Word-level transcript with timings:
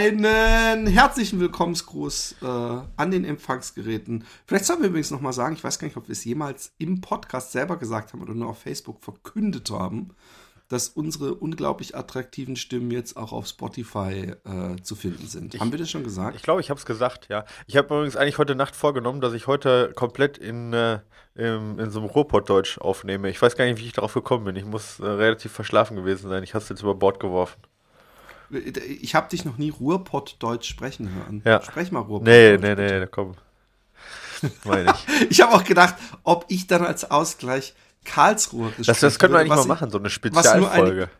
Einen 0.00 0.86
herzlichen 0.86 1.40
Willkommensgruß 1.40 2.36
äh, 2.40 2.46
an 2.46 3.10
den 3.10 3.26
Empfangsgeräten. 3.26 4.24
Vielleicht 4.46 4.64
sollen 4.64 4.80
wir 4.80 4.88
übrigens 4.88 5.10
nochmal 5.10 5.34
sagen, 5.34 5.54
ich 5.54 5.62
weiß 5.62 5.78
gar 5.78 5.86
nicht, 5.86 5.98
ob 5.98 6.08
wir 6.08 6.14
es 6.14 6.24
jemals 6.24 6.72
im 6.78 7.02
Podcast 7.02 7.52
selber 7.52 7.76
gesagt 7.76 8.14
haben 8.14 8.22
oder 8.22 8.32
nur 8.32 8.48
auf 8.48 8.60
Facebook 8.60 9.02
verkündet 9.02 9.70
haben, 9.70 10.14
dass 10.68 10.88
unsere 10.88 11.34
unglaublich 11.34 11.96
attraktiven 11.96 12.56
Stimmen 12.56 12.90
jetzt 12.90 13.18
auch 13.18 13.32
auf 13.32 13.46
Spotify 13.46 14.32
äh, 14.46 14.76
zu 14.82 14.96
finden 14.96 15.26
sind. 15.26 15.54
Ich, 15.54 15.60
haben 15.60 15.70
wir 15.70 15.78
das 15.78 15.90
schon 15.90 16.02
gesagt? 16.02 16.34
Ich 16.34 16.42
glaube, 16.42 16.62
ich 16.62 16.70
habe 16.70 16.78
es 16.78 16.86
gesagt, 16.86 17.28
ja. 17.28 17.44
Ich 17.66 17.76
habe 17.76 17.94
übrigens 17.94 18.16
eigentlich 18.16 18.38
heute 18.38 18.54
Nacht 18.54 18.74
vorgenommen, 18.74 19.20
dass 19.20 19.34
ich 19.34 19.48
heute 19.48 19.92
komplett 19.94 20.38
in, 20.38 20.72
äh, 20.72 21.00
in, 21.34 21.78
in 21.78 21.90
so 21.90 22.00
einem 22.00 22.08
Ruhrpottdeutsch 22.08 22.78
aufnehme. 22.78 23.28
Ich 23.28 23.42
weiß 23.42 23.54
gar 23.54 23.66
nicht, 23.66 23.78
wie 23.78 23.84
ich 23.84 23.92
darauf 23.92 24.14
gekommen 24.14 24.46
bin. 24.46 24.56
Ich 24.56 24.64
muss 24.64 24.98
äh, 24.98 25.04
relativ 25.04 25.52
verschlafen 25.52 25.94
gewesen 25.94 26.30
sein. 26.30 26.42
Ich 26.42 26.54
habe 26.54 26.62
es 26.62 26.70
jetzt 26.70 26.80
über 26.80 26.94
Bord 26.94 27.20
geworfen. 27.20 27.60
Ich 29.00 29.14
habe 29.14 29.28
dich 29.28 29.44
noch 29.44 29.58
nie 29.58 29.70
Ruhrpott-Deutsch 29.70 30.68
sprechen 30.68 31.10
hören. 31.14 31.42
Ja. 31.44 31.62
Sprech 31.62 31.92
mal 31.92 32.00
Ruhrpott. 32.00 32.26
Nee, 32.26 32.56
nee, 32.56 32.74
nee, 32.74 33.06
komm. 33.10 33.34
Meine 34.64 34.92
ich. 34.94 35.30
ich 35.30 35.40
habe 35.40 35.54
auch 35.54 35.64
gedacht, 35.64 35.94
ob 36.24 36.46
ich 36.48 36.66
dann 36.66 36.84
als 36.84 37.10
Ausgleich 37.10 37.74
Karlsruhe 38.04 38.72
Das, 38.78 39.00
das 39.00 39.18
können 39.18 39.34
wir 39.34 39.40
eigentlich 39.40 39.56
mal 39.56 39.66
machen, 39.66 39.90
so 39.90 39.98
eine 39.98 40.10
Spezialfolge. 40.10 41.10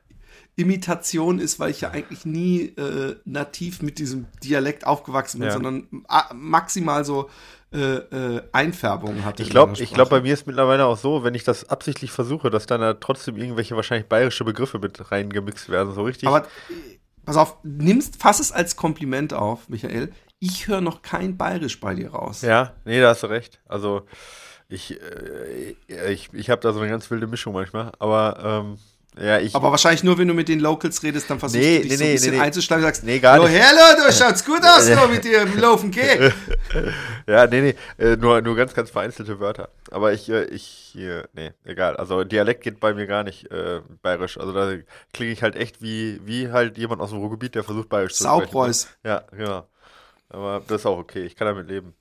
Imitation 0.56 1.38
ist, 1.38 1.60
weil 1.60 1.70
ich 1.70 1.82
ja 1.82 1.90
eigentlich 1.90 2.24
nie 2.27 2.62
äh, 2.77 3.16
nativ 3.24 3.83
mit 3.83 3.98
diesem 3.98 4.27
Dialekt 4.42 4.86
aufgewachsen 4.86 5.38
bin, 5.38 5.48
Ja. 5.48 5.55
sondern 5.55 5.86
maximal 6.34 7.05
so 7.05 7.30
äh, 7.72 7.78
äh, 7.78 8.42
Einfärbungen 8.52 9.24
hatte. 9.24 9.42
Ich 9.42 9.50
glaube, 9.50 9.72
glaube, 9.74 10.10
bei 10.10 10.20
mir 10.20 10.34
ist 10.34 10.46
mittlerweile 10.46 10.86
auch 10.86 10.98
so, 10.98 11.22
wenn 11.22 11.34
ich 11.34 11.44
das 11.44 11.68
absichtlich 11.68 12.10
versuche, 12.10 12.50
dass 12.50 12.66
dann 12.66 12.80
da 12.80 12.94
trotzdem 12.94 13.36
irgendwelche 13.36 13.77
wahrscheinlich 13.77 14.08
bayerische 14.08 14.44
Begriffe 14.44 14.80
mit 14.80 15.10
reingemixt 15.10 15.68
werden, 15.68 15.94
so 15.94 16.02
richtig. 16.02 16.28
Aber 16.28 16.46
pass 17.24 17.36
auf, 17.36 17.56
nimmst, 17.62 18.16
fass 18.16 18.40
es 18.40 18.52
als 18.52 18.76
Kompliment 18.76 19.32
auf, 19.34 19.68
Michael. 19.68 20.12
Ich 20.38 20.68
höre 20.68 20.80
noch 20.80 21.02
kein 21.02 21.36
Bayerisch 21.36 21.80
bei 21.80 21.94
dir 21.94 22.10
raus. 22.10 22.42
Ja, 22.42 22.74
nee, 22.84 23.00
da 23.00 23.10
hast 23.10 23.22
du 23.22 23.27
recht. 23.27 23.60
Also 23.68 24.06
ich, 24.68 24.98
äh, 25.00 25.74
ich, 26.10 26.32
ich 26.32 26.48
habe 26.48 26.62
da 26.62 26.72
so 26.72 26.80
eine 26.80 26.88
ganz 26.88 27.10
wilde 27.10 27.27
Mischung 27.27 27.52
manchmal. 27.52 27.92
Aber 27.98 28.64
ähm, 28.64 28.78
ja, 29.20 29.38
ich. 29.38 29.54
Aber 29.54 29.70
wahrscheinlich 29.70 30.02
nur, 30.02 30.16
wenn 30.18 30.28
du 30.28 30.34
mit 30.34 30.48
den 30.48 30.60
Locals 30.60 31.02
redest, 31.02 31.28
dann 31.30 31.38
versuchst 31.38 31.62
Nee, 31.62 31.78
du 31.82 31.88
dich 31.88 31.90
nee, 31.90 31.96
so 31.96 32.04
ein 32.04 32.12
bisschen 32.12 32.34
nee, 32.34 32.40
einzusteigen 32.40 32.84
und 32.84 32.88
sagst, 32.88 33.04
Nee, 33.04 33.18
gar 33.18 33.36
"Jo, 33.36 33.46
nicht. 33.48 33.58
hello, 33.60 34.06
du 34.06 34.12
schaut's 34.12 34.44
gut 34.44 34.62
aus 34.64 34.86
da 34.88 35.06
mit 35.06 35.24
dir 35.24 35.42
im 35.42 35.58
Laufen, 35.58 35.90
geh. 35.90 36.30
ja, 37.27 37.46
nee, 37.46 37.60
nee, 37.60 37.74
äh, 38.04 38.16
nur, 38.16 38.40
nur 38.40 38.56
ganz, 38.56 38.72
ganz 38.74 38.90
vereinzelte 38.90 39.38
Wörter. 39.40 39.68
Aber 39.90 40.12
ich, 40.12 40.28
äh, 40.28 40.44
ich, 40.44 40.96
äh, 40.96 41.24
nee, 41.34 41.52
egal. 41.64 41.96
Also 41.96 42.24
Dialekt 42.24 42.62
geht 42.62 42.80
bei 42.80 42.94
mir 42.94 43.06
gar 43.06 43.24
nicht 43.24 43.50
äh, 43.50 43.80
bayerisch. 44.02 44.38
Also 44.38 44.52
da 44.52 44.72
klinge 45.12 45.32
ich 45.32 45.42
halt 45.42 45.56
echt 45.56 45.82
wie, 45.82 46.20
wie 46.24 46.50
halt 46.50 46.78
jemand 46.78 47.00
aus 47.02 47.10
dem 47.10 47.18
Ruhrgebiet, 47.18 47.55
der 47.55 47.64
versucht 47.64 47.88
bayerisch 47.88 48.14
zu 48.14 48.24
sprechen. 48.24 48.40
Saupreuß. 48.40 48.88
Ja, 49.05 49.24
genau. 49.32 49.66
Aber 50.28 50.62
das 50.66 50.82
ist 50.82 50.86
auch 50.86 50.98
okay. 50.98 51.24
Ich 51.24 51.36
kann 51.36 51.46
damit 51.46 51.68
leben. 51.68 51.94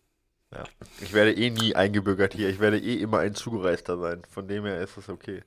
Ja. 0.54 0.64
Ich 1.02 1.14
werde 1.14 1.34
eh 1.34 1.50
nie 1.50 1.76
eingebürgert 1.76 2.34
hier. 2.34 2.50
Ich 2.50 2.60
werde 2.60 2.80
eh 2.80 2.96
immer 2.96 3.20
ein 3.20 3.36
Zugereister 3.36 3.98
sein. 3.98 4.22
Von 4.30 4.48
dem 4.48 4.66
her 4.66 4.82
ist 4.82 4.98
es 4.98 5.10
okay. 5.10 5.42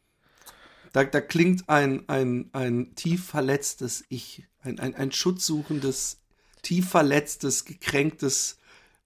Da, 0.93 1.05
da 1.05 1.21
klingt 1.21 1.69
ein, 1.69 2.09
ein, 2.09 2.51
ein 2.53 2.95
tief 2.95 3.27
verletztes 3.27 4.05
Ich, 4.09 4.45
ein, 4.61 4.79
ein, 4.79 4.95
ein 4.95 5.13
schutzsuchendes, 5.13 6.19
tief 6.63 6.91
verletztes, 6.91 7.65
gekränktes 7.65 8.59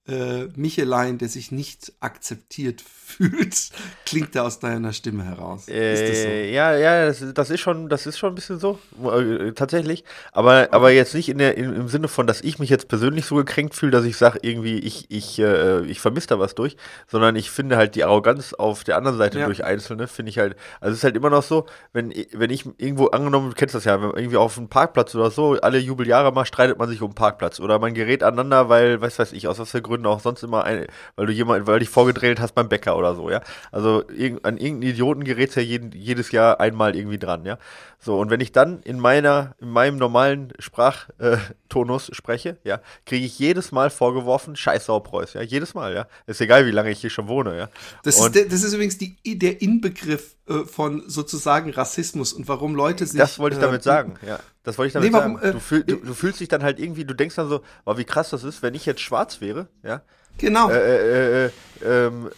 äh, 0.08 0.46
Michelein, 0.56 1.18
der 1.18 1.28
sich 1.28 1.50
nicht 1.52 1.92
akzeptiert 2.00 2.82
fühlt, 3.06 3.70
klingt 4.04 4.34
da 4.34 4.42
aus 4.42 4.58
deiner 4.58 4.92
Stimme 4.92 5.24
heraus. 5.24 5.66
das 6.08 6.22
so? 6.22 6.28
Äh, 6.28 6.52
ja, 6.52 6.76
ja, 6.76 7.06
das, 7.06 7.24
das 7.34 7.50
ist 7.50 7.60
schon, 7.60 7.88
das 7.88 8.06
ist 8.06 8.18
schon 8.18 8.32
ein 8.32 8.34
bisschen 8.34 8.58
so, 8.58 8.78
äh, 9.04 9.52
tatsächlich. 9.52 10.04
Aber, 10.32 10.68
aber 10.72 10.90
jetzt 10.90 11.14
nicht 11.14 11.28
in 11.28 11.38
der, 11.38 11.56
in, 11.56 11.72
im 11.74 11.88
Sinne 11.88 12.08
von, 12.08 12.26
dass 12.26 12.40
ich 12.40 12.58
mich 12.58 12.68
jetzt 12.68 12.88
persönlich 12.88 13.26
so 13.26 13.36
gekränkt 13.36 13.74
fühle, 13.74 13.92
dass 13.92 14.04
ich 14.04 14.16
sage, 14.16 14.40
irgendwie, 14.42 14.78
ich, 14.78 15.06
ich, 15.10 15.38
äh, 15.38 15.84
ich 15.86 16.00
vermisse 16.00 16.28
da 16.28 16.38
was 16.38 16.54
durch, 16.54 16.76
sondern 17.08 17.36
ich 17.36 17.50
finde 17.50 17.76
halt 17.76 17.94
die 17.94 18.04
Arroganz 18.04 18.52
auf 18.54 18.84
der 18.84 18.96
anderen 18.96 19.18
Seite 19.18 19.38
Ja. 19.40 19.46
durch 19.46 19.64
Einzelne, 19.64 20.08
finde 20.08 20.30
ich 20.30 20.38
halt, 20.38 20.56
also 20.80 20.92
es 20.92 20.98
ist 20.98 21.04
halt 21.04 21.16
immer 21.16 21.30
noch 21.30 21.42
so, 21.42 21.66
wenn, 21.92 22.12
wenn 22.32 22.50
ich 22.50 22.64
irgendwo 22.78 23.06
angenommen, 23.08 23.50
du 23.50 23.54
kennst 23.54 23.74
das 23.74 23.84
ja, 23.84 24.00
wenn 24.00 24.08
man 24.08 24.16
irgendwie 24.18 24.36
auf 24.36 24.58
einem 24.58 24.68
Parkplatz 24.68 25.14
oder 25.14 25.30
so, 25.30 25.52
alle 25.60 25.78
Jubeljahre 25.78 26.32
mal 26.32 26.44
streitet 26.44 26.78
man 26.78 26.88
sich 26.88 27.00
um 27.02 27.08
einen 27.08 27.14
Parkplatz 27.14 27.60
oder 27.60 27.78
man 27.78 27.94
gerät 27.94 28.22
aneinander, 28.22 28.68
weil, 28.68 29.00
was 29.00 29.18
weiß 29.18 29.32
ich, 29.32 29.48
aus 29.48 29.58
was 29.58 29.70
für 29.70 29.80
Gründen 29.82 29.95
auch 30.04 30.20
sonst 30.20 30.42
immer, 30.42 30.64
ein, 30.64 30.86
weil 31.14 31.26
du 31.26 31.32
jemand, 31.32 31.66
weil 31.66 31.78
dich 31.78 31.88
vorgedreht 31.88 32.40
hast 32.40 32.54
beim 32.54 32.68
Bäcker 32.68 32.96
oder 32.96 33.14
so, 33.14 33.30
ja. 33.30 33.40
Also 33.72 34.04
irg 34.10 34.40
an 34.42 34.58
irgendeinen 34.58 34.92
Idioten 34.92 35.24
gerätst 35.24 35.56
ja 35.56 35.62
jeden, 35.62 35.92
jedes 35.92 36.32
Jahr 36.32 36.60
einmal 36.60 36.94
irgendwie 36.94 37.18
dran, 37.18 37.46
ja. 37.46 37.58
So, 37.98 38.18
und 38.20 38.30
wenn 38.30 38.40
ich 38.40 38.52
dann 38.52 38.82
in 38.82 39.00
meiner, 39.00 39.54
in 39.58 39.70
meinem 39.70 39.96
normalen 39.96 40.52
Sprachtonus 40.58 42.10
spreche, 42.12 42.58
ja, 42.64 42.80
kriege 43.04 43.24
ich 43.26 43.38
jedes 43.38 43.72
Mal 43.72 43.90
vorgeworfen, 43.90 44.54
scheiß 44.56 44.86
Saupreuß, 44.86 45.34
ja, 45.34 45.42
jedes 45.42 45.74
Mal, 45.74 45.94
ja. 45.94 46.06
Ist 46.26 46.40
egal, 46.40 46.66
wie 46.66 46.70
lange 46.70 46.90
ich 46.90 47.00
hier 47.00 47.10
schon 47.10 47.28
wohne, 47.28 47.56
ja. 47.56 47.68
Das, 48.02 48.18
Und- 48.20 48.26
ist, 48.26 48.34
der- 48.34 48.44
das 48.46 48.62
ist 48.62 48.72
übrigens 48.74 48.98
die, 48.98 49.16
der 49.38 49.60
Inbegriff 49.60 50.36
äh, 50.48 50.60
von 50.64 51.02
sozusagen 51.08 51.70
Rassismus 51.70 52.32
und 52.32 52.46
warum 52.48 52.74
Leute 52.74 53.06
sich. 53.06 53.18
Das 53.18 53.38
wollte 53.38 53.56
ich 53.56 53.62
damit 53.62 53.80
äh, 53.80 53.84
sagen, 53.84 54.14
ja. 54.26 54.38
Das 54.62 54.78
wollte 54.78 54.88
ich 54.88 54.92
damit 54.94 55.10
Nee, 55.12 55.16
warum, 55.18 55.36
sagen. 55.36 55.48
äh, 55.48 55.52
Du, 55.52 55.60
fühl, 55.60 55.84
du, 55.84 55.96
du 55.96 56.14
fühlst 56.14 56.40
dich 56.40 56.48
dann 56.48 56.62
halt 56.62 56.78
irgendwie, 56.78 57.04
du 57.04 57.14
denkst 57.14 57.36
dann 57.36 57.48
so, 57.48 57.62
oh, 57.84 57.96
wie 57.96 58.04
krass 58.04 58.30
das 58.30 58.44
ist, 58.44 58.62
wenn 58.62 58.74
ich 58.74 58.84
jetzt 58.86 59.00
schwarz 59.00 59.40
wäre, 59.40 59.68
ja. 59.82 60.02
Genau. 60.38 60.70
Äh, 60.70 60.74
äh, 60.76 61.46
äh, 61.46 61.50
ähm, 61.84 62.30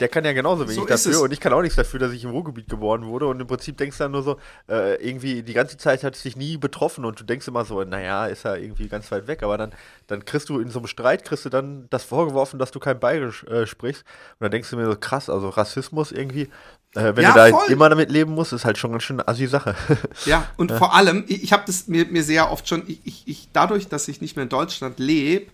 der 0.00 0.08
kann 0.08 0.24
ja 0.24 0.32
genauso 0.32 0.64
wenig 0.68 0.76
So 0.76 0.86
dafür 0.86 1.20
und 1.22 1.32
ich 1.32 1.40
kann 1.40 1.52
auch 1.52 1.62
nichts 1.62 1.76
dafür, 1.76 1.98
dass 1.98 2.12
ich 2.12 2.22
im 2.24 2.30
Ruhrgebiet 2.30 2.68
geboren 2.68 3.06
wurde 3.06 3.26
und 3.26 3.40
im 3.40 3.46
Prinzip 3.46 3.76
denkst 3.76 3.98
du 3.98 4.04
dann 4.04 4.12
nur 4.12 4.22
so, 4.22 4.38
äh, 4.68 4.94
irgendwie 5.04 5.42
die 5.42 5.52
ganze 5.52 5.76
Zeit 5.76 6.04
hat 6.04 6.14
es 6.14 6.22
dich 6.22 6.36
nie 6.36 6.56
betroffen 6.56 7.04
und 7.04 7.18
du 7.18 7.24
denkst 7.24 7.48
immer 7.48 7.64
so, 7.64 7.82
naja, 7.82 8.26
ist 8.26 8.44
ja 8.44 8.54
irgendwie 8.54 8.88
ganz 8.88 9.10
weit 9.10 9.26
weg, 9.26 9.42
aber 9.42 9.58
dann, 9.58 9.72
dann 10.06 10.24
kriegst 10.24 10.48
du 10.48 10.60
in 10.60 10.68
so 10.68 10.78
einem 10.78 10.86
Streit, 10.86 11.24
kriegst 11.24 11.44
du 11.44 11.48
dann 11.48 11.88
das 11.90 12.04
vorgeworfen, 12.04 12.58
dass 12.58 12.70
du 12.70 12.78
kein 12.78 13.00
Bayerisch 13.00 13.44
äh, 13.44 13.66
sprichst 13.66 14.04
und 14.38 14.44
dann 14.44 14.50
denkst 14.52 14.70
du 14.70 14.76
mir 14.76 14.86
so, 14.86 14.96
krass, 14.96 15.28
also 15.28 15.48
Rassismus 15.48 16.12
irgendwie, 16.12 16.48
äh, 16.94 17.16
wenn 17.16 17.24
Ja, 17.24 17.32
du 17.32 17.38
da 17.38 17.48
voll. 17.48 17.70
immer 17.72 17.88
damit 17.88 18.10
leben 18.10 18.32
musst, 18.32 18.52
ist 18.52 18.64
halt 18.64 18.78
schon 18.78 18.92
ganz 18.92 19.02
schön 19.02 19.18
eine 19.18 19.28
assi 19.28 19.46
Sache. 19.48 19.74
Ja, 20.24 20.46
und 20.56 20.70
vor 20.70 20.94
allem, 20.94 21.24
ich, 21.26 21.42
ich 21.42 21.52
habe 21.52 21.64
das 21.66 21.88
mir, 21.88 22.06
mir 22.06 22.22
sehr 22.22 22.50
oft 22.50 22.68
schon, 22.68 22.84
ich, 22.86 23.00
ich, 23.04 23.22
ich, 23.26 23.48
dadurch, 23.52 23.88
dass 23.88 24.06
ich 24.06 24.20
nicht 24.20 24.36
mehr 24.36 24.44
in 24.44 24.48
Deutschland 24.48 24.98
lebe, 25.00 25.50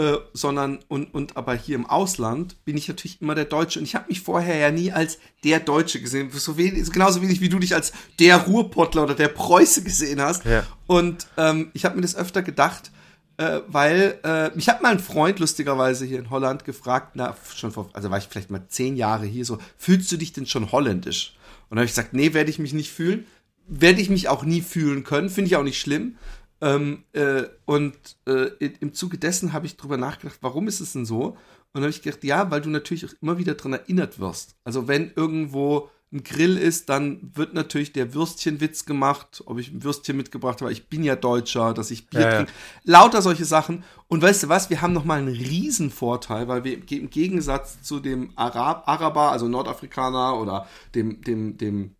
äh, 0.00 0.18
sondern 0.32 0.78
und, 0.88 1.12
und 1.12 1.36
aber 1.36 1.54
hier 1.54 1.74
im 1.74 1.84
Ausland, 1.84 2.64
bin 2.64 2.78
ich 2.78 2.88
natürlich 2.88 3.20
immer 3.20 3.34
der 3.34 3.44
Deutsche. 3.44 3.78
Und 3.78 3.84
ich 3.84 3.94
habe 3.94 4.06
mich 4.08 4.22
vorher 4.22 4.56
ja 4.56 4.70
nie 4.70 4.92
als 4.92 5.18
der 5.44 5.60
Deutsche 5.60 6.00
gesehen. 6.00 6.30
So 6.32 6.56
wenig, 6.56 6.90
genauso 6.90 7.20
wenig 7.20 7.42
wie 7.42 7.50
du 7.50 7.58
dich 7.58 7.74
als 7.74 7.92
der 8.18 8.38
Ruhrpottler 8.38 9.02
oder 9.02 9.14
der 9.14 9.28
Preuße 9.28 9.82
gesehen 9.82 10.22
hast. 10.22 10.46
Ja. 10.46 10.64
Und 10.86 11.26
ähm, 11.36 11.70
ich 11.74 11.84
habe 11.84 11.96
mir 11.96 12.00
das 12.00 12.16
öfter 12.16 12.40
gedacht, 12.40 12.92
äh, 13.36 13.60
weil 13.66 14.18
äh, 14.24 14.50
mich 14.54 14.70
hat 14.70 14.82
mal 14.82 14.92
ein 14.92 15.00
Freund 15.00 15.38
lustigerweise 15.38 16.06
hier 16.06 16.18
in 16.18 16.30
Holland 16.30 16.64
gefragt, 16.64 17.10
na, 17.12 17.36
schon 17.54 17.70
vor, 17.70 17.90
also 17.92 18.10
war 18.10 18.16
ich 18.16 18.24
vielleicht 18.24 18.50
mal 18.50 18.64
zehn 18.68 18.96
Jahre 18.96 19.26
hier, 19.26 19.44
so, 19.44 19.58
fühlst 19.76 20.10
du 20.12 20.16
dich 20.16 20.32
denn 20.32 20.46
schon 20.46 20.72
holländisch? 20.72 21.36
Und 21.68 21.76
dann 21.76 21.80
habe 21.80 21.86
ich 21.86 21.92
gesagt, 21.92 22.14
nee, 22.14 22.32
werde 22.32 22.48
ich 22.48 22.58
mich 22.58 22.72
nicht 22.72 22.90
fühlen. 22.90 23.26
Werde 23.66 24.00
ich 24.00 24.08
mich 24.08 24.28
auch 24.28 24.44
nie 24.44 24.62
fühlen 24.62 25.04
können, 25.04 25.28
finde 25.28 25.48
ich 25.48 25.56
auch 25.56 25.62
nicht 25.62 25.78
schlimm. 25.78 26.16
Ähm, 26.60 27.04
äh, 27.12 27.44
und 27.64 27.94
äh, 28.26 28.50
im 28.80 28.92
Zuge 28.92 29.18
dessen 29.18 29.52
habe 29.52 29.66
ich 29.66 29.76
drüber 29.76 29.96
nachgedacht, 29.96 30.38
warum 30.42 30.68
ist 30.68 30.80
es 30.80 30.92
denn 30.92 31.06
so? 31.06 31.28
Und 31.28 31.36
dann 31.74 31.82
habe 31.84 31.90
ich 31.90 32.02
gedacht, 32.02 32.24
ja, 32.24 32.50
weil 32.50 32.60
du 32.60 32.68
natürlich 32.68 33.06
auch 33.06 33.14
immer 33.22 33.38
wieder 33.38 33.54
dran 33.54 33.72
erinnert 33.72 34.18
wirst. 34.18 34.56
Also 34.64 34.88
wenn 34.88 35.12
irgendwo 35.14 35.88
ein 36.12 36.24
Grill 36.24 36.56
ist, 36.56 36.88
dann 36.88 37.30
wird 37.34 37.54
natürlich 37.54 37.92
der 37.92 38.14
Würstchenwitz 38.14 38.84
gemacht, 38.84 39.44
ob 39.46 39.58
ich 39.60 39.70
ein 39.70 39.84
Würstchen 39.84 40.16
mitgebracht 40.16 40.60
habe, 40.60 40.72
ich 40.72 40.88
bin 40.88 41.04
ja 41.04 41.14
Deutscher, 41.14 41.72
dass 41.72 41.92
ich 41.92 42.08
Bier 42.08 42.20
Ja, 42.20 42.26
ja. 42.26 42.36
trinke. 42.36 42.52
Lauter 42.82 43.22
solche 43.22 43.44
Sachen. 43.44 43.84
Und 44.08 44.20
weißt 44.20 44.42
du 44.42 44.48
was, 44.48 44.70
wir 44.70 44.82
haben 44.82 44.92
nochmal 44.92 45.18
einen 45.20 45.28
Riesenvorteil, 45.28 46.48
weil 46.48 46.64
wir 46.64 46.74
im 46.74 47.10
Gegensatz 47.10 47.80
zu 47.82 48.00
dem 48.00 48.32
Arab, 48.34 48.88
Araber, 48.88 49.30
also 49.30 49.46
Nordafrikaner 49.46 50.36
oder 50.40 50.66
dem, 50.96 51.22
dem, 51.22 51.56
dem 51.56 51.94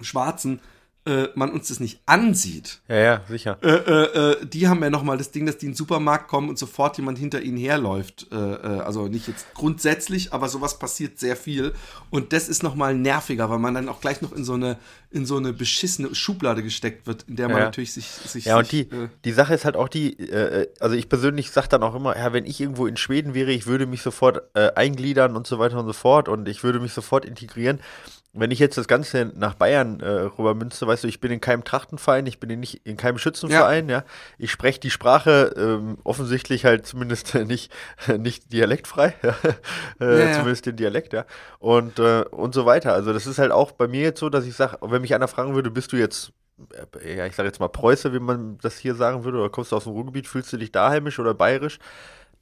Schwarzen, 0.00 0.60
äh, 1.06 1.28
man 1.34 1.50
uns 1.52 1.68
das 1.68 1.80
nicht 1.80 2.00
ansieht. 2.06 2.80
Ja, 2.88 2.96
ja, 2.96 3.20
sicher. 3.28 3.58
Äh, 3.62 3.68
äh, 3.68 4.30
äh, 4.42 4.46
die 4.46 4.68
haben 4.68 4.82
ja 4.82 4.88
nochmal 4.88 5.18
das 5.18 5.30
Ding, 5.30 5.44
dass 5.44 5.58
die 5.58 5.66
in 5.66 5.72
den 5.72 5.76
Supermarkt 5.76 6.28
kommen 6.28 6.48
und 6.48 6.58
sofort 6.58 6.96
jemand 6.96 7.18
hinter 7.18 7.42
ihnen 7.42 7.58
herläuft. 7.58 8.26
Äh, 8.32 8.36
äh, 8.36 8.80
also 8.80 9.08
nicht 9.08 9.28
jetzt 9.28 9.52
grundsätzlich, 9.54 10.32
aber 10.32 10.48
sowas 10.48 10.78
passiert 10.78 11.18
sehr 11.18 11.36
viel. 11.36 11.74
Und 12.10 12.32
das 12.32 12.48
ist 12.48 12.62
nochmal 12.62 12.94
nerviger, 12.94 13.50
weil 13.50 13.58
man 13.58 13.74
dann 13.74 13.88
auch 13.90 14.00
gleich 14.00 14.22
noch 14.22 14.32
in 14.32 14.44
so 14.44 14.54
eine, 14.54 14.78
in 15.10 15.26
so 15.26 15.36
eine 15.36 15.52
beschissene 15.52 16.14
Schublade 16.14 16.62
gesteckt 16.62 17.06
wird, 17.06 17.24
in 17.28 17.36
der 17.36 17.48
man 17.48 17.58
Ja. 17.58 17.64
natürlich 17.64 17.92
sich, 17.92 18.06
sich 18.06 18.46
Ja, 18.46 18.56
und 18.56 18.66
sich, 18.66 18.88
die, 18.88 19.08
die 19.24 19.32
Sache 19.32 19.54
ist 19.54 19.64
halt 19.66 19.76
auch 19.76 19.88
die, 19.88 20.16
also 20.80 20.96
ich 20.96 21.08
persönlich 21.08 21.50
sage 21.50 21.68
dann 21.68 21.82
auch 21.82 21.94
immer, 21.94 22.16
ja, 22.16 22.32
wenn 22.32 22.46
ich 22.46 22.60
irgendwo 22.60 22.86
in 22.86 22.96
Schweden 22.96 23.34
wäre, 23.34 23.52
ich 23.52 23.66
würde 23.66 23.86
mich 23.86 24.02
sofort 24.02 24.42
eingliedern 24.56 25.36
und 25.36 25.46
so 25.46 25.58
weiter 25.58 25.78
und 25.78 25.86
so 25.86 25.92
fort 25.92 26.28
und 26.28 26.48
ich 26.48 26.64
würde 26.64 26.80
mich 26.80 26.92
sofort 26.92 27.24
integrieren. 27.24 27.80
Wenn 28.36 28.50
ich 28.50 28.58
jetzt 28.58 28.76
das 28.76 28.88
Ganze 28.88 29.32
nach 29.36 29.54
Bayern 29.54 30.00
äh, 30.00 30.06
rübermünze, 30.06 30.86
weißt 30.86 31.04
du, 31.04 31.08
ich 31.08 31.20
bin 31.20 31.30
in 31.30 31.40
keinem 31.40 31.64
Trachtenverein, 31.64 32.26
ich 32.26 32.40
bin 32.40 32.50
in, 32.50 32.60
nicht, 32.60 32.84
in 32.84 32.96
keinem 32.96 33.18
Schützenverein, 33.18 33.88
ja. 33.88 34.04
Ich 34.38 34.50
spreche 34.50 34.80
die 34.80 34.90
Sprache 34.90 35.54
ähm, 35.56 35.98
offensichtlich 36.04 36.64
halt 36.64 36.84
zumindest 36.86 37.34
nicht, 37.46 37.72
nicht 38.18 38.52
dialektfrei, 38.52 39.14
ja. 39.22 39.36
äh, 40.00 40.18
Ja, 40.18 40.26
ja. 40.26 40.32
zumindest 40.32 40.66
den 40.66 40.76
Dialekt, 40.76 41.12
ja. 41.12 41.24
Und, 41.60 41.98
äh, 41.98 42.24
und 42.30 42.54
so 42.54 42.66
weiter. 42.66 42.92
Also 42.92 43.12
das 43.12 43.26
ist 43.26 43.38
halt 43.38 43.52
auch 43.52 43.72
bei 43.72 43.86
mir 43.88 44.02
jetzt 44.02 44.20
so, 44.20 44.28
dass 44.28 44.44
ich 44.44 44.54
sage, 44.54 44.78
wenn 44.82 45.02
mich 45.02 45.14
einer 45.14 45.28
fragen 45.28 45.54
würde, 45.54 45.70
bist 45.70 45.92
du 45.92 45.96
jetzt 45.96 46.32
ja, 47.04 47.26
ich 47.26 47.34
sage 47.34 47.48
jetzt 47.48 47.58
mal 47.58 47.68
Preuße, 47.68 48.12
wie 48.12 48.20
man 48.20 48.58
das 48.58 48.78
hier 48.78 48.94
sagen 48.94 49.24
würde, 49.24 49.38
oder 49.38 49.50
kommst 49.50 49.72
du 49.72 49.76
aus 49.76 49.84
dem 49.84 49.92
Ruhrgebiet, 49.92 50.28
fühlst 50.28 50.52
du 50.52 50.56
dich 50.56 50.70
da 50.70 50.90
heimisch 50.90 51.18
oder 51.18 51.34
bayerisch, 51.34 51.78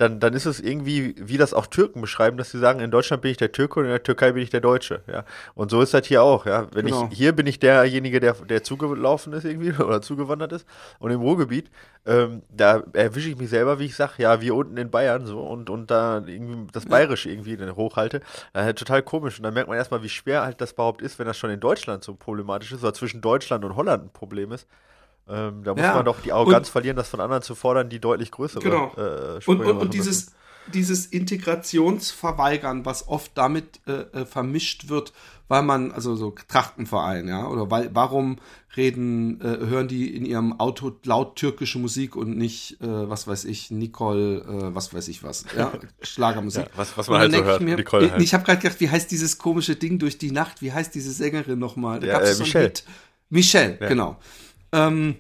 dann, 0.02 0.18
dann 0.18 0.34
ist 0.34 0.46
es 0.46 0.58
irgendwie, 0.58 1.14
wie 1.16 1.36
das 1.38 1.54
auch 1.54 1.68
Türken 1.68 2.00
beschreiben, 2.00 2.36
dass 2.36 2.50
sie 2.50 2.58
sagen, 2.58 2.80
in 2.80 2.90
Deutschland 2.90 3.22
bin 3.22 3.30
ich 3.30 3.36
der 3.36 3.52
Türke 3.52 3.78
und 3.78 3.86
in 3.86 3.92
der 3.92 4.02
Türkei 4.02 4.32
bin 4.32 4.42
ich 4.42 4.50
der 4.50 4.60
Deutsche, 4.60 5.02
ja. 5.06 5.24
Und 5.54 5.70
so 5.70 5.80
ist 5.80 5.94
das 5.94 6.06
hier 6.08 6.24
auch, 6.24 6.44
ja. 6.44 6.66
Wenn 6.72 6.86
Genau. 6.86 7.08
ich, 7.08 7.16
hier 7.16 7.32
bin 7.32 7.46
ich 7.46 7.60
derjenige, 7.60 8.18
der, 8.18 8.32
der 8.32 8.64
zugelaufen 8.64 9.32
ist 9.32 9.44
irgendwie 9.44 9.72
oder 9.80 10.02
zugewandert 10.02 10.50
ist. 10.50 10.66
Und 10.98 11.12
im 11.12 11.20
Ruhrgebiet, 11.20 11.70
ähm, 12.04 12.42
da 12.50 12.82
erwische 12.94 13.28
ich 13.28 13.38
mich 13.38 13.48
selber, 13.48 13.78
wie 13.78 13.84
ich 13.84 13.94
sage, 13.94 14.14
ja, 14.18 14.40
wir 14.40 14.56
unten 14.56 14.76
in 14.76 14.90
Bayern 14.90 15.24
so 15.24 15.40
und, 15.40 15.70
und 15.70 15.92
da 15.92 16.20
irgendwie 16.26 16.66
das 16.72 16.86
Bayerische 16.86 17.30
irgendwie 17.30 17.56
hochhalte. 17.70 18.22
Halt 18.54 18.80
total 18.80 19.02
komisch. 19.04 19.38
Und 19.38 19.44
dann 19.44 19.54
merkt 19.54 19.68
man 19.68 19.78
erstmal, 19.78 20.02
wie 20.02 20.08
schwer 20.08 20.42
halt 20.42 20.60
das 20.60 20.72
überhaupt 20.72 21.00
ist, 21.00 21.20
wenn 21.20 21.26
das 21.26 21.38
schon 21.38 21.50
in 21.50 21.60
Deutschland 21.60 22.02
so 22.02 22.14
problematisch 22.14 22.72
ist 22.72 22.82
oder 22.82 22.92
zwischen 22.92 23.20
Deutschland 23.20 23.64
und 23.64 23.76
Holland 23.76 24.06
ein 24.06 24.10
Problem 24.12 24.50
ist. 24.50 24.66
Ähm, 25.28 25.62
da 25.64 25.72
muss 25.74 25.82
Ja. 25.82 25.94
man 25.94 26.04
doch 26.04 26.20
die 26.20 26.32
Arroganz 26.32 26.68
Und- 26.68 26.72
verlieren, 26.72 26.96
das 26.96 27.08
von 27.08 27.20
anderen 27.20 27.42
zu 27.42 27.54
fordern, 27.54 27.88
die 27.88 28.00
deutlich 28.00 28.30
größere 28.30 28.62
Genau. 28.62 28.92
äh, 28.96 29.38
Und, 29.46 29.60
und, 29.60 29.76
und 29.78 29.94
dieses, 29.94 30.32
dieses 30.72 31.06
Integrationsverweigern, 31.06 32.84
was 32.84 33.08
oft 33.08 33.32
damit 33.34 33.80
äh, 33.86 33.92
äh, 34.20 34.26
vermischt 34.26 34.88
wird, 34.88 35.12
weil 35.48 35.62
man, 35.62 35.92
also 35.92 36.16
so 36.16 36.34
Trachtenverein, 36.48 37.28
ja, 37.28 37.46
oder 37.46 37.70
weil, 37.70 37.90
warum 37.94 38.38
reden, 38.76 39.40
äh, 39.40 39.58
hören 39.66 39.86
die 39.88 40.14
in 40.16 40.24
ihrem 40.24 40.58
Auto 40.58 40.92
laut 41.04 41.36
türkische 41.36 41.78
Musik 41.78 42.16
und 42.16 42.36
nicht, 42.38 42.80
äh, 42.80 42.86
was 43.10 43.26
weiß 43.26 43.44
ich, 43.44 43.70
Nicole, 43.70 44.38
äh, 44.38 44.74
was 44.74 44.94
weiß 44.94 45.08
ich 45.08 45.22
was, 45.22 45.44
ja, 45.56 45.72
Schlagermusik. 46.02 46.64
Ja, 46.64 46.70
was- 46.76 46.96
was 46.96 47.08
man 47.08 47.18
halt 47.20 47.30
so 47.32 47.36
denk 47.36 47.44
ich 47.46 47.50
hört, 47.50 47.62
Mir, 47.62 47.76
Nicole 47.76 48.10
halt. 48.12 48.22
Ich 48.22 48.32
habe 48.34 48.44
gerade 48.44 48.60
gedacht, 48.60 48.80
wie 48.80 48.88
heißt 48.90 49.10
dieses 49.10 49.38
komische 49.38 49.76
Ding 49.76 49.98
durch 49.98 50.16
die 50.18 50.30
Nacht, 50.32 50.62
wie 50.62 50.72
heißt 50.72 50.94
diese 50.94 51.12
Sängerin 51.12 51.58
nochmal? 51.58 52.00
Da 52.00 52.06
Ja, 52.06 52.12
gab's 52.14 52.30
äh, 52.30 52.34
so 52.34 52.42
Michelle. 52.44 52.72
Michelle, 53.28 53.78
Ja. 53.80 53.88
genau. 53.88 54.16
Ähm, 54.72 55.16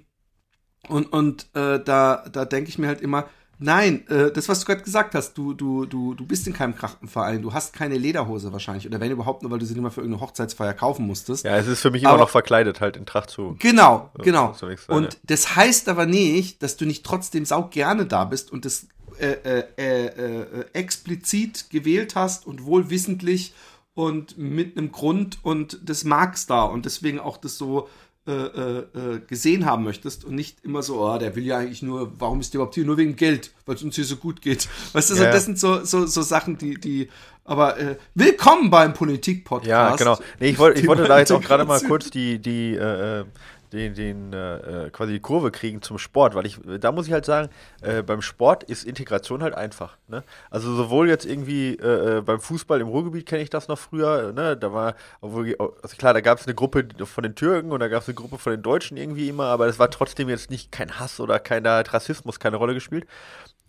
und 0.88 1.12
und 1.12 1.46
äh, 1.54 1.78
da, 1.82 2.24
da 2.32 2.44
denke 2.44 2.68
ich 2.68 2.78
mir 2.78 2.88
halt 2.88 3.00
immer, 3.00 3.26
nein, 3.58 4.06
äh, 4.08 4.32
das, 4.32 4.48
was 4.48 4.60
du 4.60 4.66
gerade 4.66 4.82
gesagt 4.82 5.14
hast, 5.14 5.34
du, 5.34 5.54
du, 5.54 5.86
du, 5.86 6.14
du 6.14 6.26
bist 6.26 6.46
in 6.48 6.52
keinem 6.52 6.74
Krachtenverein, 6.74 7.40
du 7.42 7.52
hast 7.54 7.72
keine 7.72 7.96
Lederhose 7.96 8.52
wahrscheinlich. 8.52 8.86
Oder 8.86 8.98
wenn 8.98 9.10
überhaupt 9.12 9.42
nur, 9.42 9.52
weil 9.52 9.60
du 9.60 9.66
sie 9.66 9.74
nicht 9.74 9.82
mal 9.82 9.90
für 9.90 10.00
irgendeine 10.00 10.26
Hochzeitsfeier 10.26 10.74
kaufen 10.74 11.06
musstest. 11.06 11.44
Ja, 11.44 11.56
es 11.56 11.68
ist 11.68 11.80
für 11.80 11.90
mich 11.92 12.02
immer 12.02 12.12
Aber- 12.12 12.22
noch 12.22 12.30
verkleidet, 12.30 12.80
halt 12.80 12.96
in 12.96 13.06
Tracht 13.06 13.30
zu. 13.30 13.54
Genau, 13.60 14.10
genau. 14.18 14.54
soll 14.54 14.70
nichts 14.70 14.86
sein, 14.86 14.96
Und 14.96 15.14
ja. 15.14 15.20
das 15.24 15.54
heißt 15.54 15.88
aber 15.88 16.06
nicht, 16.06 16.62
dass 16.62 16.76
du 16.76 16.84
nicht 16.84 17.04
trotzdem 17.06 17.44
sau 17.44 17.64
gerne 17.68 18.06
da 18.06 18.24
bist 18.24 18.50
und 18.50 18.64
das 18.64 18.88
äh, 19.18 19.32
äh, 19.44 19.64
äh, 19.78 20.06
äh, 20.06 20.64
explizit 20.72 21.70
gewählt 21.70 22.16
hast 22.16 22.46
und 22.46 22.64
wohlwissentlich 22.64 23.52
und 23.94 24.38
mit 24.38 24.76
einem 24.76 24.90
Grund 24.90 25.38
und 25.42 25.78
das 25.84 26.04
magst 26.04 26.48
da 26.50 26.62
und 26.64 26.86
deswegen 26.86 27.20
auch 27.20 27.36
das 27.36 27.58
so 27.58 27.88
äh, 28.24 28.30
äh, 28.30 28.78
äh, 28.78 29.20
gesehen 29.26 29.66
haben 29.66 29.82
möchtest 29.82 30.24
und 30.24 30.36
nicht 30.36 30.64
immer 30.64 30.84
so, 30.84 31.04
oh, 31.04 31.18
der 31.18 31.34
will 31.34 31.44
ja 31.44 31.58
eigentlich 31.58 31.82
nur, 31.82 32.12
warum 32.20 32.38
ist 32.38 32.54
der 32.54 32.58
überhaupt 32.58 32.76
hier? 32.76 32.84
Nur 32.84 32.96
wegen 32.96 33.16
Geld, 33.16 33.50
weil 33.66 33.74
es 33.74 33.82
uns 33.82 33.96
hier 33.96 34.04
so 34.04 34.14
gut 34.14 34.40
geht. 34.40 34.68
Weißt 34.92 35.10
du, 35.10 35.16
so, 35.16 35.24
das 35.24 35.44
sind 35.44 35.58
so, 35.58 35.84
so, 35.84 36.06
so 36.06 36.22
Sachen, 36.22 36.56
die, 36.56 36.74
die, 36.74 37.08
aber 37.44 37.78
äh, 37.78 37.96
willkommen 38.14 38.70
beim 38.70 38.94
Politik-Podcast. 38.94 39.68
Ja, 39.68 39.96
genau. 39.96 40.18
Nee, 40.38 40.50
ich 40.50 40.58
wollte 40.60 40.80
ich 40.80 40.86
wollte 40.86 41.02
da 41.02 41.18
jetzt 41.18 41.32
auch 41.32 41.40
gerade 41.42 41.64
mal 41.64 41.80
kurz 41.80 42.10
die, 42.10 42.38
die, 42.38 42.76
äh, 42.76 43.22
äh, 43.22 43.24
den, 43.72 43.94
den 43.94 44.32
äh, 44.32 44.86
äh, 44.86 44.90
quasi 44.90 45.12
die 45.12 45.20
Kurve 45.20 45.50
kriegen 45.50 45.82
zum 45.82 45.98
Sport, 45.98 46.34
weil 46.34 46.46
ich, 46.46 46.58
da 46.80 46.92
muss 46.92 47.06
ich 47.06 47.12
halt 47.12 47.24
sagen, 47.24 47.48
äh, 47.80 48.02
beim 48.02 48.22
Sport 48.22 48.64
ist 48.64 48.84
Integration 48.84 49.42
halt 49.42 49.54
einfach. 49.54 49.96
Ne? 50.08 50.22
Also 50.50 50.74
sowohl 50.74 51.08
jetzt 51.08 51.24
irgendwie 51.24 51.76
äh, 51.76 52.18
äh, 52.18 52.20
beim 52.20 52.40
Fußball 52.40 52.80
im 52.80 52.88
Ruhrgebiet 52.88 53.26
kenne 53.26 53.42
ich 53.42 53.50
das 53.50 53.68
noch 53.68 53.78
früher, 53.78 54.32
ne? 54.32 54.56
Da 54.56 54.72
war, 54.72 54.94
obwohl, 55.20 55.56
also 55.82 55.96
klar, 55.96 56.14
da 56.14 56.20
gab 56.20 56.38
es 56.38 56.46
eine 56.46 56.54
Gruppe 56.54 56.86
von 57.04 57.22
den 57.22 57.34
Türken 57.34 57.72
und 57.72 57.80
da 57.80 57.88
gab 57.88 58.02
es 58.02 58.08
eine 58.08 58.14
Gruppe 58.14 58.38
von 58.38 58.52
den 58.52 58.62
Deutschen 58.62 58.96
irgendwie 58.96 59.28
immer, 59.28 59.46
aber 59.46 59.66
es 59.66 59.78
war 59.78 59.90
trotzdem 59.90 60.28
jetzt 60.28 60.50
nicht 60.50 60.70
kein 60.70 60.98
Hass 60.98 61.20
oder 61.20 61.38
kein, 61.38 61.64
da 61.64 61.78
hat 61.78 61.92
Rassismus 61.92 62.38
keine 62.38 62.56
Rolle 62.56 62.74
gespielt. 62.74 63.06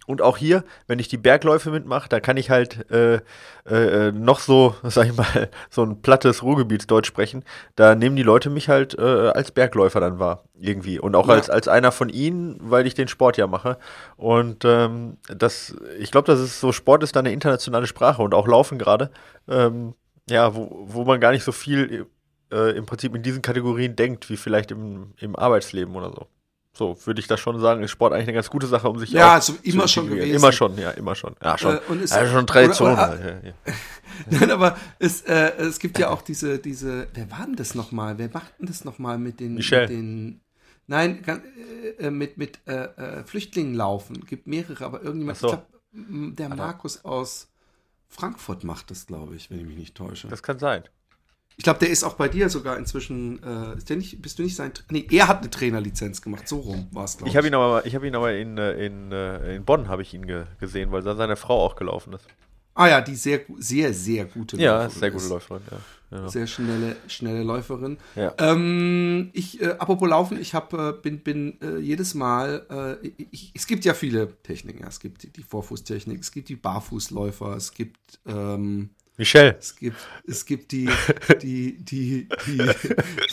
Und 0.05 0.21
auch 0.21 0.38
hier, 0.38 0.63
wenn 0.88 1.00
ich 1.00 1.07
die 1.07 1.17
Bergläufe 1.17 1.71
mitmache, 1.71 2.09
da 2.09 2.19
kann 2.19 2.35
ich 2.38 2.50
halt 2.50 2.89
äh, 2.91 3.21
äh, 3.65 4.11
noch 4.11 4.39
so, 4.39 4.75
sag 4.83 5.07
ich 5.07 5.15
mal, 5.15 5.50
so 5.69 5.83
ein 5.83 6.01
plattes 6.01 6.44
Ruhrgebietsdeutsch 6.44 7.07
sprechen. 7.07 7.44
Da 7.75 7.95
nehmen 7.95 8.15
die 8.15 8.23
Leute 8.23 8.50
mich 8.50 8.67
halt 8.69 8.97
äh, 8.97 9.01
als 9.01 9.51
Bergläufer 9.51 10.00
dann 10.01 10.19
wahr, 10.19 10.44
irgendwie. 10.59 11.00
Und 11.00 11.15
auch 11.15 11.27
Ja. 11.29 11.35
als, 11.35 11.50
als 11.50 11.67
einer 11.67 11.91
von 11.91 12.09
ihnen, 12.09 12.57
weil 12.61 12.85
ich 12.85 12.95
den 12.95 13.07
Sport 13.07 13.38
ja 13.38 13.47
mache. 13.47 13.77
Und 14.17 14.65
ähm, 14.65 15.17
das, 15.27 15.75
ich 16.00 16.11
glaube, 16.11 16.27
das 16.27 16.39
ist 16.41 16.59
so, 16.59 16.71
Sport 16.73 17.03
ist 17.03 17.15
da 17.15 17.21
eine 17.21 17.31
internationale 17.31 17.88
Sprache 17.88 18.21
und 18.21 18.33
auch 18.33 18.47
Laufen 18.47 18.77
gerade. 18.77 19.09
Ähm, 19.47 19.94
ja, 20.29 20.53
wo, 20.55 20.85
wo 20.88 21.05
man 21.05 21.19
gar 21.19 21.31
nicht 21.31 21.44
so 21.44 21.51
viel 21.51 22.07
äh, 22.51 22.71
im 22.77 22.85
Prinzip 22.85 23.15
in 23.15 23.23
diesen 23.23 23.41
Kategorien 23.41 23.95
denkt, 23.95 24.29
wie 24.29 24.38
vielleicht 24.38 24.71
im, 24.71 25.13
im 25.19 25.35
Arbeitsleben 25.35 25.95
oder 25.95 26.09
so. 26.11 26.27
So, 26.75 26.97
würde 27.05 27.19
ich 27.19 27.27
das 27.27 27.39
schon 27.39 27.59
sagen, 27.59 27.83
ist 27.83 27.91
Sport 27.91 28.13
eigentlich 28.13 28.29
eine 28.29 28.33
ganz 28.33 28.49
gute 28.49 28.65
Sache, 28.65 28.89
um 28.89 28.97
sich 28.97 29.11
Ja, 29.11 29.33
also 29.33 29.53
immer 29.61 29.87
schon 29.87 30.07
gewesen. 30.09 30.35
Immer 30.35 30.51
schon, 30.51 30.75
ja, 30.77 30.89
immer 30.91 31.13
schon. 31.13 31.35
Ja, 31.43 31.55
schon. 31.55 31.75
Äh, 31.77 31.79
und 31.87 32.01
es- 32.01 32.09
ja, 32.09 32.25
schon 32.27 32.47
Tradition. 32.47 32.93
oder- 32.93 33.09
oder- 33.13 33.23
halt, 33.23 33.43
ja, 33.43 33.49
ja. 33.49 33.73
Nein, 34.39 34.51
aber 34.51 34.75
es, 34.97 35.21
äh, 35.21 35.51
es 35.57 35.77
gibt 35.77 35.99
ja 35.99 36.09
auch 36.09 36.23
diese, 36.23 36.57
diese, 36.57 37.07
wer 37.13 37.29
war 37.29 37.45
denn 37.45 37.55
das 37.55 37.75
nochmal? 37.75 38.17
Wer 38.17 38.29
macht 38.33 38.53
denn 38.59 38.65
das 38.65 38.85
nochmal 38.85 39.19
mit 39.19 39.39
den, 39.39 39.53
Michel. 39.53 39.81
mit 39.81 39.89
den, 39.91 40.41
nein, 40.87 41.21
gan- 41.21 41.43
äh, 41.99 42.07
äh, 42.07 42.11
mit, 42.11 42.37
mit 42.37 42.59
äh, 42.65 42.85
äh, 42.85 43.23
Flüchtlingen 43.23 43.75
laufen. 43.75 44.25
Gibt 44.25 44.47
mehrere, 44.47 44.83
aber 44.83 45.03
irgendjemand, 45.03 45.37
so. 45.37 45.47
ich 45.47 45.53
glaube, 45.53 45.65
der 46.35 46.49
Markus 46.49 47.05
aus 47.05 47.49
Frankfurt 48.09 48.63
macht 48.63 48.89
das, 48.89 49.05
glaube 49.05 49.35
ich, 49.35 49.51
wenn 49.51 49.59
ich 49.59 49.65
mich 49.67 49.77
nicht 49.77 49.95
täusche. 49.95 50.27
Das 50.27 50.41
kann 50.41 50.57
sein. 50.57 50.83
Ich 51.57 51.63
glaube, 51.63 51.79
der 51.79 51.89
ist 51.89 52.03
auch 52.03 52.15
bei 52.15 52.27
dir 52.27 52.50
sogar 52.50 52.77
inzwischen, 52.77 53.41
äh, 53.44 53.95
nicht, 53.95 54.21
bist 54.21 54.39
du 54.39 54.44
nicht 54.44 54.55
sein, 54.55 54.71
nee, 54.89 55.07
er 55.11 55.27
hat 55.27 55.39
eine 55.39 55.50
Trainerlizenz 55.50 56.21
gemacht, 56.21 56.47
so 56.47 56.59
rum 56.59 56.88
war 56.91 57.05
es, 57.05 57.17
glaube 57.17 57.29
Ich 57.29 57.38
habe 57.38 57.47
ihn 57.47 57.53
aber, 57.53 57.85
ich 57.85 57.94
habe 57.95 58.07
ihn 58.07 58.15
aber 58.15 58.33
in, 58.33 58.57
äh, 58.57 58.85
in, 58.85 59.11
äh, 59.11 59.55
in 59.55 59.65
Bonn 59.65 59.88
habe 59.88 60.01
ich 60.01 60.13
ihn 60.13 60.25
ge 60.25 60.45
gesehen, 60.59 60.91
weil 60.91 61.03
da 61.03 61.15
seine 61.15 61.35
Frau 61.35 61.63
auch 61.63 61.75
gelaufen 61.75 62.13
ist. 62.13 62.25
Ah 62.75 62.88
ja, 62.88 63.01
die 63.01 63.15
sehr, 63.15 63.41
sehr, 63.59 63.94
sehr 63.94 64.25
gute 64.25 64.57
Ja, 64.57 64.83
Läuferin 64.83 65.00
sehr 65.00 65.11
gute. 65.11 65.27
Läuferin, 65.27 65.61
ja. 65.69 65.77
Genau. 66.09 66.27
Sehr 66.27 66.47
schnelle, 66.47 66.95
schnelle 67.07 67.43
Läuferin. 67.43 67.98
Ja. 68.15 68.33
Ähm, 68.38 69.31
ich, 69.33 69.62
äh, 69.62 69.75
apropos 69.79 70.07
Laufen, 70.07 70.39
ich 70.39 70.53
hab, 70.53 70.74
äh, 70.74 70.93
bin, 70.93 71.19
bin 71.19 71.60
äh, 71.62 71.77
jedes 71.79 72.13
Mal, 72.13 73.00
äh, 73.03 73.07
ich, 73.31 73.51
es 73.55 73.65
gibt 73.65 73.83
ja 73.83 73.95
viele 73.95 74.36
Techniken. 74.43 74.81
Ja. 74.81 74.89
Es 74.89 75.00
gibt 75.00 75.24
die, 75.24 75.31
die 75.31 75.41
Vorfußtechnik, 75.41 76.19
es 76.22 76.31
gibt 76.31 76.50
die 76.50 76.55
Barfußläufer, 76.55 77.55
es 77.55 77.74
gibt, 77.74 78.19
ähm, 78.27 78.91
Michel, 79.17 79.55
es 79.60 79.75
gibt, 79.75 79.98
es 80.25 80.46
gibt 80.46 80.72
die, 80.72 80.89
die, 81.41 81.77
die, 81.84 82.27
die, 82.48 82.58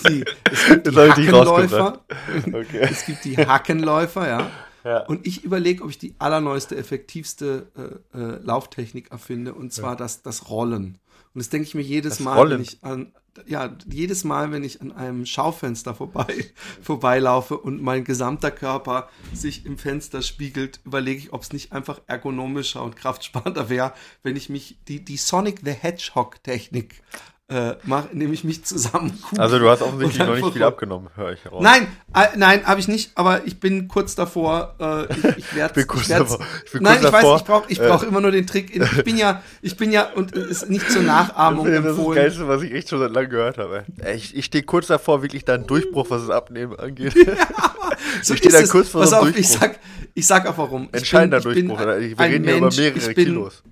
die, 0.06 0.24
es 0.50 0.66
gibt 0.66 0.86
die 0.86 0.96
Hackenläufer. 0.96 2.04
Okay. 2.46 2.78
Es 2.80 3.06
gibt 3.06 3.24
die 3.24 3.36
Hackenläufer, 3.36 4.28
ja. 4.28 4.50
Ja. 4.84 5.06
Und 5.06 5.26
ich 5.26 5.44
überlege, 5.44 5.84
ob 5.84 5.90
ich 5.90 5.98
die 5.98 6.14
allerneueste, 6.18 6.76
effektivste 6.76 7.70
äh, 8.14 8.18
äh, 8.18 8.38
Lauftechnik 8.42 9.10
erfinde, 9.10 9.54
und 9.54 9.72
zwar 9.72 9.96
das, 9.96 10.22
das 10.22 10.48
Rollen. 10.48 10.98
Und 11.34 11.38
das 11.38 11.48
denke 11.48 11.66
ich 11.66 11.74
mir 11.74 11.82
jedes 11.82 12.16
Das 12.16 12.20
Mal, 12.20 12.36
Rollen? 12.36 12.50
wenn 12.52 12.62
ich 12.62 12.82
an, 12.82 13.12
ja, 13.46 13.76
jedes 13.90 14.24
Mal, 14.24 14.52
wenn 14.52 14.64
ich 14.64 14.80
an 14.80 14.92
einem 14.92 15.26
Schaufenster 15.26 15.94
vorbei, 15.94 16.44
vorbeilaufe 16.82 17.56
und 17.56 17.82
mein 17.82 18.04
gesamter 18.04 18.50
Körper 18.50 19.08
sich 19.32 19.66
im 19.66 19.78
Fenster 19.78 20.22
spiegelt, 20.22 20.80
überlege 20.84 21.18
ich, 21.18 21.32
ob 21.32 21.42
es 21.42 21.52
nicht 21.52 21.72
einfach 21.72 22.00
ergonomischer 22.06 22.82
und 22.82 22.96
kraftsparender 23.00 23.68
wäre, 23.68 23.92
wenn 24.22 24.36
ich 24.36 24.48
mich, 24.48 24.78
die, 24.88 25.04
die 25.04 25.16
Sonic 25.16 25.60
the 25.64 25.72
Hedgehog 25.72 26.42
Technik 26.42 27.02
äh, 27.50 27.74
mach, 27.82 28.12
nehme 28.12 28.32
ich 28.32 28.44
mich 28.44 28.64
zusammen. 28.64 29.18
Also 29.36 29.58
du 29.58 29.68
hast 29.68 29.82
offensichtlich 29.82 30.26
noch 30.26 30.36
nicht 30.36 30.52
viel 30.52 30.62
abgenommen, 30.62 31.08
höre 31.16 31.32
ich 31.32 31.50
raus. 31.50 31.62
Nein, 31.62 31.88
äh, 32.14 32.28
nein, 32.36 32.64
habe 32.64 32.78
ich 32.78 32.86
nicht, 32.86 33.10
aber 33.16 33.44
ich 33.44 33.58
bin 33.58 33.88
kurz 33.88 34.14
davor. 34.14 34.76
Äh, 34.78 35.12
ich, 35.12 35.38
ich 35.38 35.54
werde. 35.56 35.74
bin 35.74 35.86
kurz 35.88 36.08
davor. 36.08 36.38
Ich 36.64 36.72
bin 36.72 36.82
nein, 36.84 37.00
kurz 37.00 37.04
ich 37.06 37.10
davor, 37.10 37.32
weiß, 37.32 37.40
ich 37.40 37.46
brauche 37.46 37.72
ich 37.72 37.78
brauch 37.78 38.02
äh, 38.04 38.06
immer 38.06 38.20
nur 38.20 38.30
den 38.30 38.46
Trick. 38.46 38.74
Ich 38.76 39.04
bin 39.04 39.16
ja, 39.16 39.42
ich 39.62 39.76
bin 39.76 39.90
ja 39.90 40.10
und 40.14 40.32
ist 40.32 40.70
nicht 40.70 40.88
zur 40.90 41.02
Nachahmung 41.02 41.66
das 41.66 41.84
empfohlen. 41.84 42.16
Das 42.16 42.26
ist 42.26 42.38
das 42.38 42.46
Geilste, 42.46 42.48
was 42.48 42.62
ich 42.62 42.72
echt 42.72 42.88
schon 42.88 43.00
seit 43.00 43.12
langem 43.12 43.30
gehört 43.30 43.58
habe. 43.58 43.84
Ich, 44.14 44.36
ich 44.36 44.44
stehe 44.44 44.62
kurz 44.62 44.86
davor, 44.86 45.22
wirklich 45.22 45.44
da 45.44 45.54
einen 45.54 45.66
Durchbruch, 45.66 46.08
was 46.08 46.22
das 46.26 46.30
Abnehmen 46.30 46.78
angeht. 46.78 47.14
Ja, 47.30 48.16
so 48.22 48.34
ich 48.34 48.40
stehe 48.40 48.52
da 48.52 48.66
kurz 48.66 48.88
vor 48.88 49.02
Pass 49.02 49.10
so 49.10 49.16
auf, 49.16 49.22
Durchbruch. 49.22 49.40
ich 49.40 49.48
sag, 49.48 49.78
ich 50.14 50.26
sag 50.26 50.46
auch 50.46 50.56
warum. 50.56 50.88
Entscheidender 50.92 51.40
bin, 51.40 51.68
Durchbruch. 51.68 51.78
Bin 51.78 52.18
Wir 52.18 52.24
reden 52.24 52.44
hier 52.44 52.56
über 52.56 52.70
mehrere 52.70 53.14
bin, 53.14 53.24
Kilos 53.24 53.62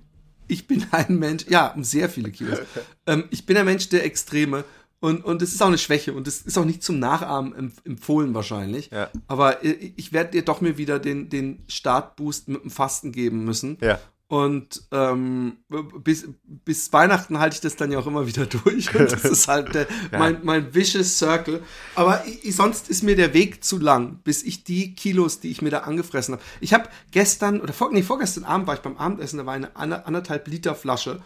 ich 0.49 0.67
bin 0.67 0.85
ein 0.91 1.17
Mensch, 1.17 1.45
ja, 1.47 1.67
um 1.67 1.83
sehr 1.83 2.09
viele 2.09 2.31
Kilos. 2.31 2.59
ähm, 3.07 3.25
ich 3.29 3.45
bin 3.45 3.55
ein 3.55 3.65
Mensch 3.65 3.89
der 3.89 4.03
Extreme. 4.03 4.65
Und, 5.01 5.23
und 5.23 5.41
es 5.41 5.53
ist 5.53 5.61
auch 5.61 5.67
eine 5.67 5.77
Schwäche 5.77 6.11
und 6.11 6.27
es 6.27 6.41
ist 6.41 6.57
auch 6.57 6.65
nicht 6.65 6.83
zum 6.83 6.99
Nachahmen 6.99 7.71
empfohlen 7.85 8.33
wahrscheinlich. 8.33 8.89
Ja. 8.91 9.09
Aber 9.27 9.63
ich 9.63 10.11
werde 10.11 10.31
dir 10.31 10.43
doch 10.43 10.59
mir 10.59 10.77
wieder 10.77 10.99
den, 10.99 11.29
den 11.29 11.63
Startboost 11.69 12.49
mit 12.49 12.63
dem 12.63 12.69
Fasten 12.69 13.13
geben 13.13 13.45
müssen. 13.45 13.77
Ja. 13.79 13.99
Und 14.29 14.83
ähm, 14.91 15.57
bis, 16.03 16.29
bis 16.45 16.93
Weihnachten 16.93 17.39
halte 17.39 17.55
ich 17.55 17.61
das 17.61 17.75
dann 17.75 17.91
ja 17.91 17.97
auch 17.97 18.05
immer 18.05 18.27
wieder 18.27 18.45
durch. 18.63 18.93
Und 18.93 19.11
das 19.11 19.25
ist 19.25 19.47
halt 19.47 19.73
der, 19.73 19.87
ja. 20.11 20.19
mein, 20.19 20.41
mein 20.43 20.75
vicious 20.75 21.17
Circle. 21.17 21.63
Aber 21.95 22.23
ich, 22.27 22.55
sonst 22.55 22.91
ist 22.91 23.01
mir 23.01 23.15
der 23.15 23.33
Weg 23.33 23.63
zu 23.63 23.79
lang, 23.79 24.19
bis 24.23 24.43
ich 24.43 24.63
die 24.63 24.93
Kilos, 24.93 25.39
die 25.39 25.49
ich 25.49 25.63
mir 25.63 25.71
da 25.71 25.79
angefressen 25.79 26.35
habe. 26.35 26.43
Ich 26.61 26.75
habe 26.75 26.89
gestern, 27.09 27.59
oder 27.59 27.73
vor, 27.73 27.91
nee, 27.91 28.03
vorgestern 28.03 28.43
Abend 28.43 28.67
war 28.67 28.75
ich 28.75 28.81
beim 28.81 28.97
Abendessen, 28.97 29.39
da 29.39 29.47
war 29.47 29.55
eine 29.55 30.05
anderthalb 30.05 30.47
Liter 30.47 30.75
Flasche 30.75 31.23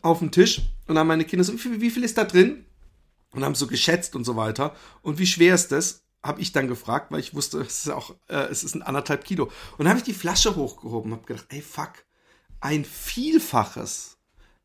auf 0.00 0.20
dem 0.20 0.30
Tisch. 0.30 0.60
Und 0.86 0.94
dann 0.94 1.00
haben 1.00 1.08
meine 1.08 1.26
Kinder 1.26 1.44
so, 1.44 1.52
wie 1.52 1.58
viel, 1.58 1.80
wie 1.82 1.90
viel 1.90 2.04
ist 2.04 2.16
da 2.16 2.24
drin? 2.24 2.64
Und 3.32 3.44
haben 3.44 3.54
so 3.54 3.66
geschätzt 3.66 4.16
und 4.16 4.24
so 4.24 4.36
weiter. 4.36 4.74
Und 5.02 5.18
wie 5.18 5.26
schwer 5.26 5.54
ist 5.54 5.70
das? 5.70 6.03
Habe 6.24 6.40
ich 6.40 6.52
dann 6.52 6.68
gefragt, 6.68 7.12
weil 7.12 7.20
ich 7.20 7.34
wusste, 7.34 7.60
es 7.60 7.84
ist 7.84 7.90
auch, 7.90 8.14
äh, 8.28 8.48
es 8.50 8.64
ist 8.64 8.74
ein 8.74 8.82
anderthalb 8.82 9.24
Kilo. 9.24 9.44
Und 9.44 9.80
dann 9.80 9.88
habe 9.88 9.98
ich 9.98 10.04
die 10.04 10.14
Flasche 10.14 10.56
hochgehoben 10.56 11.12
und 11.12 11.18
habe 11.18 11.26
gedacht, 11.26 11.46
ey 11.50 11.60
fuck, 11.60 11.92
ein 12.60 12.84
Vielfaches, 12.84 14.16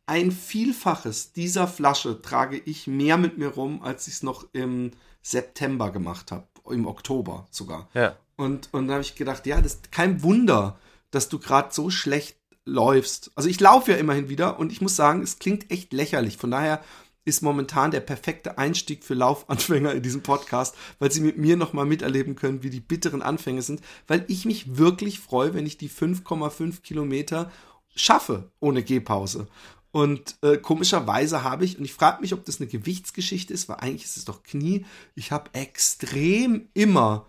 ein 0.05 0.31
Vielfaches 0.31 1.33
dieser 1.33 1.67
Flasche 1.67 2.21
trage 2.21 2.57
ich 2.57 2.87
mehr 2.87 3.17
mit 3.17 3.37
mir 3.37 3.49
rum, 3.49 3.83
als 3.83 4.07
ich 4.07 4.15
es 4.15 4.23
noch 4.23 4.47
im 4.53 4.91
September 5.21 5.91
gemacht 5.91 6.31
habe, 6.31 6.47
im 6.69 6.87
Oktober 6.87 7.47
sogar. 7.51 7.89
Ja. 7.93 8.15
Und, 8.37 8.69
und 8.73 8.87
dann 8.87 8.95
habe 8.95 9.03
ich 9.03 9.15
gedacht, 9.15 9.45
ja, 9.45 9.61
das 9.61 9.75
ist 9.75 9.91
kein 9.91 10.23
Wunder, 10.23 10.79
dass 11.11 11.27
du 11.27 11.39
gerade 11.39 11.73
so 11.73 11.89
schlecht 11.89 12.37
läufst. 12.63 13.31
Also 13.35 13.49
ich 13.49 13.59
laufe 13.59 13.91
ja 13.91 13.97
immerhin 13.97 14.29
wieder 14.29 14.59
und 14.59 14.71
ich 14.71 14.79
muss 14.79 14.95
sagen, 14.95 15.21
es 15.21 15.39
klingt 15.39 15.69
echt 15.69 15.91
lächerlich. 15.91 16.37
Von 16.37 16.51
daher 16.51 16.81
ist 17.25 17.41
momentan 17.41 17.91
der 17.91 17.99
perfekte 17.99 18.57
Einstieg 18.57 19.03
für 19.03 19.13
Laufanfänger 19.13 19.91
in 19.93 20.01
diesem 20.01 20.21
Podcast, 20.21 20.73
weil 20.99 21.11
sie 21.11 21.19
mit 21.21 21.37
mir 21.37 21.57
nochmal 21.57 21.85
miterleben 21.85 22.35
können, 22.35 22.63
wie 22.63 22.69
die 22.69 22.79
bitteren 22.79 23.21
Anfänge 23.21 23.61
sind, 23.61 23.81
weil 24.07 24.23
ich 24.27 24.45
mich 24.45 24.77
wirklich 24.77 25.19
freue, 25.19 25.53
wenn 25.53 25.65
ich 25.65 25.77
die 25.77 25.89
5,5 25.89 26.81
Kilometer 26.81 27.51
schaffe 27.95 28.51
ohne 28.59 28.83
Gehpause. 28.83 29.47
Und 29.91 30.35
äh, 30.41 30.57
komischerweise 30.57 31.43
habe 31.43 31.65
ich, 31.65 31.79
und 31.79 31.85
ich 31.85 31.93
frage 31.93 32.21
mich, 32.21 32.33
ob 32.33 32.45
das 32.45 32.61
eine 32.61 32.69
Gewichtsgeschichte 32.69 33.53
ist, 33.53 33.69
weil 33.69 33.77
eigentlich 33.77 34.05
ist 34.05 34.17
es 34.17 34.25
doch 34.25 34.43
Knie, 34.43 34.85
ich 35.15 35.31
habe 35.31 35.49
extrem 35.53 36.67
immer 36.73 37.25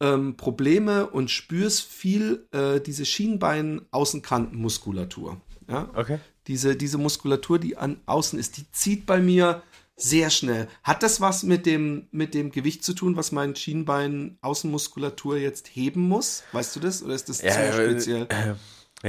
ähm, 0.00 0.36
Probleme 0.36 1.08
und 1.08 1.30
spürst 1.30 1.82
viel 1.82 2.46
äh, 2.52 2.80
diese 2.80 3.06
Schienbein-Außenkantenmuskulatur. 3.06 5.40
Ja? 5.66 5.88
Okay 5.94 6.18
diese, 6.48 6.74
diese 6.74 6.98
Muskulatur, 6.98 7.58
die 7.58 7.76
an 7.76 8.00
außen 8.06 8.38
ist, 8.38 8.56
die 8.56 8.70
zieht 8.72 9.06
bei 9.06 9.20
mir 9.20 9.62
sehr 9.96 10.30
schnell. 10.30 10.68
Hat 10.82 11.02
das 11.02 11.20
was 11.20 11.42
mit 11.42 11.66
dem, 11.66 12.08
mit 12.10 12.32
dem 12.34 12.50
Gewicht 12.50 12.84
zu 12.84 12.94
tun, 12.94 13.16
was 13.16 13.32
mein 13.32 13.54
Schienbein 13.54 14.38
Außenmuskulatur 14.40 15.36
jetzt 15.36 15.68
heben 15.74 16.08
muss? 16.08 16.44
Weißt 16.52 16.74
du 16.74 16.80
das? 16.80 17.02
Oder 17.02 17.14
ist 17.14 17.28
das 17.28 17.42
ja, 17.42 17.52
zu 17.52 17.72
speziell? 17.72 18.26
Äh, 18.28 18.54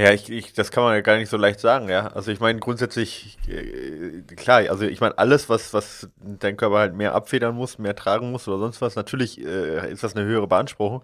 ja, 0.00 0.12
ich, 0.12 0.30
ich, 0.30 0.52
das 0.52 0.70
kann 0.70 0.84
man 0.84 0.94
ja 0.94 1.00
gar 1.00 1.16
nicht 1.16 1.30
so 1.30 1.36
leicht 1.36 1.60
sagen, 1.60 1.88
ja. 1.88 2.08
Also 2.08 2.30
ich 2.30 2.40
meine 2.40 2.60
grundsätzlich, 2.60 3.38
äh, 3.48 4.22
klar, 4.34 4.68
also 4.68 4.84
ich 4.84 5.00
meine 5.00 5.16
alles, 5.18 5.48
was, 5.48 5.72
was 5.72 6.08
dein 6.16 6.56
Körper 6.56 6.78
halt 6.78 6.94
mehr 6.94 7.14
abfedern 7.14 7.54
muss, 7.54 7.78
mehr 7.78 7.96
tragen 7.96 8.30
muss 8.30 8.46
oder 8.46 8.58
sonst 8.58 8.80
was, 8.80 8.94
natürlich 8.94 9.44
äh, 9.44 9.90
ist 9.90 10.02
das 10.02 10.14
eine 10.14 10.26
höhere 10.26 10.46
Beanspruchung. 10.46 11.02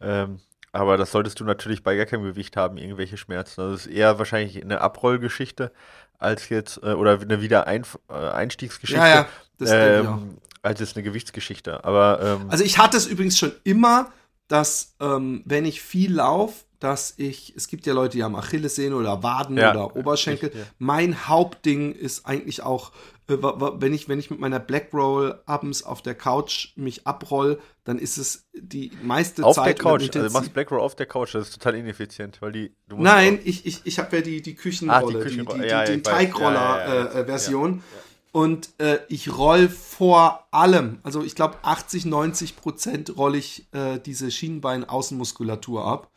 Ähm, 0.00 0.40
aber 0.74 0.96
das 0.96 1.12
solltest 1.12 1.38
du 1.38 1.44
natürlich 1.44 1.82
bei 1.84 1.96
gar 1.96 2.06
keinem 2.06 2.24
Gewicht 2.24 2.56
haben, 2.56 2.78
irgendwelche 2.78 3.16
Schmerzen. 3.16 3.60
Das 3.60 3.86
ist 3.86 3.86
eher 3.86 4.18
wahrscheinlich 4.18 4.60
eine 4.60 4.80
Abrollgeschichte 4.80 5.70
als 6.18 6.48
jetzt, 6.48 6.78
äh, 6.82 6.94
oder 6.94 7.20
eine 7.20 7.40
Wiedereinstiegsgeschichte. 7.40 9.00
Äh, 9.00 9.08
ja, 9.08 9.14
ja, 9.14 9.28
das 9.58 9.70
ähm, 9.70 10.38
als 10.62 10.80
jetzt 10.80 10.96
eine 10.96 11.04
Gewichtsgeschichte. 11.04 11.84
Aber, 11.84 12.20
ähm, 12.22 12.50
also 12.50 12.64
ich 12.64 12.78
hatte 12.78 12.96
es 12.96 13.06
übrigens 13.06 13.38
schon 13.38 13.52
immer, 13.62 14.10
dass 14.48 14.96
ähm, 15.00 15.42
wenn 15.44 15.64
ich 15.64 15.80
viel 15.80 16.14
laufe, 16.14 16.64
dass 16.80 17.14
ich, 17.18 17.54
es 17.56 17.68
gibt 17.68 17.86
ja 17.86 17.94
Leute, 17.94 18.16
die 18.16 18.24
haben 18.24 18.34
Achillessehne 18.34 18.96
oder 18.96 19.22
Waden 19.22 19.56
ja, 19.56 19.70
oder 19.70 19.96
Oberschenkel. 19.96 20.50
Ich, 20.50 20.56
ja. 20.56 20.64
Mein 20.78 21.28
Hauptding 21.28 21.92
ist 21.92 22.26
eigentlich 22.26 22.62
auch, 22.62 22.90
wenn 23.26 23.94
ich, 23.94 24.08
wenn 24.08 24.18
ich 24.18 24.30
mit 24.30 24.38
meiner 24.38 24.60
Black 24.60 24.92
Roll 24.92 25.40
abends 25.46 25.82
auf 25.82 26.02
der 26.02 26.14
Couch 26.14 26.76
mich 26.76 27.06
abroll, 27.06 27.58
dann 27.84 27.98
ist 27.98 28.18
es 28.18 28.48
die 28.52 28.92
meiste 29.02 29.44
auf 29.44 29.56
Zeit. 29.56 29.62
Auf 29.62 29.66
der 29.66 29.74
Couch, 29.82 30.16
also 30.16 30.28
du 30.28 30.32
machst 30.32 30.52
Black 30.52 30.70
Roll 30.70 30.80
auf 30.80 30.94
der 30.94 31.06
Couch, 31.06 31.34
das 31.34 31.48
ist 31.48 31.54
total 31.54 31.76
ineffizient, 31.76 32.42
weil 32.42 32.52
die. 32.52 32.74
Nein, 32.94 33.38
ich, 33.44 33.64
ich, 33.66 33.80
ich 33.84 33.98
habe 33.98 34.16
ja 34.16 34.22
die, 34.22 34.42
die 34.42 34.54
Küchenrolle, 34.54 35.04
ah, 35.04 35.08
die, 35.08 35.28
Küchenrolle. 35.28 35.58
die, 35.58 35.64
die, 35.64 35.70
ja, 35.70 35.84
die 35.84 36.02
Teigroller-Version. 36.02 37.72
Äh, 37.72 37.76
äh 37.76 37.80
und 38.34 38.70
äh, 38.78 38.98
ich 39.08 39.38
roll 39.38 39.68
vor 39.68 40.48
allem, 40.50 40.98
also 41.04 41.22
ich 41.22 41.36
glaube 41.36 41.58
80, 41.62 42.04
90 42.04 42.56
Prozent 42.56 43.16
rolle 43.16 43.38
ich 43.38 43.68
äh, 43.72 44.00
diese 44.00 44.32
Schienbein-Außenmuskulatur 44.32 45.86
ab. 45.86 46.10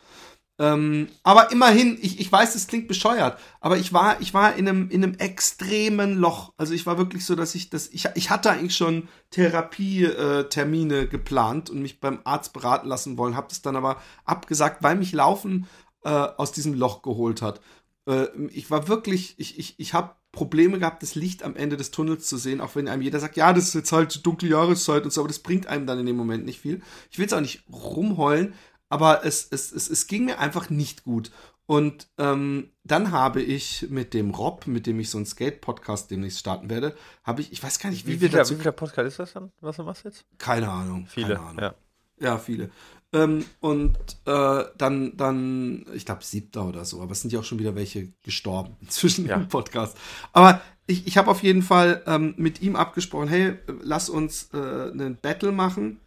Ähm, 0.59 1.07
aber 1.21 1.51
immerhin, 1.51 1.99
ich, 2.01 2.19
ich 2.19 2.31
weiß, 2.31 2.55
es 2.55 2.67
klingt 2.67 2.87
bescheuert, 2.87 3.39
aber 3.61 3.77
ich 3.77 3.93
war, 3.93 4.19
ich 4.21 4.33
war 4.33 4.55
in 4.55 4.67
einem, 4.67 4.89
in 4.89 5.03
einem 5.03 5.13
extremen 5.15 6.17
Loch. 6.17 6.53
Also 6.57 6.73
ich 6.73 6.87
war 6.87 6.97
wirklich 6.97 7.25
so, 7.25 7.35
dass 7.35 7.53
ich 7.53 7.69
das, 7.69 7.87
ich, 7.89 8.07
ich 8.15 8.31
hatte 8.31 8.49
eigentlich 8.49 8.75
schon 8.75 9.07
Therapietermine 9.29 11.01
äh, 11.01 11.07
geplant 11.07 11.69
und 11.69 11.81
mich 11.81 11.99
beim 11.99 12.21
Arzt 12.23 12.53
beraten 12.53 12.87
lassen 12.87 13.17
wollen, 13.17 13.35
habe 13.35 13.49
das 13.49 13.61
dann 13.61 13.75
aber 13.75 14.01
abgesagt, 14.25 14.81
weil 14.81 14.95
mich 14.95 15.13
Laufen 15.13 15.67
äh, 16.03 16.09
aus 16.09 16.51
diesem 16.51 16.73
Loch 16.73 17.03
geholt 17.03 17.43
hat. 17.43 17.61
Äh, 18.07 18.25
ich 18.49 18.71
war 18.71 18.87
wirklich, 18.87 19.35
ich, 19.37 19.59
ich, 19.59 19.75
ich 19.77 19.93
habe 19.93 20.15
Probleme 20.31 20.79
gehabt, 20.79 21.03
das 21.03 21.15
Licht 21.15 21.43
am 21.43 21.55
Ende 21.55 21.77
des 21.77 21.91
Tunnels 21.91 22.27
zu 22.27 22.37
sehen, 22.37 22.61
auch 22.61 22.75
wenn 22.75 22.87
einem 22.87 23.01
jeder 23.01 23.19
sagt, 23.19 23.37
ja, 23.37 23.53
das 23.53 23.65
ist 23.65 23.73
jetzt 23.75 23.91
halt 23.91 24.25
dunkle 24.25 24.49
Jahreszeit 24.49 25.03
und 25.03 25.11
so, 25.11 25.21
aber 25.21 25.27
das 25.27 25.39
bringt 25.39 25.67
einem 25.67 25.85
dann 25.85 25.99
in 25.99 26.05
dem 26.05 26.17
Moment 26.17 26.45
nicht 26.45 26.59
viel. 26.61 26.81
Ich 27.11 27.19
will 27.19 27.27
es 27.27 27.33
auch 27.33 27.41
nicht 27.41 27.63
rumheulen, 27.71 28.53
aber 28.89 29.25
es, 29.25 29.47
es, 29.49 29.71
es, 29.71 29.89
es 29.89 30.07
ging 30.07 30.25
mir 30.25 30.39
einfach 30.39 30.69
nicht 30.69 31.03
gut. 31.03 31.31
Und 31.65 32.07
ähm, 32.17 32.69
dann 32.85 33.11
habe 33.11 33.41
ich 33.41 33.87
mit 33.89 34.13
dem 34.13 34.31
Rob, 34.31 34.67
mit 34.67 34.87
dem 34.87 34.99
ich 35.01 35.09
so 35.09 35.17
einen 35.17 35.25
Skate-Podcast 35.25 36.09
demnächst 36.09 36.39
starten 36.39 36.69
werde, 36.69 36.95
habe 37.23 37.41
ich, 37.41 37.51
ich 37.51 37.61
weiß 37.61 37.79
gar 37.79 37.89
nicht, 37.89 38.07
wie, 38.07 38.13
wie 38.13 38.21
wir 38.21 38.29
dazu... 38.29 38.57
Wie 38.57 38.63
viel 38.63 38.71
Podcast 38.71 39.07
ist 39.07 39.19
das 39.19 39.33
dann, 39.33 39.51
was 39.59 39.75
du 39.75 39.83
machst 39.83 40.05
jetzt? 40.05 40.23
Keine 40.37 40.69
Ahnung. 40.69 41.07
Viele, 41.07 41.35
keine 41.35 41.39
Ahnung. 41.41 41.59
ja. 41.61 41.75
Ja, 42.19 42.37
viele. 42.39 42.71
Ähm, 43.13 43.45
und 43.59 43.97
äh, 44.25 44.63
dann, 44.77 45.15
dann, 45.15 45.85
ich 45.93 46.05
glaube, 46.05 46.23
siebter 46.23 46.65
oder 46.65 46.83
so, 46.83 47.01
aber 47.01 47.11
es 47.11 47.21
sind 47.21 47.31
ja 47.31 47.39
auch 47.39 47.43
schon 47.43 47.59
wieder 47.59 47.75
welche 47.75 48.11
gestorben 48.23 48.75
zwischen 48.87 49.27
ja. 49.27 49.37
dem 49.37 49.47
Podcast. 49.47 49.97
Aber 50.33 50.61
ich, 50.87 51.05
ich 51.07 51.17
habe 51.17 51.29
auf 51.29 51.43
jeden 51.43 51.61
Fall 51.61 52.01
ähm, 52.07 52.33
mit 52.37 52.61
ihm 52.61 52.75
abgesprochen, 52.75 53.27
hey, 53.27 53.55
lass 53.81 54.09
uns 54.09 54.49
äh, 54.53 54.57
einen 54.57 55.17
Battle 55.17 55.51
machen 55.51 55.99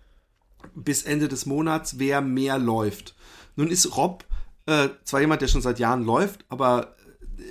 bis 0.74 1.02
Ende 1.02 1.28
des 1.28 1.46
Monats, 1.46 1.98
wer 1.98 2.20
mehr 2.20 2.58
läuft. 2.58 3.14
Nun 3.56 3.68
ist 3.68 3.96
Rob 3.96 4.24
äh, 4.66 4.88
zwar 5.04 5.20
jemand, 5.20 5.42
der 5.42 5.48
schon 5.48 5.62
seit 5.62 5.78
Jahren 5.78 6.04
läuft, 6.04 6.44
aber 6.48 6.94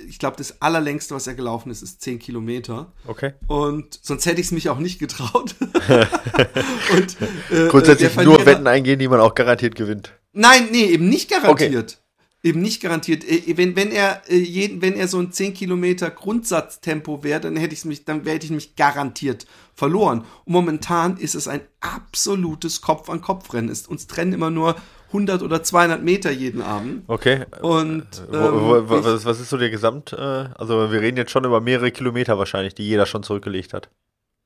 ich 0.08 0.20
glaube, 0.20 0.38
das 0.38 0.62
allerlängste, 0.62 1.16
was 1.16 1.28
er 1.28 1.34
gelaufen 1.34 1.72
ist, 1.72 1.82
ist 1.82 2.01
10 2.01 2.20
Kilometer. 2.20 2.94
Okay. 3.08 3.34
Und 3.48 4.00
sonst 4.01 4.25
hätte 4.25 4.39
ich 4.39 4.48
es 4.48 4.51
mich 4.51 4.70
auch 4.70 4.80
nicht 4.80 5.00
getraut. 5.00 5.56
und, 5.60 7.18
äh, 7.51 7.68
Grundsätzlich 7.68 8.16
nur 8.16 8.46
Wetten 8.46 8.68
eingehen, 8.68 9.00
die 9.00 9.08
man 9.08 9.20
auch 9.20 9.36
garantiert 9.36 9.75
gewinnt. 9.75 10.13
Nein, 10.32 10.70
nee, 10.72 10.86
eben 10.86 11.10
nicht 11.10 11.30
garantiert. 11.30 11.94
Okay 11.94 12.00
eben 12.44 12.62
nicht 12.62 12.82
garantiert. 12.82 13.28
Äh, 13.28 13.58
wenn, 13.58 13.75
wenn 13.75 13.92
er 13.92 14.22
äh, 14.30 14.38
jeden, 14.38 14.82
wenn 14.82 14.96
er 14.96 15.08
so 15.08 15.20
ein 15.20 15.32
10 15.32 15.54
Kilometer 15.54 16.10
Grundsatztempo 16.10 17.24
wäre, 17.24 17.42
dann 17.42 17.58
hätte 17.58 17.74
ich 17.74 17.86
mich, 17.86 18.06
dann 18.06 18.25
hätte 18.25 18.46
ich 18.46 18.51
mich 18.51 18.75
garantiert 18.75 19.46
verloren. 19.79 20.25
Und 20.45 20.53
momentan 20.53 21.17
ist 21.17 21.33
es 21.33 21.48
ein 21.48 21.62
absolutes 21.79 22.81
Kopf-an-Kopf-Rennen. 22.81 23.75
Uns 23.88 24.07
trennen 24.07 24.33
immer 24.33 24.51
nur 24.51 24.75
100 25.07 25.41
oder 25.41 25.63
200 25.63 26.03
Meter 26.03 26.29
jeden 26.29 26.62
Abend. 26.62 27.03
Okay. 27.07 27.45
Und 27.62 28.05
ähm, 28.31 28.53
wo, 28.53 28.89
wo, 28.89 29.03
was, 29.03 29.25
was, 29.25 29.39
ist 29.39 29.50
so 29.50 29.57
der 29.57 29.71
Gesamt? 29.71 30.13
Äh, 30.13 30.17
also 30.17 30.91
wir 30.91 31.01
reden 31.01 31.17
jetzt 31.17 31.31
schon 31.31 31.45
über 31.45 31.62
mehrere 31.62 31.91
Kilometer 31.91 32.38
wahrscheinlich, 32.38 32.75
die 32.75 32.83
jeder 32.83 33.07
schon 33.07 33.24
zurückgelegt 33.24 33.74
hat. 33.74 33.89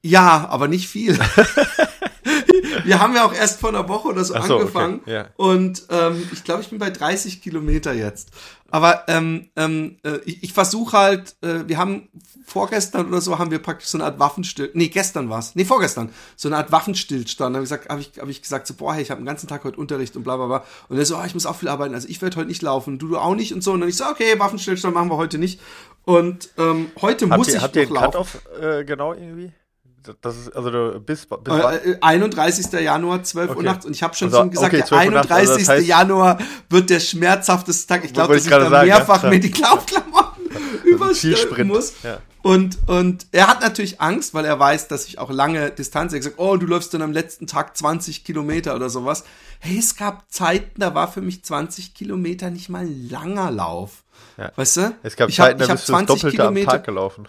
Ja, 0.06 0.48
aber 0.50 0.68
nicht 0.68 0.88
viel. 0.88 1.18
wir 2.84 3.00
haben 3.00 3.16
ja 3.16 3.26
auch 3.26 3.34
erst 3.34 3.60
vor 3.60 3.70
einer 3.70 3.88
Woche 3.88 4.10
oder 4.10 4.24
so, 4.24 4.34
so, 4.42 4.58
angefangen. 4.60 5.02
okay, 5.02 5.14
ja. 5.14 5.30
Und 5.36 5.84
ähm, 5.90 6.28
ich 6.32 6.44
glaube, 6.44 6.62
ich 6.62 6.70
bin 6.70 6.80
bei 6.80 6.90
30 6.90 7.42
Kilometer 7.42 7.94
jetzt. 7.94 8.32
Aber 8.74 9.04
ähm, 9.08 9.52
ähm, 9.56 9.98
äh, 10.04 10.18
ich, 10.26 10.42
ich 10.46 10.54
versuche 10.54 10.98
halt, 10.98 11.36
äh, 11.42 11.68
wir 11.68 11.78
haben 11.78 12.10
vorgestern 12.44 13.08
oder 13.08 13.22
so 13.22 13.38
haben 13.38 13.52
wir 13.52 13.60
praktisch 13.60 13.90
so 13.90 14.00
eine 14.00 14.06
Art 14.06 14.18
Waffenstillstand. 14.18 14.76
Nee, 14.76 14.88
gestern 14.88 15.30
war's. 15.30 15.54
Nee, 15.54 15.64
vorgestern. 15.64 16.10
So 16.36 16.50
eine 16.50 16.58
Art 16.58 16.72
Waffenstillstand. 16.72 17.54
Da 17.54 17.58
habe 17.58 17.64
ich, 17.64 17.70
gesagt, 17.70 17.90
hab 17.90 18.00
ich, 18.00 18.12
hab 18.20 18.28
ich 18.30 18.42
gesagt, 18.42 18.66
so, 18.66 18.74
boah, 18.74 18.96
hey, 18.96 19.04
ich 19.04 19.12
habe 19.12 19.22
den 19.22 19.28
ganzen 19.28 19.48
Tag 19.48 19.64
heute 19.64 19.78
Unterricht 19.78 20.16
und 20.16 20.24
bla 20.24 20.38
bla 20.38 20.48
bla. 20.48 20.64
Und 20.90 20.98
er 20.98 21.06
so, 21.06 21.18
oh, 21.18 21.24
ich 21.24 21.36
muss 21.36 21.46
auch 21.46 21.56
viel 21.56 21.70
arbeiten. 21.70 21.94
Also 21.94 22.08
ich 22.08 22.20
werde 22.24 22.36
heute 22.36 22.48
nicht 22.48 22.64
laufen, 22.64 22.98
du, 22.98 23.10
du 23.10 23.20
auch 23.20 23.36
nicht 23.36 23.54
und 23.54 23.64
so. 23.64 23.74
Und 23.74 23.82
dann 23.82 23.90
ich 23.90 23.96
so, 23.98 24.06
okay, 24.06 24.40
Waffenstillstand 24.40 24.96
machen 24.96 25.12
wir 25.12 25.18
heute 25.18 25.38
nicht. 25.38 25.62
Und 26.04 26.50
ähm, 26.58 26.92
heute 27.00 27.30
Habt 27.30 27.38
muss 27.38 27.50
ihr, 27.50 27.58
ich 27.58 27.62
habt 27.62 27.76
ihr 27.76 27.88
noch 27.88 28.02
einen 28.02 28.12
laufen. 28.12 28.40
Cut-Off 28.40 28.60
äh, 28.60 28.84
genau 28.86 29.14
irgendwie? 29.14 29.52
Das 30.22 30.38
ist, 30.38 30.56
also 30.56 31.00
bis, 31.00 31.26
bis 31.26 31.28
wann? 31.46 31.74
Äh, 31.74 31.92
äh, 31.92 31.98
31. 32.02 32.72
Januar, 32.82 33.24
12 33.24 33.50
Uhr 33.52 33.56
Okay. 33.58 33.66
nachts. 33.66 33.86
Und 33.86 33.94
ich 33.96 34.04
habe 34.04 34.14
schon 34.16 34.28
Also, 34.28 34.44
so 34.44 34.50
gesagt, 34.50 34.68
okay, 34.68 34.78
der 34.78 34.86
12 34.86 35.06
Uhr 35.06 35.12
nachts, 35.12 35.32
31. 35.32 35.50
also 35.70 35.72
das 35.72 35.82
heißt- 35.84 35.88
Januar 35.88 36.38
wird 36.70 36.90
der 36.90 37.00
schmerzhafteste 37.00 37.88
Tag. 37.88 38.04
Ich 38.06 38.14
glaube, 38.14 38.34
dass 38.36 38.44
ich 38.44 38.50
da 38.50 38.70
sagen, 38.70 38.88
mehrfach 38.88 39.24
ja. 39.24 39.30
mir 39.30 39.40
die 39.40 39.52
Laufklamotten 39.62 40.44
überstülpen 40.84 41.16
Zielsprint, 41.16 41.70
muss. 41.70 41.94
ja. 42.04 42.20
Und, 42.42 42.78
und 42.90 43.26
er 43.32 43.48
hat 43.48 43.62
natürlich 43.62 44.02
Angst, 44.02 44.34
weil 44.34 44.44
er 44.44 44.60
weiß, 44.60 44.90
dass 44.90 45.06
ich 45.08 45.18
auch 45.18 45.32
lange 45.32 45.72
Distanz. 45.72 46.12
Er 46.12 46.20
gesagt, 46.20 46.36
oh, 46.40 46.58
du 46.58 46.66
läufst 46.66 46.94
dann 46.94 47.02
am 47.02 47.14
letzten 47.14 47.48
Tag 47.48 47.78
20 47.78 48.26
Kilometer 48.26 48.76
oder 48.76 48.90
sowas. 48.90 49.24
Hey, 49.60 49.80
es 49.80 49.96
gab 49.96 50.30
Zeiten, 50.30 50.82
da 50.82 50.94
war 50.94 51.10
für 51.10 51.22
mich 51.22 51.46
20 51.46 51.94
Kilometer 51.94 52.50
nicht 52.50 52.68
mal 52.68 52.82
ein 52.86 53.08
langer 53.10 53.50
Lauf. 53.50 54.04
Ja. 54.38 54.52
Weißt 54.58 54.76
du? 54.76 54.94
Es 55.04 55.16
gab 55.16 55.30
ich 55.30 55.40
hab- 55.40 55.48
Zeiten, 55.48 55.60
da 55.60 55.64
ich 55.66 55.72
hab 55.72 55.78
bist 55.78 55.88
du 55.88 55.94
das 55.94 56.06
Doppelte 56.06 56.44
am 56.46 56.56
Tag 56.66 56.84
gelaufen. 56.84 57.28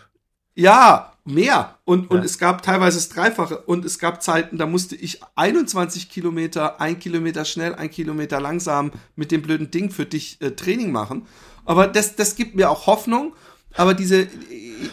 ja, 0.56 1.12
mehr. 1.24 1.78
Und, 1.84 2.10
und 2.10 2.18
Ja. 2.18 2.24
es 2.24 2.38
gab 2.38 2.62
teilweise 2.62 2.98
das 2.98 3.08
Dreifache. 3.08 3.58
Und 3.58 3.84
es 3.84 3.98
gab 3.98 4.22
Zeiten, 4.22 4.58
da 4.58 4.66
musste 4.66 4.96
ich 4.96 5.20
21 5.36 6.10
Kilometer, 6.10 6.80
ein 6.80 6.98
Kilometer 6.98 7.44
schnell, 7.44 7.74
ein 7.74 7.90
Kilometer 7.90 8.40
langsam 8.40 8.92
mit 9.16 9.30
dem 9.30 9.42
blöden 9.42 9.70
Ding 9.70 9.90
für 9.90 10.06
dich 10.06 10.40
äh, 10.40 10.52
Training 10.52 10.92
machen. 10.92 11.26
Aber 11.64 11.86
das, 11.86 12.16
das 12.16 12.36
gibt 12.36 12.54
mir 12.54 12.70
auch 12.70 12.86
Hoffnung. 12.86 13.32
Aber 13.76 13.92
diese, 13.94 14.28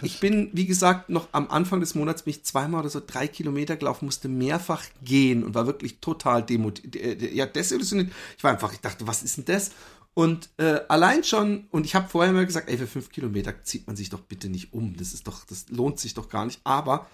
ich 0.01 0.19
bin, 0.19 0.50
wie 0.53 0.65
gesagt, 0.65 1.09
noch 1.09 1.27
am 1.33 1.50
Anfang 1.51 1.81
des 1.81 1.93
Monats 1.93 2.23
bin 2.23 2.31
ich 2.31 2.43
zweimal 2.43 2.79
oder 2.81 2.89
so 2.89 3.00
drei 3.05 3.27
Kilometer 3.27 3.75
gelaufen, 3.75 4.05
musste 4.05 4.27
mehrfach 4.27 4.83
gehen 5.03 5.43
und 5.43 5.53
war 5.53 5.67
wirklich 5.67 6.00
total 6.00 6.41
demotiviert. 6.41 7.21
Ja, 7.33 7.45
desillusioniert. 7.45 8.09
Ich 8.38 8.43
war 8.43 8.51
einfach, 8.51 8.73
ich 8.73 8.79
dachte, 8.79 9.05
was 9.05 9.21
ist 9.21 9.38
denn 9.38 9.45
das? 9.45 9.71
Und 10.13 10.49
äh, 10.57 10.81
allein 10.89 11.23
schon, 11.23 11.67
und 11.71 11.85
ich 11.85 11.95
habe 11.95 12.09
vorher 12.09 12.33
mal 12.33 12.45
gesagt, 12.45 12.69
ey, 12.69 12.77
für 12.77 12.87
fünf 12.87 13.09
Kilometer 13.09 13.63
zieht 13.63 13.87
man 13.87 13.95
sich 13.95 14.09
doch 14.09 14.21
bitte 14.21 14.49
nicht 14.49 14.73
um. 14.73 14.97
Das 14.97 15.13
ist 15.13 15.27
doch, 15.27 15.45
das 15.45 15.69
lohnt 15.69 15.99
sich 15.99 16.13
doch 16.13 16.27
gar 16.27 16.45
nicht. 16.45 16.59
Aber 16.63 17.07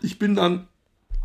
ich 0.00 0.18
bin 0.18 0.36
dann, 0.36 0.68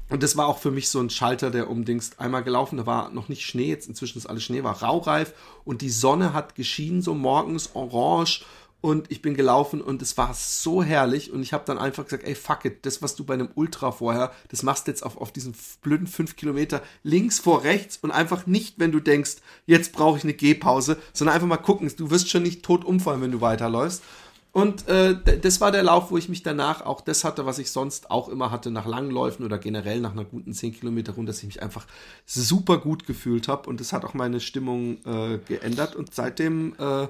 und 0.09 0.23
das 0.23 0.37
war 0.37 0.47
auch 0.47 0.57
für 0.57 0.71
mich 0.71 0.89
so 0.89 0.99
ein 0.99 1.11
Schalter, 1.11 1.51
der 1.51 1.69
umdingst 1.69 2.19
einmal 2.19 2.43
gelaufen, 2.43 2.77
da 2.77 2.87
war 2.87 3.11
noch 3.11 3.29
nicht 3.29 3.45
Schnee, 3.45 3.69
jetzt 3.69 3.87
inzwischen 3.87 4.17
ist 4.17 4.25
alles 4.25 4.43
Schnee, 4.43 4.63
war 4.63 4.81
raureif 4.81 5.33
und 5.65 5.81
die 5.81 5.91
Sonne 5.91 6.33
hat 6.33 6.55
geschienen, 6.55 7.03
so 7.03 7.13
morgens 7.13 7.75
orange. 7.75 8.43
Und 8.81 9.11
ich 9.11 9.21
bin 9.21 9.33
gelaufen 9.35 9.81
und 9.81 10.01
es 10.01 10.17
war 10.17 10.33
so 10.33 10.81
herrlich. 10.81 11.31
Und 11.31 11.41
ich 11.41 11.51
habe 11.51 11.65
dann 11.65 11.77
einfach 11.77 12.05
gesagt, 12.05 12.23
ey, 12.23 12.33
fuck 12.33 12.63
it, 12.63 12.85
das, 12.85 13.01
was 13.01 13.15
du 13.15 13.25
bei 13.25 13.33
einem 13.33 13.49
Ultra 13.55 13.91
vorher, 13.91 14.31
das 14.47 14.63
machst 14.63 14.87
jetzt 14.87 15.03
auf, 15.05 15.17
auf 15.17 15.33
diesen 15.33 15.53
blöden 15.81 16.07
fünf 16.07 16.37
Kilometer 16.37 16.81
links 17.03 17.39
vor 17.39 17.63
rechts 17.63 17.97
und 17.97 18.11
einfach 18.11 18.47
nicht, 18.47 18.79
wenn 18.79 18.93
du 18.93 19.01
denkst, 19.01 19.37
jetzt 19.65 19.91
brauche 19.91 20.17
ich 20.17 20.23
eine 20.23 20.33
Gehpause, 20.33 20.97
sondern 21.11 21.35
einfach 21.35 21.47
mal 21.47 21.57
gucken. 21.57 21.91
Du 21.97 22.09
wirst 22.09 22.29
schon 22.29 22.43
nicht 22.43 22.63
tot 22.63 22.85
umfallen, 22.85 23.21
wenn 23.21 23.31
du 23.31 23.41
weiterläufst. 23.41 24.01
Und 24.51 24.87
äh, 24.87 25.15
das 25.41 25.61
war 25.61 25.71
der 25.71 25.83
Lauf, 25.83 26.09
wo 26.09 26.17
ich 26.17 26.27
mich 26.27 26.41
danach 26.41 26.83
auch 26.83 27.01
das 27.01 27.23
hatte, 27.23 27.45
was 27.45 27.59
ich 27.59 27.71
sonst 27.71 28.09
auch 28.09 28.29
immer 28.29 28.49
hatte 28.49 28.71
nach 28.71 28.87
langen 28.87 29.11
Läufen 29.11 29.45
oder 29.45 29.59
generell 29.59 30.01
nach 30.01 30.13
einer 30.13 30.25
guten 30.25 30.53
10 30.53 30.73
Kilometer 30.73 31.13
Runde, 31.13 31.29
dass 31.29 31.39
ich 31.39 31.45
mich 31.45 31.61
einfach 31.61 31.85
super 32.25 32.79
gut 32.79 33.05
gefühlt 33.05 33.47
habe. 33.47 33.69
Und 33.69 33.79
das 33.79 33.93
hat 33.93 34.05
auch 34.05 34.15
meine 34.15 34.39
Stimmung 34.39 34.97
äh, 35.05 35.37
geändert. 35.47 35.95
Und 35.95 36.15
seitdem 36.15 36.73
äh, 36.79 37.07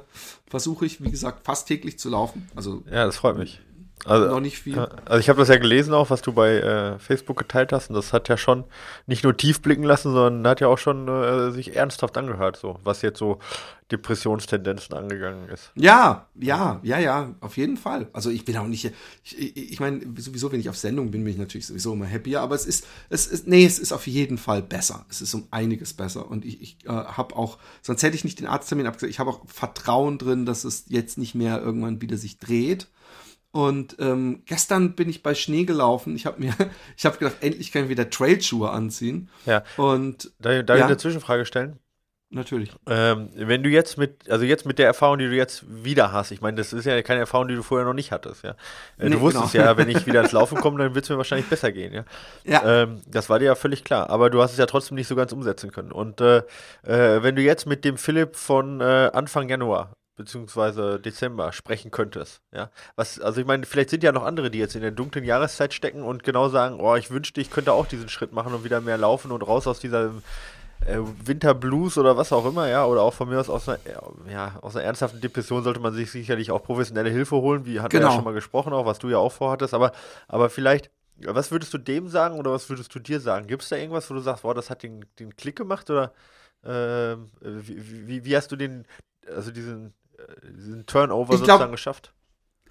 versuche 0.47 0.85
ich, 0.85 1.01
wie 1.01 1.11
gesagt, 1.11 1.45
fast 1.45 1.67
täglich 1.67 1.97
zu 1.97 2.09
laufen. 2.09 2.49
Also 2.55 2.83
Ja, 2.91 3.05
das 3.05 3.15
freut 3.15 3.37
mich. 3.37 3.61
Also, 4.05 4.27
noch 4.27 4.39
nicht 4.39 4.59
viel. 4.59 4.75
Ja, 4.75 4.89
Also 5.05 5.19
ich 5.19 5.29
habe 5.29 5.39
das 5.39 5.49
ja 5.49 5.57
gelesen 5.57 5.93
auch, 5.93 6.09
was 6.09 6.21
du 6.21 6.31
bei 6.31 6.57
äh, 6.57 6.99
Facebook 6.99 7.37
geteilt 7.37 7.73
hast 7.73 7.89
und 7.89 7.95
das 7.95 8.13
hat 8.13 8.29
ja 8.29 8.37
schon 8.37 8.63
nicht 9.07 9.23
nur 9.23 9.35
tief 9.35 9.61
blicken 9.61 9.83
lassen, 9.83 10.13
sondern 10.13 10.49
hat 10.49 10.61
ja 10.61 10.67
auch 10.67 10.77
schon 10.77 11.07
äh, 11.07 11.51
sich 11.51 11.75
ernsthaft 11.75 12.17
angehört, 12.17 12.55
so 12.57 12.79
was 12.83 13.01
jetzt 13.01 13.19
so 13.19 13.39
Depressionstendenzen 13.91 14.95
angegangen 14.95 15.49
ist. 15.49 15.71
Ja, 15.75 16.27
ja, 16.39 16.79
ja, 16.83 16.99
ja, 16.99 17.35
auf 17.41 17.57
jeden 17.57 17.75
Fall. 17.75 18.07
Also 18.13 18.29
ich 18.29 18.45
bin 18.45 18.55
auch 18.57 18.67
nicht, 18.67 18.91
ich, 19.23 19.37
ich, 19.37 19.71
ich 19.73 19.79
meine, 19.79 20.01
sowieso, 20.17 20.51
wenn 20.51 20.59
ich 20.59 20.69
auf 20.69 20.77
Sendung 20.77 21.09
bin, 21.11 21.23
bin 21.23 21.33
ich 21.33 21.39
natürlich 21.39 21.65
sowieso 21.65 21.93
immer 21.93 22.09
happier, 22.09 22.41
aber 22.41 22.55
es 22.55 22.65
ist, 22.65 22.85
es 23.09 23.25
ist, 23.25 23.47
nee, 23.47 23.65
es 23.65 23.79
ist 23.79 23.91
auf 23.91 24.05
jeden 24.05 24.37
Fall 24.37 24.61
besser. 24.61 25.05
Es 25.09 25.21
ist 25.21 25.33
um 25.33 25.47
einiges 25.49 25.93
besser. 25.93 26.29
Und 26.29 26.45
ich, 26.45 26.61
ich 26.61 26.77
äh, 26.85 26.89
habe 26.89 27.35
auch, 27.35 27.57
sonst 27.81 28.03
hätte 28.03 28.15
ich 28.15 28.23
nicht 28.23 28.39
den 28.39 28.47
Arzttermin 28.47 28.85
abgesagt, 28.85 29.11
ich 29.11 29.19
habe 29.19 29.31
auch 29.31 29.41
Vertrauen 29.47 30.19
drin, 30.19 30.45
dass 30.45 30.63
es 30.63 30.85
jetzt 30.87 31.17
nicht 31.17 31.33
mehr 31.33 31.59
irgendwann 31.59 32.01
wieder 32.01 32.17
sich 32.17 32.37
dreht. 32.37 32.87
Und 33.51 33.95
ähm, 33.99 34.43
gestern 34.45 34.93
bin 34.95 35.09
ich 35.09 35.23
bei 35.23 35.33
Schnee 35.33 35.63
gelaufen. 35.65 36.15
Ich 36.15 36.25
habe 36.27 36.39
mir, 36.39 36.53
ich 36.97 37.05
habe 37.05 37.17
gedacht, 37.17 37.37
endlich 37.41 37.71
kann 37.71 37.83
ich 37.85 37.89
wieder 37.89 38.09
Trailschuhe 38.09 38.69
anziehen. 38.69 39.29
Ja. 39.45 39.63
Und 39.77 40.31
Darf, 40.39 40.65
darf 40.65 40.75
ich 40.77 40.79
Ja. 40.81 40.85
eine 40.85 40.97
Zwischenfrage 40.97 41.45
stellen? 41.45 41.79
natürlich. 42.31 42.69
Ähm, 42.87 43.29
wenn 43.33 43.63
du 43.63 43.69
jetzt 43.69 43.97
mit, 43.97 44.29
also 44.29 44.45
jetzt 44.45 44.63
mit 44.67 44.77
der 44.77 44.85
Erfahrung, 44.85 45.17
die 45.17 45.25
du 45.25 45.35
jetzt 45.35 45.63
wieder 45.67 46.11
hast, 46.11 46.29
ich 46.29 46.41
meine, 46.41 46.57
das 46.57 46.73
ist 46.73 46.85
ja 46.85 47.01
keine 47.01 47.21
Erfahrung, 47.21 47.47
die 47.47 47.55
du 47.55 47.63
vorher 47.63 47.87
noch 47.87 47.95
nicht 47.95 48.11
hattest, 48.11 48.43
ja. 48.43 48.51
Äh, 48.99 49.05
Nee, 49.05 49.09
du 49.09 49.21
wusstest 49.21 49.53
genau. 49.53 49.65
ja, 49.65 49.77
wenn 49.77 49.89
ich 49.89 50.05
wieder 50.05 50.21
ins 50.21 50.31
Laufen 50.31 50.57
komme, 50.61 50.77
dann 50.77 50.93
wird 50.93 51.05
es 51.05 51.09
mir 51.09 51.17
wahrscheinlich 51.17 51.49
besser 51.49 51.71
gehen, 51.71 51.91
ja. 51.91 52.05
Ja. 52.45 52.83
Ähm, 52.83 53.01
das 53.07 53.31
war 53.31 53.39
dir 53.39 53.45
ja 53.45 53.55
völlig 53.55 53.83
klar, 53.83 54.11
aber 54.11 54.29
du 54.29 54.43
hast 54.43 54.51
es 54.51 54.59
ja 54.59 54.67
trotzdem 54.67 54.93
nicht 54.93 55.07
so 55.07 55.15
ganz 55.15 55.31
umsetzen 55.31 55.71
können. 55.71 55.91
Und 55.91 56.21
äh, 56.21 56.43
äh, 56.83 57.23
wenn 57.23 57.35
du 57.35 57.41
jetzt 57.41 57.65
mit 57.65 57.83
dem 57.83 57.97
Philipp 57.97 58.35
von 58.35 58.79
äh, 58.79 59.09
Anfang 59.11 59.49
Januar 59.49 59.93
beziehungsweise 60.19 60.99
Dezember 60.99 61.51
sprechen 61.53 61.91
könntest, 61.91 62.41
ja, 62.53 62.69
was, 62.97 63.19
also 63.21 63.39
ich 63.39 63.47
meine, 63.47 63.65
vielleicht 63.65 63.89
sind 63.89 64.03
ja 64.03 64.11
noch 64.11 64.23
andere, 64.25 64.51
die 64.51 64.59
jetzt 64.59 64.75
in 64.75 64.81
der 64.81 64.91
dunklen 64.91 65.23
Jahreszeit 65.23 65.73
stecken 65.73 66.03
und 66.03 66.23
genau 66.23 66.49
sagen, 66.49 66.79
oh, 66.79 66.95
ich 66.95 67.09
wünschte, 67.09 67.39
ich 67.39 67.49
könnte 67.49 67.71
auch 67.71 67.87
diesen 67.87 68.09
Schritt 68.09 68.33
machen 68.33 68.53
und 68.53 68.63
wieder 68.65 68.81
mehr 68.81 68.97
laufen 68.97 69.31
und 69.31 69.41
raus 69.41 69.65
aus 69.65 69.79
dieser 69.79 70.11
äh, 70.85 70.97
Winterblues 71.23 71.97
oder 71.97 72.17
was 72.17 72.33
auch 72.33 72.45
immer, 72.45 72.67
ja, 72.67 72.85
oder 72.85 73.01
auch 73.01 73.13
von 73.13 73.29
mir 73.29 73.39
aus 73.39 73.49
aus 73.49 73.69
einer, 73.69 73.79
ja, 74.29 74.57
aus 74.61 74.75
einer 74.75 74.85
ernsthaften 74.85 75.21
Depression 75.21 75.63
sollte 75.63 75.79
man 75.79 75.93
sich 75.93 76.11
sicherlich 76.11 76.51
auch 76.51 76.61
professionelle 76.63 77.09
Hilfe 77.09 77.37
holen, 77.37 77.65
wie 77.65 77.79
hat 77.79 77.93
wir 77.93 78.01
ja 78.01 78.05
Genau. 78.07 78.15
schon 78.15 78.25
mal 78.25 78.33
gesprochen, 78.33 78.73
auch 78.73 78.85
was 78.85 78.99
du 78.99 79.07
ja 79.09 79.17
auch 79.17 79.31
vorhattest, 79.31 79.73
aber, 79.73 79.93
aber 80.27 80.49
vielleicht, 80.49 80.91
was 81.25 81.49
würdest 81.51 81.73
du 81.73 81.77
dem 81.77 82.09
sagen 82.09 82.37
oder 82.37 82.51
was 82.51 82.69
würdest 82.69 82.93
du 82.93 82.99
dir 82.99 83.19
sagen? 83.21 83.47
Gibt 83.47 83.63
es 83.63 83.69
da 83.69 83.77
irgendwas, 83.77 84.09
wo 84.09 84.13
du 84.15 84.19
sagst, 84.19 84.43
boah, 84.43 84.53
das 84.53 84.69
hat 84.69 84.83
den, 84.83 85.05
den 85.17 85.35
Klick 85.37 85.55
gemacht 85.55 85.89
oder 85.89 86.11
ähm, 86.65 87.29
wie, 87.41 88.07
wie, 88.07 88.25
wie 88.25 88.35
hast 88.37 88.51
du 88.51 88.55
den, 88.57 88.85
also 89.33 89.51
diesen, 89.51 89.87
äh, 89.87 89.91
diesen 90.55 90.85
Turnover 90.85 91.33
Ich 91.33 91.39
glaub- 91.39 91.57
sozusagen 91.57 91.71
geschafft? 91.71 92.13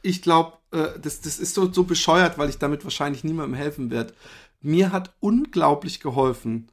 ich 0.02 0.22
glaube, 0.22 0.58
äh, 0.70 0.98
das, 1.00 1.20
das 1.20 1.38
ist 1.38 1.54
so, 1.54 1.72
so 1.72 1.84
bescheuert, 1.84 2.38
weil 2.38 2.48
ich 2.48 2.58
damit 2.58 2.84
wahrscheinlich 2.84 3.24
niemandem 3.24 3.54
helfen 3.54 3.90
werde. 3.90 4.14
Mir 4.61 4.92
hat 4.92 5.14
unglaublich 5.20 6.00
geholfen, 6.00 6.70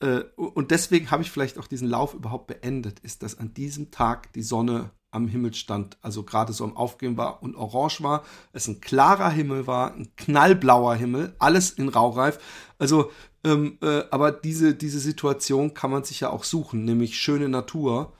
äh, 0.00 0.24
und 0.36 0.70
deswegen 0.70 1.10
habe 1.10 1.22
ich 1.22 1.30
vielleicht 1.30 1.58
auch 1.58 1.66
diesen 1.66 1.88
Lauf 1.88 2.14
überhaupt 2.14 2.48
beendet, 2.48 3.00
ist, 3.00 3.22
dass 3.22 3.38
an 3.38 3.54
diesem 3.54 3.90
Tag 3.90 4.32
die 4.32 4.42
Sonne 4.42 4.90
am 5.12 5.28
Himmel 5.28 5.52
stand, 5.54 5.98
also 6.00 6.22
gerade 6.22 6.52
so 6.54 6.64
am 6.64 6.76
Aufgehen 6.76 7.16
war 7.18 7.42
und 7.42 7.54
orange 7.54 8.02
war, 8.02 8.24
es 8.52 8.66
ein 8.66 8.80
klarer 8.80 9.28
Himmel 9.30 9.66
war, 9.66 9.94
ein 9.94 10.08
knallblauer 10.16 10.94
Himmel, 10.94 11.36
alles 11.38 11.70
in 11.70 11.90
Raureif. 11.90 12.38
Also, 12.78 13.12
ähm, 13.44 13.78
äh, 13.82 14.04
aber 14.10 14.32
diese, 14.32 14.74
diese 14.74 14.98
Situation 14.98 15.74
kann 15.74 15.90
man 15.90 16.04
sich 16.04 16.20
ja 16.20 16.30
auch 16.30 16.44
suchen, 16.44 16.84
nämlich 16.84 17.18
schöne 17.18 17.48
Natur 17.50 18.14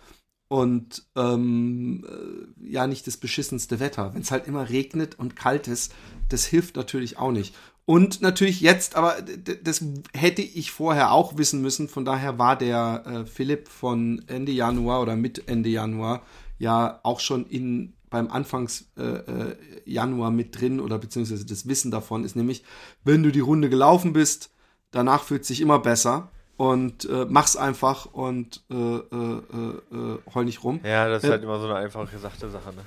und 0.52 1.04
ähm, 1.16 2.04
äh, 2.06 2.70
ja 2.70 2.86
nicht 2.86 3.06
das 3.06 3.16
beschissenste 3.16 3.80
Wetter. 3.80 4.12
Wenn 4.12 4.20
es 4.20 4.30
halt 4.30 4.46
immer 4.46 4.68
regnet 4.68 5.18
und 5.18 5.34
kalt 5.34 5.66
ist, 5.66 5.94
das 6.28 6.44
hilft 6.44 6.76
natürlich 6.76 7.16
auch 7.16 7.32
nicht. 7.32 7.54
Und 7.86 8.20
natürlich 8.20 8.60
jetzt, 8.60 8.94
aber 8.94 9.16
das 9.64 9.82
hätte 10.12 10.42
ich 10.42 10.70
vorher 10.70 11.12
auch 11.12 11.38
wissen 11.38 11.62
müssen. 11.62 11.88
Von 11.88 12.04
daher 12.04 12.38
war 12.38 12.58
der 12.58 13.02
äh, 13.06 13.24
Philipp 13.24 13.66
von 13.66 14.22
Ende 14.26 14.52
Januar 14.52 15.00
oder 15.00 15.16
mit 15.16 15.48
Ende 15.48 15.70
Januar 15.70 16.20
ja 16.58 17.00
auch 17.02 17.20
schon 17.20 17.46
in 17.46 17.94
beim 18.10 18.28
Anfangs 18.30 18.90
äh, 18.98 19.04
äh, 19.04 19.56
Januar 19.86 20.30
mit 20.30 20.60
drin 20.60 20.80
oder 20.80 20.98
beziehungsweise 20.98 21.46
das 21.46 21.66
Wissen 21.66 21.90
davon 21.90 22.24
ist 22.24 22.36
nämlich, 22.36 22.62
wenn 23.04 23.22
du 23.22 23.32
die 23.32 23.40
Runde 23.40 23.70
gelaufen 23.70 24.12
bist, 24.12 24.50
danach 24.90 25.22
fühlt 25.22 25.46
sich 25.46 25.62
immer 25.62 25.78
besser 25.78 26.30
und 26.62 27.04
äh, 27.06 27.26
mach's 27.28 27.56
einfach 27.56 28.06
und 28.06 28.62
äh, 28.70 28.74
äh, 28.74 28.78
äh, 28.78 29.96
äh, 29.96 30.18
heul 30.32 30.44
nicht 30.44 30.62
rum. 30.62 30.78
Ja, 30.84 31.08
das 31.08 31.24
ist 31.24 31.28
Äh, 31.28 31.32
halt 31.32 31.42
immer 31.42 31.58
so 31.58 31.66
eine 31.66 31.74
einfach 31.74 32.08
gesagte 32.10 32.48
Sache, 32.50 32.72
ne? 32.72 32.82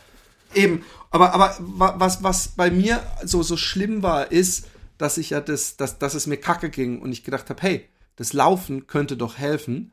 Eben, 0.53 0.83
aber, 1.11 1.33
aber 1.33 1.55
wa- 1.59 1.95
was, 1.97 2.23
was 2.23 2.47
bei 2.49 2.71
mir 2.71 3.03
so, 3.25 3.43
so 3.43 3.57
schlimm 3.57 4.01
war, 4.01 4.31
ist, 4.31 4.67
dass 4.97 5.17
ich 5.17 5.31
ja 5.31 5.41
das, 5.41 5.75
dass, 5.75 5.99
dass 5.99 6.13
es 6.13 6.25
mir 6.27 6.37
kacke 6.37 6.69
ging 6.69 7.01
und 7.01 7.11
ich 7.11 7.25
gedacht 7.25 7.49
habe, 7.49 7.61
hey, 7.61 7.89
das 8.15 8.31
Laufen 8.31 8.87
könnte 8.87 9.17
doch 9.17 9.37
helfen. 9.37 9.91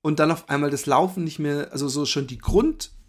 Und 0.00 0.20
dann 0.20 0.30
auf 0.30 0.48
einmal 0.48 0.70
das 0.70 0.86
Laufen 0.86 1.24
nicht 1.24 1.38
mehr, 1.40 1.72
also 1.72 1.88
so 1.88 2.04
schon 2.06 2.28
die 2.28 2.38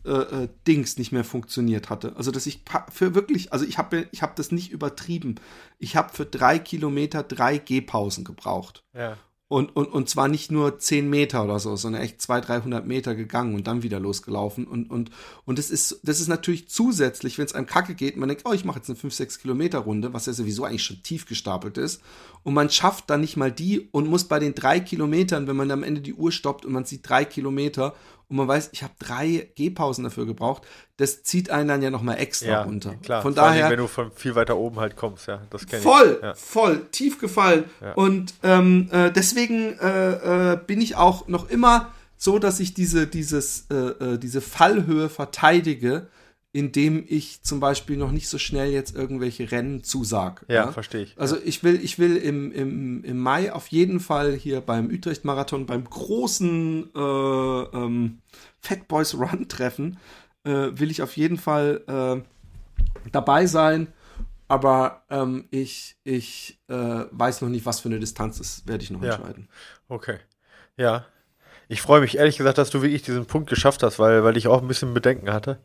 äh, 0.06 0.10
äh, 0.10 0.48
Dings 0.66 0.98
nicht 0.98 1.12
mehr 1.12 1.26
funktioniert 1.26 1.90
hatte. 1.92 2.14
Also 2.16 2.32
dass 2.32 2.48
ich 2.48 2.64
für 2.92 3.14
wirklich, 3.14 3.54
also 3.54 3.66
ich 3.66 3.78
habe 3.78 4.08
ich 4.12 4.22
hab 4.24 4.36
das 4.38 4.52
nicht 4.52 4.72
übertrieben. 4.72 5.36
Ich 5.78 5.96
habe 5.96 6.12
für 6.14 6.26
drei 6.26 6.58
Kilometer 6.58 7.22
drei 7.22 7.58
Gehpausen 7.60 8.24
gebraucht. 8.24 8.82
Ja. 8.94 9.18
Und, 9.48 9.76
und, 9.76 9.86
und 9.94 10.10
zwar 10.10 10.28
nicht 10.28 10.52
nur 10.52 10.80
10 10.80 11.08
Meter 11.08 11.44
oder 11.44 11.60
so, 11.60 11.76
sondern 11.76 12.02
echt 12.02 12.20
200, 12.20 12.50
300 12.50 12.88
Meter 12.88 13.14
gegangen 13.14 13.54
und 13.54 13.68
dann 13.68 13.84
wieder 13.84 14.00
losgelaufen. 14.00 14.66
Und, 14.66 14.90
und, 14.90 15.12
und 15.46 15.60
das, 15.60 15.70
ist, 15.70 16.00
das 16.02 16.20
ist 16.20 16.30
natürlich 16.30 16.68
zusätzlich, 16.68 17.38
wenn 17.38 17.46
es 17.46 17.54
einem 17.54 17.68
kacke 17.68 17.94
geht, 17.94 18.18
man 18.18 18.28
denkt, 18.28 18.44
oh, 18.46 18.54
ich 18.54 18.66
mache 18.66 18.80
jetzt 18.80 18.90
eine 18.90 18.98
5, 18.98 19.14
6 19.14 19.40
Kilometer 19.40 19.80
Runde, 19.80 20.14
was 20.14 20.26
ja 20.26 20.34
sowieso 20.34 20.64
eigentlich 20.66 20.84
schon 20.84 21.04
tief 21.04 21.28
gestapelt 21.28 21.78
ist. 21.78 22.02
Und 22.42 22.56
man 22.56 22.72
schafft 22.72 23.08
dann 23.12 23.22
nicht 23.22 23.38
mal 23.38 23.52
die 23.52 23.88
und 23.92 24.08
muss 24.08 24.24
bei 24.24 24.40
den 24.40 24.56
drei 24.56 24.80
Kilometern, 24.80 25.46
wenn 25.46 25.56
man 25.56 25.70
am 25.70 25.84
Ende 25.84 26.02
die 26.02 26.16
Uhr 26.16 26.32
stoppt 26.32 26.66
und 26.66 26.74
man 26.74 26.86
sieht 26.86 27.08
drei 27.08 27.24
Kilometer 27.24 27.94
und 28.28 28.38
man 28.38 28.48
weiß, 28.48 28.70
ich 28.72 28.84
habe 28.84 28.94
drei 29.00 29.50
Gehpausen 29.56 30.04
dafür 30.04 30.26
gebraucht, 30.26 30.64
das 30.98 31.24
zieht 31.24 31.50
einen 31.50 31.68
dann 31.68 31.82
ja 31.82 31.90
nochmal 31.90 32.20
extra 32.20 32.48
ja, 32.48 32.62
runter. 32.64 32.96
Klar, 33.04 33.22
von 33.22 33.36
daher, 33.36 33.70
wenn 33.70 33.78
du 33.78 33.88
von 33.88 34.12
viel 34.14 34.36
weiter 34.36 34.58
oben 34.58 34.80
halt 34.80 34.96
kommst, 34.96 35.28
ja, 35.28 35.42
das 35.50 35.68
kenne 35.68 35.80
ich. 35.80 35.84
Voll, 35.84 36.20
ja. 36.22 36.34
voll, 36.34 36.86
tief 36.92 37.20
gefallen. 37.20 37.66
Ja. 37.82 37.94
Und 37.94 38.34
ähm, 38.44 38.90
äh, 38.92 39.12
deswegen 39.12 39.78
äh, 39.80 40.54
äh, 40.54 40.60
bin 40.66 40.82
ich 40.82 40.96
auch 40.96 41.28
noch 41.28 41.50
immer 41.50 41.92
so, 42.18 42.40
dass 42.40 42.60
ich 42.60 42.74
diese, 42.74 43.08
dieses, 43.08 43.68
äh, 43.70 43.76
äh 43.76 44.18
diese 44.18 44.42
Fallhöhe 44.42 45.10
verteidige, 45.10 46.08
indem 46.56 47.04
ich 47.06 47.42
zum 47.42 47.60
Beispiel 47.60 47.98
noch 47.98 48.14
nicht 48.14 48.30
so 48.30 48.38
schnell 48.38 48.72
jetzt 48.72 48.96
irgendwelche 48.96 49.52
Rennen 49.52 49.84
zusage. 49.84 50.46
Ja, 50.48 50.56
ja? 50.56 50.72
verstehe 50.72 51.04
ich. 51.04 51.14
Also 51.18 51.36
ich 51.44 51.66
will, 51.66 51.84
ich 51.84 52.00
will 52.00 52.16
im, 52.16 52.50
im, 52.54 53.04
im 53.04 53.20
Mai 53.20 53.52
auf 53.52 53.68
jeden 53.68 54.00
Fall 54.00 54.32
hier 54.32 54.62
beim 54.62 54.88
Utrecht-Marathon, 54.88 55.66
beim 55.66 55.84
großen 55.84 56.92
äh, 56.96 56.98
ähm, 56.98 58.20
Fat 58.62 58.88
Boys 58.88 59.16
Run 59.16 59.50
treffen, 59.50 59.98
äh, 60.46 60.70
will 60.72 60.92
ich 60.92 61.02
auf 61.02 61.18
jeden 61.18 61.36
Fall 61.36 61.84
äh, 61.88 63.10
dabei 63.12 63.48
sein. 63.48 63.88
Aber 64.48 65.04
ähm, 65.10 65.50
ich, 65.52 65.98
ich 66.06 66.58
äh, 66.70 67.04
weiß 67.12 67.42
noch 67.42 67.50
nicht, 67.50 67.66
was 67.66 67.82
für 67.82 67.90
eine 67.90 68.00
Distanz 68.00 68.40
ist, 68.40 68.66
werde 68.66 68.82
ich 68.82 68.92
noch 68.92 69.04
ja. 69.04 69.16
entscheiden. 69.16 69.50
Okay. 69.90 70.20
Ja. 70.78 71.06
Ich 71.68 71.82
freue 71.82 72.00
mich 72.00 72.18
ehrlich 72.18 72.38
gesagt, 72.38 72.60
dass 72.60 72.70
du 72.70 72.82
wirklich 72.82 73.02
diesen 73.02 73.26
Punkt 73.26 73.50
geschafft 73.50 73.84
hast, 73.84 74.00
weil, 74.00 74.24
weil 74.24 74.38
ich 74.38 74.48
auch 74.48 74.62
ein 74.62 74.70
bisschen 74.70 74.94
Bedenken 74.94 75.34
hatte. 75.34 75.60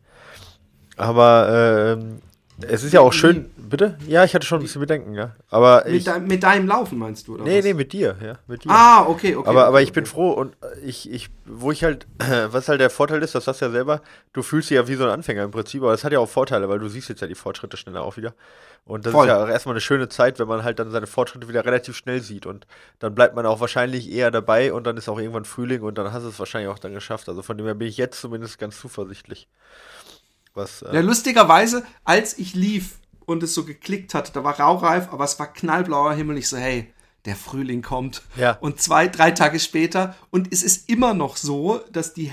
Aber 1.00 1.96
ähm, 1.98 2.20
es 2.62 2.84
ist 2.84 2.92
ja 2.92 3.00
auch 3.00 3.12
schön. 3.12 3.50
Bitte? 3.56 3.96
Ja, 4.08 4.24
ich 4.24 4.34
hatte 4.34 4.44
schon 4.44 4.58
ein 4.58 4.62
bisschen 4.62 4.80
Bedenken, 4.80 5.14
ja. 5.14 5.30
Aber 5.48 5.84
mit, 5.86 6.06
ich, 6.06 6.18
mit 6.22 6.42
deinem 6.42 6.66
Laufen 6.66 6.98
meinst 6.98 7.28
du, 7.28 7.34
oder? 7.34 7.44
Nee, 7.44 7.58
was? 7.58 7.64
nee, 7.64 7.74
mit 7.74 7.92
dir, 7.92 8.16
ja. 8.20 8.34
Mit 8.48 8.64
dir. 8.64 8.70
Ah, 8.70 9.06
okay, 9.06 9.36
okay. 9.36 9.48
Aber, 9.48 9.60
okay, 9.60 9.68
aber 9.68 9.82
ich 9.82 9.90
okay. 9.90 10.00
bin 10.00 10.06
froh 10.06 10.32
und 10.32 10.56
ich, 10.84 11.08
ich, 11.10 11.30
wo 11.46 11.70
ich 11.70 11.84
halt, 11.84 12.08
was 12.50 12.68
halt 12.68 12.80
der 12.80 12.90
Vorteil 12.90 13.22
ist, 13.22 13.34
das 13.34 13.44
sagst 13.44 13.60
du 13.60 13.66
ja 13.66 13.70
selber, 13.70 14.02
du 14.32 14.42
fühlst 14.42 14.70
dich 14.70 14.74
ja 14.74 14.88
wie 14.88 14.96
so 14.96 15.04
ein 15.04 15.10
Anfänger 15.10 15.44
im 15.44 15.52
Prinzip, 15.52 15.82
aber 15.82 15.92
das 15.92 16.02
hat 16.02 16.12
ja 16.12 16.18
auch 16.18 16.28
Vorteile, 16.28 16.68
weil 16.68 16.80
du 16.80 16.88
siehst 16.88 17.08
jetzt 17.08 17.20
ja 17.20 17.28
die 17.28 17.36
Fortschritte 17.36 17.76
schneller 17.76 18.02
auch 18.02 18.16
wieder. 18.16 18.34
Und 18.84 19.06
das 19.06 19.12
Voll. 19.12 19.26
ist 19.26 19.28
ja 19.28 19.44
auch 19.44 19.48
erstmal 19.48 19.74
eine 19.74 19.80
schöne 19.80 20.08
Zeit, 20.08 20.40
wenn 20.40 20.48
man 20.48 20.64
halt 20.64 20.80
dann 20.80 20.90
seine 20.90 21.06
Fortschritte 21.06 21.48
wieder 21.48 21.64
relativ 21.64 21.96
schnell 21.96 22.20
sieht. 22.20 22.44
Und 22.44 22.66
dann 22.98 23.14
bleibt 23.14 23.36
man 23.36 23.46
auch 23.46 23.60
wahrscheinlich 23.60 24.10
eher 24.10 24.32
dabei 24.32 24.72
und 24.72 24.84
dann 24.84 24.96
ist 24.96 25.08
auch 25.08 25.18
irgendwann 25.18 25.44
Frühling 25.44 25.82
und 25.82 25.96
dann 25.96 26.12
hast 26.12 26.24
du 26.24 26.28
es 26.28 26.38
wahrscheinlich 26.40 26.70
auch 26.70 26.78
dann 26.78 26.94
geschafft. 26.94 27.28
Also 27.28 27.42
von 27.42 27.56
dem 27.56 27.66
her 27.66 27.74
bin 27.74 27.86
ich 27.86 27.98
jetzt 27.98 28.20
zumindest 28.20 28.58
ganz 28.58 28.80
zuversichtlich. 28.80 29.48
Was, 30.54 30.82
äh 30.82 30.94
ja, 30.94 31.00
lustigerweise, 31.00 31.84
als 32.04 32.38
ich 32.38 32.54
lief 32.54 32.98
und 33.26 33.42
es 33.42 33.54
so 33.54 33.64
geklickt 33.64 34.14
hat, 34.14 34.34
da 34.34 34.42
war 34.44 34.58
raureif, 34.58 35.08
aber 35.12 35.24
es 35.24 35.38
war 35.38 35.52
knallblauer 35.52 36.14
Himmel. 36.14 36.38
Ich 36.38 36.48
so, 36.48 36.56
hey, 36.56 36.92
der 37.24 37.36
Frühling 37.36 37.82
kommt. 37.82 38.22
Ja. 38.36 38.52
Und 38.60 38.80
zwei, 38.80 39.06
drei 39.06 39.30
Tage 39.30 39.60
später, 39.60 40.16
und 40.30 40.52
es 40.52 40.62
ist 40.62 40.88
immer 40.88 41.14
noch 41.14 41.36
so, 41.36 41.80
dass 41.92 42.14
die, 42.14 42.32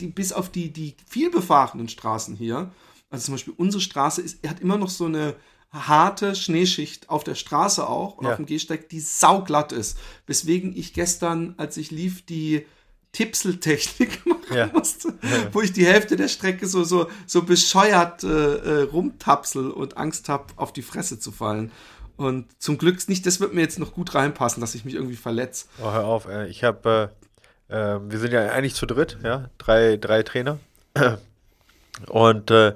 die 0.00 0.08
bis 0.08 0.32
auf 0.32 0.50
die, 0.50 0.72
die 0.72 0.96
vielbefahrenen 1.08 1.88
Straßen 1.88 2.36
hier, 2.36 2.70
also 3.10 3.24
zum 3.24 3.34
Beispiel 3.34 3.54
unsere 3.56 3.80
Straße 3.80 4.20
ist, 4.20 4.46
hat 4.46 4.60
immer 4.60 4.76
noch 4.76 4.90
so 4.90 5.06
eine 5.06 5.34
harte 5.70 6.34
Schneeschicht 6.34 7.08
auf 7.10 7.24
der 7.24 7.34
Straße 7.34 7.86
auch 7.88 8.16
und 8.18 8.24
Ja. 8.24 8.30
auf 8.32 8.36
dem 8.36 8.46
Gehsteig, 8.46 8.88
die 8.90 9.00
sauglatt 9.00 9.72
ist. 9.72 9.98
Weswegen 10.26 10.76
ich 10.76 10.94
gestern, 10.94 11.54
als 11.56 11.76
ich 11.76 11.90
lief, 11.90 12.24
die 12.24 12.66
Tipseltechnik 13.12 14.24
machen 14.26 14.54
Ja. 14.56 14.66
musste, 14.72 15.14
wo 15.52 15.60
ich 15.60 15.72
die 15.72 15.86
Hälfte 15.86 16.16
der 16.16 16.28
Strecke 16.28 16.66
so, 16.66 16.84
so, 16.84 17.08
so 17.26 17.42
bescheuert 17.42 18.22
äh, 18.24 18.28
äh, 18.28 18.82
rumtapsel 18.82 19.70
und 19.70 19.96
Angst 19.96 20.28
habe, 20.28 20.46
auf 20.56 20.72
die 20.72 20.82
Fresse 20.82 21.18
zu 21.18 21.32
fallen. 21.32 21.72
Und 22.16 22.46
zum 22.60 22.78
Glück 22.78 23.08
nicht, 23.08 23.26
das 23.26 23.40
wird 23.40 23.54
mir 23.54 23.60
jetzt 23.60 23.78
noch 23.78 23.92
gut 23.92 24.14
reinpassen, 24.14 24.60
dass 24.60 24.74
ich 24.74 24.84
mich 24.84 24.94
irgendwie 24.94 25.16
verletze. 25.16 25.66
Oh, 25.80 25.92
hör 25.92 26.04
auf, 26.04 26.26
ey. 26.26 26.48
ich 26.48 26.64
habe, 26.64 27.10
äh, 27.68 27.74
äh, 27.74 28.00
wir 28.02 28.18
sind 28.18 28.32
ja 28.32 28.48
eigentlich 28.50 28.74
zu 28.74 28.86
dritt, 28.86 29.18
ja, 29.22 29.50
drei, 29.58 29.96
drei 29.96 30.22
Trainer. 30.24 30.58
Und 32.08 32.50
äh, 32.50 32.74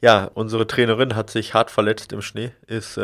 ja, 0.00 0.30
unsere 0.34 0.66
Trainerin 0.66 1.14
hat 1.16 1.30
sich 1.30 1.54
hart 1.54 1.70
verletzt 1.70 2.12
im 2.12 2.22
Schnee, 2.22 2.52
ist 2.66 2.98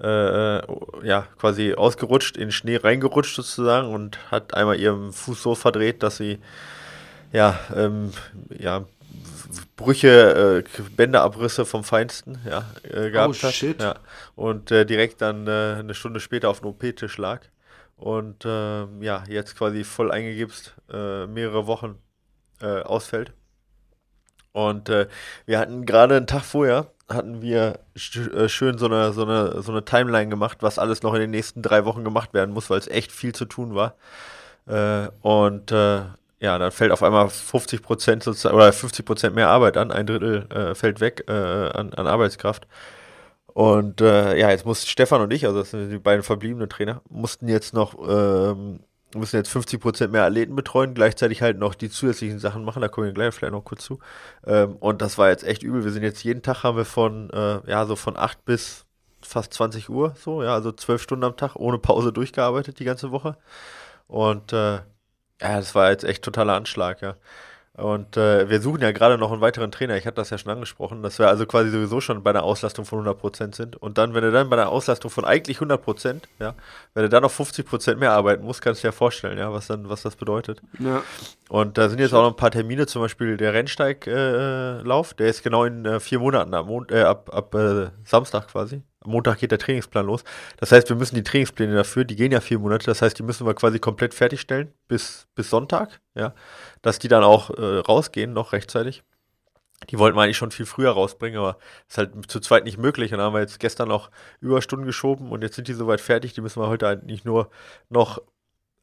äh, 0.00 0.56
äh, 0.58 0.62
ja 1.04 1.26
quasi 1.38 1.74
ausgerutscht, 1.74 2.36
in 2.36 2.44
den 2.48 2.52
Schnee 2.52 2.76
reingerutscht 2.76 3.34
sozusagen 3.34 3.92
und 3.94 4.30
hat 4.30 4.54
einmal 4.54 4.78
ihren 4.78 5.12
Fuß 5.12 5.42
so 5.42 5.54
verdreht, 5.54 6.02
dass 6.02 6.18
sie 6.18 6.38
ja, 7.32 7.58
ähm, 7.74 8.12
ja 8.58 8.84
Brüche, 9.76 10.64
äh, 10.66 10.82
Bänderabrisse 10.96 11.64
vom 11.64 11.84
Feinsten 11.84 12.38
ja, 12.48 12.64
äh, 12.82 13.10
gehabt 13.10 13.36
Oh, 13.38 13.42
hat. 13.46 13.54
shit. 13.54 13.80
Ja. 13.80 13.96
Und 14.34 14.70
äh, 14.70 14.84
direkt 14.84 15.22
dann 15.22 15.46
äh, 15.46 15.76
eine 15.78 15.94
Stunde 15.94 16.20
später 16.20 16.50
auf 16.50 16.60
dem 16.60 16.68
OP-Tisch 16.68 17.16
lag. 17.18 17.40
Und 17.96 18.44
ähm, 18.44 19.02
ja, 19.02 19.24
jetzt 19.28 19.56
quasi 19.56 19.82
voll 19.84 20.10
eingegipst, 20.10 20.74
äh, 20.92 21.26
mehrere 21.26 21.66
Wochen 21.66 21.96
ausfällt. 22.58 23.34
Und 24.52 24.88
wir 24.88 25.58
hatten 25.58 25.84
gerade 25.84 26.16
einen 26.16 26.26
Tag 26.26 26.42
vorher, 26.42 26.90
hatten 27.08 27.40
wir 27.40 27.78
äh, 27.94 28.48
schön 28.48 28.78
so 28.78 28.86
eine, 28.86 29.12
so, 29.12 29.22
eine, 29.22 29.62
so 29.62 29.72
eine 29.72 29.84
Timeline 29.84 30.28
gemacht, 30.28 30.58
was 30.60 30.78
alles 30.78 31.02
noch 31.02 31.14
in 31.14 31.20
den 31.20 31.30
nächsten 31.30 31.62
drei 31.62 31.84
Wochen 31.84 32.04
gemacht 32.04 32.34
werden 32.34 32.52
muss, 32.52 32.70
weil 32.70 32.78
es 32.78 32.88
echt 32.88 33.12
viel 33.12 33.34
zu 33.34 33.44
tun 33.44 33.74
war. 33.74 33.94
Äh, 34.66 35.08
und 35.22 35.70
äh, 35.72 36.02
ja, 36.40 36.58
dann 36.58 36.72
fällt 36.72 36.92
auf 36.92 37.02
einmal 37.02 37.28
50 37.28 37.82
Prozent 37.82 38.26
oder 38.26 38.72
50 38.72 39.06
Prozent 39.06 39.34
mehr 39.34 39.48
Arbeit 39.48 39.76
an, 39.76 39.90
ein 39.90 40.06
Drittel 40.06 40.46
äh, 40.50 40.74
fällt 40.74 41.00
weg 41.00 41.24
äh, 41.28 41.32
an, 41.32 41.92
an 41.94 42.06
Arbeitskraft. 42.06 42.66
Und 43.54 44.02
ja, 44.02 44.50
jetzt 44.50 44.66
mussten 44.66 44.86
Stefan 44.86 45.22
und 45.22 45.32
ich, 45.32 45.46
also 45.46 45.60
das 45.60 45.70
sind 45.70 45.88
die 45.88 45.98
beiden 45.98 46.22
verbliebenen 46.22 46.68
Trainer, 46.68 47.00
mussten 47.08 47.48
jetzt 47.48 47.72
noch, 47.72 47.94
ähm, 48.06 48.80
müssen 49.18 49.36
jetzt 49.36 49.50
50 49.50 49.80
Prozent 49.80 50.12
mehr 50.12 50.24
Athleten 50.24 50.54
betreuen, 50.56 50.94
gleichzeitig 50.94 51.42
halt 51.42 51.58
noch 51.58 51.74
die 51.74 51.90
zusätzlichen 51.90 52.38
Sachen 52.38 52.64
machen, 52.64 52.82
da 52.82 52.88
kommen 52.88 53.06
wir 53.06 53.14
gleich 53.14 53.34
vielleicht 53.34 53.52
noch 53.52 53.64
kurz 53.64 53.84
zu. 53.84 53.98
Ähm, 54.46 54.76
und 54.76 55.02
das 55.02 55.18
war 55.18 55.28
jetzt 55.28 55.44
echt 55.44 55.62
übel. 55.62 55.84
Wir 55.84 55.92
sind 55.92 56.02
jetzt 56.02 56.22
jeden 56.24 56.42
Tag 56.42 56.62
haben 56.62 56.76
wir 56.76 56.84
von, 56.84 57.30
äh, 57.30 57.60
ja, 57.70 57.86
so 57.86 57.96
von 57.96 58.16
8 58.16 58.44
bis 58.44 58.86
fast 59.22 59.54
20 59.54 59.88
Uhr, 59.88 60.14
so, 60.16 60.42
ja, 60.42 60.54
also 60.54 60.72
12 60.72 61.02
Stunden 61.02 61.24
am 61.24 61.36
Tag, 61.36 61.56
ohne 61.56 61.78
Pause 61.78 62.12
durchgearbeitet 62.12 62.78
die 62.78 62.84
ganze 62.84 63.10
Woche. 63.10 63.36
Und 64.08 64.52
äh, 64.52 64.76
ja, 64.76 64.84
das 65.40 65.74
war 65.74 65.90
jetzt 65.90 66.04
echt 66.04 66.22
totaler 66.24 66.54
Anschlag, 66.54 67.02
ja. 67.02 67.16
Und 67.76 68.16
äh, 68.16 68.48
wir 68.48 68.62
suchen 68.62 68.80
ja 68.80 68.90
gerade 68.90 69.18
noch 69.18 69.30
einen 69.32 69.42
weiteren 69.42 69.70
Trainer. 69.70 69.96
Ich 69.96 70.06
hatte 70.06 70.16
das 70.16 70.30
ja 70.30 70.38
schon 70.38 70.50
angesprochen, 70.50 71.02
dass 71.02 71.18
wir 71.18 71.28
also 71.28 71.44
quasi 71.44 71.68
sowieso 71.70 72.00
schon 72.00 72.22
bei 72.22 72.30
einer 72.30 72.42
Auslastung 72.42 72.86
von 72.86 73.06
100% 73.06 73.54
sind. 73.54 73.76
Und 73.76 73.98
dann, 73.98 74.14
wenn 74.14 74.22
du 74.22 74.32
dann 74.32 74.48
bei 74.48 74.56
einer 74.56 74.70
Auslastung 74.70 75.10
von 75.10 75.26
eigentlich 75.26 75.58
100%, 75.58 76.22
ja, 76.38 76.54
wenn 76.94 77.02
du 77.02 77.08
dann 77.10 77.22
noch 77.22 77.30
50% 77.32 77.96
mehr 77.96 78.12
arbeiten 78.12 78.44
musst, 78.44 78.62
kannst 78.62 78.82
du 78.82 78.86
dir 78.86 78.88
ja 78.88 78.92
vorstellen, 78.92 79.36
ja, 79.36 79.52
was 79.52 79.66
dann, 79.66 79.90
was 79.90 80.02
das 80.02 80.16
bedeutet. 80.16 80.62
Ja. 80.78 81.02
Und 81.50 81.76
da 81.76 81.90
sind 81.90 81.98
jetzt 81.98 82.14
auch 82.14 82.22
noch 82.22 82.30
ein 82.30 82.36
paar 82.36 82.50
Termine, 82.50 82.86
zum 82.86 83.02
Beispiel 83.02 83.36
der 83.36 83.52
Rennsteiglauf, 83.52 84.16
äh, 84.16 84.80
Lauf, 84.82 85.12
der 85.12 85.28
ist 85.28 85.42
genau 85.42 85.64
in 85.64 85.84
äh, 85.84 86.00
vier 86.00 86.18
Monaten, 86.18 86.54
ab, 86.54 86.66
Mon 86.66 86.86
äh, 86.88 87.02
ab, 87.02 87.28
ab 87.32 87.54
äh, 87.54 87.88
Samstag 88.04 88.48
quasi. 88.48 88.82
Montag 89.06 89.38
geht 89.38 89.50
der 89.50 89.58
Trainingsplan 89.58 90.06
los. 90.06 90.24
Das 90.58 90.72
heißt, 90.72 90.88
wir 90.88 90.96
müssen 90.96 91.14
die 91.14 91.22
Trainingspläne 91.22 91.74
dafür, 91.74 92.04
die 92.04 92.16
gehen 92.16 92.32
ja 92.32 92.40
vier 92.40 92.58
Monate, 92.58 92.86
das 92.86 93.02
heißt, 93.02 93.18
die 93.18 93.22
müssen 93.22 93.46
wir 93.46 93.54
quasi 93.54 93.78
komplett 93.78 94.14
fertigstellen 94.14 94.72
bis, 94.88 95.26
bis 95.34 95.50
Sonntag, 95.50 96.00
ja, 96.14 96.34
dass 96.82 96.98
die 96.98 97.08
dann 97.08 97.24
auch 97.24 97.50
äh, 97.50 97.78
rausgehen, 97.78 98.32
noch 98.32 98.52
rechtzeitig. 98.52 99.02
Die 99.90 99.98
wollten 99.98 100.16
wir 100.16 100.22
eigentlich 100.22 100.38
schon 100.38 100.50
viel 100.50 100.66
früher 100.66 100.90
rausbringen, 100.90 101.38
aber 101.38 101.58
ist 101.88 101.98
halt 101.98 102.30
zu 102.30 102.40
zweit 102.40 102.64
nicht 102.64 102.78
möglich. 102.78 103.12
Und 103.12 103.18
dann 103.18 103.26
haben 103.26 103.34
wir 103.34 103.40
jetzt 103.40 103.60
gestern 103.60 103.88
noch 103.88 104.10
Überstunden 104.40 104.86
geschoben 104.86 105.30
und 105.30 105.42
jetzt 105.42 105.56
sind 105.56 105.68
die 105.68 105.74
soweit 105.74 106.00
fertig. 106.00 106.32
Die 106.32 106.40
müssen 106.40 106.62
wir 106.62 106.68
heute 106.68 106.88
eigentlich 106.88 107.24
nur 107.24 107.50
noch 107.90 108.22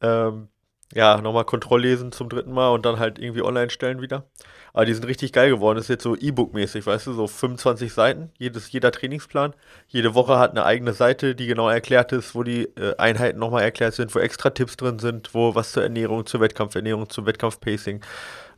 ähm, 0.00 0.48
ja, 0.94 1.20
nochmal 1.20 1.44
Kontrolllesen 1.44 2.12
zum 2.12 2.28
dritten 2.28 2.52
Mal 2.52 2.68
und 2.70 2.86
dann 2.86 2.98
halt 2.98 3.18
irgendwie 3.18 3.42
online 3.42 3.70
stellen 3.70 4.00
wieder. 4.00 4.24
Aber 4.72 4.86
die 4.86 4.94
sind 4.94 5.06
richtig 5.06 5.32
geil 5.32 5.50
geworden. 5.50 5.76
Das 5.76 5.84
ist 5.86 5.88
jetzt 5.88 6.02
so 6.02 6.16
E-Book-mäßig, 6.16 6.86
weißt 6.86 7.06
du, 7.08 7.12
so 7.12 7.26
25 7.26 7.92
Seiten, 7.92 8.30
jedes, 8.38 8.70
jeder 8.72 8.90
Trainingsplan. 8.90 9.54
Jede 9.88 10.14
Woche 10.14 10.38
hat 10.38 10.50
eine 10.52 10.64
eigene 10.64 10.92
Seite, 10.92 11.34
die 11.34 11.46
genau 11.46 11.68
erklärt 11.68 12.12
ist, 12.12 12.34
wo 12.34 12.42
die 12.42 12.64
äh, 12.76 12.96
Einheiten 12.96 13.38
nochmal 13.38 13.62
erklärt 13.62 13.94
sind, 13.94 14.14
wo 14.14 14.18
extra 14.18 14.50
Tipps 14.50 14.76
drin 14.76 14.98
sind, 14.98 15.34
wo 15.34 15.54
was 15.54 15.72
zur 15.72 15.82
Ernährung, 15.82 16.26
zur 16.26 16.40
Wettkampfernährung, 16.40 17.08
zum 17.08 17.26
Wettkampfpacing 17.26 18.00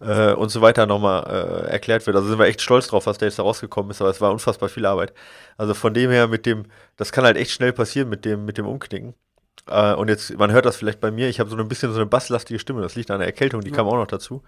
äh, 0.00 0.32
und 0.32 0.50
so 0.50 0.60
weiter 0.60 0.86
nochmal 0.86 1.24
äh, 1.66 1.70
erklärt 1.70 2.06
wird. 2.06 2.16
Also 2.16 2.28
sind 2.28 2.38
wir 2.38 2.46
echt 2.46 2.60
stolz 2.62 2.88
drauf, 2.88 3.06
was 3.06 3.18
da 3.18 3.26
jetzt 3.26 3.40
rausgekommen 3.40 3.90
ist, 3.90 4.00
aber 4.00 4.10
es 4.10 4.20
war 4.20 4.32
unfassbar 4.32 4.68
viel 4.68 4.86
Arbeit. 4.86 5.12
Also 5.58 5.74
von 5.74 5.94
dem 5.94 6.10
her 6.10 6.28
mit 6.28 6.46
dem, 6.46 6.64
das 6.96 7.12
kann 7.12 7.24
halt 7.24 7.36
echt 7.36 7.50
schnell 7.50 7.72
passieren 7.72 8.08
mit 8.08 8.24
dem, 8.24 8.44
mit 8.44 8.58
dem 8.58 8.66
Umknicken. 8.66 9.14
Äh, 9.68 9.94
und 9.94 10.08
jetzt, 10.08 10.36
man 10.38 10.52
hört 10.52 10.66
das 10.66 10.76
vielleicht 10.76 11.00
bei 11.00 11.10
mir, 11.10 11.28
ich 11.28 11.40
habe 11.40 11.50
so 11.50 11.56
ein 11.56 11.68
bisschen 11.68 11.92
so 11.92 11.98
eine 11.98 12.06
basslastige 12.06 12.58
Stimme, 12.58 12.82
das 12.82 12.94
liegt 12.94 13.10
an 13.10 13.18
der 13.18 13.26
Erkältung, 13.26 13.60
die 13.62 13.70
ja. 13.70 13.76
kam 13.76 13.86
auch 13.86 13.96
noch 13.96 14.06
dazu. 14.06 14.42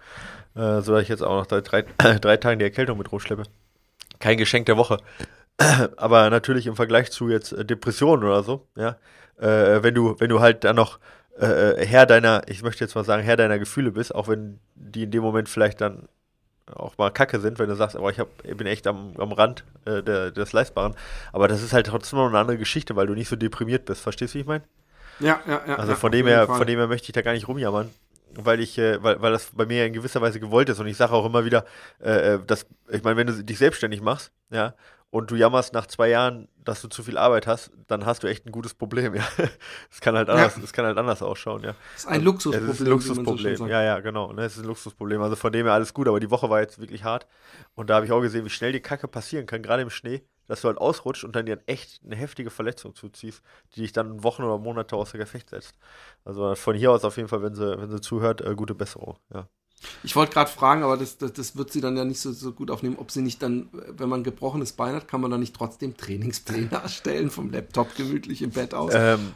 Äh, 0.55 0.81
so 0.81 0.93
dass 0.93 1.03
ich 1.03 1.09
jetzt 1.09 1.23
auch 1.23 1.37
noch 1.37 1.49
seit 1.49 1.71
drei, 1.71 1.83
drei 2.21 2.37
Tagen 2.37 2.59
die 2.59 2.65
Erkältung 2.65 2.99
mit 2.99 3.11
rumschleppe. 3.11 3.45
Kein 4.21 4.39
Geschenk 4.39 4.67
der 4.67 4.77
Woche. 4.77 4.99
Aber 5.97 6.31
natürlich 6.31 6.67
im 6.67 6.77
Vergleich 6.77 7.11
zu 7.11 7.29
jetzt 7.29 7.53
äh, 7.53 7.65
Depressionen 7.65 8.25
oder 8.25 8.43
so, 8.43 8.67
ja, 8.77 8.97
äh, 9.39 9.83
wenn 9.83 9.95
du, 9.95 10.17
wenn 10.19 10.31
du 10.31 10.41
halt 10.41 10.65
dann 10.65 10.77
noch 10.77 10.99
äh, 11.39 11.87
Herr 11.87 12.07
deiner, 12.07 12.43
ich 12.47 12.63
möchte 12.63 12.85
jetzt 12.85 12.95
mal 12.95 13.05
sagen, 13.05 13.23
Herr 13.23 13.37
deiner 13.37 13.59
Gefühle 13.59 13.93
bist, 13.93 14.15
auch 14.15 14.29
wenn 14.29 14.59
die 14.75 15.05
in 15.05 15.11
dem 15.11 15.23
Moment 15.23 15.49
vielleicht 15.49 15.81
dann 15.81 16.09
auch 16.75 16.99
mal 16.99 17.11
kacke 17.11 17.41
sind, 17.41 17.59
wenn 17.59 17.69
du 17.69 17.77
sagst, 17.77 17.97
aber 17.97 18.11
ich, 18.11 18.21
hab, 18.21 18.29
ich 18.45 18.57
bin 18.57 18.67
echt 18.67 18.87
am, 18.87 19.15
am 19.17 19.33
Rand 19.33 19.65
äh, 19.85 20.03
der, 20.03 20.31
des 20.31 20.53
Leistbaren. 20.53 20.95
Aber 21.33 21.49
das 21.49 21.63
ist 21.63 21.73
halt 21.73 21.87
trotzdem 21.87 22.19
noch 22.19 22.29
eine 22.29 22.39
andere 22.39 22.59
Geschichte, 22.59 22.97
weil 22.97 23.07
du 23.07 23.15
nicht 23.15 23.29
so 23.29 23.37
deprimiert 23.37 23.87
bist. 23.87 24.03
Verstehst 24.03 24.35
du, 24.35 24.39
wie 24.39 24.43
ich 24.43 24.47
meine? 24.47 24.65
Ja, 25.21 25.41
ja, 25.47 25.63
ja. 25.67 25.77
Also 25.77 25.93
ja, 25.93 25.99
von, 25.99 26.13
dem 26.13 26.27
her, 26.27 26.47
von 26.47 26.67
dem 26.67 26.79
her 26.79 26.87
möchte 26.87 27.07
ich 27.07 27.13
da 27.13 27.23
gar 27.23 27.33
nicht 27.33 27.49
rumjammern, 27.49 27.91
weil 28.35 28.61
ich, 28.61 28.79
äh, 28.79 29.03
weil, 29.03 29.21
weil 29.21 29.33
das 29.33 29.51
bei 29.53 29.67
mir 29.67 29.87
in 29.87 29.93
gewisser 29.93 30.21
Weise 30.21 30.41
gewollt 30.41 30.69
ist. 30.69 30.81
Und 30.81 30.87
ich 30.87 30.97
sage 30.97 31.13
auch 31.13 31.27
immer 31.27 31.45
wieder, 31.45 31.65
äh, 32.01 32.35
äh 32.35 32.39
dass, 32.47 32.67
ich 32.89 33.03
meine, 33.03 33.17
wenn 33.17 33.27
du 33.27 33.45
dich 33.45 33.59
selbstständig 33.59 34.01
machst, 34.01 34.33
ja, 34.51 34.75
und 35.11 35.31
du 35.31 35.37
jammerst 35.37 35.73
nach 35.73 35.87
zwei 35.87 36.11
Jahren, 36.11 36.49
dass 36.65 36.83
du 36.83 36.89
zu 36.89 37.03
viel 37.03 37.17
Arbeit 37.17 37.47
hast, 37.47 37.71
dann 37.87 38.05
hast 38.05 38.23
du 38.23 38.27
echt 38.27 38.45
ein 38.45 38.53
gutes 38.53 38.75
Problem, 38.75 39.15
ja. 39.15 39.25
Es 39.91 40.01
kann 40.01 40.15
halt 40.17 40.29
anders, 40.29 40.57
es 40.59 40.73
kann 40.73 40.85
halt 40.85 40.99
anders 40.99 41.23
ausschauen, 41.23 41.63
ja. 41.63 41.75
Das 41.95 42.05
ist 42.05 42.09
ein 42.09 42.23
Luxusproblem. 42.23 42.71
Es 42.71 42.81
ist 42.81 42.87
ein 42.87 42.91
Luxusproblem, 42.91 43.57
so 43.57 43.67
ja, 43.67 43.83
ja, 43.83 44.01
genau. 44.01 44.33
Ne, 44.33 44.45
es 44.45 44.57
ist 44.57 44.63
ein 44.63 44.67
Luxusproblem. 44.67 45.23
Also 45.23 45.37
von 45.37 45.53
dem 45.53 45.65
her 45.65 45.75
alles 45.75 45.95
gut, 45.95 46.09
aber 46.09 46.21
die 46.21 46.31
Woche 46.31 46.51
war 46.51 46.61
jetzt 46.61 46.79
wirklich 46.79 47.05
hart. 47.05 47.27
Und 47.75 47.89
da 47.89 47.97
habe 47.97 48.07
ich 48.07 48.13
auch 48.13 48.21
gesehen, 48.21 48.45
wie 48.45 48.51
schnell 48.51 48.73
die 48.73 48.81
Kacke 48.81 49.09
passieren 49.09 49.47
kann, 49.47 49.63
gerade 49.63 49.83
im 49.83 49.91
Schnee, 49.91 50.23
dass 50.49 50.63
du 50.63 50.69
halt 50.69 50.79
ausrutscht 50.79 51.25
und 51.25 51.37
dann 51.37 51.47
dir 51.47 51.63
echt 51.67 52.01
eine 52.05 52.17
heftige 52.17 52.51
Verletzung 52.51 52.95
zuziehst, 52.95 53.43
die 53.75 53.83
dich 53.83 53.93
dann 53.93 54.25
Wochen 54.25 54.43
oder 54.43 54.59
Monate 54.59 54.97
außer 54.97 55.19
Gefecht 55.19 55.51
setzt. 55.51 55.75
Also 56.25 56.55
von 56.57 56.75
hier 56.75 56.91
aus 56.91 57.05
auf 57.05 57.17
jeden 57.17 57.29
Fall, 57.29 57.43
wenn 57.43 57.55
sie, 57.55 57.79
wenn 57.79 57.91
sie 57.91 58.01
zuhört, 58.01 58.41
äh, 58.41 58.55
gute 58.57 58.75
Besserung, 58.75 59.17
ja. 59.33 59.49
Ich 60.03 60.17
wollte 60.17 60.33
gerade 60.33 60.51
fragen, 60.51 60.83
aber 60.83 60.97
das, 60.97 61.19
das, 61.19 61.33
das, 61.35 61.57
wird 61.57 61.73
sie 61.73 61.81
dann 61.81 61.97
ja 61.97 62.05
nicht 62.05 62.21
so, 62.21 62.33
so 62.33 62.53
gut 62.53 62.69
aufnehmen, 62.71 62.97
ob 62.99 63.13
sie 63.13 63.23
nicht 63.23 63.41
dann, 63.43 63.69
wenn 63.73 64.09
man 64.09 64.25
gebrochenes 64.25 64.73
Bein 64.73 64.95
hat, 64.95 65.07
kann 65.07 65.21
man 65.21 65.31
dann 65.31 65.39
nicht 65.39 65.55
trotzdem 65.55 65.97
Trainingspläne 65.97 66.71
erstellen 66.83 67.31
vom 67.31 67.51
Laptop 67.51 67.95
gemütlich 67.95 68.43
im 68.43 68.51
Bett 68.51 68.75
aus. 68.75 68.93
Ähm, 68.93 69.35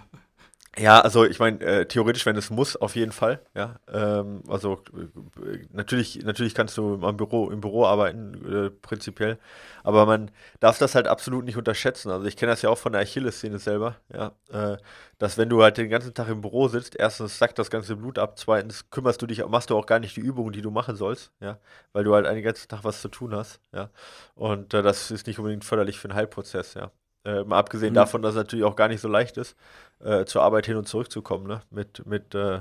ja, 0.78 1.00
also 1.00 1.24
ich 1.26 1.38
meine, 1.38 1.60
äh, 1.60 1.86
theoretisch, 1.86 2.24
wenn 2.24 2.36
es 2.36 2.48
muss, 2.48 2.76
auf 2.76 2.96
jeden 2.96 3.12
Fall. 3.12 3.40
Ja, 3.54 3.76
ähm, 3.92 4.42
also 4.48 4.82
äh, 4.96 5.66
natürlich, 5.70 6.22
natürlich 6.24 6.54
kannst 6.54 6.78
du 6.78 6.94
im 6.94 7.16
Büro, 7.18 7.50
im 7.50 7.60
Büro 7.60 7.84
arbeiten, 7.84 8.66
äh, 8.66 8.70
prinzipiell, 8.70 9.38
aber 9.84 10.06
man 10.06 10.30
darf 10.60 10.78
das 10.78 10.94
halt 10.94 11.08
absolut 11.08 11.44
nicht 11.44 11.58
unterschätzen. 11.58 12.10
Also 12.10 12.24
ich 12.26 12.36
kenne 12.38 12.52
das 12.52 12.62
ja 12.62 12.70
auch 12.70 12.78
von 12.78 12.92
der 12.92 13.02
Achilles-Szene 13.02 13.58
selber, 13.58 13.96
ja, 14.14 14.32
äh, 14.50 14.78
dass 15.18 15.36
wenn 15.36 15.50
du 15.50 15.62
halt 15.62 15.76
den 15.76 15.90
ganzen 15.90 16.14
Tag 16.14 16.28
im 16.28 16.40
Büro 16.40 16.68
sitzt, 16.68 16.96
erstens 16.96 17.38
sackt 17.38 17.58
das 17.58 17.68
ganze 17.70 17.94
Blut 17.96 18.18
ab, 18.18 18.38
zweitens 18.38 18.88
kümmerst 18.88 19.20
du 19.20 19.26
dich, 19.26 19.44
machst 19.46 19.68
du 19.68 19.76
auch 19.76 19.86
gar 19.86 19.98
nicht 20.00 20.16
die 20.16 20.20
Übungen, 20.20 20.52
die 20.54 20.62
du 20.62 20.70
machen 20.70 20.96
sollst, 20.96 21.32
ja, 21.40 21.58
weil 21.92 22.04
du 22.04 22.14
halt 22.14 22.24
den 22.26 22.42
ganzen 22.42 22.68
Tag 22.68 22.82
was 22.82 23.02
zu 23.02 23.08
tun 23.08 23.34
hast, 23.34 23.60
ja, 23.74 23.90
und 24.36 24.72
äh, 24.72 24.82
das 24.82 25.10
ist 25.10 25.26
nicht 25.26 25.38
unbedingt 25.38 25.66
förderlich 25.66 25.98
für 25.98 26.08
den 26.08 26.14
Heilprozess, 26.16 26.72
ja. 26.74 26.90
Äh, 27.24 27.44
mal 27.44 27.58
abgesehen 27.58 27.92
mhm. 27.92 27.96
davon, 27.96 28.22
dass 28.22 28.32
es 28.32 28.36
natürlich 28.36 28.64
auch 28.64 28.76
gar 28.76 28.88
nicht 28.88 29.00
so 29.00 29.08
leicht 29.08 29.36
ist, 29.36 29.56
äh, 30.00 30.24
zur 30.24 30.42
Arbeit 30.42 30.66
hin 30.66 30.76
und 30.76 30.88
zurück 30.88 31.10
zu 31.10 31.22
kommen, 31.22 31.46
ne? 31.46 31.62
Mit, 31.70 32.04
mit 32.06 32.34
äh, 32.34 32.60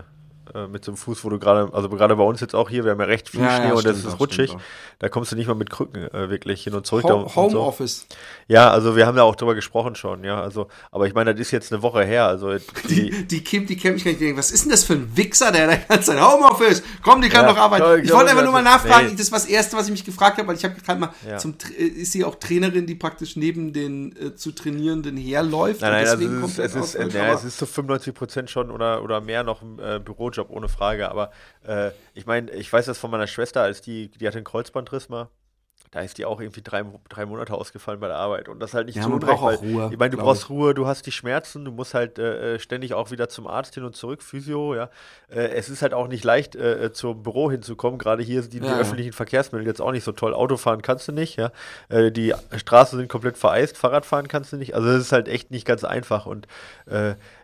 äh, 0.53 0.67
mit 0.67 0.85
so 0.85 0.91
einem 0.91 0.97
Fuß, 0.97 1.23
wo 1.23 1.29
du 1.29 1.39
gerade, 1.39 1.73
also 1.73 1.89
gerade 1.89 2.15
bei 2.15 2.23
uns 2.23 2.41
jetzt 2.41 2.55
auch 2.55 2.69
hier, 2.69 2.83
wir 2.83 2.91
haben 2.91 2.99
ja 2.99 3.05
recht 3.05 3.29
viel 3.29 3.41
ja, 3.41 3.57
Schnee 3.57 3.67
ja, 3.67 3.73
und 3.73 3.85
das 3.85 4.03
ist 4.03 4.19
rutschig. 4.19 4.55
Da 4.99 5.09
kommst 5.09 5.31
du 5.31 5.35
nicht 5.35 5.47
mal 5.47 5.55
mit 5.55 5.69
Krücken 5.69 6.03
äh, 6.13 6.29
wirklich 6.29 6.63
hin 6.63 6.73
und 6.73 6.85
zurück. 6.85 7.03
Ho 7.05 7.31
Homeoffice. 7.35 8.05
So. 8.09 8.15
Ja, 8.47 8.69
also 8.69 8.95
wir 8.95 9.07
haben 9.07 9.17
ja 9.17 9.23
auch 9.23 9.35
drüber 9.35 9.55
gesprochen 9.55 9.95
schon, 9.95 10.23
ja. 10.23 10.41
Also, 10.41 10.67
aber 10.91 11.07
ich 11.07 11.13
meine, 11.13 11.33
das 11.33 11.41
ist 11.41 11.51
jetzt 11.51 11.71
eine 11.71 11.81
Woche 11.81 12.03
her. 12.03 12.27
Also 12.27 12.53
die, 12.87 13.09
die, 13.11 13.27
die 13.27 13.43
Kim, 13.43 13.65
die 13.65 13.77
kennt 13.77 13.95
mich 13.95 14.05
gar 14.05 14.11
nicht. 14.11 14.37
Was 14.37 14.51
ist 14.51 14.63
denn 14.63 14.71
das 14.71 14.83
für 14.83 14.93
ein 14.93 15.15
Wichser, 15.15 15.51
der 15.51 15.67
da 15.67 15.75
ganz 15.75 16.05
sein 16.05 16.21
Homeoffice? 16.21 16.83
Komm, 17.03 17.21
die 17.21 17.29
kann 17.29 17.45
ja, 17.45 17.53
doch 17.53 17.57
arbeiten. 17.57 17.99
Ich, 17.99 18.05
ich 18.05 18.13
wollte 18.13 18.31
einfach 18.31 18.43
nur 18.43 18.53
mal 18.53 18.61
nachfragen. 18.61 19.07
Nee. 19.07 19.11
Das 19.13 19.21
ist 19.21 19.33
das 19.33 19.45
Erste, 19.45 19.77
was 19.77 19.85
ich 19.85 19.91
mich 19.91 20.05
gefragt 20.05 20.37
habe, 20.37 20.47
weil 20.47 20.55
ich 20.55 20.63
habe 20.63 20.75
gerade 20.79 20.99
mal 20.99 21.13
zum 21.37 21.55
äh, 21.77 21.83
ist 21.83 22.11
sie 22.11 22.23
auch 22.23 22.35
Trainerin, 22.35 22.85
die 22.85 22.95
praktisch 22.95 23.35
neben 23.35 23.73
den 23.73 24.15
äh, 24.15 24.35
zu 24.35 24.51
trainierenden 24.51 25.17
herläuft. 25.17 25.81
Nein, 25.81 25.91
nein, 25.91 26.07
also 26.07 26.25
es 26.25 26.57
ist, 26.57 26.59
es 26.59 26.75
ist, 26.75 26.95
äh, 26.95 27.07
ja, 27.09 27.33
es 27.33 27.43
ist 27.43 27.57
zu 27.57 27.65
so 27.65 27.71
95 27.71 28.13
Prozent 28.13 28.49
schon 28.49 28.71
oder, 28.71 29.03
oder 29.03 29.21
mehr 29.21 29.43
noch 29.43 29.61
ein 29.61 29.79
äh, 29.79 29.99
Bürojob 30.03 30.40
ohne 30.49 30.69
Frage 30.69 31.09
aber 31.09 31.31
äh, 31.65 31.91
ich 32.13 32.25
meine, 32.25 32.51
ich 32.51 32.71
weiß 32.71 32.85
das 32.85 32.97
von 32.97 33.11
meiner 33.11 33.27
Schwester, 33.27 33.61
als 33.61 33.81
die, 33.81 34.09
die 34.09 34.27
hatte 34.27 34.37
einen 34.37 34.45
Kreuzbandriss 34.45 35.09
mal. 35.09 35.29
Da 35.91 35.99
ist 35.99 36.17
die 36.17 36.23
auch 36.23 36.39
irgendwie 36.39 36.61
drei, 36.61 36.85
drei 37.09 37.25
Monate 37.25 37.53
ausgefallen 37.53 37.99
bei 37.99 38.07
der 38.07 38.15
Arbeit. 38.15 38.47
Und 38.47 38.61
das 38.61 38.69
ist 38.69 38.73
halt 38.75 38.87
nicht 38.87 38.95
ja, 38.95 39.03
so 39.03 39.09
man 39.09 39.19
braucht 39.19 39.57
auch 39.57 39.61
Ruhe. 39.61 39.89
Ich 39.91 39.99
meine, 39.99 40.11
du 40.11 40.17
brauchst 40.17 40.43
ich. 40.43 40.49
Ruhe, 40.49 40.73
du 40.73 40.87
hast 40.87 41.05
die 41.05 41.11
Schmerzen, 41.11 41.65
du 41.65 41.71
musst 41.71 41.93
halt 41.93 42.17
äh, 42.17 42.55
äh, 42.55 42.59
ständig 42.59 42.93
auch 42.93 43.11
wieder 43.11 43.27
zum 43.27 43.45
Arzt 43.45 43.73
hin 43.73 43.83
und 43.83 43.93
zurück, 43.93 44.23
Physio, 44.23 44.73
ja. 44.73 44.89
Äh, 45.27 45.49
es 45.49 45.67
ist 45.67 45.81
halt 45.81 45.93
auch 45.93 46.07
nicht 46.07 46.23
leicht, 46.23 46.55
äh, 46.55 46.85
äh 46.85 46.93
zum 46.93 47.23
Büro 47.23 47.51
hinzukommen. 47.51 47.99
Gerade 47.99 48.23
hier 48.23 48.41
sind 48.41 48.53
die, 48.53 48.59
ja, 48.59 48.73
die 48.73 48.79
öffentlichen 48.79 49.11
Verkehrsmittel 49.11 49.67
jetzt 49.67 49.81
auch 49.81 49.91
nicht 49.91 50.05
so 50.05 50.13
toll. 50.13 50.33
Autofahren 50.33 50.81
kannst 50.81 51.09
du 51.09 51.11
nicht, 51.11 51.35
ja. 51.35 51.51
Äh, 51.89 52.09
die 52.09 52.33
Straßen 52.55 52.97
sind 52.97 53.09
komplett 53.09 53.37
vereist, 53.37 53.77
Fahrradfahren 53.77 54.29
kannst 54.29 54.53
du 54.53 54.57
nicht. 54.57 54.75
Also 54.75 54.87
es 54.87 55.01
ist 55.01 55.11
halt 55.11 55.27
echt 55.27 55.51
nicht 55.51 55.65
ganz 55.65 55.83
einfach. 55.83 56.25
Und 56.25 56.47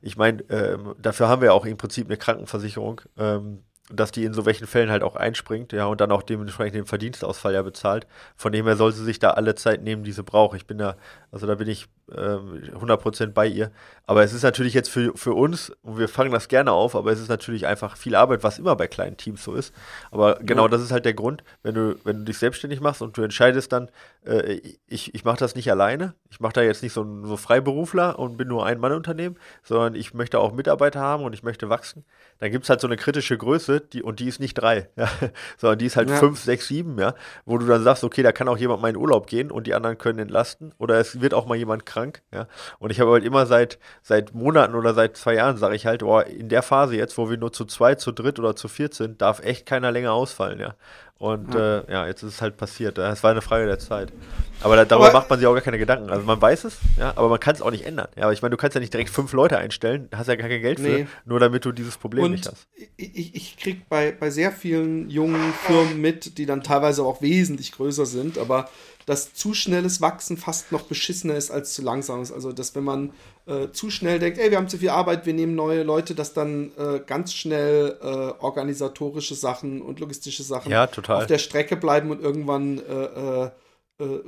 ich 0.02 0.18
meine, 0.18 0.42
ähm, 0.50 0.96
dafür 1.00 1.30
haben 1.30 1.42
wir 1.42 1.54
auch 1.54 1.66
im 1.66 1.78
Prinzip 1.78 2.08
eine 2.08 2.18
Krankenversicherung. 2.18 3.02
Ähm, 3.18 3.64
dass 3.90 4.12
die 4.12 4.26
in 4.26 4.34
so 4.34 4.46
welchen 4.46 4.68
Fällen 4.68 4.90
halt 4.90 5.04
auch 5.04 5.16
einspringt, 5.16 5.74
ja, 5.74 5.86
und 5.86 6.02
dann 6.02 6.12
auch 6.12 6.24
dementsprechend 6.24 6.76
den 6.76 6.86
Verdienstausfall 6.86 7.54
ja 7.54 7.62
bezahlt. 7.62 8.08
Von 8.36 8.52
dem 8.52 8.66
her 8.66 8.76
soll 8.76 8.92
sie 8.92 9.04
sich 9.04 9.20
da 9.20 9.32
alle 9.32 9.56
Zeit 9.56 9.82
nehmen, 9.84 10.04
die 10.04 10.12
sie 10.12 10.24
braucht. 10.24 10.56
Ich 10.58 10.68
bin 10.68 10.78
da, 10.78 10.98
also 11.32 11.48
da 11.48 11.56
bin 11.56 11.68
ich 11.70 11.88
100% 12.10 13.34
bei 13.34 13.48
ihr. 13.48 13.72
Aber 14.06 14.24
es 14.24 14.32
ist 14.32 14.44
natürlich 14.44 14.74
jetzt 14.74 14.90
für, 14.90 15.12
für 15.18 15.34
uns, 15.34 15.72
und 15.82 16.00
wir 16.00 16.08
fangen 16.08 16.32
das 16.32 16.48
gerne 16.48 16.72
auf, 16.72 16.96
aber 16.96 17.12
es 17.12 17.20
ist 17.20 17.28
natürlich 17.28 17.68
einfach 17.68 17.98
viel 17.98 18.16
Arbeit, 18.16 18.44
was 18.44 18.58
immer 18.58 18.76
bei 18.78 18.88
kleinen 18.88 19.18
Teams 19.18 19.44
so 19.44 19.54
ist. 19.54 19.74
Aber 20.12 20.36
genau 20.36 20.64
ja. 20.64 20.70
das 20.70 20.82
ist 20.82 20.92
halt 20.92 21.04
der 21.04 21.14
Grund, 21.14 21.44
wenn 21.64 21.76
du, 21.76 21.98
wenn 22.06 22.20
du 22.20 22.24
dich 22.24 22.38
selbstständig 22.38 22.80
machst 22.80 23.02
und 23.02 23.18
du 23.18 23.24
entscheidest 23.24 23.74
dann, 23.74 23.90
äh, 24.26 24.62
ich, 24.88 25.14
ich 25.14 25.26
mache 25.26 25.38
das 25.38 25.56
nicht 25.56 25.70
alleine, 25.70 26.14
ich 26.30 26.40
mache 26.40 26.54
da 26.54 26.62
jetzt 26.62 26.84
nicht 26.84 26.94
so 26.94 27.02
ein 27.04 27.26
so 27.26 27.36
Freiberufler 27.36 28.18
und 28.18 28.38
bin 28.38 28.48
nur 28.48 28.66
ein 28.66 28.80
Mann-Unternehmen, 28.80 29.36
sondern 29.64 29.96
ich 29.96 30.14
möchte 30.14 30.40
auch 30.40 30.54
Mitarbeiter 30.54 31.02
haben 31.02 31.24
und 31.24 31.34
ich 31.34 31.44
möchte 31.44 31.70
wachsen, 31.70 32.06
dann 32.40 32.52
gibt 32.52 32.64
es 32.64 32.70
halt 32.70 32.80
so 32.80 32.88
eine 32.88 32.96
kritische 32.96 33.38
Größe, 33.38 33.82
die, 33.82 34.02
und 34.02 34.22
die 34.22 34.30
ist 34.30 34.40
nicht 34.40 34.54
drei, 34.54 34.88
ja, 34.96 35.10
sondern 35.58 35.80
die 35.80 35.86
ist 35.86 35.98
halt 35.98 36.10
ja. 36.10 36.16
fünf, 36.16 36.40
sechs, 36.40 36.70
sieben, 36.70 36.98
ja, 36.98 37.14
wo 37.46 37.58
du 37.58 37.66
dann 37.66 37.84
sagst, 37.84 38.06
okay, 38.06 38.24
da 38.24 38.32
kann 38.32 38.48
auch 38.48 38.58
jemand 38.58 38.82
mal 38.82 38.90
in 38.90 38.96
Urlaub 38.98 39.28
gehen 39.28 39.52
und 39.52 39.68
die 39.68 39.74
anderen 39.74 39.98
können 39.98 40.20
entlasten 40.20 40.74
oder 40.78 40.98
es 40.98 41.20
wird 41.20 41.34
auch 41.34 41.46
mal 41.46 41.56
jemand 41.56 41.86
krank, 41.86 41.97
ja. 42.32 42.48
Und 42.80 42.92
ich 42.92 43.00
habe 43.00 43.12
halt 43.12 43.24
immer 43.24 43.46
seit, 43.46 43.80
seit 44.02 44.34
Monaten 44.34 44.76
oder 44.76 44.94
seit 44.94 45.18
zwei 45.18 45.36
Jahren 45.36 45.58
sage 45.58 45.76
ich 45.76 45.86
halt, 45.86 46.04
oh, 46.04 46.20
in 46.20 46.50
der 46.50 46.64
Phase 46.64 46.96
jetzt, 46.96 47.18
wo 47.18 47.30
wir 47.30 47.38
nur 47.38 47.52
zu 47.52 47.66
zwei, 47.66 47.96
zu 47.96 48.12
dritt 48.12 48.40
oder 48.40 48.56
zu 48.56 48.68
viert 48.68 48.94
sind, 48.94 49.22
darf 49.22 49.40
echt 49.40 49.66
keiner 49.66 49.92
länger 49.92 50.14
ausfallen, 50.14 50.60
ja. 50.60 50.76
Und 51.20 51.54
ja. 51.54 51.80
Äh, 51.80 51.92
ja, 51.92 52.08
jetzt 52.08 52.22
ist 52.22 52.36
es 52.36 52.42
halt 52.42 52.58
passiert. 52.58 52.98
Es 52.98 53.24
war 53.24 53.32
eine 53.32 53.42
Frage 53.42 53.66
der 53.66 53.80
Zeit. 53.80 54.14
Aber 54.62 54.76
da, 54.76 54.86
darüber 54.86 55.08
aber, 55.08 55.20
macht 55.20 55.30
man 55.30 55.40
sich 55.40 55.48
auch 55.48 55.54
gar 55.54 55.62
keine 55.62 55.80
Gedanken. 55.80 56.10
Also 56.10 56.26
man 56.26 56.40
weiß 56.40 56.64
es, 56.66 56.78
ja, 56.98 57.14
aber 57.16 57.30
man 57.30 57.40
kann 57.40 57.56
es 57.56 57.62
auch 57.62 57.72
nicht 57.72 57.86
ändern. 57.86 58.08
Ja, 58.16 58.24
aber 58.24 58.34
ich 58.34 58.42
meine, 58.42 58.52
du 58.52 58.58
kannst 58.58 58.76
ja 58.76 58.82
nicht 58.82 58.94
direkt 58.94 59.10
fünf 59.10 59.34
Leute 59.34 59.58
einstellen, 59.58 60.10
hast 60.16 60.28
ja 60.28 60.36
gar 60.36 60.48
kein 60.48 60.62
Geld 60.62 60.80
nee. 60.80 61.06
für, 61.06 61.08
nur 61.26 61.40
damit 61.40 61.66
du 61.66 61.72
dieses 61.72 61.98
Problem 61.98 62.26
und 62.26 62.32
nicht 62.32 62.48
hast. 62.48 62.68
Ich, 62.98 63.36
ich 63.36 63.58
krieg 63.58 63.90
bei, 63.90 64.12
bei 64.12 64.30
sehr 64.30 64.52
vielen 64.52 65.10
jungen 65.10 65.54
Firmen 65.66 66.00
mit, 66.00 66.38
die 66.38 66.46
dann 66.46 66.62
teilweise 66.62 67.04
auch 67.04 67.22
wesentlich 67.22 67.72
größer 67.72 68.06
sind, 68.06 68.38
aber 68.38 68.70
dass 69.08 69.34
zu 69.34 69.54
schnelles 69.54 70.02
Wachsen 70.02 70.38
fast 70.38 70.72
noch 70.72 70.84
beschissener 70.84 71.36
ist 71.36 71.50
als 71.50 71.74
zu 71.74 71.82
langsames. 71.82 72.32
Also, 72.32 72.52
dass 72.52 72.76
wenn 72.76 72.84
man 72.84 73.12
äh, 73.48 73.72
zu 73.72 73.90
schnell 73.90 74.20
denkt, 74.20 74.40
ey, 74.40 74.52
wir 74.52 74.58
haben 74.58 74.68
zu 74.68 74.78
viel 74.78 74.90
Arbeit, 74.90 75.26
wir 75.26 75.34
nehmen 75.34 75.56
neue 75.56 75.84
Leute, 75.84 76.16
dass 76.16 76.34
dann 76.34 76.72
äh, 76.78 77.00
ganz 77.06 77.34
schnell 77.34 77.98
äh, 78.02 78.06
organisatorische 78.06 79.36
Sachen 79.36 79.82
und 79.82 80.00
logistische 80.00 80.44
Sachen 80.44 80.72
ja, 80.72 80.90
auf 81.08 81.28
der 81.28 81.38
Strecke 81.38 81.78
bleiben 81.78 82.12
und 82.12 82.22
irgendwann 82.22 82.80
äh, 82.80 83.46
äh, 83.46 84.20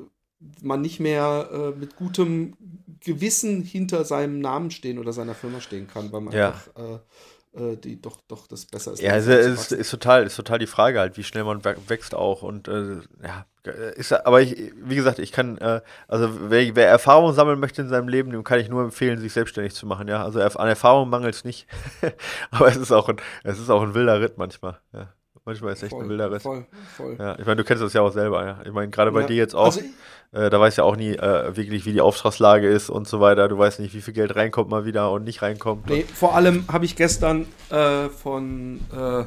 man 0.61 0.79
nicht 0.81 1.01
mehr 1.01 1.73
mit 1.77 1.97
gutem 1.97 2.55
Gewissen 3.01 3.61
hinter 3.61 4.05
seinem 4.05 4.39
Namen 4.39 4.71
stehen 4.71 4.97
oder 4.97 5.11
seiner 5.11 5.35
Firma 5.35 5.59
stehen 5.59 5.87
kann, 5.87 6.13
weil 6.13 6.21
man 6.21 6.33
ja. 6.33 6.47
einfach 6.47 7.01
die 7.59 8.01
doch, 8.01 8.19
doch 8.27 8.47
das 8.47 8.65
besser 8.65 8.93
ist. 8.93 9.01
Ja, 9.01 9.13
also 9.13 9.31
ist, 9.31 9.71
ist, 9.71 9.89
total, 9.89 10.25
ist 10.25 10.35
total 10.35 10.59
die 10.59 10.67
Frage 10.67 10.99
halt, 10.99 11.17
wie 11.17 11.23
schnell 11.23 11.43
man 11.43 11.63
wächst 11.87 12.15
auch. 12.15 12.41
Und 12.41 12.67
äh, 12.67 12.97
ja, 13.23 13.45
ist, 13.95 14.13
aber 14.13 14.41
ich, 14.41 14.73
wie 14.75 14.95
gesagt, 14.95 15.19
ich 15.19 15.31
kann, 15.31 15.57
äh, 15.57 15.81
also 16.07 16.49
wer, 16.49 16.75
wer 16.75 16.87
Erfahrung 16.87 17.33
sammeln 17.33 17.59
möchte 17.59 17.81
in 17.81 17.89
seinem 17.89 18.07
Leben, 18.07 18.31
dem 18.31 18.43
kann 18.43 18.59
ich 18.59 18.69
nur 18.69 18.83
empfehlen, 18.83 19.19
sich 19.19 19.33
selbstständig 19.33 19.73
zu 19.73 19.85
machen, 19.85 20.07
ja. 20.07 20.23
Also 20.23 20.41
an 20.41 20.67
Erfahrung 20.67 21.09
mangelt 21.09 21.35
es 21.35 21.43
nicht. 21.43 21.67
aber 22.51 22.67
es 22.67 22.77
ist 22.77 22.91
auch 22.91 23.09
ein, 23.09 23.17
es 23.43 23.59
ist 23.59 23.69
auch 23.69 23.81
ein 23.81 23.93
wilder 23.93 24.21
Ritt 24.21 24.37
manchmal, 24.37 24.79
ja. 24.93 25.09
Manchmal 25.49 25.73
ist 25.73 25.81
echt 25.81 25.89
voll, 25.89 26.03
ein 26.03 26.09
wilder 26.09 26.31
Ritt. 26.31 26.43
Voll, 26.43 26.63
voll. 26.95 27.15
Ja, 27.17 27.33
ich 27.39 27.45
meine, 27.47 27.55
du 27.55 27.63
kennst 27.63 27.81
das 27.81 27.93
ja 27.93 28.01
auch 28.01 28.11
selber, 28.11 28.45
ja. 28.45 28.59
Ich 28.63 28.71
meine, 28.71 28.91
gerade 28.91 29.11
bei 29.11 29.21
ja, 29.21 29.27
dir 29.27 29.35
jetzt 29.37 29.55
auch. 29.55 29.65
Also 29.65 29.81
äh, 30.31 30.51
da 30.51 30.59
weißt 30.59 30.77
ja 30.77 30.83
auch 30.83 30.95
nie 30.95 31.13
äh, 31.13 31.57
wirklich, 31.57 31.87
wie 31.87 31.91
die 31.91 32.01
Auftragslage 32.01 32.69
ist 32.69 32.91
und 32.91 33.07
so 33.07 33.19
weiter. 33.19 33.47
Du 33.47 33.57
weißt 33.57 33.79
nicht, 33.79 33.95
wie 33.95 34.01
viel 34.01 34.13
Geld 34.13 34.35
reinkommt 34.35 34.69
mal 34.69 34.85
wieder 34.85 35.11
und 35.11 35.23
nicht 35.23 35.41
reinkommt. 35.41 35.89
Nee, 35.89 36.03
vor 36.03 36.35
allem 36.35 36.65
habe 36.71 36.85
ich 36.85 36.95
gestern 36.95 37.47
äh, 37.71 38.09
von, 38.09 38.79
äh, 38.95 39.23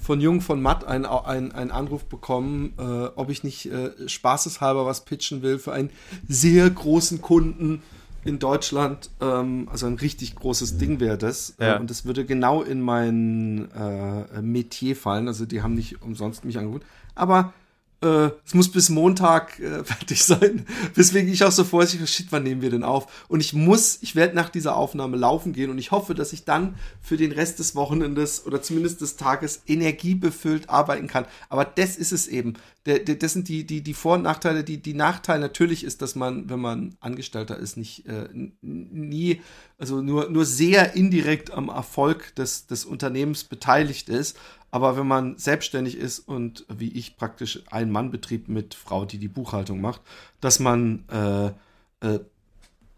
von 0.00 0.20
Jung 0.20 0.40
von 0.40 0.60
Matt 0.60 0.84
einen 0.84 1.06
ein 1.06 1.70
Anruf 1.70 2.04
bekommen, 2.06 2.74
äh, 2.80 2.82
ob 3.14 3.30
ich 3.30 3.44
nicht 3.44 3.66
äh, 3.66 4.08
spaßeshalber 4.08 4.86
was 4.86 5.04
pitchen 5.04 5.42
will 5.42 5.60
für 5.60 5.72
einen 5.72 5.90
sehr 6.26 6.68
großen 6.68 7.22
Kunden 7.22 7.84
in 8.28 8.38
Deutschland, 8.38 9.10
ähm, 9.20 9.68
also 9.72 9.86
ein 9.86 9.94
richtig 9.94 10.36
großes 10.36 10.78
Ding 10.78 11.00
wäre 11.00 11.18
das. 11.18 11.54
Äh, 11.58 11.66
Ja. 11.66 11.76
und 11.80 11.88
das 11.90 12.04
würde 12.04 12.24
genau 12.24 12.62
in 12.62 12.80
mein 12.80 13.68
äh, 13.72 14.42
Metier 14.42 14.94
fallen. 14.94 15.26
Also 15.28 15.46
die 15.46 15.62
haben 15.62 15.74
nicht 15.74 16.02
umsonst 16.02 16.44
mich 16.44 16.58
angerufen. 16.58 16.84
Aber 17.14 17.52
äh, 18.00 18.30
es 18.46 18.54
muss 18.54 18.70
bis 18.70 18.90
Montag 18.90 19.58
äh, 19.58 19.82
fertig 19.84 20.24
sein. 20.24 20.66
Weswegen 20.94 21.32
ich 21.32 21.44
auch 21.44 21.52
so 21.52 21.64
vorsichtig 21.64 22.00
war, 22.00 22.06
shit, 22.06 22.26
wann 22.30 22.44
nehmen 22.44 22.62
wir 22.62 22.70
denn 22.70 22.84
auf? 22.84 23.26
Und 23.28 23.40
ich 23.40 23.54
muss, 23.54 23.98
ich 24.02 24.14
werde 24.14 24.36
nach 24.36 24.48
dieser 24.48 24.76
Aufnahme 24.76 25.16
laufen 25.16 25.52
gehen 25.52 25.70
und 25.70 25.78
ich 25.78 25.90
hoffe, 25.90 26.14
dass 26.14 26.32
ich 26.32 26.44
dann 26.44 26.76
für 27.02 27.16
den 27.16 27.32
Rest 27.32 27.58
des 27.58 27.74
Wochenendes 27.74 28.46
oder 28.46 28.62
zumindest 28.62 29.00
des 29.00 29.16
Tages 29.16 29.62
energiebefüllt 29.66 30.70
arbeiten 30.70 31.08
kann. 31.08 31.26
Aber 31.48 31.64
das 31.64 31.96
ist 31.96 32.12
es 32.12 32.28
eben. 32.28 32.54
Der, 32.86 33.00
der, 33.00 33.16
das 33.16 33.32
sind 33.32 33.48
die, 33.48 33.64
die, 33.64 33.82
die 33.82 33.94
Vor- 33.94 34.14
und 34.14 34.22
Nachteile. 34.22 34.64
Die, 34.64 34.80
die 34.80 34.94
Nachteil 34.94 35.40
natürlich 35.40 35.84
ist, 35.84 36.00
dass 36.00 36.14
man, 36.14 36.48
wenn 36.48 36.60
man 36.60 36.96
Angestellter 37.00 37.58
ist, 37.58 37.76
nicht 37.76 38.06
äh, 38.06 38.28
nie, 38.62 39.42
also 39.76 40.00
nur, 40.00 40.30
nur 40.30 40.44
sehr 40.44 40.94
indirekt 40.94 41.50
am 41.50 41.68
Erfolg 41.68 42.34
des, 42.36 42.66
des 42.66 42.84
Unternehmens 42.84 43.44
beteiligt 43.44 44.08
ist. 44.08 44.38
Aber 44.70 44.96
wenn 44.96 45.06
man 45.06 45.38
selbstständig 45.38 45.96
ist 45.96 46.20
und 46.20 46.66
wie 46.68 46.92
ich 46.92 47.16
praktisch 47.16 47.62
ein 47.70 47.90
Mannbetrieb 47.90 48.48
mit 48.48 48.74
Frau, 48.74 49.04
die 49.04 49.18
die 49.18 49.28
Buchhaltung 49.28 49.80
macht, 49.80 50.02
dass 50.40 50.58
man 50.58 51.04
äh, 51.10 52.06
äh, 52.06 52.20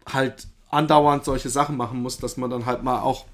halt 0.05 0.47
andauernd 0.69 1.23
solche 1.23 1.49
Sachen 1.49 1.77
machen 1.77 2.01
muss, 2.01 2.17
dass 2.17 2.37
man 2.37 2.49
dann 2.49 2.65
halt 2.65 2.83
mal 2.83 3.01
auch 3.01 3.25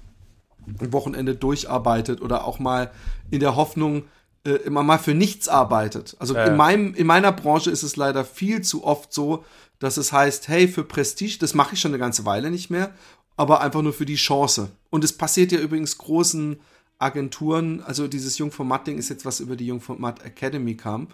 ein 0.66 0.92
Wochenende 0.92 1.34
durcharbeitet 1.34 2.20
oder 2.20 2.44
auch 2.44 2.58
mal 2.58 2.90
in 3.30 3.40
der 3.40 3.56
Hoffnung 3.56 4.04
äh, 4.44 4.50
immer 4.50 4.82
mal 4.82 4.98
für 4.98 5.14
nichts 5.14 5.48
arbeitet. 5.48 6.16
Also 6.18 6.36
in 6.36 6.56
meinem 6.56 6.94
in 6.94 7.06
meiner 7.06 7.32
Branche 7.32 7.70
ist 7.70 7.82
es 7.82 7.96
leider 7.96 8.24
viel 8.24 8.62
zu 8.62 8.84
oft 8.84 9.12
so, 9.12 9.44
dass 9.78 9.96
es 9.96 10.12
heißt, 10.12 10.48
hey, 10.48 10.68
für 10.68 10.84
Prestige, 10.84 11.38
das 11.40 11.54
mache 11.54 11.74
ich 11.74 11.80
schon 11.80 11.92
eine 11.92 11.98
ganze 11.98 12.24
Weile 12.24 12.50
nicht 12.50 12.70
mehr, 12.70 12.92
aber 13.36 13.60
einfach 13.60 13.82
nur 13.82 13.92
für 13.92 14.06
die 14.06 14.16
Chance. 14.16 14.70
Und 14.90 15.04
es 15.04 15.12
passiert 15.12 15.52
ja 15.52 15.58
übrigens 15.58 15.98
großen 15.98 16.60
Agenturen, 16.98 17.82
also 17.82 18.08
dieses 18.08 18.38
Jungformat-Ding 18.38 18.98
ist 18.98 19.08
jetzt 19.08 19.24
was 19.24 19.40
über 19.40 19.56
die 19.56 19.66
Jungformat 19.66 20.24
Academy 20.24 20.76
kam, 20.76 21.08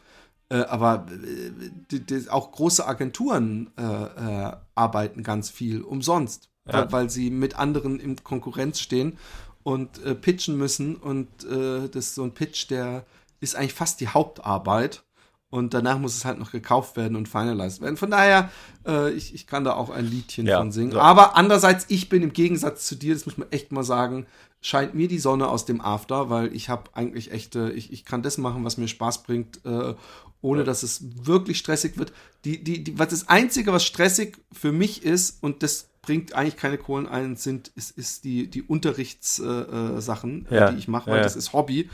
äh, 0.48 0.56
aber 0.62 1.06
äh, 1.10 1.50
die, 1.90 2.00
die, 2.00 2.28
auch 2.30 2.52
große 2.52 2.86
Agenturen 2.86 3.70
äh, 3.78 3.82
äh, 3.82 4.52
arbeiten 4.74 5.22
ganz 5.22 5.50
viel 5.50 5.82
umsonst, 5.82 6.48
Ja. 6.66 6.74
weil, 6.74 6.92
weil 6.92 7.10
sie 7.10 7.30
mit 7.30 7.56
anderen 7.58 8.00
in 8.00 8.16
Konkurrenz 8.24 8.80
stehen 8.80 9.18
und 9.62 10.02
äh, 10.04 10.14
pitchen 10.14 10.56
müssen 10.56 10.96
und 10.96 11.28
äh, 11.44 11.88
das 11.88 12.06
ist 12.06 12.14
so 12.14 12.24
ein 12.24 12.32
Pitch, 12.32 12.70
der 12.70 13.04
ist 13.40 13.56
eigentlich 13.56 13.74
fast 13.74 14.00
die 14.00 14.08
Hauptarbeit 14.08 15.02
und 15.50 15.72
danach 15.74 15.98
muss 15.98 16.16
es 16.16 16.24
halt 16.24 16.38
noch 16.38 16.50
gekauft 16.50 16.96
werden 16.96 17.14
und 17.16 17.28
finalized 17.28 17.80
werden. 17.80 17.96
Von 17.96 18.10
daher, 18.10 18.50
äh, 18.86 19.10
ich, 19.12 19.34
ich 19.34 19.46
kann 19.46 19.64
da 19.64 19.74
auch 19.74 19.90
ein 19.90 20.04
Liedchen 20.06 20.46
Ja, 20.46 20.58
von 20.58 20.72
singen. 20.72 20.92
so. 20.92 21.00
Aber 21.00 21.36
andererseits, 21.36 21.84
ich 21.88 22.08
bin 22.08 22.22
im 22.22 22.32
Gegensatz 22.32 22.86
zu 22.86 22.96
dir, 22.96 23.14
das 23.14 23.26
muss 23.26 23.36
man 23.38 23.50
echt 23.52 23.70
mal 23.70 23.84
sagen, 23.84 24.26
scheint 24.64 24.94
mir 24.94 25.08
die 25.08 25.18
Sonne 25.18 25.48
aus 25.48 25.66
dem 25.66 25.82
After, 25.82 26.30
weil 26.30 26.56
ich 26.56 26.70
habe 26.70 26.84
eigentlich 26.94 27.30
echte, 27.32 27.70
ich, 27.76 27.92
ich 27.92 28.06
kann 28.06 28.22
das 28.22 28.38
machen, 28.38 28.64
was 28.64 28.78
mir 28.78 28.88
Spaß 28.88 29.22
bringt, 29.24 29.60
äh, 29.66 29.94
ohne 30.40 30.64
dass 30.64 30.82
es 30.82 31.04
wirklich 31.26 31.58
stressig 31.58 31.98
wird. 31.98 32.14
Die, 32.46 32.64
die, 32.64 32.82
die, 32.82 32.98
was 32.98 33.08
das 33.08 33.28
Einzige, 33.28 33.74
was 33.74 33.84
stressig 33.84 34.38
für 34.50 34.72
mich 34.72 35.04
ist, 35.04 35.42
und 35.42 35.62
das 35.62 35.90
bringt 36.00 36.32
eigentlich 36.32 36.56
keine 36.56 36.78
Kohlen 36.78 37.06
ein, 37.06 37.36
sind, 37.36 37.72
ist, 37.76 37.90
ist 37.98 38.24
die, 38.24 38.48
die 38.48 38.62
Unterrichtssachen, 38.62 40.46
äh, 40.46 40.54
äh, 40.54 40.58
Ja, 40.58 40.70
die 40.70 40.78
ich 40.78 40.88
mache, 40.88 41.10
ja, 41.10 41.12
weil 41.12 41.18
ja. 41.18 41.24
das 41.24 41.36
ist 41.36 41.52
Hobby. 41.52 41.90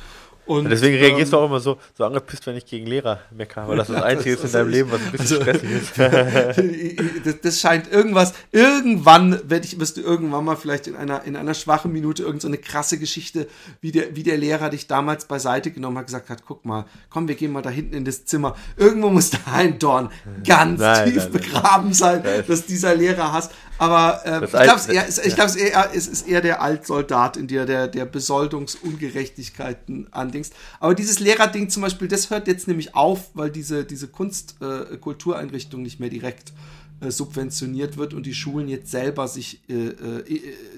Und, 0.51 0.69
Deswegen 0.69 0.97
reagierst 0.97 1.33
ähm, 1.33 1.39
du 1.39 1.45
auch 1.45 1.47
immer 1.47 1.61
so, 1.61 1.79
so 1.97 2.05
angepisst, 2.05 2.45
wenn 2.47 2.57
ich 2.57 2.67
gegen 2.67 2.85
Lehrer 2.87 3.21
meckere, 3.31 3.69
weil 3.69 3.77
das 3.77 3.87
das 3.87 3.97
Ja, 3.99 4.03
Einzige 4.03 4.35
das 4.35 4.39
ist 4.39 4.41
in 4.41 4.47
ist- 4.47 4.55
deinem 4.55 4.69
Leben, 4.71 4.91
was 4.91 5.01
ein 5.01 5.13
bisschen 5.13 5.39
also- 5.39 5.43
stressig 5.43 5.71
ist. 5.71 7.25
das, 7.27 7.41
das 7.43 7.61
scheint 7.61 7.91
irgendwas, 7.93 8.33
irgendwann 8.51 9.41
werd 9.49 9.65
ich, 9.65 9.79
wirst 9.79 9.97
du 9.97 10.01
irgendwann 10.01 10.45
mal 10.45 10.57
vielleicht 10.57 10.87
in 10.87 10.97
einer, 10.97 11.23
in 11.25 11.37
einer 11.37 11.55
schwachen 11.55 11.93
Minute 11.93 12.23
irgend 12.25 12.43
so 12.43 12.49
eine 12.49 12.59
krasse 12.59 12.99
Geschichte, 12.99 13.47
wie 13.81 13.93
der, 13.93 14.17
wie 14.17 14.23
der 14.23 14.39
Lehrer 14.39 14.71
dich 14.71 14.87
damals 14.87 15.25
beiseite 15.27 15.71
genommen 15.71 15.99
hat, 15.99 16.07
gesagt 16.07 16.31
hat, 16.31 16.43
guck 16.47 16.65
mal, 16.65 16.85
komm, 17.11 17.29
wir 17.29 17.35
gehen 17.37 17.53
mal 17.53 17.63
da 17.63 17.71
hinten 17.71 17.95
in 17.95 18.05
das 18.05 18.25
Zimmer. 18.25 18.57
Irgendwo 18.77 19.11
muss 19.11 19.31
da 19.31 19.39
ein 19.53 19.79
Dorn 19.79 20.11
ganz 20.45 20.81
Nein, 20.81 21.05
tief 21.13 21.17
nein, 21.17 21.29
nein. 21.33 21.33
begraben 21.33 21.93
sein, 21.93 22.23
Das- 22.23 22.47
dass 22.47 22.67
dieser 22.67 22.95
Lehrer 22.95 23.33
hasst. 23.33 23.53
Aber 23.81 24.21
Das 24.25 24.43
ich 24.43 24.51
glaube, 24.51 24.81
ich 25.27 25.35
glaub, 25.35 25.57
eher- 25.57 25.91
es 25.95 26.07
ist 26.07 26.29
eher 26.29 26.43
der 26.43 26.61
Altsoldat 26.61 27.39
in 27.39 27.47
dir, 27.47 27.65
der, 27.65 27.89
der 27.89 28.05
Besoldungsungerechtigkeiten 28.05 30.13
andingst. 30.13 30.53
Aber 30.81 30.95
dieses 30.95 31.19
Lehrerding 31.19 31.71
zum 31.71 31.83
Beispiel, 31.83 32.07
das 32.07 32.29
hört 32.29 32.47
jetzt 32.47 32.69
nämlich 32.69 32.95
auf, 32.95 33.31
weil 33.33 33.51
diese, 33.51 33.85
diese 33.85 34.09
Kunst, 34.09 34.57
äh, 34.61 35.77
nicht 35.79 35.99
mehr 35.99 36.11
direkt 36.11 36.53
äh, 37.01 37.11
subventioniert 37.11 37.97
wird 37.97 38.13
und 38.13 38.27
die 38.27 38.35
Schulen 38.35 38.69
jetzt 38.69 38.91
selber 38.91 39.27
sich 39.29 39.63
äh, 39.71 39.87
äh, 39.87 40.25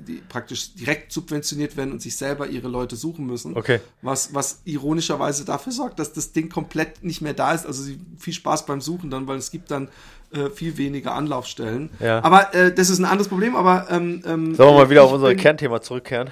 die 0.06 0.22
praktisch 0.28 0.74
direkt 0.74 1.10
subventioniert 1.10 1.76
werden 1.76 1.90
und 1.90 2.00
sich 2.00 2.16
selber 2.16 2.46
ihre 2.46 2.68
Leute 2.68 2.94
suchen 2.94 3.26
müssen. 3.26 3.56
Okay. 3.56 3.80
Was, 4.02 4.32
was 4.32 4.60
ironischerweise 4.64 5.44
dafür 5.44 5.72
sorgt, 5.72 5.98
dass 5.98 6.12
das 6.12 6.30
Ding 6.30 6.48
komplett 6.48 7.02
nicht 7.02 7.20
mehr 7.20 7.34
da 7.34 7.52
ist. 7.52 7.66
Also 7.66 7.82
sie, 7.82 7.98
viel 8.16 8.32
Spaß 8.32 8.64
beim 8.66 8.80
Suchen 8.80 9.10
dann, 9.10 9.26
weil 9.26 9.38
es 9.38 9.50
gibt 9.50 9.72
dann 9.72 9.88
äh, 10.35 10.51
viel 10.51 10.77
weniger 10.77 11.14
Anlaufstellen. 11.14 11.90
Ja. 12.01 12.23
Aber 12.25 12.55
äh, 12.55 12.73
das 12.75 12.90
ist 12.90 12.99
ein 12.99 13.05
anderes 13.05 13.29
Problem, 13.29 13.57
aber 13.57 13.87
ähm, 13.90 14.23
ähm, 14.27 14.55
Sollen 14.55 14.71
wir 14.75 14.83
mal 14.85 14.90
wieder 14.90 15.01
ich 15.03 15.07
auf 15.07 15.12
unser 15.12 15.29
bin- 15.29 15.37
Kernthema 15.38 15.81
zurückkehren? 15.81 16.31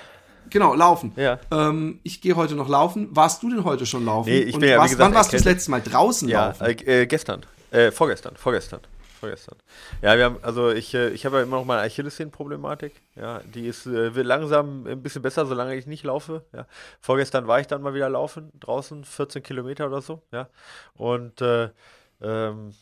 Genau, 0.50 0.74
laufen. 0.74 1.12
Ja. 1.16 1.38
Ähm, 1.52 2.00
ich 2.02 2.20
gehe 2.20 2.34
heute 2.34 2.56
noch 2.56 2.68
laufen. 2.68 3.08
Warst 3.12 3.42
du 3.42 3.50
denn 3.50 3.62
heute 3.64 3.86
schon 3.86 4.04
laufen? 4.04 4.30
Nee, 4.30 4.40
ich 4.40 4.54
Und 4.54 4.60
bin 4.60 4.68
ja, 4.70 4.76
wie 4.76 4.78
warst, 4.80 4.90
gesagt, 4.94 5.08
wann 5.10 5.14
warst 5.14 5.32
du 5.32 5.36
das 5.36 5.44
letzte 5.44 5.70
Mal 5.70 5.80
draußen 5.80 6.28
Ja, 6.28 6.46
laufen? 6.48 6.64
äh, 6.64 7.02
äh, 7.02 7.06
gestern. 7.06 7.42
Äh, 7.70 7.92
vorgestern, 7.92 8.34
vorgestern. 8.36 8.80
Vorgestern. 9.20 9.56
Ja, 10.00 10.16
wir 10.16 10.24
haben, 10.24 10.36
also 10.42 10.70
ich, 10.70 10.94
äh, 10.94 11.10
ich 11.10 11.24
habe 11.26 11.36
ja 11.36 11.42
immer 11.42 11.58
noch 11.58 11.66
meine 11.66 11.82
Achillessehnenproblematik. 11.82 12.94
Ja, 13.16 13.42
die 13.54 13.66
ist, 13.68 13.86
äh, 13.86 14.14
wird 14.14 14.26
langsam 14.26 14.86
ein 14.86 15.02
bisschen 15.02 15.20
besser, 15.22 15.44
solange 15.46 15.76
ich 15.76 15.86
nicht 15.86 16.04
laufe. 16.04 16.42
Ja. 16.54 16.66
Vorgestern 17.00 17.46
war 17.46 17.60
ich 17.60 17.66
dann 17.66 17.82
mal 17.82 17.94
wieder 17.94 18.08
laufen, 18.08 18.50
draußen, 18.58 19.04
14 19.04 19.42
Kilometer 19.42 19.86
oder 19.86 20.00
so. 20.00 20.22
Ja. 20.32 20.48
Und 20.94 21.42
äh, 21.42 21.68
ähm, 22.22 22.72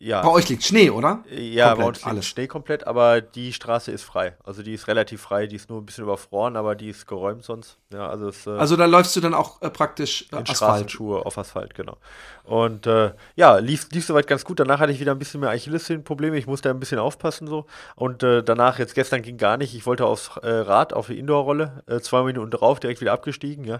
ja. 0.00 0.20
Bei 0.22 0.28
euch 0.28 0.48
liegt 0.48 0.64
Schnee, 0.64 0.90
oder? 0.90 1.24
Ja, 1.30 1.68
Komplett, 1.68 1.78
bei 1.78 1.84
uns 1.88 1.98
liegt 1.98 2.06
alles. 2.08 2.26
Schnee 2.26 2.46
komplett, 2.46 2.86
aber 2.86 3.20
die 3.20 3.52
Straße 3.52 3.90
ist 3.90 4.02
frei. 4.02 4.36
Also 4.44 4.62
die 4.62 4.74
ist 4.74 4.86
relativ 4.88 5.22
frei, 5.22 5.46
die 5.46 5.56
ist 5.56 5.70
nur 5.70 5.80
ein 5.80 5.86
bisschen 5.86 6.04
überfroren, 6.04 6.56
aber 6.56 6.74
die 6.74 6.90
ist 6.90 7.06
geräumt 7.06 7.44
sonst. 7.44 7.78
Ja, 7.92 8.08
also 8.08 8.28
es, 8.28 8.46
äh, 8.46 8.50
Also 8.50 8.76
da 8.76 8.86
läufst 8.86 9.14
du 9.16 9.20
dann 9.20 9.32
auch 9.34 9.62
äh, 9.62 9.70
praktisch 9.70 10.22
äh, 10.22 10.36
in 10.36 10.38
Asphalt. 10.42 10.56
Straßenschuhe 10.56 11.24
auf 11.24 11.38
Asphalt, 11.38 11.74
genau. 11.74 11.96
Und 12.42 12.86
äh, 12.86 13.12
ja, 13.36 13.56
lief, 13.58 13.88
lief 13.92 14.04
soweit 14.04 14.26
ganz 14.26 14.44
gut. 14.44 14.60
Danach 14.60 14.80
hatte 14.80 14.92
ich 14.92 15.00
wieder 15.00 15.12
ein 15.12 15.18
bisschen 15.18 15.40
mehr 15.40 15.50
Achillessehnenprobleme. 15.50 16.36
Ich 16.36 16.46
musste 16.46 16.68
ein 16.70 16.80
bisschen 16.80 16.98
aufpassen 16.98 17.46
so. 17.46 17.66
Und 17.94 18.22
äh, 18.22 18.42
danach, 18.42 18.78
jetzt 18.78 18.94
gestern 18.94 19.22
ging 19.22 19.38
gar 19.38 19.56
nicht. 19.56 19.74
Ich 19.74 19.86
wollte 19.86 20.04
aufs 20.06 20.36
äh, 20.42 20.48
Rad, 20.50 20.92
auf 20.92 21.06
die 21.06 21.18
Indoor-Rolle, 21.18 21.82
äh, 21.86 22.00
zwei 22.00 22.24
Minuten 22.24 22.50
drauf, 22.50 22.80
direkt 22.80 23.00
wieder 23.00 23.12
abgestiegen, 23.12 23.64
ja. 23.64 23.76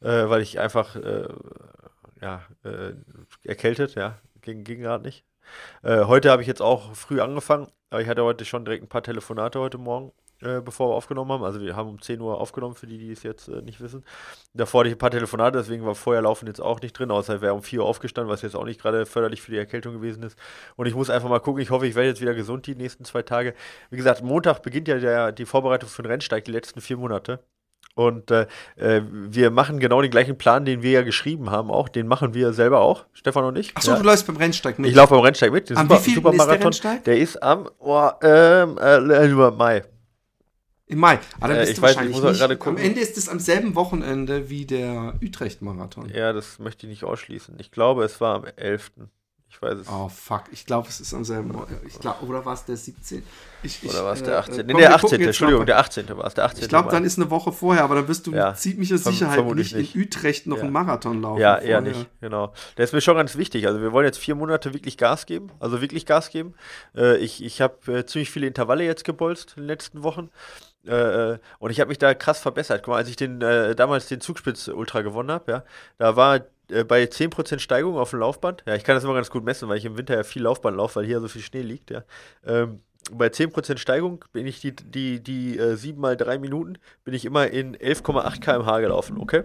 Äh, 0.00 0.28
weil 0.30 0.40
ich 0.40 0.58
einfach, 0.58 0.96
äh, 0.96 1.28
ja, 2.20 2.42
äh, 2.64 2.94
erkältet, 3.44 3.94
ja, 3.94 4.16
ging, 4.40 4.64
ging 4.64 4.80
gerade 4.80 5.04
nicht. 5.04 5.24
Äh, 5.82 6.04
heute 6.04 6.30
habe 6.30 6.42
ich 6.42 6.48
jetzt 6.48 6.62
auch 6.62 6.94
früh 6.94 7.20
angefangen, 7.20 7.68
aber 7.90 8.02
ich 8.02 8.08
hatte 8.08 8.24
heute 8.24 8.44
schon 8.44 8.64
direkt 8.64 8.84
ein 8.84 8.88
paar 8.88 9.02
Telefonate 9.02 9.60
heute 9.60 9.78
Morgen, 9.78 10.12
äh, 10.42 10.60
bevor 10.60 10.90
wir 10.90 10.94
aufgenommen 10.94 11.32
haben. 11.32 11.44
Also 11.44 11.60
wir 11.60 11.76
haben 11.76 11.88
um 11.88 12.00
10 12.00 12.20
Uhr 12.20 12.40
aufgenommen, 12.40 12.74
für 12.74 12.86
die, 12.86 12.98
die 12.98 13.12
es 13.12 13.22
jetzt 13.22 13.48
äh, 13.48 13.62
nicht 13.62 13.80
wissen. 13.80 14.04
Davor 14.54 14.80
hatte 14.80 14.88
ich 14.88 14.94
ein 14.94 14.98
paar 14.98 15.10
Telefonate, 15.10 15.58
deswegen 15.58 15.84
war 15.84 15.94
vorher 15.94 16.22
Laufen 16.22 16.46
jetzt 16.46 16.60
auch 16.60 16.80
nicht 16.80 16.92
drin, 16.92 17.10
außer 17.10 17.36
ich 17.36 17.40
wäre 17.40 17.54
um 17.54 17.62
4 17.62 17.80
Uhr 17.80 17.86
aufgestanden, 17.86 18.30
was 18.30 18.42
jetzt 18.42 18.56
auch 18.56 18.64
nicht 18.64 18.80
gerade 18.80 19.06
förderlich 19.06 19.42
für 19.42 19.50
die 19.52 19.58
Erkältung 19.58 19.94
gewesen 19.94 20.22
ist. 20.22 20.38
Und 20.76 20.86
ich 20.86 20.94
muss 20.94 21.10
einfach 21.10 21.28
mal 21.28 21.40
gucken, 21.40 21.62
ich 21.62 21.70
hoffe, 21.70 21.86
ich 21.86 21.94
werde 21.94 22.08
jetzt 22.08 22.20
wieder 22.20 22.34
gesund 22.34 22.66
die 22.66 22.74
nächsten 22.74 23.04
zwei 23.04 23.22
Tage. 23.22 23.54
Wie 23.90 23.96
gesagt, 23.96 24.22
Montag 24.22 24.62
beginnt 24.62 24.88
ja 24.88 24.98
der, 24.98 25.32
die 25.32 25.46
Vorbereitung 25.46 25.88
für 25.88 26.02
den 26.02 26.10
Rennsteig, 26.10 26.44
die 26.44 26.52
letzten 26.52 26.80
vier 26.80 26.96
Monate. 26.96 27.40
Und 28.00 28.30
äh, 28.30 28.46
äh, 28.76 29.02
wir 29.12 29.50
machen 29.50 29.78
genau 29.78 30.00
den 30.00 30.10
gleichen 30.10 30.38
Plan, 30.38 30.64
den 30.64 30.82
wir 30.82 30.90
ja 30.90 31.02
geschrieben 31.02 31.50
haben, 31.50 31.70
auch. 31.70 31.88
Den 31.90 32.06
machen 32.06 32.32
wir 32.32 32.54
selber 32.54 32.80
auch, 32.80 33.04
Stefan 33.12 33.44
und 33.44 33.58
ich. 33.58 33.76
Achso, 33.76 33.90
ja. 33.90 33.98
du 33.98 34.04
läufst 34.04 34.26
beim 34.26 34.36
Rennsteig 34.36 34.78
mit. 34.78 34.88
Ich 34.88 34.96
laufe 34.96 35.12
beim 35.14 35.22
Rennsteig 35.22 35.52
mit. 35.52 35.68
den 35.68 35.76
Am 35.76 35.86
Super- 35.86 36.00
wievielten 36.00 36.08
ist 36.08 36.24
der 36.24 36.32
Supermarathon. 36.32 36.62
Rennsteig? 36.62 37.04
Der 37.04 37.18
ist 37.18 37.42
am 37.42 37.68
oh, 37.78 38.08
ähm, 38.22 38.78
äh, 38.78 39.26
über 39.28 39.50
Mai. 39.50 39.84
Im 40.86 40.98
Mai. 40.98 41.18
Aber 41.38 41.48
dann 41.48 41.56
Äh, 41.58 41.60
bist 41.60 41.72
ich 41.72 41.76
du 41.76 41.82
weiß, 41.82 41.90
ich 41.90 41.96
wahrscheinlich 41.98 42.16
muss 42.22 42.40
halt 42.40 42.50
nicht. 42.50 42.66
Am. 42.66 42.76
Ende 42.78 43.00
ist 43.00 43.18
es 43.18 43.28
am 43.28 43.38
selben 43.38 43.74
Wochenende 43.74 44.48
wie 44.48 44.64
der 44.64 45.14
Utrecht-Marathon. 45.22 46.08
Ja, 46.14 46.32
das 46.32 46.58
möchte 46.58 46.86
ich 46.86 46.90
nicht 46.90 47.04
ausschließen. 47.04 47.56
Ich 47.58 47.70
glaube, 47.70 48.04
es 48.04 48.18
war 48.22 48.36
am 48.36 48.44
11. 48.56 48.92
Ich 49.52 49.60
weiß 49.60 49.78
es. 49.80 49.88
Oh 49.88 50.08
fuck, 50.08 50.44
ich 50.52 50.64
glaube, 50.64 50.88
es 50.88 51.00
ist 51.00 51.12
am 51.12 51.24
selben 51.24 51.52
ich 51.84 51.98
glaub, 51.98 52.22
Oder 52.22 52.44
war 52.46 52.54
es 52.54 52.64
der 52.64 52.76
17? 52.76 53.22
Ich, 53.64 53.82
ich, 53.82 53.90
Oder 53.90 54.04
war 54.04 54.12
es 54.12 54.20
äh, 54.22 54.24
der 54.26 54.34
äh, 54.34 54.38
18.? 54.38 54.56
komm, 54.58 54.66
nee, 54.66 54.72
der 54.80 54.90
gucken 54.92 55.04
18. 55.06 55.20
jetzt 55.20 55.26
Entschuldigung, 55.26 55.66
der 55.66 55.78
18. 55.80 56.08
war 56.16 56.24
es. 56.24 56.34
Der 56.34 56.44
18. 56.44 56.62
Ich 56.62 56.68
glaube, 56.68 56.88
dann 56.90 57.04
ist 57.04 57.18
eine 57.18 57.30
Woche 57.30 57.50
vorher, 57.52 57.82
aber 57.84 57.96
dann 57.96 58.06
wirst 58.08 58.26
du 58.28 58.32
Ja, 58.32 58.54
ziemlicher 58.54 58.94
verm- 58.94 59.10
Sicherheit 59.10 59.34
vermutlich 59.34 59.74
nicht 59.74 59.94
in 59.96 60.02
Utrecht 60.02 60.46
noch 60.46 60.56
Ja. 60.58 60.62
einen 60.62 60.72
Marathon 60.72 61.20
laufen. 61.20 61.40
Ja, 61.40 61.56
eher 61.58 61.78
vorher. 61.78 61.80
nicht, 61.82 62.08
genau. 62.20 62.54
Der 62.76 62.84
ist 62.84 62.92
mir 62.92 63.00
schon 63.00 63.16
ganz 63.16 63.36
wichtig. 63.36 63.66
Also 63.66 63.82
wir 63.82 63.92
wollen 63.92 64.06
jetzt 64.06 64.18
vier 64.18 64.36
Monate 64.36 64.72
wirklich 64.72 64.96
Gas 64.96 65.26
geben, 65.26 65.50
also 65.58 65.80
wirklich 65.80 66.06
Gas 66.06 66.30
geben. 66.30 66.54
Äh, 66.96 67.16
ich 67.16 67.42
ich 67.44 67.60
habe 67.60 67.92
äh, 67.92 68.06
ziemlich 68.06 68.30
viele 68.30 68.46
Intervalle 68.46 68.84
jetzt 68.84 69.04
gebolzt 69.04 69.54
in 69.56 69.64
den 69.64 69.66
letzten 69.68 70.04
Wochen. 70.04 70.30
Äh, 70.86 70.94
äh, 71.32 71.38
und 71.58 71.70
ich 71.70 71.80
habe 71.80 71.88
mich 71.88 71.98
da 71.98 72.14
krass 72.14 72.38
verbessert. 72.40 72.82
Guck 72.84 72.92
mal, 72.92 72.98
als 72.98 73.08
ich 73.10 73.16
den 73.16 73.42
äh, 73.42 73.74
damals 73.74 74.06
den 74.06 74.20
Zugspitz 74.22 74.68
Ultra 74.68 75.02
gewonnen 75.02 75.30
habe, 75.32 75.50
ja, 75.52 75.64
da 75.98 76.16
war 76.16 76.40
äh, 76.70 76.84
bei 76.84 77.04
10% 77.04 77.58
Steigung 77.58 77.96
auf 77.96 78.10
dem 78.10 78.20
Laufband. 78.20 78.62
Ja, 78.66 78.74
ich 78.74 78.84
kann 78.84 78.94
das 78.94 79.04
immer 79.04 79.14
ganz 79.14 79.30
gut 79.30 79.44
messen, 79.44 79.68
weil 79.68 79.78
ich 79.78 79.84
im 79.84 79.96
Winter 79.96 80.14
ja 80.14 80.22
viel 80.22 80.42
Laufband 80.42 80.76
laufe, 80.76 80.96
weil 80.96 81.06
hier 81.06 81.20
so 81.20 81.28
viel 81.28 81.42
Schnee 81.42 81.62
liegt, 81.62 81.90
ja. 81.90 82.02
Ähm, 82.46 82.80
bei 83.12 83.26
10% 83.26 83.78
Steigung 83.78 84.24
bin 84.32 84.46
ich 84.46 84.60
die, 84.60 84.74
die, 84.74 85.22
die 85.22 85.58
äh, 85.58 85.76
7 85.76 86.00
mal 86.00 86.16
3 86.16 86.38
Minuten, 86.38 86.78
bin 87.04 87.14
ich 87.14 87.24
immer 87.24 87.48
in 87.48 87.76
11,8 87.76 88.40
km/h 88.40 88.80
gelaufen, 88.80 89.18
okay? 89.18 89.42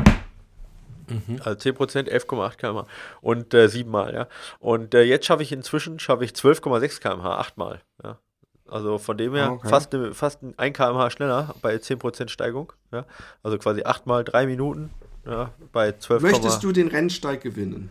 Mhm. 1.08 1.40
Also 1.44 1.70
10%, 1.70 2.10
11,8 2.10 2.58
km/h 2.58 2.88
und 3.22 3.54
äh, 3.54 3.68
7 3.70 3.90
mal, 3.90 4.14
ja. 4.14 4.28
Und 4.60 4.94
äh, 4.94 5.04
jetzt 5.04 5.26
schaffe 5.26 5.44
ich 5.44 5.52
inzwischen, 5.52 6.00
schaffe 6.00 6.26
ich 6.26 6.32
12,6 6.32 7.02
km/h, 7.02 7.38
8 7.38 7.58
mal, 7.58 7.82
ja. 8.04 8.20
Also 8.68 8.98
von 8.98 9.16
dem 9.16 9.36
her 9.36 9.52
okay. 9.52 9.70
fast, 9.70 9.94
eine, 9.94 10.14
fast 10.16 10.40
ein 10.58 10.74
km/h 10.74 11.12
schneller 11.12 11.54
bei 11.62 11.76
10% 11.76 12.30
Steigung, 12.30 12.74
ja. 12.92 13.06
Also 13.44 13.58
quasi 13.58 13.84
8 13.84 14.08
mal 14.08 14.24
3 14.24 14.48
Minuten, 14.48 14.92
ja, 15.26 15.52
bei 15.72 15.92
12, 15.92 16.22
Möchtest 16.22 16.64
du 16.64 16.72
den 16.72 16.88
Rennsteig 16.88 17.42
gewinnen? 17.42 17.90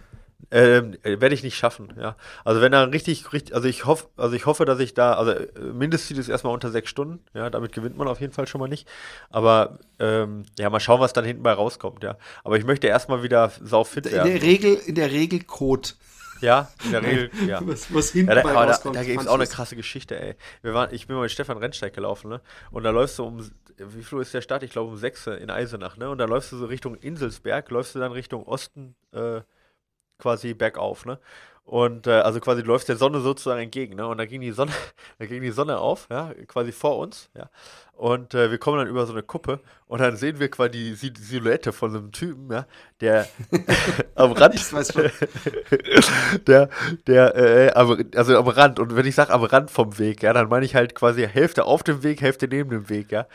Ähm, 0.50 0.96
äh, 1.02 1.20
werde 1.20 1.34
ich 1.34 1.42
nicht 1.42 1.56
schaffen, 1.56 1.92
ja. 1.98 2.16
Also 2.44 2.60
wenn 2.60 2.72
er 2.72 2.92
richtig, 2.92 3.32
richtig, 3.32 3.54
also 3.54 3.66
ich 3.66 3.86
hoffe, 3.86 4.06
also 4.16 4.36
ich 4.36 4.46
hoffe, 4.46 4.64
dass 4.64 4.78
ich 4.78 4.94
da, 4.94 5.14
also 5.14 5.32
äh, 5.32 5.48
Mindestziel 5.72 6.18
ist 6.18 6.28
erstmal 6.28 6.52
unter 6.52 6.70
sechs 6.70 6.90
Stunden, 6.90 7.20
ja, 7.34 7.50
damit 7.50 7.72
gewinnt 7.72 7.96
man 7.96 8.06
auf 8.06 8.20
jeden 8.20 8.32
Fall 8.32 8.46
schon 8.46 8.60
mal 8.60 8.68
nicht. 8.68 8.86
Aber 9.30 9.78
ähm, 9.98 10.44
ja, 10.58 10.70
mal 10.70 10.80
schauen, 10.80 11.00
was 11.00 11.12
dann 11.12 11.24
hinten 11.24 11.42
bei 11.42 11.52
rauskommt, 11.52 12.04
ja. 12.04 12.16
Aber 12.44 12.56
ich 12.56 12.64
möchte 12.64 12.86
erstmal 12.86 13.22
wieder 13.22 13.50
saufit 13.62 14.10
werden. 14.10 14.30
In 14.30 14.40
der 14.40 14.42
Regel, 14.42 14.74
in 14.74 14.94
der 14.94 15.10
Regel 15.10 15.40
Code. 15.42 15.88
Ja, 16.40 16.68
in 16.84 16.92
der 16.92 17.02
Regel, 17.02 17.30
ja. 17.48 17.60
Was, 17.64 17.92
was 17.92 18.10
hinten 18.10 18.28
ja, 18.28 18.36
da, 18.36 18.42
bei 18.42 18.52
rauskommt. 18.52 18.96
Da, 18.96 19.00
da 19.00 19.06
gibt 19.06 19.22
es 19.22 19.26
auch 19.26 19.34
eine 19.34 19.46
krasse 19.46 19.76
Geschichte, 19.76 20.20
ey. 20.20 20.34
Wir 20.62 20.74
waren, 20.74 20.92
ich 20.92 21.06
bin 21.06 21.16
mal 21.16 21.22
mit 21.22 21.30
Stefan 21.30 21.56
Rennsteig 21.56 21.94
gelaufen, 21.94 22.28
ne? 22.28 22.40
Und 22.70 22.84
da 22.84 22.90
läufst 22.90 23.18
du 23.18 23.24
um, 23.24 23.50
wie 23.78 24.02
viel 24.02 24.20
ist 24.20 24.34
der 24.34 24.42
Start? 24.42 24.62
Ich 24.62 24.70
glaube 24.72 24.90
um 24.90 24.96
sechs 24.96 25.26
in 25.26 25.50
Eisenach, 25.50 25.96
ne? 25.96 26.10
Und 26.10 26.18
da 26.18 26.24
läufst 26.24 26.52
du 26.52 26.56
so 26.56 26.66
Richtung 26.66 26.94
Inselsberg, 26.96 27.70
läufst 27.70 27.94
du 27.94 27.98
dann 27.98 28.12
Richtung 28.12 28.44
Osten, 28.46 28.94
äh, 29.12 29.42
quasi 30.18 30.54
bergauf, 30.54 31.06
ne? 31.06 31.18
Und 31.64 32.06
äh, 32.06 32.12
also 32.12 32.40
quasi 32.40 32.62
du 32.62 32.68
läufst 32.68 32.88
der 32.88 32.96
Sonne 32.96 33.20
sozusagen 33.20 33.62
entgegen, 33.62 33.96
ne? 33.96 34.06
Und 34.06 34.18
da 34.18 34.26
ging 34.26 34.40
die 34.40 34.52
Sonne, 34.52 34.72
da 35.18 35.26
ging 35.26 35.42
die 35.42 35.50
Sonne 35.50 35.78
auf, 35.78 36.08
ja, 36.10 36.32
quasi 36.46 36.72
vor 36.72 36.98
uns, 36.98 37.30
ja. 37.34 37.50
Und 37.96 38.34
äh, 38.34 38.50
wir 38.50 38.58
kommen 38.58 38.78
dann 38.78 38.88
über 38.88 39.06
so 39.06 39.12
eine 39.12 39.22
Kuppe 39.22 39.60
und 39.86 40.00
dann 40.00 40.16
sehen 40.16 40.40
wir 40.40 40.50
quasi 40.50 40.70
die 40.70 40.94
Silhouette 40.94 41.72
von 41.72 41.92
so 41.92 41.98
einem 41.98 42.10
Typen, 42.10 42.50
ja, 42.50 42.66
der 43.00 43.28
am 44.16 44.32
Rand. 44.32 44.56
Ich 44.56 44.72
weiß 44.72 44.92
schon. 44.92 45.10
der, 46.46 46.68
der, 47.06 47.36
äh, 47.36 47.68
also 47.70 48.36
am 48.36 48.48
Rand. 48.48 48.80
Und 48.80 48.96
wenn 48.96 49.06
ich 49.06 49.14
sage 49.14 49.32
am 49.32 49.44
Rand 49.44 49.70
vom 49.70 49.96
Weg, 49.98 50.22
ja, 50.22 50.32
dann 50.32 50.48
meine 50.48 50.66
ich 50.66 50.74
halt 50.74 50.94
quasi 50.96 51.26
Hälfte 51.26 51.64
auf 51.64 51.84
dem 51.84 52.02
Weg, 52.02 52.20
Hälfte 52.20 52.48
neben 52.48 52.70
dem 52.70 52.88
Weg, 52.88 53.12
ja. 53.12 53.26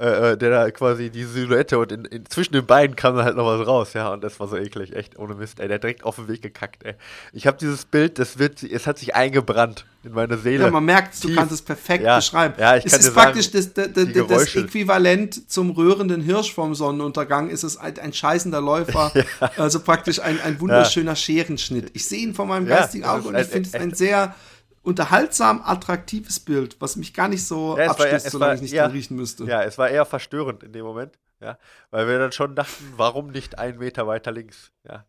Äh, 0.00 0.32
äh, 0.32 0.36
der 0.38 0.48
da 0.48 0.70
quasi 0.70 1.10
die 1.10 1.24
Silhouette 1.24 1.78
und 1.78 1.92
in, 1.92 2.06
in, 2.06 2.24
zwischen 2.24 2.54
den 2.54 2.64
Beinen 2.64 2.96
kam 2.96 3.16
dann 3.16 3.26
halt 3.26 3.36
noch 3.36 3.44
was 3.44 3.66
raus, 3.66 3.92
ja, 3.92 4.10
und 4.10 4.24
das 4.24 4.40
war 4.40 4.48
so 4.48 4.56
eklig, 4.56 4.96
echt 4.96 5.18
ohne 5.18 5.34
Mist, 5.34 5.60
ey, 5.60 5.68
der 5.68 5.78
direkt 5.78 6.04
auf 6.04 6.16
den 6.16 6.26
Weg 6.26 6.40
gekackt, 6.40 6.84
ey. 6.84 6.94
Ich 7.34 7.46
habe 7.46 7.58
dieses 7.58 7.84
Bild, 7.84 8.18
das 8.18 8.38
wird, 8.38 8.62
es 8.62 8.86
hat 8.86 8.96
sich 8.98 9.14
eingebrannt 9.14 9.84
in 10.02 10.12
meine 10.12 10.38
Seele. 10.38 10.64
Ja, 10.64 10.70
man 10.70 10.84
merkt, 10.84 11.22
du 11.22 11.34
kannst 11.34 11.52
es 11.52 11.62
perfekt 11.62 12.04
ja, 12.04 12.16
beschreiben. 12.16 12.54
Ja, 12.58 12.76
ich 12.76 12.86
es 12.86 12.92
kann 12.92 13.00
ist 13.00 13.14
praktisch 13.14 13.50
sagen, 13.50 13.72
das, 13.74 13.92
das, 13.92 14.14
das, 14.14 14.26
das, 14.28 14.56
Äquivalent 14.56 15.50
zum 15.50 15.70
röhrenden 15.70 16.22
Hirsch 16.22 16.54
vom 16.54 16.74
Sonnenuntergang, 16.74 17.50
ist 17.50 17.64
es 17.64 17.76
ein, 17.76 17.98
ein 17.98 18.12
scheißender 18.12 18.60
Läufer, 18.60 19.12
ja. 19.40 19.50
also 19.56 19.80
praktisch 19.80 20.20
ein, 20.20 20.40
ein 20.40 20.60
wunderschöner. 20.60 21.16
Scherenschnitt. 21.16 21.90
Ich 21.94 22.06
sehe 22.06 22.20
ihn 22.20 22.34
vor 22.34 22.46
meinem 22.46 22.66
geistigen 22.66 23.04
Auge 23.04 23.28
und 23.28 23.36
ich 23.36 23.46
finde 23.46 23.68
es 23.68 23.74
ein 23.74 23.94
sehr 23.94 24.34
unterhaltsam 24.82 25.60
attraktives 25.62 26.40
Bild, 26.40 26.76
was 26.80 26.96
mich 26.96 27.12
gar 27.12 27.28
nicht 27.28 27.46
so 27.46 27.76
ja, 27.76 27.90
abstößt, 27.90 28.24
eher, 28.24 28.30
solange 28.30 28.54
ich 28.54 28.60
nicht 28.62 28.76
dran 28.76 28.92
riechen 28.92 29.16
müsste. 29.16 29.44
Ja, 29.44 29.62
es 29.62 29.76
war 29.76 29.90
eher 29.90 30.06
verstörend 30.06 30.62
in 30.62 30.72
dem 30.72 30.84
Moment, 30.84 31.18
ja, 31.40 31.58
weil 31.90 32.08
wir 32.08 32.18
dann 32.18 32.32
schon 32.32 32.54
dachten, 32.54 32.94
warum 32.96 33.30
nicht 33.30 33.58
einen 33.58 33.78
Meter 33.78 34.06
weiter 34.06 34.32
links, 34.32 34.72
ja. 34.88 35.04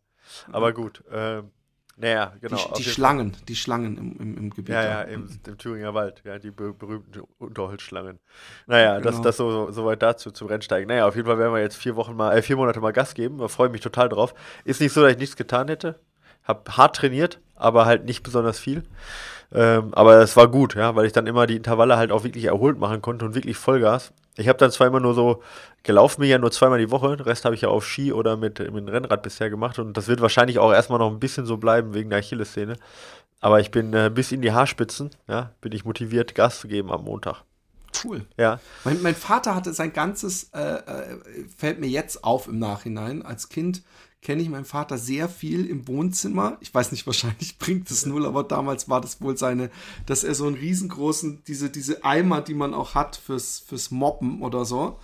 Aber 0.50 0.72
gut, 0.72 1.02
ähm, 1.10 1.50
naja, 1.96 2.32
genau. 2.40 2.56
Die, 2.56 2.82
die 2.82 2.88
Schlangen, 2.88 3.36
die 3.48 3.56
Schlangen 3.56 3.96
im, 3.96 4.16
im, 4.18 4.36
im 4.36 4.50
Gebiet. 4.50 4.74
Ja, 4.74 4.82
ja, 4.82 5.02
im, 5.02 5.28
im, 5.46 5.58
Thüringer 5.58 5.94
Wald, 5.94 6.22
ja, 6.24 6.38
die 6.38 6.50
berühmten 6.50 7.22
Unterholzschlangen. 7.38 8.18
Naja, 8.66 8.98
genau. 8.98 9.10
das, 9.10 9.20
das 9.20 9.36
so, 9.36 9.70
soweit 9.70 10.02
dazu 10.02 10.30
zum 10.30 10.48
Rennsteigen. 10.48 10.88
Naja, 10.88 11.06
auf 11.06 11.16
jeden 11.16 11.26
Fall 11.26 11.38
werden 11.38 11.52
wir 11.52 11.60
jetzt 11.60 11.76
vier 11.76 11.96
Wochen 11.96 12.16
mal, 12.16 12.36
äh, 12.36 12.42
vier 12.42 12.56
Monate 12.56 12.80
mal 12.80 12.92
Gas 12.92 13.14
geben. 13.14 13.38
Da 13.38 13.48
freue 13.48 13.68
mich 13.68 13.82
total 13.82 14.08
drauf. 14.08 14.34
Ist 14.64 14.80
nicht 14.80 14.92
so, 14.92 15.02
dass 15.02 15.12
ich 15.12 15.18
nichts 15.18 15.36
getan 15.36 15.68
hätte. 15.68 16.00
Hab 16.44 16.76
hart 16.76 16.96
trainiert, 16.96 17.40
aber 17.54 17.86
halt 17.86 18.04
nicht 18.04 18.22
besonders 18.22 18.58
viel. 18.58 18.82
Ähm, 19.52 19.92
aber 19.92 20.16
es 20.22 20.36
war 20.36 20.48
gut, 20.48 20.74
ja, 20.74 20.96
weil 20.96 21.06
ich 21.06 21.12
dann 21.12 21.26
immer 21.26 21.46
die 21.46 21.56
Intervalle 21.56 21.98
halt 21.98 22.10
auch 22.10 22.24
wirklich 22.24 22.46
erholt 22.46 22.78
machen 22.78 23.02
konnte 23.02 23.24
und 23.26 23.34
wirklich 23.34 23.56
Vollgas. 23.58 24.12
Ich 24.36 24.48
habe 24.48 24.58
dann 24.58 24.70
zwar 24.70 24.86
immer 24.86 25.00
nur 25.00 25.14
so 25.14 25.42
gelaufen, 25.82 26.22
mir 26.22 26.28
ja 26.28 26.38
nur 26.38 26.50
zweimal 26.50 26.78
die 26.78 26.90
Woche. 26.90 27.16
Den 27.16 27.26
Rest 27.26 27.44
habe 27.44 27.54
ich 27.54 27.62
ja 27.62 27.68
auf 27.68 27.86
Ski 27.86 28.12
oder 28.12 28.36
mit, 28.36 28.58
mit 28.58 28.68
dem 28.68 28.88
Rennrad 28.88 29.22
bisher 29.22 29.50
gemacht. 29.50 29.78
Und 29.78 29.96
das 29.96 30.08
wird 30.08 30.20
wahrscheinlich 30.20 30.58
auch 30.58 30.72
erstmal 30.72 30.98
noch 30.98 31.10
ein 31.10 31.20
bisschen 31.20 31.44
so 31.44 31.58
bleiben 31.58 31.92
wegen 31.92 32.10
der 32.10 32.20
Achillessehne. 32.20 32.76
Aber 33.40 33.60
ich 33.60 33.70
bin 33.70 33.92
äh, 33.92 34.10
bis 34.14 34.32
in 34.32 34.40
die 34.40 34.52
Haarspitzen, 34.52 35.10
ja, 35.26 35.50
bin 35.60 35.72
ich 35.72 35.84
motiviert, 35.84 36.34
Gas 36.34 36.60
zu 36.60 36.68
geben 36.68 36.90
am 36.90 37.04
Montag. 37.04 37.42
Cool. 38.02 38.24
Ja. 38.38 38.60
Mein, 38.84 39.02
mein 39.02 39.14
Vater 39.14 39.54
hatte 39.54 39.72
sein 39.74 39.92
ganzes, 39.92 40.50
äh, 40.54 40.60
äh, 40.60 41.18
fällt 41.56 41.80
mir 41.80 41.88
jetzt 41.88 42.24
auf 42.24 42.48
im 42.48 42.58
Nachhinein, 42.58 43.22
als 43.22 43.48
Kind 43.48 43.82
kenne 44.22 44.40
ich 44.40 44.48
meinen 44.48 44.64
Vater 44.64 44.98
sehr 44.98 45.28
viel 45.28 45.66
im 45.66 45.86
Wohnzimmer. 45.88 46.56
Ich 46.60 46.72
weiß 46.72 46.92
nicht, 46.92 47.06
wahrscheinlich 47.06 47.58
bringt 47.58 47.90
es 47.90 48.06
null, 48.06 48.24
aber 48.24 48.44
damals 48.44 48.88
war 48.88 49.00
das 49.00 49.20
wohl 49.20 49.36
seine, 49.36 49.70
dass 50.06 50.24
er 50.24 50.34
so 50.34 50.46
einen 50.46 50.56
riesengroßen, 50.56 51.42
diese, 51.46 51.68
diese 51.68 52.04
Eimer, 52.04 52.40
die 52.40 52.54
man 52.54 52.72
auch 52.72 52.94
hat 52.94 53.16
fürs, 53.16 53.58
fürs 53.58 53.90
Moppen 53.90 54.40
oder 54.42 54.64
so, 54.64 54.98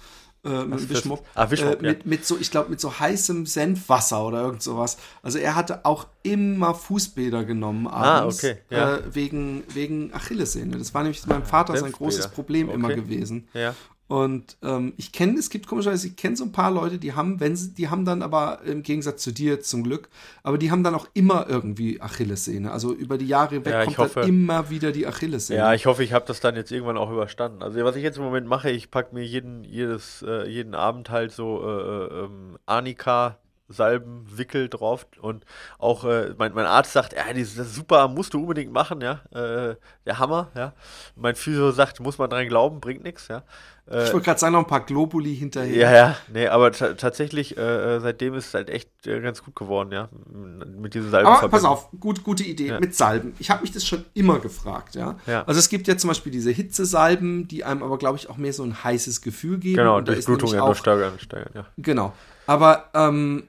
äh, 0.44 0.64
mit, 0.64 0.88
Wischmopp, 0.88 1.26
ah, 1.34 1.50
Wischmopp, 1.50 1.82
äh, 1.82 1.86
mit, 1.86 2.06
mit, 2.06 2.24
so, 2.24 2.38
ich 2.38 2.52
glaube, 2.52 2.70
mit 2.70 2.80
so 2.80 2.96
heißem 2.96 3.44
Senfwasser 3.44 4.24
oder 4.24 4.42
irgend 4.42 4.62
sowas. 4.62 4.96
Also 5.20 5.38
er 5.38 5.56
hatte 5.56 5.84
auch 5.84 6.06
immer 6.22 6.74
Fußbäder 6.74 7.44
genommen 7.44 7.88
ah, 7.88 8.20
abends, 8.20 8.44
ah, 8.44 8.48
okay, 8.48 8.58
ja. 8.70 8.96
äh, 8.96 9.14
wegen, 9.14 9.64
wegen 9.74 10.14
Achillessehne. 10.14 10.78
Das 10.78 10.94
war 10.94 11.02
nämlich 11.02 11.26
meinem 11.26 11.44
Vater 11.44 11.76
sein 11.76 11.90
großes 11.90 12.28
Problem 12.28 12.68
okay. 12.68 12.76
immer 12.76 12.94
gewesen. 12.94 13.48
Ja. 13.52 13.74
Und 14.08 14.56
ähm, 14.62 14.94
ich 14.96 15.12
kenne, 15.12 15.38
es 15.38 15.50
gibt 15.50 15.66
komischerweise, 15.66 16.08
ich 16.08 16.16
kenne 16.16 16.34
so 16.34 16.44
ein 16.44 16.52
paar 16.52 16.70
Leute, 16.70 16.98
die 16.98 17.12
haben, 17.12 17.40
wenn 17.40 17.54
sie, 17.56 17.74
die 17.74 17.90
haben 17.90 18.06
dann 18.06 18.22
aber 18.22 18.60
im 18.64 18.82
Gegensatz 18.82 19.22
zu 19.22 19.32
dir 19.32 19.60
zum 19.60 19.84
Glück, 19.84 20.08
aber 20.42 20.56
die 20.56 20.70
haben 20.70 20.82
dann 20.82 20.94
auch 20.94 21.06
immer 21.12 21.46
irgendwie 21.48 22.00
Achillessehne. 22.00 22.72
Also 22.72 22.94
über 22.94 23.18
die 23.18 23.26
Jahre 23.26 23.64
weg 23.66 23.72
ja, 23.72 23.84
kommt 23.84 23.98
hoffe, 23.98 24.20
dann 24.20 24.28
immer 24.28 24.70
wieder 24.70 24.92
die 24.92 25.06
Achillessehne. 25.06 25.58
Ja, 25.58 25.74
ich 25.74 25.84
hoffe, 25.84 26.02
ich 26.02 26.14
habe 26.14 26.24
das 26.26 26.40
dann 26.40 26.56
jetzt 26.56 26.72
irgendwann 26.72 26.96
auch 26.96 27.10
überstanden. 27.10 27.62
Also 27.62 27.84
was 27.84 27.96
ich 27.96 28.02
jetzt 28.02 28.16
im 28.16 28.24
Moment 28.24 28.46
mache, 28.46 28.70
ich 28.70 28.90
packe 28.90 29.14
mir 29.14 29.24
jeden, 29.24 29.62
jedes, 29.64 30.24
äh, 30.26 30.48
jeden 30.48 30.74
Abend 30.74 31.10
halt 31.10 31.32
so 31.32 31.62
äh, 31.62 31.68
äh 31.68 32.18
ähm, 32.18 32.58
Arnika 32.66 33.38
Salbenwickel 33.68 34.68
drauf 34.68 35.06
und 35.20 35.44
auch 35.78 36.04
äh, 36.04 36.34
mein, 36.38 36.54
mein 36.54 36.66
Arzt 36.66 36.92
sagt, 36.92 37.12
ja, 37.12 37.24
das 37.28 37.56
ist 37.56 37.74
super, 37.74 38.08
musst 38.08 38.34
du 38.34 38.40
unbedingt 38.40 38.72
machen, 38.72 39.00
ja, 39.00 39.20
äh, 39.32 39.76
der 40.06 40.18
Hammer, 40.18 40.48
ja. 40.54 40.72
Mein 41.14 41.34
Physio 41.34 41.70
sagt, 41.70 42.00
muss 42.00 42.18
man 42.18 42.30
dran 42.30 42.48
glauben, 42.48 42.80
bringt 42.80 43.02
nichts, 43.02 43.28
ja. 43.28 43.42
Äh, 43.90 44.04
ich 44.04 44.12
wollte 44.12 44.26
gerade 44.26 44.40
sagen, 44.40 44.52
noch 44.52 44.60
ein 44.60 44.66
paar 44.66 44.84
Globuli 44.84 45.34
hinterher. 45.34 45.76
Ja, 45.76 45.92
ja, 45.92 46.16
nee, 46.32 46.46
aber 46.46 46.72
tatsächlich, 46.72 47.56
äh, 47.56 48.00
seitdem 48.00 48.34
ist 48.34 48.48
es 48.48 48.54
halt 48.54 48.68
echt 48.68 49.06
äh, 49.06 49.20
ganz 49.20 49.42
gut 49.42 49.56
geworden, 49.56 49.92
ja, 49.92 50.08
mit 50.30 50.94
diesen 50.94 51.10
Salben. 51.10 51.28
Aber 51.28 51.48
pass 51.48 51.64
auf, 51.64 51.88
gut, 51.98 52.22
gute 52.22 52.44
Idee, 52.44 52.68
ja. 52.68 52.80
mit 52.80 52.94
Salben. 52.94 53.34
Ich 53.38 53.50
habe 53.50 53.62
mich 53.62 53.72
das 53.72 53.86
schon 53.86 54.04
immer 54.14 54.40
gefragt, 54.40 54.94
ja? 54.94 55.16
ja. 55.26 55.44
Also 55.44 55.58
es 55.58 55.68
gibt 55.68 55.88
ja 55.88 55.96
zum 55.96 56.08
Beispiel 56.08 56.32
diese 56.32 56.50
Hitzesalben, 56.50 57.48
die 57.48 57.64
einem 57.64 57.82
aber, 57.82 57.98
glaube 57.98 58.18
ich, 58.18 58.28
auch 58.28 58.36
mehr 58.36 58.52
so 58.52 58.62
ein 58.62 58.84
heißes 58.84 59.22
Gefühl 59.22 59.58
geben. 59.58 59.76
Genau, 59.76 59.96
und 59.96 60.08
Durchblutung 60.08 60.52
ja 60.52 60.58
noch 60.58 60.76
steigern, 60.76 61.18
steigern, 61.18 61.50
ja. 61.54 61.66
Genau, 61.78 62.12
aber 62.46 62.90
ähm, 62.94 63.48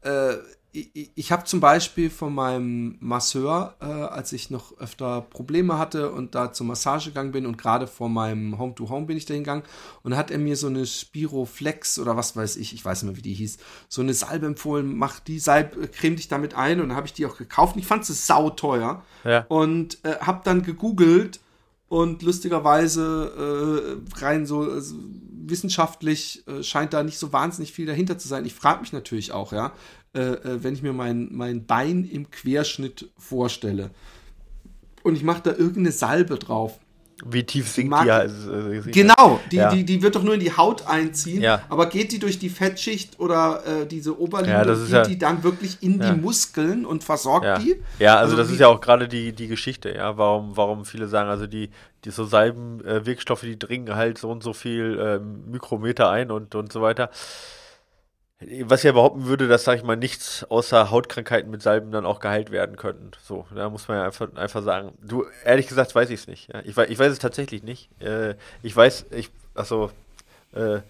äh, 0.00 0.34
ich, 0.74 1.10
ich 1.14 1.32
habe 1.32 1.44
zum 1.44 1.60
Beispiel 1.60 2.10
von 2.10 2.34
meinem 2.34 2.96
Masseur, 3.00 3.76
äh, 3.80 3.84
als 3.84 4.32
ich 4.32 4.50
noch 4.50 4.76
öfter 4.78 5.20
Probleme 5.22 5.78
hatte 5.78 6.10
und 6.10 6.34
da 6.34 6.52
zur 6.52 6.66
Massage 6.66 7.10
gegangen 7.10 7.30
bin 7.30 7.46
und 7.46 7.56
gerade 7.56 7.86
vor 7.86 8.08
meinem 8.08 8.58
Home-to-Home 8.58 9.04
-Home 9.04 9.06
bin 9.06 9.16
ich 9.16 9.24
da 9.24 9.34
hingegangen 9.34 9.62
und 10.02 10.16
hat 10.16 10.32
er 10.32 10.38
mir 10.38 10.56
so 10.56 10.66
eine 10.66 10.84
Spiroflex 10.84 12.00
oder 12.00 12.16
was 12.16 12.36
weiß 12.36 12.56
ich, 12.56 12.74
ich 12.74 12.84
weiß 12.84 13.02
nicht 13.02 13.12
mehr, 13.12 13.16
wie 13.16 13.22
die 13.22 13.34
hieß, 13.34 13.58
so 13.88 14.02
eine 14.02 14.14
Salbe 14.14 14.46
empfohlen, 14.46 14.96
mach 14.96 15.20
die 15.20 15.38
Salbe, 15.38 15.86
creme 15.88 16.16
dich 16.16 16.28
damit 16.28 16.54
ein 16.54 16.80
und 16.80 16.88
dann 16.88 16.96
habe 16.96 17.06
ich 17.06 17.12
die 17.12 17.26
auch 17.26 17.36
gekauft 17.36 17.76
und 17.76 17.80
ich 17.80 17.86
fand 17.86 18.08
es 18.08 18.26
sauteuer 18.26 19.02
ja. 19.22 19.46
und 19.48 20.04
äh, 20.04 20.16
habe 20.20 20.40
dann 20.44 20.62
gegoogelt 20.62 21.40
und 21.88 22.22
lustigerweise 22.22 24.02
äh, 24.16 24.18
rein 24.18 24.46
so 24.46 24.60
also 24.60 24.94
wissenschaftlich 25.46 26.46
äh, 26.46 26.62
scheint 26.62 26.92
da 26.92 27.02
nicht 27.02 27.18
so 27.18 27.32
wahnsinnig 27.32 27.72
viel 27.72 27.86
dahinter 27.86 28.18
zu 28.18 28.28
sein. 28.28 28.46
Ich 28.46 28.54
frage 28.54 28.80
mich 28.80 28.92
natürlich 28.92 29.32
auch, 29.32 29.52
ja, 29.52 29.72
äh, 30.14 30.20
äh, 30.20 30.62
wenn 30.62 30.74
ich 30.74 30.82
mir 30.82 30.92
mein, 30.92 31.28
mein 31.32 31.66
Bein 31.66 32.04
im 32.04 32.30
Querschnitt 32.30 33.10
vorstelle 33.18 33.90
und 35.02 35.16
ich 35.16 35.22
mache 35.22 35.42
da 35.42 35.50
irgendeine 35.50 35.92
Salbe 35.92 36.38
drauf. 36.38 36.78
Wie 37.24 37.44
tief 37.44 37.68
sinkt 37.68 37.90
Mag, 37.90 38.04
die? 38.04 38.10
Also, 38.10 38.52
äh, 38.52 38.80
genau, 38.90 39.40
die, 39.50 39.56
ja. 39.56 39.70
die, 39.70 39.84
die 39.84 40.02
wird 40.02 40.16
doch 40.16 40.22
nur 40.24 40.34
in 40.34 40.40
die 40.40 40.56
Haut 40.56 40.86
einziehen, 40.86 41.42
ja. 41.42 41.62
aber 41.68 41.86
geht 41.86 42.10
die 42.12 42.18
durch 42.18 42.38
die 42.38 42.48
Fettschicht 42.48 43.20
oder 43.20 43.62
äh, 43.66 43.86
diese 43.86 44.18
Oberlinie, 44.18 44.66
ja, 44.66 44.74
geht 44.74 44.88
ja, 44.88 45.02
die 45.04 45.18
dann 45.18 45.42
wirklich 45.44 45.78
in 45.80 46.00
die 46.00 46.12
Muskeln 46.12 46.84
und 46.84 47.04
versorgt 47.04 47.62
die? 47.62 47.80
Ja, 47.98 48.16
also, 48.16 48.32
also 48.32 48.36
das 48.36 48.50
ist 48.50 48.58
ja 48.58 48.66
auch 48.66 48.80
gerade 48.80 49.06
die, 49.06 49.32
die 49.32 49.46
Geschichte, 49.46 49.94
ja, 49.94 50.18
warum, 50.18 50.56
warum 50.56 50.84
viele 50.84 51.06
sagen, 51.06 51.30
also 51.30 51.46
die, 51.46 51.70
die 52.04 52.10
so 52.10 52.24
Salbenwirkstoffe, 52.24 53.44
äh, 53.44 53.48
die 53.48 53.58
dringen 53.58 53.94
halt 53.94 54.18
so 54.18 54.30
und 54.30 54.42
so 54.42 54.52
viel 54.52 54.98
äh, 54.98 55.18
Mikrometer 55.50 56.10
ein 56.10 56.30
und, 56.30 56.54
und 56.54 56.72
so 56.72 56.82
weiter. 56.82 57.10
Was 58.40 58.82
ja 58.82 58.92
behaupten 58.92 59.26
würde, 59.26 59.48
dass, 59.48 59.64
sag 59.64 59.78
ich 59.78 59.84
mal, 59.84 59.96
nichts 59.96 60.44
außer 60.44 60.90
Hautkrankheiten 60.90 61.50
mit 61.50 61.62
Salben 61.62 61.92
dann 61.92 62.04
auch 62.04 62.20
geheilt 62.20 62.50
werden 62.50 62.76
könnten. 62.76 63.12
So, 63.22 63.46
da 63.54 63.70
muss 63.70 63.88
man 63.88 63.98
ja 63.98 64.04
einfach, 64.04 64.34
einfach 64.34 64.62
sagen. 64.62 64.92
Du, 65.00 65.24
ehrlich 65.44 65.66
gesagt, 65.66 65.94
weiß 65.94 66.10
ich 66.10 66.20
es 66.20 66.26
nicht. 66.26 66.52
Ja. 66.52 66.60
Ich, 66.64 66.76
ich 66.76 66.98
weiß 66.98 67.12
es 67.12 67.18
tatsächlich 67.18 67.62
nicht. 67.62 67.90
Äh, 68.02 68.34
ich 68.62 68.76
weiß, 68.76 69.06
ich, 69.12 69.30
achso, 69.54 69.90
äh, 70.52 70.80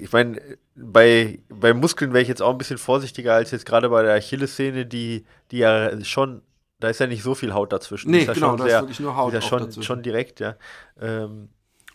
ich 0.00 0.12
meine, 0.12 0.40
bei, 0.74 1.40
bei 1.48 1.74
Muskeln 1.74 2.12
wäre 2.12 2.22
ich 2.22 2.28
jetzt 2.28 2.42
auch 2.42 2.52
ein 2.52 2.58
bisschen 2.58 2.78
vorsichtiger 2.78 3.34
als 3.34 3.50
jetzt 3.50 3.66
gerade 3.66 3.88
bei 3.88 4.02
der 4.02 4.14
Achillessehne, 4.14 4.86
die, 4.86 5.24
die 5.50 5.58
ja 5.58 6.02
schon, 6.04 6.42
da 6.78 6.88
ist 6.88 7.00
ja 7.00 7.06
nicht 7.06 7.22
so 7.22 7.34
viel 7.34 7.54
Haut 7.54 7.72
dazwischen. 7.72 8.10
Nee, 8.10 8.20
ist 8.20 8.34
genau, 8.34 8.50
schon 8.50 8.58
da 8.58 8.64
sehr, 8.64 8.76
ist 8.76 8.82
wirklich 8.82 9.00
nur 9.00 9.16
Haut 9.16 9.32
ist 9.32 9.42
ja 9.42 9.48
schon, 9.48 9.58
dazwischen. 9.60 9.82
schon 9.82 10.02
direkt, 10.02 10.40
ja. 10.40 10.56
Ähm, 11.00 11.48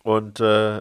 und 0.03 0.39
äh, 0.39 0.77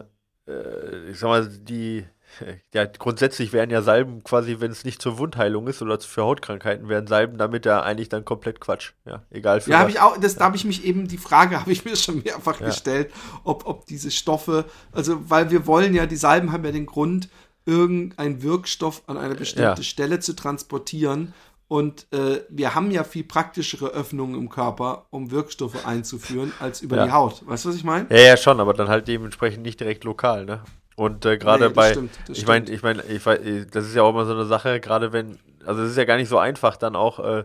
äh, 0.47 1.09
ich 1.09 1.19
sag 1.19 1.29
mal, 1.29 1.47
die, 1.47 2.05
ja, 2.73 2.85
grundsätzlich 2.85 3.53
wären 3.53 3.69
ja 3.69 3.81
Salben 3.81 4.23
quasi, 4.23 4.57
wenn 4.59 4.71
es 4.71 4.85
nicht 4.85 5.01
zur 5.01 5.17
Wundheilung 5.17 5.67
ist 5.67 5.81
oder 5.81 5.99
für 5.99 6.23
Hautkrankheiten, 6.23 6.87
wären 6.89 7.07
Salben 7.07 7.37
damit 7.37 7.65
ja 7.65 7.81
eigentlich 7.81 8.09
dann 8.09 8.25
komplett 8.25 8.59
Quatsch. 8.59 8.91
Ja, 9.05 9.23
egal 9.31 9.61
für 9.61 9.71
Ja, 9.71 9.79
habe 9.79 9.91
ich 9.91 9.99
auch, 9.99 10.17
das, 10.17 10.35
da 10.35 10.45
habe 10.45 10.55
ich 10.55 10.65
mich 10.65 10.85
eben, 10.85 11.07
die 11.07 11.17
Frage 11.17 11.59
habe 11.59 11.71
ich 11.71 11.85
mir 11.85 11.95
schon 11.95 12.21
mehrfach 12.23 12.59
Ja. 12.59 12.67
gestellt, 12.67 13.11
ob, 13.43 13.65
ob 13.65 13.85
diese 13.85 14.11
Stoffe, 14.11 14.65
also 14.91 15.29
weil 15.29 15.51
wir 15.51 15.67
wollen 15.67 15.93
ja, 15.93 16.05
die 16.05 16.15
Salben 16.15 16.51
haben 16.51 16.63
ja 16.65 16.71
den 16.71 16.85
Grund, 16.85 17.29
irgendeinen 17.65 18.41
Wirkstoff 18.41 19.03
an 19.07 19.17
eine 19.17 19.35
bestimmte 19.35 19.81
Ja. 19.81 19.83
Stelle 19.83 20.19
zu 20.19 20.33
transportieren. 20.35 21.33
Und 21.67 22.07
äh, 22.11 22.41
wir 22.49 22.75
haben 22.75 22.91
ja 22.91 23.05
viel 23.05 23.23
praktischere 23.23 23.87
Öffnungen 23.89 24.35
im 24.35 24.49
Körper, 24.49 25.05
um 25.09 25.31
Wirkstoffe 25.31 25.85
einzuführen, 25.85 26.51
als 26.59 26.81
über 26.81 26.97
Ja. 26.97 27.05
die 27.05 27.11
Haut. 27.11 27.47
Weißt 27.47 27.63
du, 27.63 27.69
was 27.69 27.75
ich 27.77 27.85
meine? 27.85 28.07
Ja, 28.09 28.17
ja, 28.21 28.37
schon, 28.37 28.59
aber 28.59 28.73
dann 28.73 28.89
halt 28.89 29.07
dementsprechend 29.07 29.63
nicht 29.63 29.79
direkt 29.79 30.03
lokal, 30.03 30.43
ne? 30.45 30.63
Und 30.95 31.25
äh, 31.25 31.37
gerade 31.37 31.67
Nee, 31.67 31.73
bei, 31.73 31.91
stimmt, 31.91 32.11
ich 32.29 32.45
meine, 32.45 32.69
ich 32.69 32.83
meine, 32.83 33.03
ich 33.03 33.25
weiß, 33.25 33.39
das 33.71 33.85
ist 33.85 33.95
ja 33.95 34.03
auch 34.03 34.09
immer 34.09 34.25
so 34.25 34.33
eine 34.33 34.45
Sache, 34.45 34.79
gerade 34.79 35.13
wenn, 35.13 35.39
also 35.65 35.81
es 35.83 35.91
ist 35.91 35.97
ja 35.97 36.05
gar 36.05 36.17
nicht 36.17 36.29
so 36.29 36.37
einfach, 36.37 36.77
dann 36.77 36.95
auch 36.95 37.19
äh, 37.19 37.43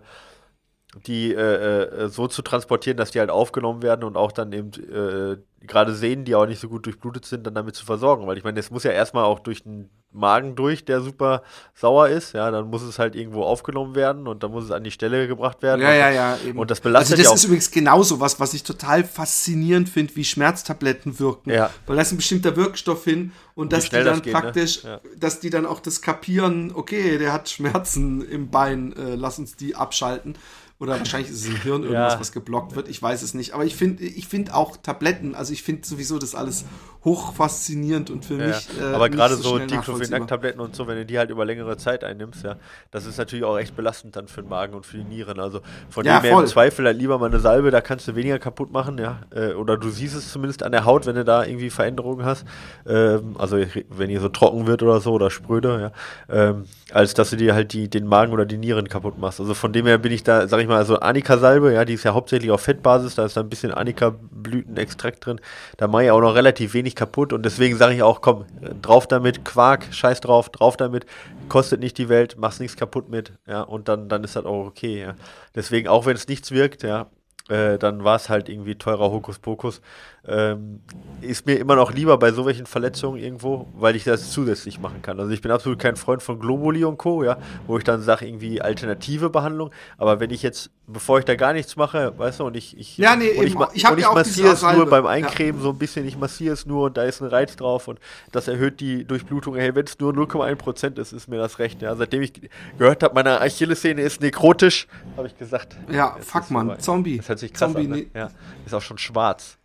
die 1.06 1.34
äh, 1.34 2.04
äh, 2.04 2.08
so 2.08 2.26
zu 2.26 2.42
transportieren, 2.42 2.96
dass 2.96 3.10
die 3.10 3.20
halt 3.20 3.30
aufgenommen 3.30 3.82
werden 3.82 4.04
und 4.04 4.16
auch 4.16 4.32
dann 4.32 4.52
eben 4.52 4.70
äh, 4.72 5.36
gerade 5.66 5.94
Sehnen, 5.94 6.24
die 6.24 6.34
auch 6.34 6.46
nicht 6.46 6.60
so 6.60 6.68
gut 6.68 6.86
durchblutet 6.86 7.26
sind, 7.26 7.46
dann 7.46 7.54
damit 7.54 7.74
zu 7.74 7.84
versorgen. 7.84 8.26
Weil 8.26 8.38
ich 8.38 8.44
meine, 8.44 8.58
es 8.58 8.70
muss 8.70 8.84
ja 8.84 8.92
erstmal 8.92 9.24
auch 9.24 9.40
durch 9.40 9.62
den 9.64 9.90
Magen 10.12 10.56
durch, 10.56 10.84
der 10.84 11.02
super 11.02 11.42
sauer 11.74 12.08
ist, 12.08 12.32
ja, 12.32 12.50
dann 12.50 12.70
muss 12.70 12.82
es 12.82 12.98
halt 12.98 13.14
irgendwo 13.14 13.42
aufgenommen 13.42 13.94
werden 13.94 14.26
und 14.26 14.42
dann 14.42 14.50
muss 14.50 14.64
es 14.64 14.70
an 14.70 14.82
die 14.82 14.90
Stelle 14.90 15.28
gebracht 15.28 15.62
werden. 15.62 15.82
Ja, 15.82 15.88
und, 15.88 15.94
ja, 15.96 16.10
ja. 16.10 16.38
Eben. 16.46 16.58
Und 16.58 16.70
das 16.70 16.80
belastet 16.80 17.12
also 17.12 17.22
das 17.22 17.30
ja 17.30 17.34
ist 17.34 17.44
übrigens 17.44 17.70
genauso 17.70 18.18
was, 18.18 18.40
was 18.40 18.54
ich 18.54 18.62
total 18.62 19.04
faszinierend 19.04 19.88
finde, 19.88 20.16
wie 20.16 20.24
Schmerztabletten 20.24 21.18
wirken. 21.18 21.50
Ja. 21.50 21.70
Weil 21.86 21.96
da 21.96 22.02
ist 22.02 22.12
ein 22.12 22.16
bestimmter 22.16 22.56
Wirkstoff 22.56 23.04
hin 23.04 23.32
und 23.54 23.72
dass 23.72 23.90
die 23.90 24.02
dann 24.02 24.22
geht, 24.22 24.32
ne? 24.32 24.40
praktisch, 24.40 24.84
Ja. 24.84 25.00
dass 25.16 25.40
die 25.40 25.50
dann 25.50 25.66
auch 25.66 25.80
das 25.80 26.00
kapieren, 26.00 26.72
okay, 26.74 27.18
der 27.18 27.32
hat 27.32 27.50
Schmerzen 27.50 28.22
im 28.26 28.50
Bein, 28.50 28.94
äh, 28.96 29.16
lass 29.16 29.38
uns 29.38 29.56
die 29.56 29.74
abschalten. 29.74 30.38
Oder 30.78 30.98
wahrscheinlich 30.98 31.30
ist 31.30 31.38
es 31.42 31.46
im 31.46 31.56
Hirn 31.62 31.82
irgendwas, 31.82 32.14
Ja. 32.14 32.20
was 32.20 32.32
geblockt 32.32 32.76
wird. 32.76 32.88
Ich 32.88 33.00
weiß 33.00 33.22
es 33.22 33.34
nicht. 33.34 33.52
Aber 33.54 33.64
ich 33.64 33.76
finde 33.76 34.04
ich 34.04 34.28
finde 34.28 34.54
auch 34.54 34.76
Tabletten, 34.76 35.34
also 35.34 35.52
ich 35.52 35.62
finde 35.62 35.86
sowieso 35.86 36.18
das 36.18 36.34
alles 36.34 36.64
hoch 37.06 37.32
faszinierend 37.32 38.10
und 38.10 38.24
für 38.26 38.34
Ja, 38.34 38.48
mich. 38.48 38.68
äh, 38.78 38.92
aber 38.92 39.08
gerade 39.08 39.36
so 39.36 39.56
nachvollziehbar. 39.56 39.78
Diclofenac-Tabletten 40.00 40.60
und 40.60 40.76
so, 40.76 40.86
wenn 40.86 40.96
du 40.96 41.06
die 41.06 41.18
halt 41.18 41.30
über 41.30 41.44
längere 41.46 41.78
Zeit 41.78 42.04
einnimmst, 42.04 42.44
ja, 42.44 42.56
das 42.90 43.06
ist 43.06 43.16
natürlich 43.16 43.44
auch 43.44 43.56
echt 43.58 43.74
belastend 43.76 44.16
dann 44.16 44.28
für 44.28 44.42
den 44.42 44.50
Magen 44.50 44.74
und 44.74 44.84
für 44.84 44.98
die 44.98 45.04
Nieren. 45.04 45.40
Also 45.40 45.60
von 45.88 46.04
Ja, 46.04 46.18
dem 46.18 46.24
her 46.24 46.32
voll. 46.34 46.42
im 46.42 46.48
Zweifel 46.50 46.84
halt 46.84 46.98
lieber 46.98 47.18
mal 47.18 47.26
eine 47.26 47.38
Salbe, 47.40 47.70
da 47.70 47.80
kannst 47.80 48.08
du 48.08 48.16
weniger 48.16 48.38
kaputt 48.38 48.72
machen, 48.72 48.98
ja. 48.98 49.20
Äh, 49.34 49.52
oder 49.54 49.76
du 49.78 49.88
siehst 49.88 50.14
es 50.16 50.30
zumindest 50.32 50.62
an 50.64 50.72
der 50.72 50.84
Haut, 50.84 51.06
wenn 51.06 51.14
du 51.14 51.24
da 51.24 51.44
irgendwie 51.44 51.70
Veränderungen 51.70 52.26
hast. 52.26 52.44
Ähm, 52.86 53.36
also 53.38 53.56
wenn 53.88 54.10
ihr 54.10 54.20
so 54.20 54.28
trocken 54.28 54.66
wird 54.66 54.82
oder 54.82 55.00
so 55.00 55.12
oder 55.12 55.30
spröde, 55.30 55.92
ja. 56.28 56.36
Ähm, 56.50 56.64
als 56.92 57.14
dass 57.14 57.30
du 57.30 57.36
dir 57.36 57.54
halt 57.54 57.72
die, 57.72 57.88
den 57.88 58.06
Magen 58.06 58.32
oder 58.32 58.44
die 58.46 58.58
Nieren 58.58 58.88
kaputt 58.88 59.16
machst. 59.18 59.38
Also 59.40 59.54
von 59.54 59.72
dem 59.72 59.86
her 59.86 59.98
bin 59.98 60.10
ich 60.12 60.24
da, 60.24 60.48
sag 60.48 60.60
ich 60.60 60.66
mal, 60.66 60.76
also 60.78 60.98
Anika-Salbe, 60.98 61.72
ja, 61.72 61.84
die 61.84 61.94
ist 61.94 62.02
ja 62.04 62.14
hauptsächlich 62.14 62.50
auf 62.50 62.62
Fettbasis, 62.62 63.14
da 63.14 63.24
ist 63.24 63.36
da 63.36 63.42
ein 63.42 63.48
bisschen 63.48 63.72
Anika-Blütenextrakt 63.72 65.24
drin. 65.24 65.40
Da 65.76 65.86
mache 65.86 66.04
ich 66.04 66.10
auch 66.10 66.20
noch 66.20 66.34
relativ 66.34 66.74
wenig 66.74 66.95
kaputt 66.96 67.32
und 67.32 67.44
deswegen 67.44 67.76
sage 67.76 67.94
ich 67.94 68.02
auch, 68.02 68.20
komm, 68.20 68.44
drauf 68.82 69.06
damit, 69.06 69.44
Quark, 69.44 69.86
scheiß 69.92 70.20
drauf, 70.20 70.48
drauf 70.50 70.76
damit, 70.76 71.06
kostet 71.48 71.80
nicht 71.80 71.98
die 71.98 72.08
Welt, 72.08 72.36
machst 72.38 72.60
nichts 72.60 72.76
kaputt 72.76 73.08
mit, 73.08 73.32
ja, 73.46 73.62
und 73.62 73.88
dann, 73.88 74.08
dann 74.08 74.24
ist 74.24 74.34
das 74.36 74.44
auch 74.44 74.66
okay, 74.66 75.00
ja. 75.02 75.14
Deswegen, 75.54 75.88
auch 75.88 76.06
wenn 76.06 76.16
es 76.16 76.26
nichts 76.26 76.50
wirkt, 76.50 76.82
ja, 76.82 77.06
äh, 77.48 77.78
dann 77.78 78.02
war 78.04 78.16
es 78.16 78.28
halt 78.28 78.48
irgendwie 78.48 78.74
teurer 78.74 79.10
Hokuspokus. 79.10 79.80
Ähm, 80.28 80.80
ist 81.20 81.46
mir 81.46 81.54
immer 81.54 81.76
noch 81.76 81.92
lieber 81.92 82.18
bei 82.18 82.32
so 82.32 82.44
welchen 82.46 82.66
Verletzungen 82.66 83.20
irgendwo, 83.22 83.68
weil 83.76 83.94
ich 83.94 84.02
das 84.02 84.30
zusätzlich 84.32 84.80
machen 84.80 85.00
kann. 85.00 85.20
Also 85.20 85.30
ich 85.30 85.40
bin 85.40 85.52
absolut 85.52 85.78
kein 85.78 85.94
Freund 85.94 86.20
von 86.20 86.40
Globuli 86.40 86.82
und 86.84 86.98
Co., 86.98 87.22
ja, 87.22 87.38
wo 87.68 87.78
ich 87.78 87.84
dann 87.84 88.02
sage, 88.02 88.26
irgendwie 88.26 88.60
alternative 88.60 89.30
Behandlung. 89.30 89.70
Aber 89.98 90.18
wenn 90.18 90.30
ich 90.30 90.42
jetzt, 90.42 90.70
bevor 90.88 91.20
ich 91.20 91.24
da 91.24 91.36
gar 91.36 91.52
nichts 91.52 91.76
mache, 91.76 92.12
weißt 92.18 92.40
du, 92.40 92.44
und 92.46 92.56
ich, 92.56 92.76
ich, 92.76 92.98
Ja, 92.98 93.14
nee, 93.14 93.30
und 93.38 93.46
ich, 93.46 93.54
ma- 93.54 93.68
Ich 93.72 93.88
und 93.88 93.98
ich 93.98 94.02
ja 94.04 94.12
massiere 94.12 94.48
es 94.52 94.62
nur 94.62 94.86
beim 94.86 95.04
Ja. 95.04 95.10
Eincremen 95.10 95.60
so 95.62 95.70
ein 95.70 95.78
bisschen, 95.78 96.04
ich 96.08 96.18
massiere 96.18 96.54
es 96.54 96.66
nur 96.66 96.86
und 96.86 96.96
da 96.96 97.04
ist 97.04 97.20
ein 97.22 97.28
Reiz 97.28 97.54
drauf 97.54 97.86
und 97.86 98.00
das 98.32 98.48
erhöht 98.48 98.80
die 98.80 99.04
Durchblutung. 99.04 99.54
Hey, 99.54 99.72
wenn 99.76 99.84
es 99.86 99.96
nur 100.00 100.12
0,1% 100.12 100.98
ist, 100.98 101.12
ist 101.12 101.28
mir 101.28 101.38
das 101.38 101.60
recht. 101.60 101.82
Ja, 101.82 101.94
seitdem 101.94 102.22
ich 102.22 102.32
gehört 102.78 103.04
habe, 103.04 103.14
meine 103.14 103.40
Achillessehne 103.40 104.02
ist 104.02 104.20
nekrotisch, 104.20 104.88
habe 105.16 105.28
ich 105.28 105.38
gesagt. 105.38 105.76
Ja, 105.88 106.16
fuck 106.20 106.50
man. 106.50 106.80
Zombie. 106.80 107.18
Das 107.18 107.28
hört 107.36 107.40
sich 107.40 107.52
krass 107.52 107.72
Zombie, 107.72 107.84
an. 107.86 107.98
Ne? 107.98 108.06
Ja, 108.14 108.30
ist 108.64 108.74
auch 108.74 108.82
schon 108.82 108.98
schwarz. 108.98 109.56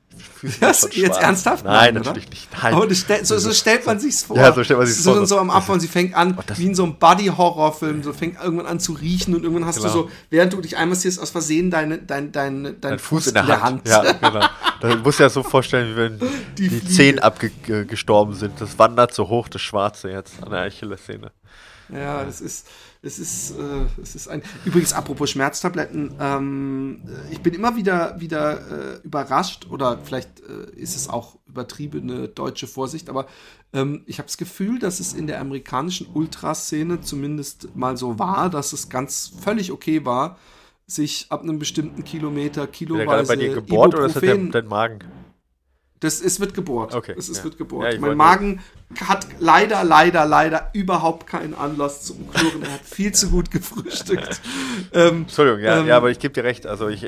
Das 0.60 0.82
jetzt 0.82 0.96
schwarz. 0.98 1.18
ernsthaft? 1.20 1.64
Nein, 1.64 1.94
Nein, 1.94 2.04
natürlich 2.04 2.30
nicht. 2.30 2.50
Nein. 2.62 2.74
Aber 2.74 2.94
stell, 2.94 3.24
so, 3.24 3.38
so 3.38 3.54
stellt 3.54 3.86
man 3.86 3.98
sich's 3.98 4.24
vor. 4.24 4.36
Ja, 4.36 4.52
so 4.52 4.62
stellt 4.62 4.78
man 4.78 4.86
sich's 4.86 5.02
so, 5.04 5.14
vor. 5.16 5.26
So 5.26 5.40
am 5.40 5.50
Anfang, 5.50 5.80
sie 5.80 5.88
fängt 5.88 6.14
an, 6.16 6.38
das- 6.48 6.60
wie 6.60 6.66
in 6.66 6.76
so 6.76 6.84
einem 6.84 6.98
Buddy-Horrorfilm, 7.00 8.04
so 8.04 8.12
fängt 8.12 8.38
irgendwann 8.44 8.66
an 8.66 8.82
zu 8.82 8.92
riechen 8.92 9.34
und 9.36 9.44
irgendwann 9.44 9.66
hast 9.66 9.78
Genau. 9.78 9.88
du 9.88 9.94
so, 9.94 10.10
während 10.30 10.52
du 10.52 10.60
dich 10.60 10.76
einmal 10.76 10.98
siehst, 10.98 11.18
aus 11.18 11.30
Versehen 11.30 11.72
deine, 11.72 11.98
dein, 12.00 12.34
dein, 12.34 12.64
dein, 12.66 12.82
Dein 12.82 13.00
Fuß 13.00 13.28
in 13.28 13.34
der 13.36 13.62
Hand. 13.62 13.88
Ja, 13.88 14.12
genau. 14.12 14.46
Das 14.82 14.98
muss 15.02 15.18
ja 15.18 15.30
so 15.30 15.44
vorstellen, 15.44 15.94
wie 15.94 15.98
wenn 15.98 16.20
Die 16.58 16.68
die. 16.68 16.86
Zehen 16.90 17.20
abgestorben 17.20 18.34
sind. 18.34 18.60
Das 18.60 18.78
wandert 18.78 19.14
so 19.14 19.30
hoch, 19.30 19.48
das 19.48 19.62
Schwarze 19.62 20.10
jetzt 20.12 20.44
an 20.44 20.50
der 20.52 20.60
Achillessehne. 20.64 21.32
Ja, 21.88 22.24
das 22.26 22.42
ist, 22.42 22.68
das 23.04 23.18
ist, 23.18 23.52
äh, 23.52 23.86
das 23.98 24.14
ist 24.16 24.28
ein. 24.28 24.44
Übrigens, 24.64 24.94
apropos 24.94 25.30
Schmerztabletten, 25.32 26.14
ähm, 26.20 27.02
ich 27.32 27.42
bin 27.42 27.54
immer 27.54 27.76
wieder, 27.76 28.20
wieder 28.20 29.00
äh, 29.00 29.00
überrascht, 29.04 29.68
oder 29.70 29.98
vielleicht 30.04 30.42
äh, 30.42 30.70
ist 30.76 30.96
es 30.96 31.10
auch 31.10 31.38
übertriebene 31.48 32.28
deutsche 32.28 32.68
Vorsicht, 32.68 33.10
aber 33.10 33.26
ähm, 33.74 34.04
ich 34.06 34.20
habe 34.20 34.28
das 34.28 34.38
Gefühl, 34.38 34.78
dass 34.78 35.00
es 35.00 35.14
in 35.14 35.26
der 35.26 35.42
amerikanischen 35.42 36.08
Ultraszene 36.14 37.02
zumindest 37.02 37.76
mal 37.76 37.98
so 37.98 38.20
war, 38.20 38.50
dass 38.50 38.72
es 38.72 38.90
ganz 38.90 39.32
völlig 39.42 39.72
okay 39.72 40.06
war, 40.06 40.38
sich 40.86 41.26
ab 41.30 41.42
einem 41.42 41.58
bestimmten 41.58 42.04
Kilometer, 42.04 42.62
Wird 42.62 42.80
der 42.80 43.06
gerade 43.06 43.24
kiloweise 43.24 43.28
bei 43.28 43.36
dir 43.36 43.54
gebohrt 43.54 43.96
oder 43.96 44.06
ist 44.06 44.16
das 44.18 44.22
der, 44.22 44.36
Ibuprofen- 44.36 44.52
dein 44.52 44.68
Magen? 44.68 45.00
Das, 46.02 46.20
es 46.20 46.40
wird 46.40 46.56
gebohrt. 46.56 46.96
Okay, 46.96 47.14
Es 47.16 47.30
ist, 47.30 47.38
ja. 47.38 47.44
wird 47.44 47.60
gebohrt. 47.60 47.94
Ja, 47.94 48.00
mein 48.00 48.18
Magen 48.18 48.60
hat 49.08 49.28
leider, 49.40 49.84
leider, 49.84 50.26
leider 50.26 50.70
überhaupt 50.74 51.28
keinen 51.28 51.54
Anlass 51.54 52.02
zum 52.02 52.28
Knurren. 52.32 52.64
Er 52.64 52.74
hat 52.74 52.82
viel 52.82 53.12
zu 53.14 53.30
gut 53.30 53.52
gefrühstückt. 53.52 54.42
ähm, 54.94 55.22
Entschuldigung, 55.22 55.62
ja, 55.62 55.80
Ähm, 55.80 55.88
ja, 55.88 55.98
aber 55.98 56.10
ich 56.10 56.18
gebe 56.18 56.34
dir 56.34 56.44
recht, 56.44 56.66
also 56.66 56.90
ich, 56.90 57.06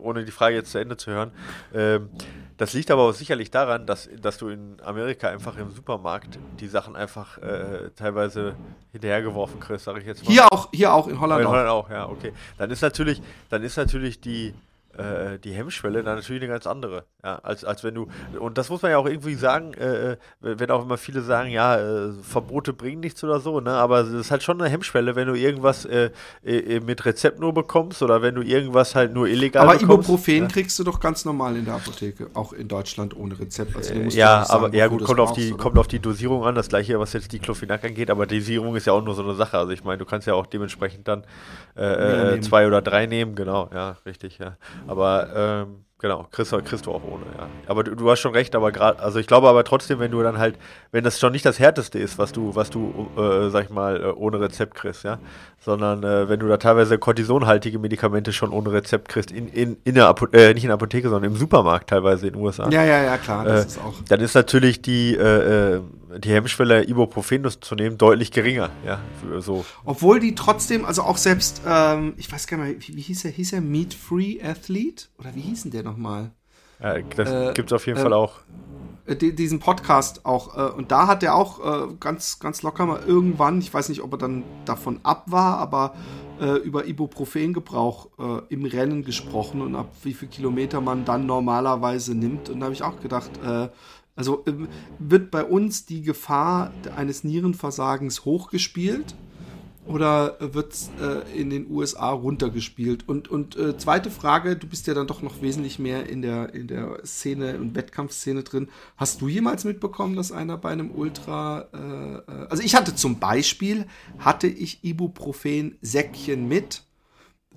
ohne 0.00 0.24
die 0.24 0.30
Frage 0.30 0.54
jetzt 0.54 0.70
zu 0.70 0.78
Ende 0.78 0.96
zu 0.96 1.10
hören. 1.10 1.32
Ähm, 1.74 2.10
das 2.58 2.74
liegt 2.74 2.92
aber 2.92 3.02
auch 3.02 3.12
sicherlich 3.12 3.50
daran, 3.50 3.86
dass, 3.86 4.08
dass 4.20 4.38
du 4.38 4.48
in 4.48 4.76
Amerika 4.84 5.28
einfach 5.28 5.56
im 5.58 5.72
Supermarkt 5.72 6.38
die 6.60 6.68
Sachen 6.68 6.94
einfach 6.94 7.38
äh, 7.38 7.90
teilweise 7.96 8.54
hinterhergeworfen 8.92 9.58
kriegst, 9.58 9.84
sage 9.84 9.98
ich 10.00 10.06
jetzt 10.06 10.24
mal. 10.24 10.30
hier 10.30 10.52
auch, 10.52 10.68
hier 10.72 10.92
auch 10.92 11.08
in 11.08 11.18
Holland. 11.18 11.40
in 11.40 11.46
auch. 11.46 11.52
Holland 11.52 11.68
auch, 11.68 11.90
ja, 11.90 12.08
okay. 12.08 12.32
Dann 12.56 12.70
ist 12.70 12.82
natürlich, 12.82 13.20
dann 13.48 13.64
ist 13.64 13.76
natürlich 13.76 14.20
die, 14.20 14.54
äh, 14.98 15.38
die 15.38 15.52
Hemmschwelle 15.52 16.02
dann 16.02 16.16
natürlich 16.16 16.42
eine 16.42 16.50
ganz 16.52 16.66
andere. 16.66 17.04
Ja, 17.24 17.36
als, 17.36 17.64
als 17.64 17.84
wenn 17.84 17.94
du, 17.94 18.08
und 18.38 18.58
das 18.58 18.68
muss 18.68 18.82
man 18.82 18.90
ja 18.90 18.98
auch 18.98 19.06
irgendwie 19.06 19.34
sagen, 19.34 19.74
äh, 19.74 20.12
äh, 20.12 20.16
wenn 20.40 20.70
auch 20.70 20.82
immer 20.82 20.96
viele 20.96 21.22
sagen, 21.22 21.50
ja, 21.50 21.76
äh, 21.76 22.12
Verbote 22.22 22.72
bringen 22.72 23.00
nichts 23.00 23.22
oder 23.24 23.40
so, 23.40 23.60
ne? 23.60 23.70
Aber 23.70 24.00
es 24.00 24.10
ist 24.10 24.30
halt 24.30 24.42
schon 24.42 24.60
eine 24.60 24.70
Hemmschwelle, 24.70 25.16
wenn 25.16 25.28
du 25.28 25.34
irgendwas 25.34 25.84
äh, 25.84 26.10
äh, 26.44 26.80
mit 26.80 27.04
Rezept 27.04 27.40
nur 27.40 27.54
bekommst 27.54 28.02
oder 28.02 28.22
wenn 28.22 28.34
du 28.34 28.42
irgendwas 28.42 28.94
halt 28.94 29.14
nur 29.14 29.28
illegal 29.28 29.62
Aber 29.62 29.78
bekommst. 29.78 30.08
Ibuprofen 30.08 30.42
ja. 30.42 30.46
kriegst 30.46 30.78
du 30.78 30.84
doch 30.84 31.00
ganz 31.00 31.24
normal 31.24 31.56
in 31.56 31.64
der 31.64 31.74
Apotheke, 31.74 32.28
auch 32.34 32.52
in 32.52 32.68
Deutschland 32.68 33.16
ohne 33.16 33.38
Rezept. 33.38 33.76
Also 33.76 33.94
Ja, 33.94 34.44
sagen, 34.44 34.64
aber 34.64 34.74
ja 34.74 34.86
gut, 34.88 35.04
kommt 35.04 35.20
auf, 35.20 35.32
die, 35.32 35.52
oder? 35.52 35.62
kommt 35.62 35.78
auf 35.78 35.88
die 35.88 35.98
Dosierung 35.98 36.44
an, 36.44 36.54
das 36.54 36.68
gleiche, 36.68 36.98
was 36.98 37.12
jetzt 37.12 37.32
die 37.32 37.38
Clofenac 37.38 37.84
angeht, 37.84 38.10
aber 38.10 38.26
Dosierung 38.26 38.76
ist 38.76 38.86
ja 38.86 38.92
auch 38.92 39.04
nur 39.04 39.14
so 39.14 39.22
eine 39.22 39.34
Sache. 39.34 39.58
Also 39.58 39.72
ich 39.72 39.84
meine, 39.84 39.98
du 39.98 40.04
kannst 40.04 40.26
ja 40.26 40.34
auch 40.34 40.46
dementsprechend 40.46 41.06
dann 41.06 41.24
äh, 41.76 42.34
äh, 42.34 42.40
zwei 42.40 42.66
oder 42.66 42.82
drei 42.82 43.06
nehmen, 43.06 43.34
genau, 43.34 43.70
ja, 43.72 43.96
richtig, 44.04 44.38
ja. 44.38 44.56
Aber 44.88 45.30
ähm, 45.66 45.86
Genau, 46.00 46.28
kriegst, 46.30 46.52
kriegst 46.64 46.86
du 46.86 46.92
auch 46.92 47.02
ohne, 47.02 47.24
ja. 47.36 47.48
Aber 47.66 47.82
du, 47.82 47.96
du 47.96 48.08
hast 48.08 48.20
schon 48.20 48.32
recht, 48.32 48.54
aber 48.54 48.70
gerade, 48.70 49.00
also 49.00 49.18
ich 49.18 49.26
glaube 49.26 49.48
aber 49.48 49.64
trotzdem, 49.64 49.98
wenn 49.98 50.12
du 50.12 50.22
dann 50.22 50.38
halt, 50.38 50.56
wenn 50.92 51.02
das 51.02 51.18
schon 51.18 51.32
nicht 51.32 51.44
das 51.44 51.58
Härteste 51.58 51.98
ist, 51.98 52.18
was 52.18 52.30
du, 52.30 52.54
was 52.54 52.70
du, 52.70 53.08
äh, 53.16 53.50
sag 53.50 53.64
ich 53.64 53.70
mal, 53.70 54.00
äh, 54.00 54.06
ohne 54.12 54.38
Rezept 54.38 54.76
kriegst, 54.76 55.02
ja, 55.02 55.18
sondern 55.58 56.04
äh, 56.04 56.28
wenn 56.28 56.38
du 56.38 56.46
da 56.46 56.56
teilweise 56.58 56.98
kortisonhaltige 56.98 57.80
Medikamente 57.80 58.32
schon 58.32 58.52
ohne 58.52 58.70
Rezept 58.72 59.08
kriegst, 59.08 59.32
in, 59.32 59.48
in, 59.48 59.76
in 59.82 59.96
der 59.96 60.06
Apo 60.06 60.26
äh, 60.26 60.54
nicht 60.54 60.62
in 60.62 60.68
der 60.68 60.74
Apotheke, 60.74 61.08
sondern 61.08 61.32
im 61.32 61.36
Supermarkt 61.36 61.90
teilweise 61.90 62.28
in 62.28 62.34
den 62.34 62.42
USA. 62.42 62.68
Ja, 62.70 62.84
ja, 62.84 63.02
ja, 63.02 63.18
klar, 63.18 63.44
das 63.44 63.64
äh, 63.64 63.66
ist 63.66 63.78
auch. 63.78 63.94
Dann 64.08 64.20
ist 64.20 64.34
natürlich 64.34 64.80
die, 64.80 65.16
äh, 65.16 65.80
die 66.16 66.30
Hemmschwelle, 66.30 66.88
Ibuprofen 66.88 67.44
zu 67.60 67.74
nehmen, 67.74 67.98
deutlich 67.98 68.30
geringer, 68.30 68.70
ja, 68.86 69.00
so. 69.40 69.64
Obwohl 69.84 70.20
die 70.20 70.36
trotzdem, 70.36 70.84
also 70.84 71.02
auch 71.02 71.16
selbst, 71.16 71.60
ähm, 71.66 72.14
ich 72.18 72.30
weiß 72.30 72.46
gar 72.46 72.58
nicht 72.58 72.78
mehr, 72.78 72.88
wie, 72.88 72.96
wie 72.98 73.02
hieß 73.02 73.24
er, 73.24 73.32
hieß 73.32 73.52
er 73.54 73.60
Meat 73.60 73.94
Free 73.94 74.40
Athlete? 74.40 75.06
Oder 75.18 75.34
wie 75.34 75.40
hieß 75.40 75.62
denn 75.64 75.72
der 75.72 75.87
nochmal? 75.88 76.30
Ja, 76.80 77.00
das 77.00 77.30
äh, 77.30 77.52
gibt 77.54 77.70
es 77.70 77.72
auf 77.74 77.86
jeden 77.86 77.98
Fall 77.98 78.12
ähm, 78.12 78.18
auch. 78.18 78.40
Äh, 79.08 79.16
diesen 79.16 79.58
Podcast 79.58 80.26
auch. 80.26 80.56
Äh, 80.56 80.72
und 80.72 80.92
da 80.92 81.06
hat 81.06 81.22
er 81.22 81.34
auch 81.34 81.88
äh, 81.88 81.94
ganz, 81.98 82.38
ganz 82.38 82.62
locker 82.62 82.86
mal 82.86 83.00
irgendwann, 83.04 83.58
ich 83.60 83.72
weiß 83.72 83.88
nicht, 83.88 84.02
ob 84.02 84.12
er 84.12 84.18
dann 84.18 84.44
davon 84.64 85.00
ab 85.02 85.24
war, 85.26 85.58
aber 85.58 85.94
über 86.62 86.86
Ibuprofengebrauch 86.86 88.10
im 88.48 88.64
Rennen 88.64 89.02
gesprochen 89.02 89.60
und 89.60 89.74
ab 89.74 89.88
wie 90.04 90.14
viel 90.14 90.28
Kilometer 90.28 90.80
man 90.80 91.04
dann 91.04 91.26
normalerweise 91.26 92.14
nimmt. 92.14 92.48
Und 92.48 92.60
da 92.60 92.66
habe 92.66 92.74
ich 92.74 92.84
auch 92.84 93.00
gedacht, 93.00 93.32
also 94.14 94.44
wird 95.00 95.32
bei 95.32 95.42
uns 95.42 95.84
die 95.84 96.02
Gefahr 96.02 96.70
eines 96.94 97.24
Nierenversagens 97.24 98.24
hochgespielt? 98.24 99.16
Oder 99.88 100.36
wird 100.40 100.72
es 100.72 100.90
äh, 101.00 101.40
in 101.40 101.50
den 101.50 101.70
USA 101.70 102.10
runtergespielt? 102.10 103.08
Und, 103.08 103.28
und 103.28 103.56
äh, 103.56 103.76
zweite 103.78 104.10
Frage, 104.10 104.56
du 104.56 104.66
bist 104.66 104.86
ja 104.86 104.94
dann 104.94 105.06
doch 105.06 105.22
noch 105.22 105.40
wesentlich 105.40 105.78
mehr 105.78 106.08
in 106.08 106.22
der, 106.22 106.54
in 106.54 106.68
der 106.68 107.00
Szene 107.04 107.58
und 107.58 107.74
Wettkampfszene 107.74 108.42
drin. 108.42 108.68
Hast 108.96 109.20
du 109.20 109.28
jemals 109.28 109.64
mitbekommen, 109.64 110.14
dass 110.14 110.30
einer 110.30 110.58
bei 110.58 110.70
einem 110.70 110.90
Ultra, 110.90 111.68
äh, 111.72 112.16
äh 112.16 112.46
also 112.48 112.62
ich 112.62 112.74
hatte 112.74 112.94
zum 112.94 113.18
Beispiel, 113.18 113.86
hatte 114.18 114.46
ich 114.46 114.84
Ibuprofen-Säckchen 114.84 116.46
mit 116.46 116.82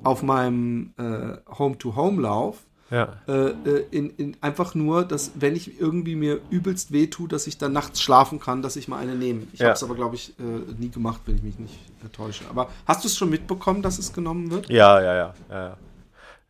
auf 0.03 0.23
meinem 0.23 0.93
äh, 0.97 1.37
Home-to-Home-Lauf 1.57 2.65
ja. 2.91 3.13
Äh, 3.27 3.31
äh, 3.31 3.85
in, 3.91 4.09
in, 4.11 4.37
einfach 4.41 4.75
nur, 4.75 5.03
dass 5.05 5.31
wenn 5.35 5.55
ich 5.55 5.79
irgendwie 5.79 6.15
mir 6.15 6.41
übelst 6.49 6.91
wehtue, 6.91 7.27
dass 7.27 7.47
ich 7.47 7.57
dann 7.57 7.71
nachts 7.71 8.01
schlafen 8.01 8.39
kann, 8.39 8.61
dass 8.61 8.75
ich 8.75 8.87
mal 8.87 8.97
eine 8.97 9.15
nehme. 9.15 9.47
Ich 9.53 9.59
ja. 9.59 9.67
habe 9.67 9.75
es 9.75 9.83
aber, 9.83 9.95
glaube 9.95 10.15
ich, 10.15 10.37
äh, 10.39 10.73
nie 10.77 10.89
gemacht, 10.89 11.21
wenn 11.25 11.37
ich 11.37 11.43
mich 11.43 11.57
nicht 11.57 11.79
täusche. 12.11 12.43
Aber 12.49 12.69
hast 12.85 13.03
du 13.03 13.07
es 13.07 13.17
schon 13.17 13.29
mitbekommen, 13.29 13.81
dass 13.81 13.97
es 13.97 14.11
genommen 14.11 14.51
wird? 14.51 14.69
Ja, 14.69 15.01
ja, 15.01 15.15
ja. 15.15 15.33
ja, 15.49 15.65
ja. 15.67 15.77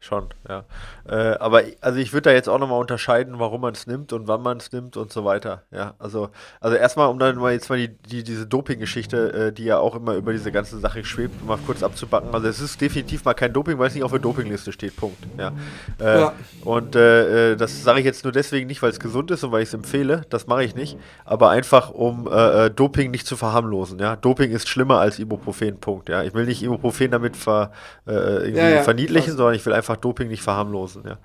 Schon, 0.04 0.30
ja. 0.50 0.64
Äh, 1.08 1.38
aber 1.38 1.62
also 1.80 2.00
ich 2.00 2.12
würde 2.12 2.30
da 2.30 2.32
jetzt 2.32 2.50
auch 2.50 2.58
nochmal 2.58 2.80
unterscheiden, 2.80 3.38
warum 3.38 3.62
man 3.62 3.76
es 3.76 3.86
nimmt 3.86 4.14
und 4.14 4.28
wann 4.28 4.42
man 4.42 4.58
es 4.58 4.72
nimmt 4.72 4.98
und 4.98 5.14
so 5.14 5.26
weiter. 5.26 5.62
Ja, 5.70 5.94
also, 6.00 6.30
also 6.60 6.76
erstmal, 6.76 7.08
um 7.10 7.20
dann 7.20 7.36
mal 7.38 7.54
jetzt 7.54 7.70
mal 7.70 7.78
die, 7.78 7.90
die 7.90 8.24
diese 8.24 8.48
Doping-Geschichte, 8.48 9.32
äh, 9.32 9.54
die 9.54 9.66
ja 9.66 9.78
auch 9.78 9.94
immer 9.94 10.16
über 10.16 10.32
diese 10.32 10.52
ganze 10.52 10.80
Sache 10.80 11.06
schwebt, 11.06 11.46
mal 11.46 11.60
kurz 11.68 11.84
abzubacken. 11.84 12.34
Also 12.34 12.48
es 12.48 12.60
ist 12.60 12.82
definitiv 12.82 13.24
mal 13.26 13.36
kein 13.36 13.54
Doping, 13.54 13.78
weil 13.78 13.90
es 13.90 13.94
nicht 13.94 14.04
auf 14.04 14.10
der 14.10 14.20
Dopingliste 14.20 14.72
steht. 14.72 14.96
Punkt. 14.96 15.20
Ja. 15.38 15.52
Äh, 16.00 16.20
ja. 16.20 16.34
Und 16.66 16.96
äh, 16.96 17.52
äh, 17.52 17.56
das 17.56 17.84
sage 17.84 18.00
ich 18.00 18.06
jetzt 18.06 18.24
nur 18.24 18.34
deswegen 18.34 18.66
nicht, 18.66 18.82
weil 18.82 18.90
es 18.90 19.00
gesund 19.00 19.30
ist 19.30 19.44
und 19.44 19.52
weil 19.52 19.62
ich 19.62 19.70
es 19.70 19.76
empfehle. 19.76 20.26
Das 20.32 20.48
mache 20.48 20.64
ich 20.64 20.74
nicht. 20.74 20.98
Aber 21.26 21.52
einfach, 21.52 21.92
um 21.92 22.28
äh, 22.28 22.72
Doping 22.72 23.12
nicht 23.12 23.28
zu 23.28 23.38
verharmlosen. 23.38 24.00
Ja. 24.00 24.16
Doping 24.16 24.50
ist 24.50 24.68
schlimmer 24.68 25.00
als 25.00 25.20
Ibuprofen. 25.20 25.78
Punkt. 25.78 26.10
Ja. 26.10 26.24
Ich 26.24 26.34
will 26.34 26.48
nicht 26.48 26.64
Ibuprofen 26.64 27.12
damit 27.12 27.38
ver, 27.38 27.72
irgendwie 28.06 28.58
ja, 28.58 28.70
ja, 28.70 28.82
verniedlichen, 28.82 29.38
sondern 29.38 29.54
ich 29.54 29.66
will 29.66 29.74
einfach 29.74 29.91
einfach 29.92 30.02
Doping 30.02 30.28
nicht 30.28 30.42
verharmlosen, 30.42 31.04
ja. 31.06 31.18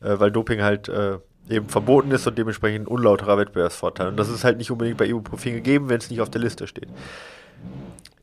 Äh, 0.00 0.18
weil 0.18 0.30
Doping 0.30 0.62
halt 0.62 0.88
äh, 0.88 1.18
eben 1.48 1.68
verboten 1.68 2.10
ist 2.10 2.26
und 2.26 2.38
dementsprechend 2.38 2.86
ein 2.86 2.88
unlauterer 2.88 3.38
Wettbewerbsvorteil. 3.38 4.08
Und 4.08 4.16
das 4.16 4.28
ist 4.28 4.44
halt 4.44 4.58
nicht 4.58 4.70
unbedingt 4.70 4.98
bei 4.98 5.06
Ibuprofen 5.06 5.52
gegeben, 5.52 5.88
wenn 5.88 5.98
es 5.98 6.10
nicht 6.10 6.20
auf 6.20 6.30
der 6.30 6.40
Liste 6.40 6.66
steht. 6.66 6.88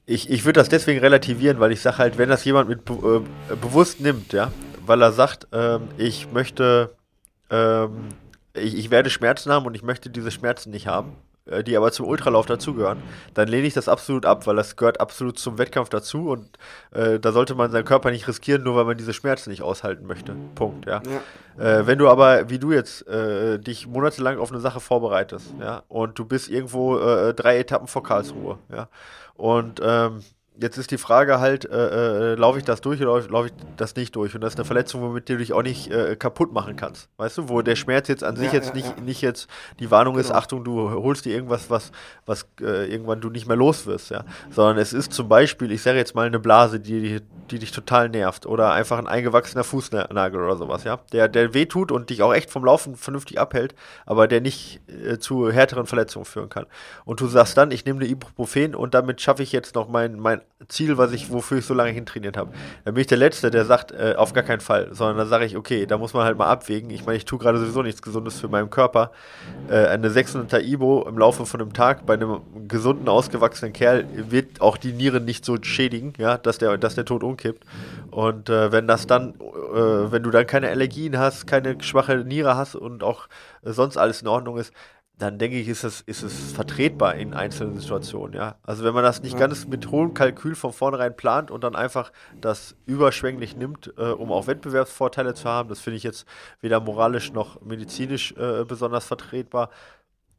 Ich, 0.06 0.30
ich 0.30 0.46
würde 0.46 0.60
das 0.60 0.70
deswegen 0.70 1.00
relativieren, 1.00 1.60
weil 1.60 1.72
ich 1.72 1.82
sage 1.82 2.00
halt, 2.00 2.18
wenn 2.18 2.30
das 2.30 2.44
jemand 2.44 2.68
mit 2.68 2.90
äh, 2.90 3.56
bewusst 3.56 4.02
nimmt, 4.02 4.34
ja, 4.34 4.52
weil 4.86 5.02
er 5.02 5.12
sagt, 5.12 5.48
ähm, 5.52 5.84
ich 5.98 6.32
möchte, 6.32 6.96
ähm, 7.50 8.10
ich, 8.54 8.78
ich 8.78 8.92
werde 8.92 9.10
Schmerzen 9.10 9.52
haben 9.52 9.66
und 9.66 9.76
ich 9.76 9.84
möchte 9.84 10.10
diese 10.10 10.32
Schmerzen 10.32 10.72
nicht 10.72 10.88
haben, 10.88 11.14
die 11.66 11.76
aber 11.76 11.92
zum 11.92 12.06
Ultralauf 12.06 12.46
dazugehören, 12.46 13.02
dann 13.34 13.48
lehne 13.48 13.68
ich 13.68 13.74
das 13.74 13.88
absolut 13.88 14.26
ab, 14.26 14.46
weil 14.46 14.56
das 14.56 14.76
gehört 14.76 15.00
absolut 15.02 15.40
zum 15.40 15.58
Wettkampf 15.58 15.90
dazu 15.90 16.30
und 16.30 16.58
äh, 16.92 17.20
da 17.20 17.32
sollte 17.32 17.56
man 17.56 17.72
seinen 17.72 17.86
Körper 17.86 18.12
nicht 18.12 18.28
riskieren, 18.28 18.64
nur 18.64 18.76
weil 18.76 18.86
man 18.86 18.98
diese 18.98 19.14
Schmerzen 19.14 19.50
nicht 19.50 19.64
aushalten 19.64 20.06
möchte. 20.06 20.36
Punkt, 20.56 20.86
ja. 20.86 21.02
ja. 21.58 21.80
Äh, 21.80 21.88
wenn 21.88 21.98
du 21.98 22.10
aber, 22.10 22.50
wie 22.50 22.60
du 22.60 22.72
jetzt, 22.72 23.08
äh, 23.08 23.60
dich 23.60 23.88
monatelang 23.88 24.38
auf 24.38 24.52
eine 24.52 24.62
Sache 24.62 24.80
vorbereitest, 24.80 25.54
ja, 25.60 25.84
und 25.88 26.20
du 26.20 26.26
bist 26.26 26.50
irgendwo 26.50 27.00
äh, 27.00 27.34
drei 27.34 27.58
Etappen 27.58 27.88
vor 27.88 28.04
Karlsruhe, 28.04 28.60
ja, 28.72 28.88
und 29.36 29.82
ähm, 29.84 30.24
Jetzt 30.62 30.78
ist 30.78 30.92
die 30.92 31.00
Frage 31.00 31.40
halt, 31.40 31.66
äh, 31.66 32.34
äh, 32.34 32.36
laufe 32.36 32.60
ich 32.60 32.64
das 32.64 32.82
durch 32.82 33.02
oder 33.02 33.20
laufe 33.30 33.48
ich 33.48 33.54
das 33.78 33.96
nicht 33.96 34.16
durch? 34.16 34.36
Und 34.36 34.42
das 34.42 34.54
ist 34.54 34.60
eine 34.60 34.66
Verletzung, 34.66 35.02
womit 35.02 35.28
du 35.28 35.38
dich 35.38 35.54
auch 35.54 35.64
nicht 35.64 35.92
äh, 35.92 36.16
kaputt 36.16 36.54
machen 36.54 36.76
kannst. 36.76 37.10
Weißt 37.18 37.40
du, 37.40 37.50
wo 37.50 37.64
der 37.64 37.76
Schmerz 37.76 38.08
jetzt 38.08 38.24
an 38.24 38.36
sich 38.36 38.48
ja, 38.48 38.54
jetzt 38.54 38.70
ja, 38.70 38.76
nicht, 38.76 38.98
ja. 38.98 39.04
nicht 39.04 39.22
jetzt 39.22 39.48
die 39.80 39.90
Warnung 39.90 40.14
genau. 40.16 40.26
ist, 40.26 40.32
Achtung, 40.32 40.64
du 40.64 40.92
holst 40.92 41.26
dir 41.26 41.34
irgendwas, 41.34 41.72
was, 41.72 41.92
was 42.28 42.46
äh, 42.62 42.86
irgendwann 42.92 43.22
du 43.22 43.32
nicht 43.32 43.48
mehr 43.48 43.58
los 43.58 43.88
wirst, 43.88 44.12
ja. 44.12 44.24
Sondern 44.52 44.78
es 44.78 44.94
ist 44.94 45.14
zum 45.14 45.28
Beispiel, 45.28 45.72
ich 45.72 45.82
sage 45.82 45.98
jetzt 45.98 46.14
mal 46.14 46.28
eine 46.28 46.40
Blase, 46.40 46.80
die, 46.80 47.22
die 47.50 47.58
dich 47.60 47.72
total 47.72 48.10
nervt 48.10 48.46
oder 48.46 48.72
einfach 48.72 49.00
ein 49.00 49.08
eingewachsener 49.08 49.64
Fußnagel 49.64 50.44
oder 50.44 50.58
sowas, 50.58 50.84
ja. 50.84 51.00
Der, 51.12 51.28
der 51.28 51.56
wehtut 51.56 51.92
und 51.92 52.12
dich 52.12 52.22
auch 52.22 52.36
echt 52.36 52.52
vom 52.52 52.66
Laufen 52.66 52.96
vernünftig 52.96 53.40
abhält, 53.40 53.74
aber 54.06 54.28
der 54.28 54.42
nicht 54.42 54.80
äh, 54.88 55.18
zu 55.18 55.52
härteren 55.52 55.88
Verletzungen 55.88 56.26
führen 56.26 56.50
kann. 56.50 56.68
Und 57.04 57.20
du 57.20 57.26
sagst 57.26 57.58
dann, 57.58 57.72
ich 57.72 57.84
nehme 57.84 58.00
eine 58.00 58.10
Ibuprofen 58.10 58.76
und 58.76 58.94
damit 58.94 59.22
schaffe 59.22 59.42
ich 59.42 59.52
jetzt 59.52 59.74
noch 59.74 59.90
mein, 59.90 60.20
mein 60.20 60.42
Ziel, 60.68 60.98
was 60.98 61.12
ich, 61.12 61.32
wofür 61.32 61.58
ich 61.58 61.66
so 61.66 61.74
lange 61.74 61.92
hintrainiert 61.92 62.38
habe. 62.38 62.52
Dann 62.86 62.94
bin 62.94 63.02
ich 63.02 63.08
der 63.08 63.18
Letzte, 63.18 63.50
der 63.50 63.66
sagt, 63.66 63.92
äh, 63.92 64.16
auf 64.16 64.34
gar 64.34 64.44
keinen 64.44 64.60
Fall, 64.60 64.90
sondern 64.92 65.18
dann 65.18 65.28
sage 65.28 65.46
ich, 65.46 65.58
okay, 65.58 65.86
da 65.86 65.98
muss 65.98 66.14
man 66.14 66.24
halt 66.24 66.38
mal 66.38 66.48
abwägen. 66.48 66.90
Ich 66.92 67.06
meine, 67.06 67.18
ich 67.18 67.26
tue 67.26 67.40
gerade 67.40 67.58
sowieso 67.58 67.82
nichts 67.82 68.02
Gesundes 68.02 68.40
für 68.40 68.48
meinen 68.48 68.70
Körper. 68.70 69.12
Äh, 69.70 69.88
eine 69.88 70.10
600er 70.10 70.62
Ibo 70.62 71.06
im 71.08 71.18
Laufe 71.18 71.46
von 71.46 71.62
einem 71.62 71.74
Tag 71.74 72.06
bei 72.06 72.14
einem 72.14 72.42
gesunden, 72.68 73.10
ausgewachsenen 73.10 73.74
Kerl 73.74 74.06
wird 74.30 74.62
auch 74.62 74.78
die 74.78 74.94
Nieren 74.94 75.26
nicht 75.26 75.46
so 75.46 75.58
schädigen, 75.62 76.14
ja, 76.18 76.38
dass 76.38 76.60
der, 76.60 76.78
dass 76.78 76.96
der 76.96 77.06
Tod 77.06 77.24
umkippt. 77.24 77.66
Und 78.12 78.50
äh, 78.50 78.72
wenn 78.72 78.88
das 78.88 79.08
dann, 79.08 79.34
äh, 79.34 80.12
wenn 80.12 80.24
du 80.24 80.30
dann 80.30 80.46
keine 80.46 80.70
Allergien 80.70 81.18
hast, 81.18 81.48
keine 81.48 81.82
schwache 81.82 82.18
Niere 82.18 82.56
hast 82.56 82.76
und 82.76 83.04
auch 83.04 83.28
sonst 83.64 83.98
alles 83.98 84.22
in 84.22 84.28
Ordnung 84.28 84.58
ist, 84.58 84.74
dann 85.22 85.38
denke 85.38 85.60
ich, 85.60 85.68
ist 85.68 85.84
es, 85.84 86.02
ist 86.02 86.24
es 86.24 86.52
vertretbar 86.52 87.14
in 87.14 87.36
einzelnen 87.36 87.80
Situationen, 87.80 88.34
ja. 88.34 88.56
Also 88.64 88.84
wenn 88.84 88.94
man 88.96 89.04
das 89.04 89.22
nicht 89.22 89.34
ja. 89.34 89.40
ganz 89.40 89.68
mit 89.68 89.92
hohem 89.92 90.16
Kalkül 90.16 90.56
von 90.56 90.74
vornherein 90.74 91.16
plant 91.16 91.52
und 91.52 91.64
dann 91.64 91.76
einfach 91.76 92.12
das 92.40 92.76
überschwänglich 92.88 93.56
nimmt, 93.56 93.94
äh, 93.98 94.02
um 94.02 94.32
auch 94.32 94.48
Wettbewerbsvorteile 94.48 95.36
zu 95.36 95.48
haben, 95.48 95.70
das 95.70 95.80
finde 95.80 95.98
ich 95.98 96.04
jetzt 96.04 96.26
weder 96.60 96.80
moralisch 96.80 97.34
noch 97.34 97.62
medizinisch 97.62 98.32
äh, 98.32 98.66
besonders 98.66 99.06
vertretbar. 99.06 99.70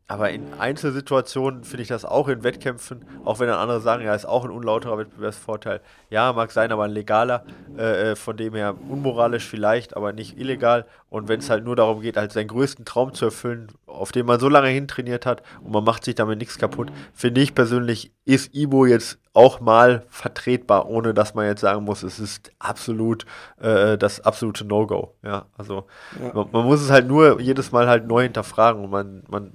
Aber 0.08 0.30
in 0.30 0.52
Einzelsituationen 0.58 1.64
finde 1.64 1.82
ich 1.82 1.88
das 1.88 2.04
auch 2.04 2.28
in 2.28 2.44
Wettkämpfen, 2.44 3.04
auch 3.24 3.40
wenn 3.40 3.46
dann 3.46 3.58
andere 3.58 3.80
sagen, 3.80 4.04
ja, 4.04 4.14
ist 4.14 4.26
auch 4.26 4.44
ein 4.44 4.50
unlauterer 4.50 4.98
Wettbewerbsvorteil. 4.98 5.80
Ja, 6.10 6.32
mag 6.32 6.50
sein, 6.50 6.70
aber 6.72 6.84
ein 6.84 6.90
legaler, 6.90 7.44
äh, 7.78 8.10
äh, 8.10 8.16
von 8.16 8.36
dem 8.36 8.54
her 8.54 8.74
unmoralisch 8.88 9.46
vielleicht, 9.46 9.96
aber 9.96 10.12
nicht 10.12 10.38
illegal. 10.38 10.86
Und 11.08 11.28
wenn 11.28 11.40
es 11.40 11.48
halt 11.48 11.64
nur 11.64 11.76
darum 11.76 12.02
geht, 12.02 12.16
halt 12.16 12.32
seinen 12.32 12.48
größten 12.48 12.84
Traum 12.84 13.14
zu 13.14 13.26
erfüllen, 13.26 13.68
auf 13.86 14.12
den 14.12 14.26
man 14.26 14.40
so 14.40 14.48
lange 14.48 14.68
hintrainiert 14.68 15.24
hat 15.24 15.42
und 15.62 15.72
man 15.72 15.84
macht 15.84 16.04
sich 16.04 16.14
damit 16.14 16.38
nichts 16.38 16.58
kaputt, 16.58 16.90
finde 17.14 17.40
ich 17.40 17.54
persönlich, 17.54 18.12
ist 18.24 18.54
Ibo 18.54 18.84
jetzt 18.86 19.21
auch 19.34 19.60
mal 19.60 20.04
vertretbar, 20.08 20.88
ohne 20.88 21.14
dass 21.14 21.34
man 21.34 21.46
jetzt 21.46 21.62
sagen 21.62 21.84
muss, 21.84 22.02
es 22.02 22.18
ist 22.18 22.52
absolut 22.58 23.24
äh, 23.60 23.96
das 23.96 24.20
absolute 24.20 24.64
No-Go. 24.64 25.14
Ja, 25.22 25.46
also 25.56 25.86
ja. 26.20 26.34
Man, 26.34 26.48
man, 26.52 26.64
muss 26.64 26.82
es 26.82 26.90
halt 26.90 27.06
nur 27.06 27.40
jedes 27.40 27.72
Mal 27.72 27.88
halt 27.88 28.06
neu 28.06 28.24
hinterfragen 28.24 28.84
und 28.84 28.90
man, 28.90 29.22
man 29.28 29.52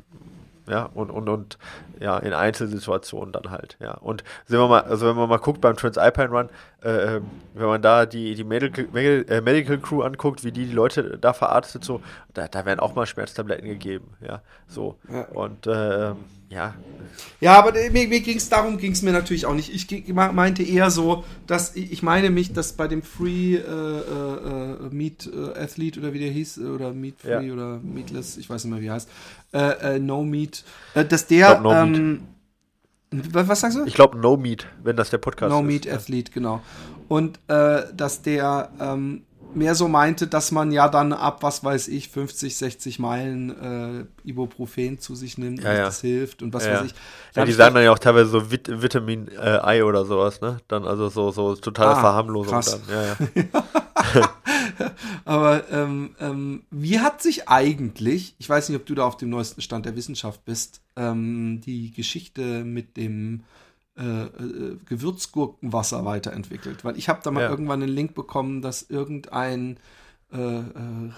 ja, 0.68 0.90
und, 0.94 1.12
und, 1.12 1.30
und 1.30 1.58
ja, 2.00 2.18
in 2.18 2.34
Einzelsituationen 2.34 3.32
dann 3.32 3.52
halt, 3.52 3.78
ja. 3.80 3.94
Und 3.94 4.24
sehen 4.46 4.60
wir 4.60 4.68
mal, 4.68 4.82
also 4.82 5.08
wenn 5.08 5.16
man 5.16 5.30
mal 5.30 5.38
guckt 5.38 5.62
beim 5.62 5.76
Transalpine 5.76 6.30
Run, 6.30 6.50
äh, 6.84 7.16
ähm, 7.16 7.26
wenn 7.54 7.68
man 7.68 7.82
da 7.82 8.06
die, 8.06 8.36
die 8.36 8.44
Medical, 8.44 8.88
äh, 8.96 9.42
Medical 9.42 9.78
Crew 9.80 10.02
anguckt, 10.02 10.44
wie 10.44 10.52
die 10.52 10.66
die 10.66 10.74
Leute 10.74 11.18
da 11.20 11.34
verarztet, 11.34 11.84
so, 11.84 12.02
da, 12.34 12.48
da 12.48 12.66
werden 12.66 12.80
auch 12.80 12.96
mal 12.96 13.06
Schmerztabletten 13.06 13.68
gegeben, 13.68 14.12
ja, 14.22 14.42
so. 14.68 14.98
Ja. 15.12 15.26
Und 15.26 15.68
äh, 15.68 16.14
ja. 16.50 16.76
Ja, 17.42 17.60
aber 17.60 17.74
mir, 17.74 18.08
mir 18.08 18.22
ging 18.22 18.38
es 18.38 18.48
darum, 18.48 18.78
ging 18.78 18.94
es 18.94 19.02
mir 19.02 19.12
natürlich 19.12 19.46
auch 19.46 19.54
nicht. 19.54 19.74
Ich 19.74 20.14
meinte 20.14 20.64
eher 20.64 20.90
so, 20.92 21.26
dass 21.46 21.76
ich 21.76 22.02
meine 22.04 22.30
mich, 22.30 22.54
dass 22.54 22.74
bei 22.74 22.88
dem 22.88 23.02
Free 23.02 23.56
äh, 23.56 23.60
äh, 23.60 24.72
äh 24.86 24.90
Meat 24.92 25.30
äh, 25.32 25.60
Athlete 25.60 26.00
oder 26.00 26.14
wie 26.14 26.20
der 26.20 26.32
hieß, 26.32 26.60
oder 26.60 26.94
Meat 26.94 27.16
Free 27.20 27.48
ja. 27.48 27.54
oder 27.54 27.80
Meatless, 27.84 28.38
ich 28.38 28.50
weiß 28.50 28.64
nicht 28.64 28.74
mehr, 28.74 28.82
wie 28.82 28.88
er 28.88 28.94
heißt, 28.94 29.10
äh, 29.54 30.00
No 30.00 30.24
Meat, 30.24 30.64
dass 30.94 31.28
der. 31.28 31.60
Glaub, 31.60 31.64
no 31.64 31.74
ähm, 31.74 31.87
was, 33.12 33.48
was, 33.48 33.60
sagst 33.62 33.78
du? 33.78 33.86
Ich 33.86 33.94
glaube 33.94 34.18
No 34.18 34.38
Meat, 34.38 34.68
wenn 34.84 34.96
das 34.96 35.10
der 35.10 35.18
Podcast 35.18 35.52
no 35.52 35.60
ist. 35.60 35.64
No 35.64 35.68
Meat 35.68 35.90
Athlete, 35.90 36.32
genau. 36.32 36.62
Und 37.08 37.40
dass 37.48 38.22
der 38.22 38.70
ähm, 38.80 39.24
mehr 39.58 39.76
so 39.76 39.88
meinte, 39.88 40.28
dass 40.28 40.52
man 40.52 40.72
ja 40.72 40.90
dann 40.90 41.14
ab, 41.14 41.44
was 41.44 41.64
weiß 41.64 41.88
ich, 41.90 42.10
50, 42.10 42.56
60 42.58 43.00
Meilen 43.00 44.08
äh, 44.24 44.28
Ibuprofen 44.30 45.00
zu 45.00 45.16
sich 45.16 45.38
nimmt 45.38 45.64
Ja, 45.64 45.72
und 45.72 45.78
ja. 45.78 45.86
das 45.86 46.02
hilft 46.02 46.42
und 46.42 46.54
was 46.54 46.66
Ja, 46.66 46.74
weiß 46.74 46.84
ich. 46.84 46.94
Da 47.34 47.42
Ja, 47.42 47.46
die 47.46 47.52
ich 47.52 47.58
sagen 47.58 47.76
dann 47.76 47.84
ja 47.84 47.92
auch 47.92 48.00
teilweise 48.00 48.30
so 48.30 48.52
Vit 48.52 48.70
Vitamin 48.82 49.28
äh, 49.30 49.60
Ei 49.62 49.84
oder 49.84 50.06
sowas, 50.06 50.42
ne? 50.42 50.60
Dann 50.68 50.86
also 50.86 51.10
so, 51.10 51.32
so 51.32 51.56
totale 51.56 51.92
Ah, 51.92 51.96
Verharmlosung 51.96 52.54
krass. 52.56 52.64
dann. 52.64 52.82
Aber 55.26 55.64
ähm, 55.72 56.16
ähm, 56.20 56.64
wie 56.72 57.00
hat 57.00 57.22
sich 57.22 57.50
eigentlich, 57.50 58.36
ich 58.38 58.50
weiß 58.50 58.70
nicht, 58.70 58.78
ob 58.80 58.86
du 58.86 58.96
da 58.96 59.06
auf 59.06 59.18
dem 59.18 59.30
neuesten 59.30 59.62
Stand 59.62 59.86
der 59.86 59.96
Wissenschaft 59.96 60.46
bist, 60.46 60.82
ähm, 60.96 61.62
die 61.66 61.92
Geschichte 61.92 62.64
mit 62.64 62.98
dem 62.98 63.44
äh, 63.98 64.24
äh, 64.26 64.78
Gewürzgurkenwasser 64.86 66.06
weiterentwickelt? 66.06 66.84
Weil 66.84 66.98
ich 66.98 67.10
habe 67.10 67.22
da 67.24 67.32
mal 67.32 67.42
Ja. 67.42 67.50
irgendwann 67.50 67.82
einen 67.82 67.92
Link 67.92 68.14
bekommen, 68.16 68.62
dass 68.62 68.84
irgendein 68.84 69.78
äh, 70.34 70.38
äh, 70.38 70.64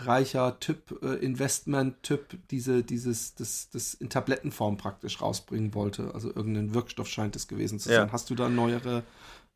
reicher 0.05 0.59
Typ, 0.59 1.01
äh, 1.01 1.15
Investment-Typ, 1.15 2.37
diese, 2.51 2.83
dieses, 2.83 3.33
das, 3.33 3.69
das 3.71 3.95
in 3.95 4.09
Tablettenform 4.09 4.77
praktisch 4.77 5.19
rausbringen 5.19 5.73
wollte. 5.73 6.11
Also 6.13 6.27
irgendein 6.33 6.75
Wirkstoff 6.75 7.07
scheint 7.07 7.35
es 7.35 7.47
gewesen 7.47 7.79
zu 7.79 7.89
Ja. 7.91 8.01
sein. 8.01 8.11
Hast 8.11 8.29
du 8.29 8.35
da 8.35 8.49
neuere 8.49 9.01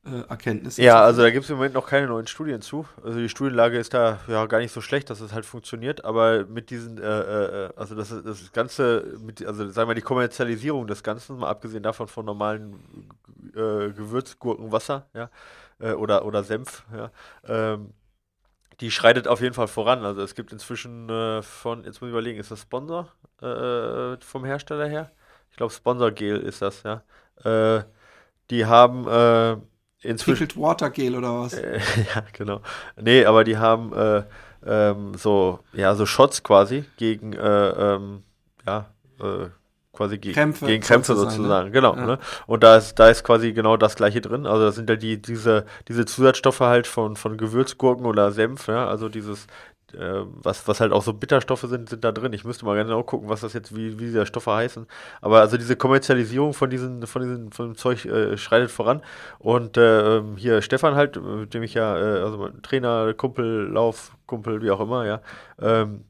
äh, 0.06 0.28
Erkenntnisse? 0.28 0.82
Ja, 0.82 1.02
also 1.04 1.22
da 1.22 1.30
gibt 1.30 1.44
es 1.46 1.50
im 1.52 1.58
Moment 1.58 1.76
noch 1.76 1.86
keine 1.88 2.08
neuen 2.08 2.26
Studien 2.28 2.62
zu. 2.62 2.86
Also 3.04 3.20
die 3.20 3.30
Studienlage 3.30 3.78
ist 3.78 3.94
da 3.94 4.20
ja 4.28 4.46
gar 4.48 4.58
nicht 4.60 4.74
so 4.74 4.82
schlecht, 4.82 5.10
dass 5.12 5.22
es 5.22 5.32
halt 5.34 5.46
funktioniert, 5.46 6.04
aber 6.04 6.46
mit 6.46 6.72
diesen, 6.72 6.98
äh, 6.98 7.04
äh, 7.04 7.70
also 7.78 7.94
das, 7.96 8.10
das 8.10 8.52
Ganze, 8.54 9.18
mit, 9.24 9.46
also 9.46 9.70
sagen 9.70 9.88
wir 9.90 9.96
die 9.96 10.02
Kommerzialisierung 10.02 10.88
des 10.88 11.04
Ganzen, 11.04 11.38
mal 11.38 11.50
abgesehen 11.50 11.84
davon 11.84 12.08
von 12.08 12.26
normalen 12.26 12.74
äh, 13.56 13.92
Gewürzgurkenwasser, 13.92 15.08
ja, 15.14 15.30
äh, 15.80 15.94
oder, 15.94 16.26
oder 16.26 16.44
Senf, 16.44 16.84
ja, 16.96 17.12
ähm, 17.46 17.94
die 18.80 18.92
schreitet 18.92 19.28
auf 19.28 19.42
jeden 19.42 19.54
Fall 19.54 19.68
voran. 19.68 20.04
Also 20.04 20.22
es 20.22 20.36
gibt 20.36 20.52
inzwischen 20.52 21.10
äh, 21.10 21.42
von, 21.42 21.84
jetzt 21.84 22.02
muss 22.02 22.08
ich 22.08 22.12
überlegen, 22.12 22.40
ist 22.40 22.52
das 22.52 22.62
Sponsor 22.62 23.08
äh, 23.42 24.18
vom 24.20 24.46
Hersteller 24.46 24.88
her? 24.88 25.12
Ich 25.52 25.58
glaube 25.58 25.72
Sponsor 25.72 26.12
Gel 26.12 26.38
ist 26.38 26.62
das, 26.62 26.84
ja. 26.84 27.04
Äh, 27.44 27.84
die 28.50 28.66
haben 28.66 29.08
äh, 29.08 29.58
inzwischen 30.02 30.48
Pickled 30.48 30.62
Water 30.62 30.90
Gel 30.90 31.16
oder 31.16 31.40
was? 31.40 31.54
äh, 31.54 31.80
ja, 32.16 32.24
genau. 32.34 32.62
Nee, 33.00 33.26
aber 33.26 33.44
die 33.44 33.58
haben 33.58 33.94
äh, 33.94 34.24
ähm, 34.66 35.14
so, 35.16 35.60
ja, 35.74 35.96
so 35.96 36.06
Shots 36.06 36.44
quasi 36.44 36.86
gegen, 36.98 37.34
äh, 37.34 37.70
ähm, 37.70 38.24
ja, 38.66 38.90
äh, 39.20 39.50
quasi 39.94 40.18
ge 40.18 40.34
Krämpfe 40.34 40.66
gegen 40.66 40.84
Krämpfe 40.84 41.14
sozusagen, 41.14 41.38
sozusagen, 41.38 41.66
ne? 41.68 41.72
genau. 41.72 41.96
Ja. 41.96 42.06
Ne? 42.06 42.20
Und 42.48 42.64
da 42.64 42.78
ist, 42.78 42.96
da 42.96 43.10
ist 43.10 43.24
quasi 43.24 43.54
genau 43.54 43.78
das 43.78 43.96
gleiche 43.96 44.22
drin. 44.22 44.46
Also 44.46 44.66
da 44.66 44.72
sind 44.72 44.90
ja 44.90 44.96
die, 44.96 45.22
diese, 45.22 45.66
diese 45.88 46.06
Zusatzstoffe 46.06 46.60
halt 46.60 46.88
von, 46.88 47.16
von 47.16 47.38
Gewürzgurken 47.38 48.06
oder 48.06 48.32
Senf, 48.32 48.68
ja, 48.68 48.88
also 48.88 49.08
dieses, 49.08 49.48
äh, 49.94 50.24
was, 50.26 50.68
was 50.68 50.80
halt 50.80 50.92
auch 50.92 51.04
so 51.04 51.14
Bitterstoffe 51.14 51.66
sind, 51.68 51.90
sind 51.90 52.04
da 52.04 52.12
drin. 52.12 52.34
Ich 52.34 52.44
müsste 52.44 52.66
mal 52.66 52.76
genau 52.76 53.04
gucken, 53.04 53.30
was 53.30 53.42
das 53.42 53.54
jetzt, 53.54 53.76
wie, 53.76 54.00
wie 54.00 54.06
diese 54.06 54.26
Stoffe 54.26 54.52
heißen. 54.52 54.88
Aber 55.22 55.42
also 55.42 55.58
diese 55.58 55.76
Kommerzialisierung 55.76 56.54
von 56.54 56.70
diesen, 56.70 57.06
von 57.06 57.22
diesen, 57.22 57.52
von 57.52 57.70
dem 57.70 57.78
Zeug 57.78 58.06
äh, 58.06 58.38
schreitet 58.38 58.72
voran. 58.72 59.02
Und 59.40 59.78
äh, 59.78 60.18
ähm, 60.18 60.38
hier 60.38 60.62
Stefan 60.62 60.96
halt, 60.96 61.22
mit 61.22 61.54
dem 61.54 61.64
ich 61.64 61.76
ja, 61.76 61.98
äh, 61.98 62.22
also 62.22 62.38
mein 62.38 62.62
Trainer, 62.62 63.14
Kumpel, 63.14 63.70
Laufkumpel, 63.72 64.62
wie 64.62 64.72
auch 64.72 64.80
immer, 64.80 65.06
ja, 65.06 65.22
ähm, 65.62 66.06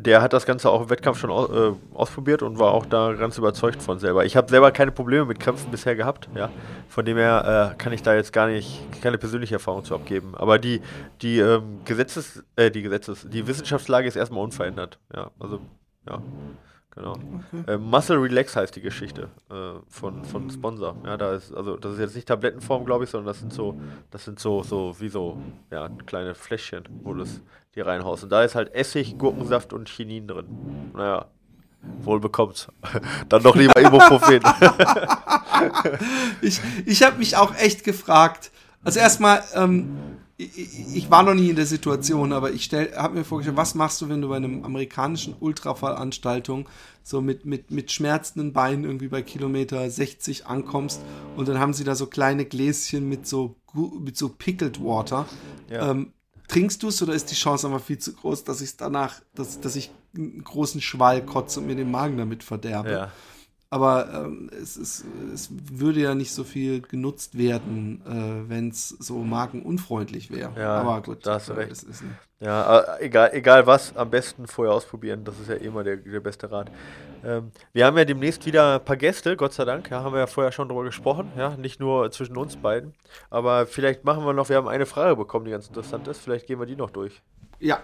der 0.00 0.22
hat 0.22 0.32
das 0.32 0.46
Ganze 0.46 0.70
auch 0.70 0.82
im 0.82 0.90
Wettkampf 0.90 1.18
schon 1.18 1.30
au 1.30 1.46
äh, 1.46 1.74
ausprobiert 1.94 2.42
und 2.42 2.58
war 2.58 2.72
auch 2.72 2.86
da 2.86 3.12
ganz 3.12 3.38
überzeugt 3.38 3.82
von 3.82 3.98
selber. 3.98 4.24
Ich 4.24 4.36
habe 4.36 4.48
selber 4.48 4.70
keine 4.72 4.92
Probleme 4.92 5.24
mit 5.24 5.40
Krämpfen 5.40 5.70
bisher 5.70 5.96
gehabt, 5.96 6.28
ja. 6.34 6.50
Von 6.88 7.04
dem 7.04 7.16
her 7.16 7.72
äh, 7.72 7.76
kann 7.76 7.92
ich 7.92 8.02
da 8.02 8.14
jetzt 8.14 8.32
gar 8.32 8.46
nicht 8.46 8.80
keine 9.02 9.18
persönliche 9.18 9.54
Erfahrung 9.54 9.84
zu 9.84 9.94
abgeben. 9.94 10.34
Aber 10.34 10.58
die, 10.58 10.80
die 11.22 11.38
ähm, 11.38 11.80
Gesetzes, 11.84 12.42
äh, 12.56 12.70
die 12.70 12.82
Gesetzes, 12.82 13.26
die 13.28 13.46
Wissenschaftslage 13.46 14.08
ist 14.08 14.16
erstmal 14.16 14.42
unverändert, 14.42 14.98
ja. 15.14 15.30
Also, 15.38 15.60
ja. 16.08 16.20
Genau. 16.92 17.16
Äh, 17.68 17.76
Muscle 17.76 18.20
Relax 18.20 18.56
heißt 18.56 18.74
die 18.74 18.80
Geschichte 18.80 19.28
äh, 19.48 19.78
von, 19.88 20.24
von 20.24 20.50
Sponsor. 20.50 20.96
Ja, 21.04 21.16
da 21.16 21.34
ist, 21.34 21.54
also 21.54 21.76
das 21.76 21.94
ist 21.94 22.00
jetzt 22.00 22.16
nicht 22.16 22.26
Tablettenform, 22.26 22.84
glaube 22.84 23.04
ich, 23.04 23.10
sondern 23.10 23.28
das 23.28 23.38
sind 23.38 23.52
so, 23.52 23.80
das 24.10 24.24
sind 24.24 24.40
so, 24.40 24.64
so 24.64 24.96
wie 24.98 25.08
so, 25.08 25.40
ja, 25.70 25.88
kleine 26.06 26.34
Fläschchen, 26.34 26.84
wo 27.02 27.14
du 27.14 27.22
es 27.22 27.40
die 27.74 27.80
reinhaust. 27.80 28.24
Und 28.24 28.30
da 28.30 28.42
ist 28.42 28.54
halt 28.54 28.74
Essig, 28.74 29.18
Gurkensaft 29.18 29.72
und 29.72 29.88
Chinin 29.88 30.26
drin. 30.26 30.46
Naja, 30.94 31.26
wohl 32.02 32.20
bekommt's. 32.20 32.68
Dann 33.28 33.42
doch 33.42 33.56
lieber 33.56 33.80
Ibuprofen. 33.80 34.40
Ich, 36.40 36.58
ich 36.86 37.02
habe 37.02 37.18
mich 37.18 37.36
auch 37.36 37.54
echt 37.54 37.84
gefragt. 37.84 38.50
Also 38.82 38.98
erstmal, 38.98 39.42
ähm, 39.54 39.90
ich, 40.38 40.96
ich 40.96 41.10
war 41.10 41.22
noch 41.22 41.34
nie 41.34 41.50
in 41.50 41.56
der 41.56 41.66
Situation, 41.66 42.32
aber 42.32 42.52
ich 42.52 42.70
habe 42.72 43.18
mir 43.18 43.24
vorgestellt, 43.24 43.58
was 43.58 43.74
machst 43.74 44.00
du, 44.00 44.08
wenn 44.08 44.22
du 44.22 44.28
bei 44.28 44.36
einem 44.36 44.64
amerikanischen 44.64 45.34
Ultrafallveranstaltung 45.38 46.66
so 47.02 47.20
mit, 47.20 47.44
mit, 47.44 47.70
mit 47.70 47.92
schmerzenden 47.92 48.54
Beinen 48.54 48.84
irgendwie 48.84 49.08
bei 49.08 49.20
Kilometer 49.20 49.90
60 49.90 50.46
ankommst 50.46 51.02
und 51.36 51.46
dann 51.46 51.58
haben 51.58 51.74
sie 51.74 51.84
da 51.84 51.94
so 51.94 52.06
kleine 52.06 52.46
Gläschen 52.46 53.06
mit 53.06 53.26
so, 53.26 53.56
mit 53.74 54.16
so 54.16 54.30
Pickled 54.30 54.82
Water. 54.82 55.26
Ja. 55.68 55.90
Ähm, 55.90 56.14
trinkst 56.50 56.82
du 56.82 56.88
es 56.88 57.00
oder 57.02 57.14
ist 57.14 57.30
die 57.30 57.34
Chance 57.34 57.66
einfach 57.66 57.82
viel 57.82 57.98
zu 57.98 58.12
groß, 58.12 58.44
dass 58.44 58.60
ich 58.60 58.76
danach, 58.76 59.20
dass, 59.34 59.60
dass 59.60 59.76
ich 59.76 59.90
einen 60.16 60.42
großen 60.42 60.80
Schwall 60.80 61.24
kotze 61.24 61.60
und 61.60 61.66
mir 61.66 61.76
den 61.76 61.90
Magen 61.90 62.16
damit 62.18 62.42
verderbe? 62.42 62.90
ja. 62.90 63.12
Aber 63.72 64.08
ähm, 64.12 64.50
es, 64.60 64.76
ist, 64.76 65.04
es 65.32 65.48
würde 65.52 66.00
ja 66.00 66.14
nicht 66.16 66.32
so 66.32 66.42
viel 66.42 66.82
genutzt 66.82 67.38
werden, 67.38 68.02
äh, 68.04 68.48
wenn 68.48 68.68
es 68.70 68.88
so 68.88 69.18
magenunfreundlich 69.18 70.30
wäre. 70.32 70.58
Ja, 70.60 70.80
Aber 70.80 71.00
gut, 71.02 71.24
da 71.24 71.34
hast 71.34 71.48
du 71.50 71.52
äh, 71.52 71.56
recht. 71.56 71.70
es 71.70 72.02
Ja, 72.40 72.80
äh, 72.96 73.06
egal, 73.06 73.30
egal 73.32 73.66
was, 73.68 73.94
am 73.96 74.10
besten 74.10 74.48
vorher 74.48 74.74
ausprobieren. 74.74 75.24
Das 75.24 75.38
ist 75.38 75.48
ja 75.48 75.54
immer 75.54 75.84
der, 75.84 75.98
der 75.98 76.18
beste 76.18 76.50
Rat. 76.50 76.72
Ähm, 77.22 77.52
wir 77.72 77.86
haben 77.86 77.96
ja 77.96 78.04
demnächst 78.04 78.44
wieder 78.44 78.76
ein 78.80 78.84
paar 78.84 78.96
Gäste, 78.96 79.36
Gott 79.36 79.52
sei 79.52 79.64
Dank. 79.64 79.88
Ja, 79.90 80.02
haben 80.02 80.14
wir 80.14 80.20
ja 80.20 80.26
vorher 80.26 80.50
schon 80.50 80.68
drüber 80.68 80.82
gesprochen. 80.84 81.32
Ja, 81.36 81.56
nicht 81.56 81.78
nur 81.78 82.10
zwischen 82.10 82.36
uns 82.36 82.56
beiden. 82.56 82.94
Aber 83.30 83.66
vielleicht 83.66 84.04
machen 84.04 84.24
wir 84.24 84.32
noch, 84.32 84.48
wir 84.48 84.56
haben 84.56 84.68
eine 84.68 84.86
Frage 84.86 85.14
bekommen, 85.14 85.44
die 85.44 85.52
ganz 85.52 85.68
interessant 85.68 86.08
ist. 86.08 86.18
Vielleicht 86.20 86.46
gehen 86.48 86.58
wir 86.58 86.66
die 86.66 86.76
noch 86.76 86.90
durch. 86.90 87.22
ja. 87.60 87.80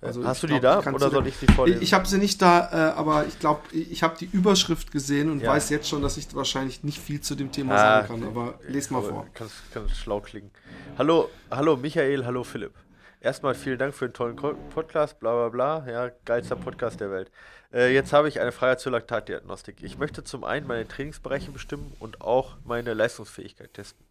Also 0.00 0.24
Hast 0.24 0.42
du 0.42 0.46
die 0.46 0.60
glaub, 0.60 0.84
da 0.84 0.92
oder 0.92 1.10
soll 1.10 1.26
ich 1.26 1.36
sie 1.36 1.46
vorlesen? 1.46 1.82
Ich, 1.82 1.94
habe 1.94 2.06
sie 2.06 2.18
nicht 2.18 2.40
da, 2.42 2.68
äh, 2.70 2.92
aber 2.96 3.26
ich 3.26 3.38
glaube, 3.38 3.60
ich 3.72 4.02
habe 4.02 4.16
die 4.18 4.26
Überschrift 4.26 4.90
gesehen 4.92 5.30
und 5.30 5.40
Ja. 5.40 5.50
weiß 5.52 5.70
jetzt 5.70 5.88
schon, 5.88 6.02
dass 6.02 6.16
ich 6.16 6.34
wahrscheinlich 6.34 6.84
nicht 6.84 6.98
viel 7.00 7.20
zu 7.20 7.34
dem 7.34 7.50
Thema 7.50 7.74
Ah, 7.74 7.78
sagen 8.06 8.20
kann. 8.20 8.28
Aber 8.28 8.58
les 8.68 8.90
mal 8.90 9.02
vor. 9.02 9.26
Kannst, 9.34 9.54
kannst 9.72 9.96
schlau 9.96 10.20
klingen. 10.20 10.50
Hallo, 10.98 11.30
hallo 11.50 11.76
Michael, 11.76 12.24
hallo 12.26 12.44
Philipp. 12.44 12.74
Erstmal 13.20 13.54
vielen 13.54 13.78
Dank 13.78 13.94
für 13.94 14.06
den 14.08 14.12
tollen 14.14 14.36
Podcast, 14.36 15.18
bla 15.18 15.32
bla 15.32 15.48
bla. 15.48 15.90
Ja, 15.90 16.10
geilster 16.26 16.56
Podcast 16.56 17.00
der 17.00 17.10
Welt. 17.10 17.30
Äh, 17.72 17.92
jetzt 17.92 18.12
habe 18.12 18.28
ich 18.28 18.38
eine 18.38 18.52
Frage 18.52 18.76
zur 18.76 18.92
Laktatdiagnostik. 18.92 19.82
Ich 19.82 19.98
möchte 19.98 20.22
zum 20.22 20.44
einen 20.44 20.66
meine 20.66 20.86
Trainingsbereiche 20.86 21.50
bestimmen 21.50 21.92
und 21.98 22.20
auch 22.20 22.56
meine 22.64 22.94
Leistungsfähigkeit 22.94 23.72
testen. 23.74 24.04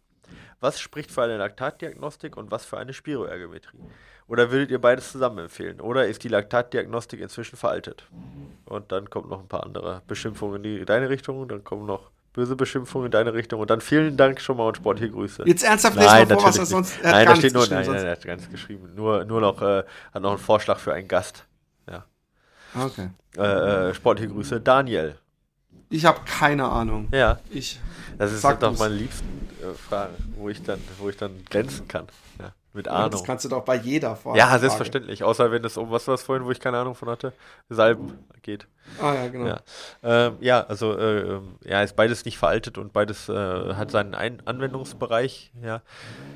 Was 0.60 0.80
spricht 0.80 1.12
für 1.12 1.22
eine 1.22 1.36
Laktatdiagnostik 1.38 2.36
und 2.36 2.50
was 2.50 2.64
für 2.64 2.76
eine 2.78 2.92
Spiroergometrie? 2.92 3.78
Oder 4.28 4.50
würdet 4.50 4.70
ihr 4.70 4.80
beides 4.80 5.12
zusammen 5.12 5.38
empfehlen? 5.38 5.80
Oder 5.80 6.06
ist 6.06 6.24
die 6.24 6.28
Laktatdiagnostik 6.28 7.20
inzwischen 7.20 7.56
veraltet? 7.56 8.04
Und 8.64 8.90
dann 8.90 9.08
kommt 9.08 9.28
noch 9.28 9.40
ein 9.40 9.48
paar 9.48 9.62
andere 9.62 10.02
Beschimpfungen 10.08 10.56
in 10.56 10.62
die, 10.62 10.84
deine 10.84 11.08
Richtung, 11.08 11.46
dann 11.46 11.62
kommen 11.62 11.86
noch 11.86 12.10
böse 12.32 12.54
Beschimpfungen 12.56 13.06
in 13.06 13.12
deine 13.12 13.32
Richtung 13.34 13.60
und 13.60 13.70
dann 13.70 13.80
vielen 13.80 14.16
Dank 14.16 14.40
schon 14.40 14.58
mal 14.58 14.68
und 14.68 14.76
sportliche 14.76 15.12
Grüße. 15.12 15.44
Jetzt 15.46 15.64
ernsthaft 15.64 15.96
les 15.96 16.06
mal 16.06 16.26
vor, 16.26 16.44
was 16.44 16.58
er 16.58 16.66
sonst. 16.66 17.00
Er 17.02 17.12
nein, 17.12 17.26
da 17.26 17.36
steht 17.36 17.54
nur, 17.54 17.66
nein, 17.68 17.86
nein, 17.86 18.04
er 18.04 18.10
hat 18.12 18.24
gar 18.24 18.36
nichts 18.36 18.50
geschrieben. 18.50 18.94
Nur, 18.94 19.24
nur 19.24 19.40
noch, 19.40 19.62
äh, 19.62 19.84
hat 20.12 20.22
noch 20.22 20.30
einen 20.30 20.38
Vorschlag 20.38 20.78
für 20.78 20.92
einen 20.92 21.08
Gast. 21.08 21.44
Ja. 21.90 22.04
Okay. 22.74 23.08
Äh, 23.38 23.42
äh, 23.90 23.94
sportliche 23.94 24.32
Grüße, 24.32 24.60
Daniel. 24.60 25.16
Ich 25.88 26.04
habe 26.04 26.20
keine 26.26 26.64
Ahnung. 26.64 27.08
Ja, 27.12 27.38
Ich. 27.50 27.80
das 28.18 28.32
ist 28.32 28.44
doch 28.44 28.78
meine 28.78 28.94
liebsten 28.94 29.48
äh, 29.62 29.72
Fragen, 29.74 30.14
wo 30.36 30.48
ich 30.48 30.62
dann, 30.62 30.80
wo 30.98 31.08
ich 31.08 31.16
dann 31.16 31.44
glänzen 31.48 31.86
kann. 31.88 32.06
Ja, 32.38 32.52
mit 32.76 32.86
Ja, 32.86 32.92
Ahnung. 32.92 33.10
das 33.10 33.24
kannst 33.24 33.44
du 33.44 33.48
doch 33.48 33.64
bei 33.64 33.76
jeder 33.76 34.14
Frage. 34.14 34.38
Ja, 34.38 34.56
selbstverständlich. 34.58 35.24
Außer 35.24 35.50
wenn 35.50 35.64
es 35.64 35.76
um 35.76 35.90
was 35.90 36.06
war 36.06 36.14
es 36.14 36.22
vorhin, 36.22 36.44
wo 36.44 36.50
ich 36.50 36.60
keine 36.60 36.78
Ahnung 36.78 36.94
von 36.94 37.08
hatte, 37.08 37.32
Salben 37.68 38.12
geht. 38.42 38.68
Ah 39.00 39.14
ja, 39.14 39.28
genau. 39.28 39.46
Ja, 39.46 39.60
ähm, 40.04 40.36
ja 40.40 40.60
also 40.64 40.96
äh, 40.96 41.20
ähm, 41.20 41.56
ja, 41.64 41.82
ist 41.82 41.96
beides 41.96 42.24
nicht 42.24 42.38
veraltet 42.38 42.78
und 42.78 42.92
beides 42.92 43.28
äh, 43.28 43.74
hat 43.74 43.90
seinen 43.90 44.14
Ein 44.14 44.42
Anwendungsbereich. 44.46 45.50
Ja, 45.62 45.82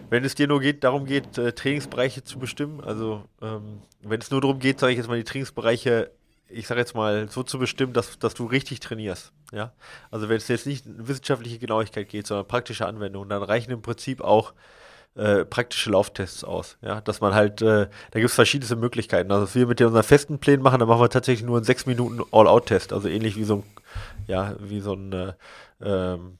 wenn 0.09 0.24
es 0.24 0.34
dir 0.34 0.49
nur 0.49 0.61
geht, 0.61 0.82
darum 0.82 1.05
geht, 1.05 1.38
äh, 1.38 1.53
Trainingsbereiche 1.53 2.24
zu 2.24 2.38
bestimmen, 2.38 2.80
also 2.80 3.22
ähm, 3.41 3.82
wenn 4.03 4.20
es 4.20 4.30
nur 4.30 4.41
darum 4.41 4.59
geht, 4.59 4.80
sage 4.80 4.93
ich 4.93 4.99
jetzt 4.99 5.09
mal 5.09 5.18
die 5.18 5.24
Trainingsbereiche, 5.24 6.11
ich 6.49 6.66
sage 6.66 6.80
jetzt 6.80 6.95
mal 6.95 7.28
so 7.28 7.43
zu 7.43 7.59
bestimmen, 7.59 7.93
dass, 7.93 8.18
dass 8.18 8.34
du 8.34 8.47
richtig 8.47 8.80
trainierst. 8.80 9.32
Ja, 9.53 9.72
also 10.11 10.28
wenn 10.28 10.36
es 10.36 10.49
jetzt 10.49 10.66
nicht 10.66 10.86
um 10.86 11.09
wissenschaftliche 11.09 11.59
Genauigkeit 11.59 12.09
geht, 12.09 12.26
sondern 12.26 12.47
praktische 12.47 12.86
Anwendung, 12.86 13.28
dann 13.28 13.43
reichen 13.43 13.70
im 13.70 13.82
Prinzip 13.82 14.20
auch 14.20 14.53
äh, 15.17 15.45
praktische 15.45 15.91
Lauftests 15.91 16.45
aus. 16.45 16.79
Ja, 16.83 17.01
dass 17.01 17.21
man 17.21 17.35
halt, 17.35 17.63
äh, 17.63 17.89
da 18.11 18.21
gibt 18.21 18.31
es 18.31 18.35
verschiedene 18.35 18.77
Möglichkeiten. 18.77 19.31
Also, 19.33 19.45
was 19.45 19.55
wir 19.55 19.67
mit 19.67 19.81
unseren 19.81 20.03
festen 20.03 20.39
Plänen 20.39 20.63
machen, 20.63 20.79
dann 20.79 20.89
machen 20.89 21.01
wir 21.01 21.11
tatsächlich 21.11 21.47
nur 21.47 21.57
einen 21.57 21.65
6 21.65 21.87
Minuten 21.87 22.23
All-Out-Test. 22.33 22.93
Also 22.93 23.09
ähnlich 23.09 23.37
wie 23.37 23.45
so 23.45 23.57
ein, 23.57 23.63
ja, 24.27 24.55
wie 24.61 24.81
so 24.81 24.95
ein, 24.95 25.13
äh, 25.13 25.33
ähm, 25.83 26.39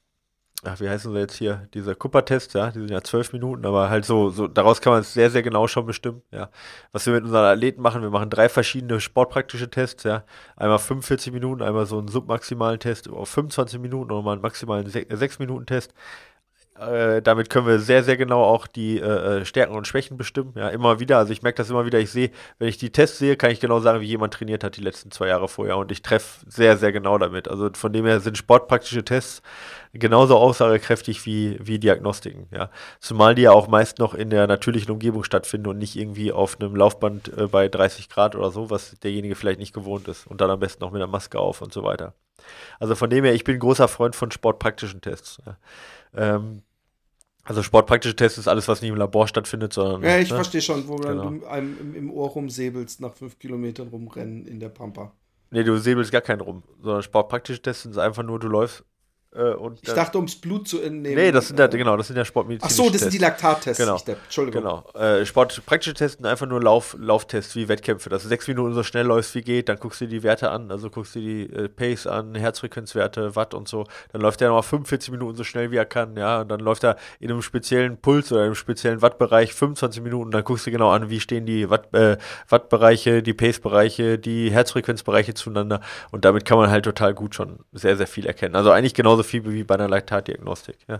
ach, 0.63 0.79
wie 0.79 0.89
heißen 0.89 1.11
sie 1.11 1.19
jetzt 1.19 1.35
hier, 1.35 1.67
dieser 1.73 1.95
Cooper-Test, 1.95 2.53
ja, 2.53 2.71
die 2.71 2.79
sind 2.79 2.91
ja 2.91 3.01
zwölf 3.01 3.33
Minuten, 3.33 3.65
aber 3.65 3.89
halt 3.89 4.05
so, 4.05 4.29
so, 4.29 4.47
daraus 4.47 4.81
kann 4.81 4.93
man 4.93 5.01
es 5.01 5.13
sehr, 5.13 5.31
sehr 5.31 5.41
genau 5.43 5.67
schon 5.67 5.85
bestimmen, 5.85 6.21
ja. 6.31 6.49
Was 6.91 7.05
wir 7.05 7.13
mit 7.13 7.23
unseren 7.23 7.45
Athleten 7.45 7.81
machen, 7.81 8.01
wir 8.01 8.09
machen 8.09 8.29
drei 8.29 8.47
verschiedene 8.49 8.99
sportpraktische 9.01 9.69
Tests, 9.69 10.03
ja. 10.03 10.23
Einmal 10.55 10.79
45 10.79 11.33
Minuten, 11.33 11.61
einmal 11.61 11.85
so 11.87 11.97
einen 11.97 12.07
submaximalen 12.07 12.79
Test 12.79 13.09
auf 13.09 13.29
25 13.29 13.79
Minuten 13.79 14.11
und 14.11 14.17
nochmal 14.17 14.33
einen 14.33 14.41
maximalen 14.41 14.87
6-Minuten-Test. 14.87 15.93
Äh, 16.79 17.21
damit 17.21 17.49
können 17.49 17.67
wir 17.67 17.79
sehr, 17.79 18.03
sehr 18.03 18.17
genau 18.17 18.43
auch 18.43 18.65
die 18.65 18.97
äh, 18.97 19.41
äh, 19.41 19.45
Stärken 19.45 19.75
und 19.75 19.87
Schwächen 19.87 20.17
bestimmen. 20.17 20.53
Ja, 20.55 20.69
immer 20.69 20.99
wieder. 20.99 21.17
Also 21.17 21.31
ich 21.31 21.43
merke 21.43 21.57
das 21.57 21.69
immer 21.69 21.85
wieder. 21.85 21.99
Ich 21.99 22.11
sehe, 22.11 22.31
wenn 22.59 22.69
ich 22.69 22.77
die 22.77 22.91
Tests 22.91 23.19
sehe, 23.19 23.35
kann 23.35 23.51
ich 23.51 23.59
genau 23.59 23.79
sagen, 23.79 24.01
wie 24.01 24.07
jemand 24.07 24.33
trainiert 24.33 24.63
hat 24.63 24.77
die 24.77 24.81
letzten 24.81 25.11
zwei 25.11 25.27
Jahre 25.27 25.47
vorher. 25.47 25.77
Und 25.77 25.91
ich 25.91 26.01
treffe 26.01 26.45
sehr, 26.47 26.77
sehr 26.77 26.91
genau 26.91 27.17
damit. 27.17 27.47
Also 27.47 27.69
von 27.73 27.93
dem 27.93 28.05
her 28.05 28.19
sind 28.19 28.37
sportpraktische 28.37 29.03
Tests 29.03 29.41
genauso 29.93 30.37
aussagekräftig 30.37 31.25
wie, 31.25 31.57
wie 31.61 31.77
Diagnostiken. 31.77 32.47
Ja. 32.51 32.69
Zumal 32.99 33.35
die 33.35 33.43
ja 33.43 33.51
auch 33.51 33.67
meist 33.67 33.99
noch 33.99 34.13
in 34.13 34.29
der 34.29 34.47
natürlichen 34.47 34.91
Umgebung 34.91 35.23
stattfinden 35.23 35.67
und 35.67 35.77
nicht 35.77 35.95
irgendwie 35.95 36.31
auf 36.31 36.59
einem 36.59 36.75
Laufband 36.75 37.37
äh, 37.37 37.47
bei 37.47 37.67
30 37.67 38.09
Grad 38.09 38.35
oder 38.35 38.49
so, 38.49 38.69
was 38.69 38.97
derjenige 38.99 39.35
vielleicht 39.35 39.59
nicht 39.59 39.73
gewohnt 39.73 40.07
ist. 40.07 40.25
Und 40.25 40.41
dann 40.41 40.49
am 40.49 40.59
besten 40.59 40.83
noch 40.83 40.91
mit 40.91 41.01
der 41.01 41.07
Maske 41.07 41.37
auf 41.37 41.61
und 41.61 41.73
so 41.73 41.83
weiter. 41.83 42.13
Also 42.79 42.95
von 42.95 43.09
dem 43.09 43.23
her, 43.23 43.33
ich 43.33 43.43
bin 43.43 43.59
großer 43.59 43.87
Freund 43.87 44.15
von 44.15 44.31
sportpraktischen 44.31 45.01
Tests. 45.01 45.39
Ja. 45.45 45.57
Ähm, 46.15 46.63
also 47.43 47.63
sportpraktische 47.63 48.15
Tests 48.15 48.37
ist 48.37 48.47
alles, 48.47 48.67
was 48.67 48.81
nicht 48.81 48.91
im 48.91 48.97
Labor 48.97 49.27
stattfindet, 49.27 49.73
sondern. 49.73 50.03
Ja, 50.03 50.19
ich 50.19 50.29
ne? 50.29 50.35
verstehe 50.35 50.61
schon, 50.61 50.87
wo 50.87 50.97
genau. 50.97 51.29
du 51.31 51.45
einem 51.47 51.77
im, 51.79 51.95
im 51.95 52.11
Ohr 52.11 52.29
rumsäbelst, 52.29 53.01
nach 53.01 53.13
fünf 53.13 53.39
Kilometern 53.39 53.87
rumrennen 53.87 54.45
in 54.45 54.59
der 54.59 54.69
Pampa. 54.69 55.13
Nee, 55.49 55.63
du 55.63 55.77
säbelst 55.77 56.11
gar 56.11 56.21
keinen 56.21 56.41
rum, 56.41 56.63
sondern 56.81 57.03
sportpraktische 57.03 57.61
Tests 57.61 57.83
sind 57.83 57.97
einfach 57.97 58.23
nur, 58.23 58.39
du 58.39 58.47
läufst 58.47 58.85
äh, 59.33 59.53
ich 59.81 59.93
dachte, 59.93 60.17
ums 60.17 60.35
Blut 60.35 60.67
zu 60.67 60.81
entnehmen. 60.81 61.15
Nee, 61.15 61.31
das 61.31 61.47
sind 61.47 61.57
ja, 61.57 61.67
genau, 61.67 61.95
das 61.95 62.07
sind 62.07 62.17
ja 62.17 62.25
sportmedizinische 62.25 62.81
Ach 62.81 62.85
so, 62.85 62.91
das 62.91 63.01
sind 63.01 63.13
die 63.13 63.17
Laktattests. 63.17 63.77
Genau. 63.77 63.97
Entschuldigung. 64.05 64.61
Genau. 64.61 64.83
Äh, 64.93 65.25
Sportpraktische 65.25 65.93
Tests 65.93 66.17
sind 66.17 66.25
einfach 66.25 66.47
nur 66.47 66.61
Lauf, 66.61 66.97
Lauftests 66.99 67.55
wie 67.55 67.69
Wettkämpfe, 67.69 68.09
dass 68.09 68.23
du 68.23 68.27
sechs 68.27 68.47
Minuten 68.49 68.73
so 68.73 68.83
schnell 68.83 69.05
läufst 69.05 69.33
wie 69.35 69.41
geht, 69.41 69.69
dann 69.69 69.77
guckst 69.77 70.01
du 70.01 70.05
dir 70.05 70.19
die 70.19 70.23
Werte 70.23 70.51
an, 70.51 70.69
also 70.69 70.89
guckst 70.89 71.15
du 71.15 71.19
die 71.19 71.43
äh, 71.43 71.69
Pace 71.69 72.07
an, 72.07 72.35
Herzfrequenzwerte, 72.35 73.35
Watt 73.37 73.53
und 73.53 73.69
so. 73.69 73.85
Dann 74.11 74.21
läuft 74.21 74.41
er 74.41 74.49
nochmal 74.49 74.63
45 74.63 75.11
Minuten 75.11 75.37
so 75.37 75.45
schnell 75.45 75.71
wie 75.71 75.77
er 75.77 75.85
kann, 75.85 76.17
ja, 76.17 76.41
und 76.41 76.49
dann 76.49 76.59
läuft 76.59 76.83
er 76.83 76.97
in 77.21 77.31
einem 77.31 77.41
speziellen 77.41 77.97
Puls 77.97 78.33
oder 78.33 78.41
einem 78.41 78.55
speziellen 78.55 79.01
Wattbereich 79.01 79.53
25 79.53 80.03
Minuten, 80.03 80.31
dann 80.31 80.43
guckst 80.43 80.67
du 80.67 80.71
genau 80.71 80.91
an, 80.91 81.09
wie 81.09 81.21
stehen 81.21 81.45
die 81.45 81.69
Watt, 81.69 81.93
äh, 81.93 82.17
Wattbereiche, 82.49 83.23
die 83.23 83.33
Pace-Bereiche, 83.33 84.19
die 84.19 84.51
Herzfrequenzbereiche 84.51 85.33
zueinander 85.35 85.79
und 86.11 86.25
damit 86.25 86.43
kann 86.43 86.57
man 86.57 86.69
halt 86.69 86.83
total 86.83 87.13
gut 87.13 87.33
schon 87.33 87.59
sehr, 87.71 87.95
sehr 87.95 88.07
viel 88.07 88.25
erkennen. 88.25 88.55
Also 88.55 88.71
eigentlich 88.71 88.93
genauso 88.93 89.20
viel 89.23 89.43
wie 89.45 89.63
bei 89.63 89.75
einer 89.75 89.87
Laktatdiagnostik. 89.87 90.77
Ja. 90.87 90.99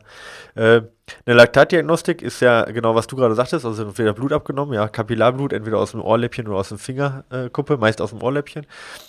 Äh, 0.56 0.84
eine 1.26 1.36
Laktatdiagnostik 1.36 2.22
ist 2.22 2.40
ja 2.40 2.64
genau, 2.66 2.96
was 2.96 3.08
du 3.08 3.16
gerade 3.16 3.36
sagtest, 3.36 3.66
also 3.66 3.84
entweder 3.84 4.14
Blut 4.14 4.32
abgenommen, 4.32 4.74
ja, 4.74 4.88
Kapillarblut, 4.88 5.54
entweder 5.54 5.78
aus 5.80 5.92
dem 5.92 6.02
Ohrläppchen 6.02 6.48
oder 6.48 6.58
aus 6.58 6.70
dem 6.70 6.78
Fingerkuppe, 6.78 7.78
meist 7.78 8.02
aus 8.02 8.12
dem 8.12 8.22
Ohrläppchen. 8.22 8.66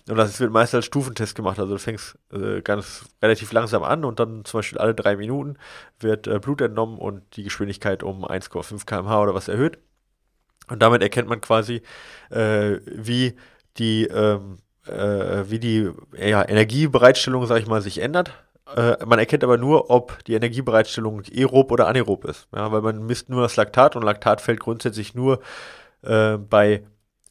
Und 0.08 0.16
das 0.16 0.40
wird 0.40 0.52
meist 0.52 0.74
als 0.74 0.86
Stufentest 0.86 1.34
gemacht. 1.34 1.58
Also 1.58 1.72
du 1.72 1.78
fängst 1.78 2.18
äh, 2.32 2.60
ganz 2.62 3.04
relativ 3.22 3.52
langsam 3.52 3.82
an 3.82 4.04
und 4.04 4.20
dann 4.20 4.44
zum 4.44 4.58
Beispiel 4.58 4.78
alle 4.78 4.94
drei 4.94 5.16
Minuten 5.16 5.56
wird 6.00 6.26
äh, 6.26 6.38
Blut 6.38 6.60
entnommen 6.60 6.98
und 6.98 7.22
die 7.36 7.44
Geschwindigkeit 7.44 8.02
um 8.02 8.24
1,5 8.24 8.84
km/h 8.86 9.22
oder 9.22 9.34
was 9.34 9.48
erhöht. 9.48 9.78
Und 10.68 10.80
damit 10.80 11.02
erkennt 11.02 11.28
man 11.28 11.40
quasi, 11.40 11.82
äh, 12.30 12.78
wie 12.86 13.34
die 13.78 14.04
ähm, 14.04 14.58
äh, 14.86 15.50
wie 15.50 15.58
die 15.58 15.90
ja, 16.16 16.46
Energiebereitstellung, 16.48 17.46
sag 17.46 17.60
ich 17.60 17.66
mal, 17.66 17.82
sich 17.82 17.98
ändert. 17.98 18.32
Äh, 18.76 19.04
man 19.04 19.18
erkennt 19.18 19.44
aber 19.44 19.58
nur, 19.58 19.90
ob 19.90 20.24
die 20.24 20.34
Energiebereitstellung 20.34 21.22
aerob 21.34 21.72
oder 21.72 21.88
anaerob 21.88 22.24
ist. 22.24 22.48
Ja, 22.54 22.70
weil 22.72 22.82
man 22.82 23.06
misst 23.06 23.28
nur 23.28 23.42
das 23.42 23.56
Laktat 23.56 23.96
und 23.96 24.02
Laktat 24.02 24.40
fällt 24.40 24.60
grundsätzlich 24.60 25.14
nur 25.14 25.40
äh, 26.02 26.36
bei, 26.36 26.82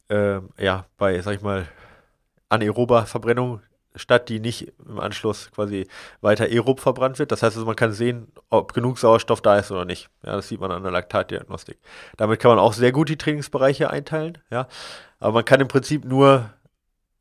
äh, 0.08 0.40
ja, 0.58 0.86
bei, 0.98 1.20
sag 1.20 1.34
ich 1.34 1.42
mal, 1.42 1.66
anaerober 2.48 3.06
Verbrennung 3.06 3.60
statt, 3.94 4.28
die 4.28 4.40
nicht 4.40 4.72
im 4.86 5.00
Anschluss 5.00 5.50
quasi 5.50 5.86
weiter 6.20 6.44
aerob 6.44 6.80
verbrannt 6.80 7.18
wird. 7.18 7.32
Das 7.32 7.42
heißt 7.42 7.56
also, 7.56 7.66
man 7.66 7.76
kann 7.76 7.92
sehen, 7.92 8.28
ob 8.48 8.72
genug 8.72 8.98
Sauerstoff 8.98 9.40
da 9.40 9.58
ist 9.58 9.70
oder 9.70 9.84
nicht. 9.84 10.08
Ja, 10.24 10.36
das 10.36 10.48
sieht 10.48 10.60
man 10.60 10.70
an 10.70 10.82
der 10.82 10.92
Laktatdiagnostik. 10.92 11.78
Damit 12.16 12.40
kann 12.40 12.50
man 12.50 12.58
auch 12.58 12.72
sehr 12.72 12.92
gut 12.92 13.08
die 13.08 13.18
Trainingsbereiche 13.18 13.90
einteilen. 13.90 14.38
Ja, 14.50 14.66
aber 15.18 15.32
man 15.32 15.44
kann 15.44 15.60
im 15.60 15.68
Prinzip 15.68 16.04
nur 16.04 16.50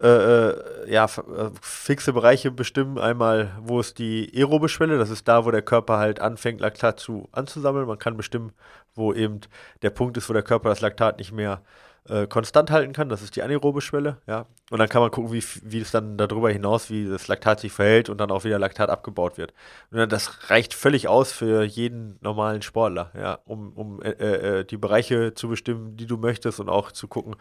äh, 0.02 0.08
äh, 0.08 0.92
ja, 0.92 1.06
äh, 1.06 1.52
fixe 1.62 2.14
Bereiche 2.14 2.50
bestimmen. 2.50 2.98
Einmal, 2.98 3.56
wo 3.62 3.80
ist 3.80 4.00
die 4.00 4.32
aerobe 4.36 4.68
Schwelle? 4.68 4.98
Das 4.98 5.12
ist 5.12 5.28
da, 5.28 5.46
wo 5.46 5.52
der 5.52 5.62
Körper 5.62 5.98
halt 5.98 6.20
anfängt, 6.20 6.60
Laktat 6.60 7.00
zu 7.00 7.30
anzusammeln. 7.32 7.88
Man 7.88 8.00
kann 8.00 8.18
bestimmen, 8.18 8.52
wo 8.96 9.14
eben 9.14 9.42
der 9.84 9.92
Punkt 9.92 10.18
ist, 10.18 10.28
wo 10.28 10.34
der 10.34 10.44
Körper 10.44 10.70
das 10.70 10.82
Laktat 10.82 11.20
nicht 11.20 11.32
mehr 11.32 11.62
äh, 12.08 12.28
konstant 12.28 12.72
halten 12.72 12.94
kann. 12.94 13.10
Das 13.10 13.22
ist 13.22 13.36
die 13.36 13.44
anaerobe 13.44 13.82
Schwelle, 13.82 14.18
ja. 14.28 14.46
Und 14.70 14.80
dann 14.80 14.90
kann 14.90 15.02
man 15.02 15.12
gucken, 15.12 15.32
wie, 15.32 15.44
wie 15.64 15.80
es 15.80 15.92
dann 15.92 16.18
darüber 16.18 16.50
hinaus, 16.50 16.90
wie 16.90 17.08
das 17.08 17.28
Laktat 17.28 17.60
sich 17.60 17.72
verhält 17.72 18.10
und 18.10 18.18
dann 18.18 18.32
auch 18.32 18.44
wieder 18.44 18.58
Laktat 18.58 18.90
abgebaut 18.90 19.38
wird. 19.38 19.54
Und 19.92 20.12
das 20.12 20.50
reicht 20.50 20.74
völlig 20.74 21.08
aus 21.08 21.32
für 21.32 21.64
jeden 21.64 22.18
normalen 22.22 22.62
Sportler, 22.62 23.12
ja, 23.16 23.40
um, 23.46 23.74
um 23.74 24.02
äh, 24.02 24.12
äh, 24.12 24.66
die 24.66 24.78
Bereiche 24.78 25.34
zu 25.34 25.50
bestimmen, 25.50 25.98
die 25.98 26.08
du 26.08 26.18
möchtest 26.18 26.60
und 26.60 26.70
auch 26.70 26.92
zu 26.92 27.08
gucken, 27.08 27.36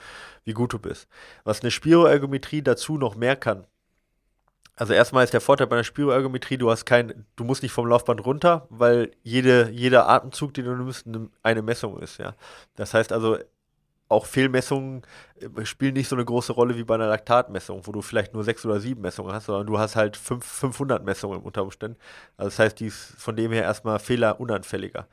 wie 0.45 0.53
gut 0.53 0.73
du 0.73 0.79
bist. 0.79 1.09
Was 1.45 1.61
eine 1.63 1.71
Spiroergometrie 1.71 2.63
dazu 2.63 2.99
noch 2.99 3.17
mehr 3.17 3.37
kann, 3.37 3.67
also 4.81 4.95
erstmal 4.95 5.25
ist 5.25 5.35
der 5.35 5.43
Vorteil 5.43 5.67
bei 5.67 5.77
der 5.77 5.85
Spiroergometrie, 5.85 6.57
du 6.57 6.71
hast 6.71 6.87
kein, 6.87 7.27
du 7.37 7.45
musst 7.45 7.63
nicht 7.63 7.73
vom 7.73 7.87
Laufband 7.87 8.25
runter, 8.25 8.67
weil 8.71 9.11
jede, 9.23 9.69
jeder 9.69 10.09
Atemzug, 10.09 10.55
den 10.55 10.65
du 10.65 10.75
nimmst, 10.75 11.07
eine 11.43 11.61
Messung 11.61 11.99
ist, 11.99 12.17
ja. 12.17 12.35
Das 12.77 12.95
heißt 12.95 13.13
also, 13.13 13.37
auch 14.11 14.27
Fehlmessungen 14.27 15.03
äh, 15.41 15.65
spielen 15.65 15.95
nicht 15.95 16.09
so 16.09 16.17
eine 16.17 16.25
große 16.25 16.53
Rolle 16.53 16.77
wie 16.77 16.85
bei 16.85 16.97
einer 16.97 17.07
Laktatmessung, 17.07 17.87
wo 17.87 17.93
du 17.93 18.03
vielleicht 18.03 18.35
nur 18.35 18.45
sechs 18.45 18.67
oder 18.67 18.81
sieben 18.81 19.01
Messungen 19.01 19.33
hast, 19.33 19.47
sondern 19.47 19.67
du 19.67 19.79
hast 19.79 19.97
halt 19.97 20.17
fünf, 20.17 20.45
500 20.45 21.05
Messungen 21.05 21.41
unter 21.41 21.63
Umständen. 21.63 21.97
Also 22.37 22.51
das 22.51 22.59
heißt, 22.59 22.81
die 22.81 22.87
ist 22.87 23.15
von 23.17 23.37
dem 23.37 23.53
her 23.53 23.63
erstmal 23.63 23.99
fehlerunanfälliger. 23.99 25.07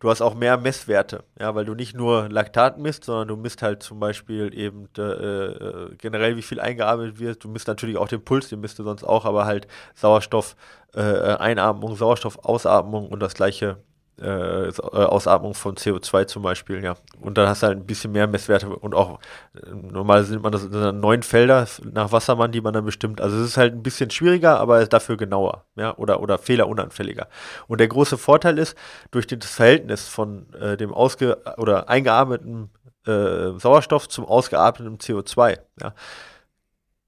Du 0.00 0.08
hast 0.10 0.22
auch 0.22 0.34
mehr 0.36 0.56
Messwerte, 0.56 1.24
ja, 1.40 1.56
weil 1.56 1.64
du 1.64 1.74
nicht 1.74 1.94
nur 1.96 2.28
Laktat 2.28 2.78
misst, 2.78 3.04
sondern 3.04 3.28
du 3.28 3.36
misst 3.36 3.62
halt 3.62 3.82
zum 3.82 3.98
Beispiel 3.98 4.56
eben 4.56 4.88
äh, 4.96 5.02
äh, 5.02 5.94
generell, 5.98 6.36
wie 6.36 6.42
viel 6.42 6.60
eingearbeitet 6.60 7.18
wird. 7.18 7.42
Du 7.42 7.48
misst 7.48 7.66
natürlich 7.66 7.96
auch 7.96 8.06
den 8.06 8.24
Puls, 8.24 8.48
den 8.48 8.60
misst 8.60 8.78
du 8.78 8.84
sonst 8.84 9.02
auch, 9.02 9.24
aber 9.24 9.44
halt 9.44 9.66
Sauerstoff 9.94 10.54
äh, 10.94 11.00
Einatmung, 11.00 11.96
Sauerstoff 11.96 12.38
Ausatmung 12.44 13.08
und 13.08 13.20
das 13.20 13.34
gleiche 13.34 13.78
äh, 14.20 14.70
Ausatmung 14.80 15.54
von 15.54 15.76
CO2 15.76 16.26
zum 16.26 16.42
Beispiel, 16.42 16.82
ja. 16.82 16.96
Und 17.20 17.38
dann 17.38 17.48
hast 17.48 17.62
du 17.62 17.68
halt 17.68 17.78
ein 17.78 17.86
bisschen 17.86 18.12
mehr 18.12 18.26
Messwerte 18.26 18.68
und 18.68 18.94
auch 18.94 19.20
äh, 19.54 19.70
normal 19.70 20.24
sind 20.24 20.42
man 20.42 20.52
das 20.52 20.62
sind 20.62 21.00
neun 21.00 21.22
Felder 21.22 21.66
nach 21.92 22.12
Wassermann, 22.12 22.52
die 22.52 22.60
man 22.60 22.72
dann 22.72 22.84
bestimmt. 22.84 23.20
Also 23.20 23.36
es 23.38 23.48
ist 23.48 23.56
halt 23.56 23.74
ein 23.74 23.82
bisschen 23.82 24.10
schwieriger, 24.10 24.58
aber 24.58 24.84
dafür 24.86 25.16
genauer, 25.16 25.64
ja, 25.76 25.96
oder, 25.96 26.20
oder 26.20 26.38
fehlerunanfälliger. 26.38 27.28
Und 27.66 27.80
der 27.80 27.88
große 27.88 28.18
Vorteil 28.18 28.58
ist, 28.58 28.76
durch 29.10 29.26
das 29.26 29.50
Verhältnis 29.50 30.08
von 30.08 30.52
äh, 30.54 30.76
dem 30.76 30.92
ausge 30.92 31.38
oder 31.56 31.88
eingeatmeten 31.88 32.70
äh, 33.06 33.58
Sauerstoff 33.58 34.08
zum 34.08 34.24
ausgeatmeten 34.24 34.98
CO2, 34.98 35.58
ja, 35.80 35.94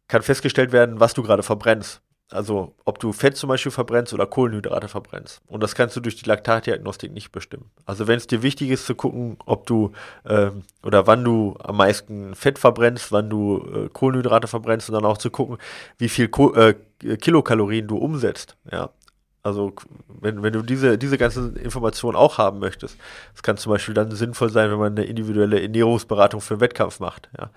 kann 0.09 0.23
festgestellt 0.23 0.73
werden, 0.73 1.01
was 1.01 1.15
du 1.15 1.23
gerade 1.23 1.43
verbrennst. 1.43 2.03
Also, 2.33 2.75
ob 2.85 3.01
du 3.01 3.13
Fett 3.13 3.37
zum 3.37 3.49
Beispiel 3.49 3.73
verbrennst 3.73 4.15
oder 4.15 4.25
Kohlenhydrate 4.25 4.87
verbrennst. 4.87 5.43
Und 5.49 5.63
das 5.65 5.75
kannst 5.75 5.97
du 5.97 6.01
durch 6.01 6.15
die 6.15 6.29
Laktatdiagnostik 6.29 7.13
nicht 7.13 7.33
bestimmen. 7.33 7.71
Also, 7.87 8.07
wenn 8.07 8.19
es 8.19 8.29
dir 8.29 8.43
wichtig 8.43 8.71
ist 8.71 8.87
zu 8.87 8.95
gucken, 8.95 9.37
ob 9.47 9.67
du 9.67 9.91
ähm, 10.25 10.63
oder 10.85 11.09
wann 11.09 11.25
du 11.25 11.57
am 11.59 11.77
meisten 11.77 12.37
Fett 12.37 12.61
verbrennst, 12.61 13.11
wann 13.11 13.31
du 13.31 13.59
äh, 13.59 13.89
Kohlenhydrate 13.89 14.47
verbrennst 14.47 14.89
und 14.89 14.95
dann 14.95 15.05
auch 15.05 15.19
zu 15.19 15.31
gucken, 15.31 15.59
wie 15.99 16.09
viel 16.09 16.29
Ko 16.29 16.55
äh, 16.55 16.75
Kilokalorien 17.17 17.89
du 17.89 17.97
umsetzt. 17.97 18.57
Ja. 18.71 18.91
Also, 19.43 19.73
wenn, 20.07 20.43
wenn 20.45 20.53
du 20.53 20.63
diese, 20.63 20.99
diese 20.99 21.19
ganzen 21.19 21.57
Informationen 21.57 22.15
auch 22.15 22.39
haben 22.39 22.61
möchtest, 22.61 22.97
das 23.33 23.43
kann 23.43 23.57
zum 23.57 23.73
Beispiel 23.73 23.95
dann 23.95 24.13
sinnvoll 24.13 24.51
sein, 24.51 24.71
wenn 24.71 24.79
man 24.79 24.93
eine 24.93 25.05
individuelle 25.05 25.61
Ernährungsberatung 25.61 26.41
für 26.41 26.55
einen 26.55 26.61
Wettkampf 26.61 27.01
macht. 27.01 27.29
Ja. 27.37 27.51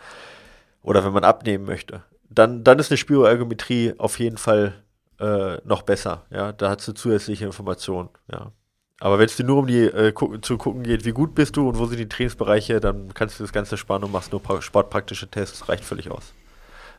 Oder 0.81 1.05
wenn 1.05 1.13
man 1.13 1.23
abnehmen 1.23 1.65
möchte 1.65 2.01
dann, 2.35 2.63
dann 2.63 2.79
ist 2.79 2.91
eine 2.91 2.97
Spiroergometrie 2.97 3.93
auf 3.97 4.19
jeden 4.19 4.37
Fall 4.37 4.83
äh, 5.19 5.57
noch 5.65 5.83
besser. 5.83 6.25
Ja, 6.29 6.51
da 6.51 6.69
hast 6.69 6.87
du 6.87 6.93
zusätzliche 6.93 7.45
Informationen. 7.45 8.09
Ja. 8.31 8.51
Aber 8.99 9.19
wenn 9.19 9.25
es 9.25 9.35
dir 9.35 9.43
nur 9.43 9.57
um 9.57 9.67
die 9.67 9.81
äh, 9.81 10.11
gu 10.13 10.37
zu 10.37 10.57
gucken 10.57 10.83
geht, 10.83 11.05
wie 11.05 11.11
gut 11.11 11.35
bist 11.35 11.57
du 11.57 11.67
und 11.67 11.77
wo 11.77 11.85
sind 11.85 11.99
die 11.99 12.07
Trainingsbereiche, 12.07 12.79
dann 12.79 13.13
kannst 13.13 13.39
du 13.39 13.43
das 13.43 13.51
Ganze 13.51 13.77
sparen 13.77 14.03
und 14.03 14.11
machst 14.11 14.31
nur 14.31 14.61
sportpraktische 14.61 15.27
Tests, 15.27 15.67
reicht 15.67 15.83
völlig 15.83 16.09
aus. 16.09 16.33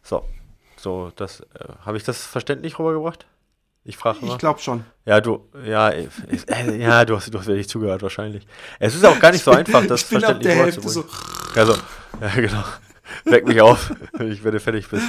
So, 0.03 0.24
so, 0.76 1.12
das 1.16 1.41
äh, 1.41 1.45
habe 1.85 1.97
ich 1.97 2.05
das 2.05 2.26
verständlich 2.26 2.78
rübergebracht? 2.78 3.26
Ich 3.85 3.99
frage 3.99 4.24
mal. 4.24 4.32
Ich 4.32 4.39
glaube 4.39 4.61
schon. 4.61 4.85
Ja, 5.05 5.20
du, 5.20 5.49
ja, 5.64 5.91
äh, 5.91 6.09
ja, 6.78 7.05
du 7.05 7.16
hast, 7.16 7.32
du 7.32 7.39
hast 7.39 7.47
wirklich 7.47 7.68
zugehört 7.68 8.03
wahrscheinlich. 8.03 8.47
Es 8.78 8.95
ist 8.95 9.05
auch 9.05 9.18
gar 9.18 9.30
nicht 9.30 9.45
so 9.45 9.51
einfach, 9.51 9.87
das 9.87 10.03
ich 10.03 10.07
verständlich 10.07 10.55
Hälfte 10.55 10.89
so. 10.89 11.05
Also, 11.55 11.74
ja, 12.20 12.35
genau. 12.35 12.64
Weck 13.25 13.47
mich 13.47 13.61
auf, 13.61 13.93
wenn 14.13 14.31
ich, 14.33 14.45
wenn 14.45 14.53
du 14.53 14.61
fertig 14.61 14.89
bist. 14.89 15.03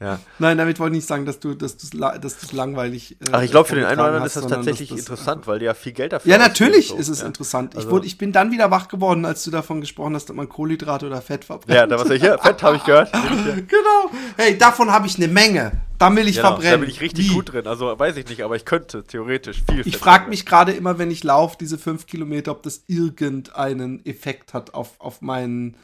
Ja. 0.00 0.18
Nein, 0.38 0.56
damit 0.58 0.78
wollte 0.80 0.92
ich 0.94 0.98
nicht 0.98 1.08
sagen, 1.08 1.26
dass 1.26 1.38
du 1.40 1.54
dass 1.54 1.76
du's, 1.76 1.90
dass 1.90 2.38
du's 2.38 2.52
langweilig 2.52 3.12
äh, 3.20 3.24
Ach, 3.32 3.42
ich 3.42 3.50
glaube, 3.50 3.68
für 3.68 3.74
den 3.74 3.84
einen 3.84 3.98
oder 4.00 4.08
anderen 4.08 4.26
ist 4.26 4.36
das 4.36 4.46
tatsächlich 4.46 4.88
das 4.88 4.98
interessant, 5.00 5.46
weil 5.46 5.58
die 5.58 5.66
ja 5.66 5.74
viel 5.74 5.92
Geld 5.92 6.12
dafür 6.12 6.30
Ja, 6.32 6.38
natürlich 6.38 6.88
so. 6.88 6.96
ist 6.96 7.08
es 7.08 7.20
ja. 7.20 7.26
interessant. 7.26 7.72
Ich, 7.74 7.80
Also- 7.80 7.90
wurde, 7.90 8.06
ich 8.06 8.18
bin 8.18 8.32
dann 8.32 8.50
wieder 8.52 8.70
wach 8.70 8.88
geworden, 8.88 9.24
als 9.24 9.44
du 9.44 9.50
davon 9.50 9.80
gesprochen 9.80 10.14
hast, 10.14 10.28
dass 10.28 10.36
man 10.36 10.48
Kohlenhydrate 10.48 11.06
oder 11.06 11.20
Fett 11.22 11.44
verbrennt. 11.44 11.76
Ja, 11.76 11.86
da 11.86 11.98
was 11.98 12.08
ich 12.10 12.22
hier, 12.22 12.38
Fett 12.38 12.62
habe 12.62 12.76
ich 12.76 12.84
gehört. 12.84 13.12
genau. 13.12 14.10
Hey, 14.36 14.56
davon 14.58 14.90
habe 14.90 15.06
ich 15.06 15.16
eine 15.16 15.28
Menge. 15.28 15.72
Da 15.98 16.14
will 16.16 16.26
ich 16.26 16.36
Genau, 16.36 16.48
verbrennen. 16.48 16.72
da 16.72 16.76
bin 16.78 16.90
ich 16.90 17.00
richtig 17.00 17.30
Wie? 17.30 17.34
gut 17.34 17.52
drin. 17.52 17.66
Also 17.68 17.96
weiß 17.96 18.16
ich 18.16 18.26
nicht, 18.28 18.42
aber 18.42 18.56
ich 18.56 18.64
könnte 18.64 19.04
theoretisch 19.04 19.62
viel. 19.70 19.86
Ich 19.86 19.98
frage 19.98 20.28
mich 20.28 20.44
gerade 20.46 20.72
immer, 20.72 20.98
wenn 20.98 21.10
ich 21.12 21.22
laufe, 21.22 21.56
diese 21.60 21.78
fünf 21.78 22.06
Kilometer, 22.06 22.50
ob 22.50 22.62
das 22.64 22.82
irgendeinen 22.88 24.04
Effekt 24.04 24.52
hat 24.54 24.74
auf, 24.74 24.94
auf 24.98 25.20
meinen 25.20 25.76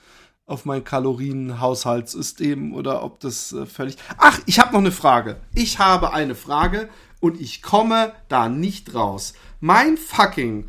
auf 0.49 0.65
mein 0.65 0.83
Kalorienhaushaltssystem 0.83 2.75
oder 2.75 3.05
ob 3.05 3.21
das 3.21 3.53
äh, 3.53 3.67
völlig. 3.67 3.97
Ach, 4.17 4.41
ich 4.47 4.59
habe 4.59 4.73
noch 4.73 4.81
eine 4.81 4.93
Frage. 4.93 5.37
Ich 5.55 5.79
habe 5.79 6.13
eine 6.13 6.35
Frage 6.35 6.89
und 7.21 7.41
ich 7.41 7.63
komme 7.63 8.13
da 8.29 8.49
nicht 8.49 8.95
raus. 8.95 9.35
Mein 9.61 9.97
fucking 9.99 10.69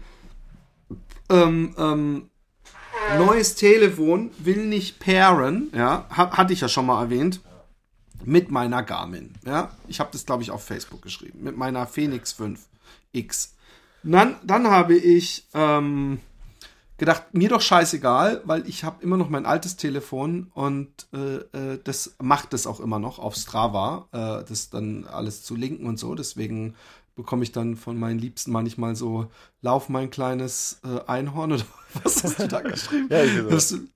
ähm, 1.30 1.74
ähm, 1.78 2.30
neues 3.18 3.56
Telefon 3.56 4.32
will 4.40 4.66
nicht 4.66 5.00
pairen, 5.00 5.72
ja, 5.74 6.06
ha 6.16 6.32
hatte 6.38 6.54
ich 6.54 6.62
ja 6.62 6.68
schon 6.68 6.86
mal 6.86 7.02
erwähnt, 7.02 7.40
mit 8.26 8.52
meiner 8.52 8.84
Garmin, 8.84 9.34
ja. 9.46 9.72
Ich 9.88 10.00
habe 10.02 10.10
das, 10.12 10.26
glaube 10.26 10.44
ich, 10.44 10.52
auf 10.52 10.64
Facebook 10.64 11.02
geschrieben, 11.02 11.44
mit 11.44 11.56
meiner 11.56 11.88
Phoenix 11.88 12.36
5X. 12.36 13.52
Dann, 14.04 14.36
dann 14.44 14.68
habe 14.68 14.96
ich 14.96 15.48
ähm, 15.54 16.20
gedacht, 17.00 17.34
mir 17.34 17.50
doch 17.50 17.62
scheißegal, 17.62 18.42
weil 18.46 18.68
ich 18.68 18.84
habe 18.84 19.04
immer 19.04 19.18
noch 19.18 19.30
mein 19.30 19.46
altes 19.46 19.76
Telefon 19.76 20.52
und 20.54 20.90
äh, 21.14 21.74
äh, 21.74 21.80
das 21.84 22.16
macht 22.22 22.54
es 22.54 22.68
auch 22.68 22.80
immer 22.80 23.00
noch 23.00 23.20
auf 23.20 23.36
Strava, 23.36 24.08
äh, 24.12 24.48
das 24.48 24.70
dann 24.70 25.06
alles 25.06 25.44
zu 25.44 25.56
linken 25.56 25.86
und 25.86 25.98
so. 25.98 26.16
Deswegen 26.16 26.76
bekomme 27.16 27.44
ich 27.44 27.52
dann 27.52 27.76
von 27.76 27.98
meinen 28.00 28.20
Liebsten 28.20 28.52
manchmal 28.52 28.96
so, 28.96 29.28
lauf 29.62 29.90
mein 29.90 30.10
kleines 30.10 30.80
äh, 30.84 31.00
Einhorn 31.08 31.52
oder 31.54 31.66
was 32.04 32.24
hast 32.24 32.40
du 32.40 32.48
da 32.48 32.62
geschrieben? 32.62 33.08
Ja, 33.10 33.26
du- 33.26 33.88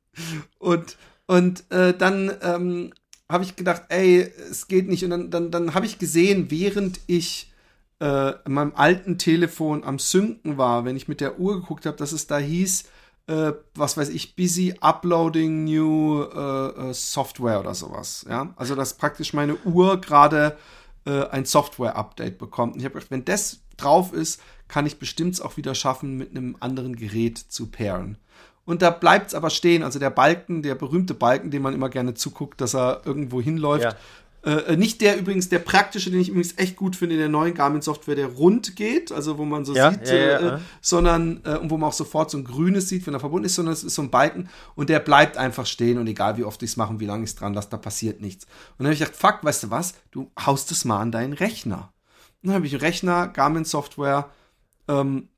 und 0.60 0.98
und 1.26 1.72
äh, 1.72 1.94
dann 1.96 2.32
ähm, 2.42 2.94
habe 3.30 3.44
ich 3.44 3.56
gedacht, 3.56 3.84
ey, 3.90 4.32
es 4.52 4.68
geht 4.68 4.88
nicht. 4.88 5.04
Und 5.04 5.10
dann, 5.10 5.32
dann, 5.32 5.52
dann 5.52 5.74
habe 5.74 5.86
ich 5.86 6.00
gesehen, 6.00 6.52
während 6.52 7.00
ich 7.08 7.52
äh, 8.00 8.34
in 8.46 8.54
meinem 8.54 8.74
alten 8.76 9.18
Telefon 9.18 9.84
am 9.84 10.00
Synken 10.00 10.58
war, 10.58 10.86
wenn 10.86 10.98
ich 10.98 11.08
mit 11.08 11.22
der 11.22 11.40
Uhr 11.40 11.62
geguckt 11.62 11.86
habe, 11.86 11.98
dass 11.98 12.12
es 12.12 12.28
da 12.28 12.38
hieß, 12.38 12.86
äh, 13.28 13.54
was 13.76 13.98
weiß 13.98 14.10
ich, 14.10 14.36
busy 14.36 14.76
uploading 14.82 15.64
new 15.64 16.24
äh, 16.24 16.90
äh, 16.90 16.94
Software 16.94 17.60
oder 17.60 17.74
sowas. 17.74 18.26
Ja, 18.30 18.54
also 18.56 18.76
dass 18.76 18.96
praktisch 18.96 19.34
meine 19.34 19.56
Uhr 19.66 20.00
gerade 20.02 20.58
äh, 21.06 21.26
ein 21.28 21.46
Software-Update 21.46 22.38
bekommt. 22.38 22.74
Und 22.74 22.80
ich 22.80 22.86
habe 22.86 22.96
gedacht, 22.96 23.12
wenn 23.12 23.26
das 23.26 23.62
drauf 23.78 24.14
ist, 24.14 24.42
kann 24.68 24.86
ich 24.86 25.00
bestimmt 25.00 25.42
auch 25.42 25.58
wieder 25.58 25.76
schaffen, 25.76 26.18
mit 26.18 26.32
einem 26.32 26.58
anderen 26.60 26.96
Gerät 26.96 27.38
zu 27.38 27.68
pairen. 27.68 28.18
Und 28.66 28.82
da 28.82 28.90
bleibt 28.90 29.28
es 29.28 29.36
aber 29.36 29.50
stehen. 29.50 29.84
Also 29.84 30.00
der 30.00 30.10
Balken, 30.10 30.62
der 30.62 30.76
berühmte 30.76 31.14
Balken, 31.14 31.52
dem 31.52 31.62
man 31.62 31.74
immer 31.74 31.90
gerne 31.90 32.14
zuguckt, 32.14 32.62
dass 32.62 32.74
er 32.74 33.02
irgendwo 33.06 33.42
hinläuft. 33.42 33.84
Ja. 33.84 33.96
Äh, 34.44 34.76
nicht 34.76 35.00
der 35.00 35.18
übrigens, 35.18 35.48
der 35.48 35.60
praktische, 35.60 36.12
den 36.12 36.20
ich 36.20 36.28
übrigens 36.28 36.58
echt 36.58 36.76
gut 36.76 36.98
finde 36.98 37.16
in 37.16 37.20
der 37.20 37.30
neuen 37.30 37.54
Garmin-Software, 37.54 38.16
der 38.16 38.28
rund 38.28 38.76
geht, 38.76 39.10
also 39.12 39.38
wo 39.38 39.46
man 39.46 39.64
so 39.64 39.74
Ja, 39.74 39.92
sieht, 39.92 40.08
ja, 40.10 40.16
ja, 40.16 40.56
äh, 40.56 40.60
sondern 40.82 41.40
äh, 41.46 41.56
und 41.56 41.70
wo 41.70 41.78
man 41.78 41.90
auch 41.90 41.94
sofort 41.94 42.30
so 42.30 42.38
ein 42.38 42.44
grünes 42.44 42.90
sieht, 42.90 43.08
wenn 43.08 43.14
er 43.14 43.22
verbunden 43.22 43.46
ist, 43.46 43.56
sondern 43.56 43.74
es 43.74 43.86
ist 43.86 43.96
so 43.96 44.02
ein 44.02 44.10
Balken 44.10 44.50
und 44.76 44.90
der 44.90 45.00
bleibt 45.00 45.38
einfach 45.38 45.66
stehen 45.66 45.98
und 45.98 46.08
egal 46.08 46.36
wie 46.38 46.44
oft 46.44 46.62
ich 46.62 46.72
es 46.72 46.78
mache 46.78 46.92
und 46.92 47.00
wie 47.00 47.06
lange 47.06 47.24
ich 47.24 47.30
es 47.30 47.36
dran 47.38 47.54
lasse, 47.54 47.70
da 47.70 47.78
passiert 47.78 48.20
nichts. 48.20 48.44
Und 48.44 48.80
dann 48.80 48.88
habe 48.88 48.94
ich 48.96 49.00
gedacht, 49.00 49.16
fuck, 49.16 49.44
weißt 49.44 49.64
du 49.64 49.72
was, 49.72 49.94
du 50.12 50.30
haust 50.46 50.72
es 50.72 50.84
mal 50.84 51.00
an 51.00 51.14
deinen 51.14 51.34
Rechner. 51.34 51.94
Und 52.42 52.48
dann 52.50 52.56
habe 52.56 52.68
ich 52.68 52.74
einen 52.74 52.82
Rechner, 52.82 53.30
Garmin-Software, 53.30 54.30
ähm, 54.90 55.30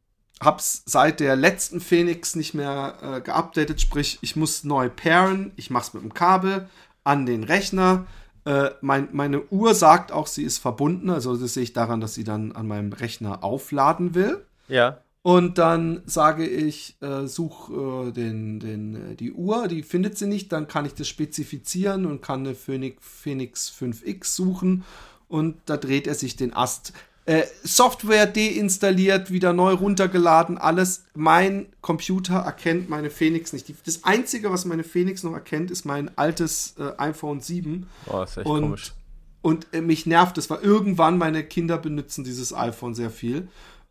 hab's 0.41 0.81
seit 0.87 1.19
der 1.19 1.35
letzten 1.35 1.79
Phoenix 1.79 2.35
nicht 2.35 2.55
mehr 2.55 2.97
äh, 3.01 3.21
geupdatet, 3.21 3.79
sprich, 3.81 4.17
ich 4.21 4.35
muss 4.35 4.63
neu 4.63 4.89
pairen, 4.89 5.51
ich 5.57 5.69
mach's 5.69 5.93
mit 5.93 6.01
dem 6.01 6.15
Kabel 6.15 6.67
an 7.03 7.27
den 7.27 7.43
Rechner. 7.43 8.07
Äh, 8.45 8.69
mein, 8.81 9.09
meine 9.11 9.43
Uhr 9.49 9.73
sagt 9.73 10.11
auch, 10.11 10.27
sie 10.27 10.43
ist 10.43 10.59
verbunden, 10.59 11.09
also 11.09 11.35
das 11.35 11.55
sehe 11.55 11.63
ich 11.63 11.73
daran, 11.73 11.99
dass 11.99 12.13
sie 12.13 12.23
dann 12.23 12.51
an 12.51 12.67
meinem 12.67 12.93
Rechner 12.93 13.43
aufladen 13.43 14.13
will. 14.13 14.45
Ja. 14.67 14.99
Und 15.23 15.57
dann 15.57 16.03
sage 16.05 16.45
ich, 16.45 16.97
äh, 17.01 17.25
such 17.25 17.71
äh, 17.71 18.11
den, 18.11 18.59
den, 18.59 19.13
äh, 19.13 19.15
die 19.15 19.33
Uhr, 19.33 19.67
die 19.67 19.81
findet 19.81 20.19
sie 20.19 20.27
nicht, 20.27 20.51
dann 20.51 20.67
kann 20.67 20.85
ich 20.85 20.93
das 20.93 21.07
spezifizieren 21.07 22.05
und 22.05 22.21
kann 22.21 22.41
eine 22.41 22.53
Phoenix, 22.53 22.99
Phoenix 23.01 23.71
5X 23.71 24.35
suchen 24.35 24.83
und 25.27 25.57
da 25.65 25.77
dreht 25.77 26.05
er 26.05 26.13
sich 26.13 26.35
den 26.35 26.53
Ast. 26.53 26.93
Äh, 27.27 27.43
Software 27.63 28.27
deinstalliert, 28.27 29.31
wieder 29.31 29.51
neu 29.51 29.73
runtergeladen, 29.73 30.59
alles. 30.59 31.05
Mein 31.15 31.65
Computer 31.81 32.35
erkennt 32.35 32.87
meine 32.87 33.09
Phoenix 33.09 33.51
nicht. 33.51 33.67
Die, 33.67 33.75
das 33.83 34.03
Einzige, 34.03 34.51
was 34.51 34.65
meine 34.65 34.83
Phoenix 34.83 35.23
noch 35.23 35.33
erkennt, 35.33 35.71
ist 35.71 35.85
mein 35.85 36.15
altes 36.17 36.75
äh, 36.77 36.91
iPhone 37.01 37.41
7. 37.41 37.87
Oh, 38.05 38.21
ist 38.21 38.37
echt 38.37 38.45
Und, 38.45 38.61
komisch. 38.61 38.93
und 39.41 39.65
äh, 39.73 39.81
mich 39.81 40.05
nervt 40.05 40.37
es, 40.37 40.51
weil 40.51 40.59
irgendwann 40.59 41.17
meine 41.17 41.43
Kinder 41.43 41.79
benutzen 41.79 42.23
dieses 42.23 42.53
iPhone 42.53 42.93
sehr 42.93 43.09
viel. 43.09 43.47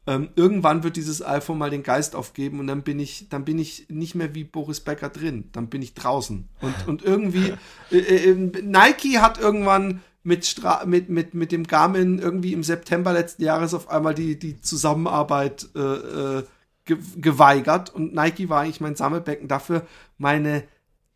Ähm, 0.06 0.28
irgendwann 0.36 0.84
wird 0.84 0.94
dieses 0.94 1.24
iPhone 1.24 1.58
mal 1.58 1.70
den 1.70 1.82
Geist 1.82 2.14
aufgeben 2.14 2.60
und 2.60 2.68
dann 2.68 2.82
bin 2.82 3.00
ich, 3.00 3.28
dann 3.30 3.44
bin 3.44 3.58
ich 3.58 3.86
nicht 3.88 4.14
mehr 4.14 4.34
wie 4.36 4.44
Boris 4.44 4.78
Becker 4.80 5.08
drin. 5.08 5.48
Dann 5.52 5.68
bin 5.68 5.82
ich 5.82 5.94
draußen. 5.94 6.46
Und, 6.60 6.86
und 6.86 7.02
irgendwie, 7.02 7.54
äh, 7.90 7.98
äh, 7.98 8.34
Nike 8.34 9.18
hat 9.18 9.40
irgendwann 9.40 10.02
mit, 10.24 10.46
Stra 10.46 10.84
mit, 10.86 11.08
mit, 11.08 11.34
mit 11.34 11.52
dem 11.52 11.66
Garmin 11.66 12.18
irgendwie 12.18 12.52
im 12.52 12.64
September 12.64 13.12
letzten 13.12 13.42
Jahres 13.42 13.74
auf 13.74 13.88
einmal 13.88 14.14
die, 14.14 14.38
die 14.38 14.60
Zusammenarbeit 14.60 15.68
äh, 15.76 15.80
äh, 15.80 16.44
ge 16.84 16.98
geweigert. 17.16 17.94
Und 17.94 18.14
Nike 18.14 18.48
war 18.48 18.62
eigentlich 18.62 18.80
mein 18.80 18.96
Sammelbecken 18.96 19.48
dafür, 19.48 19.86
meine 20.18 20.64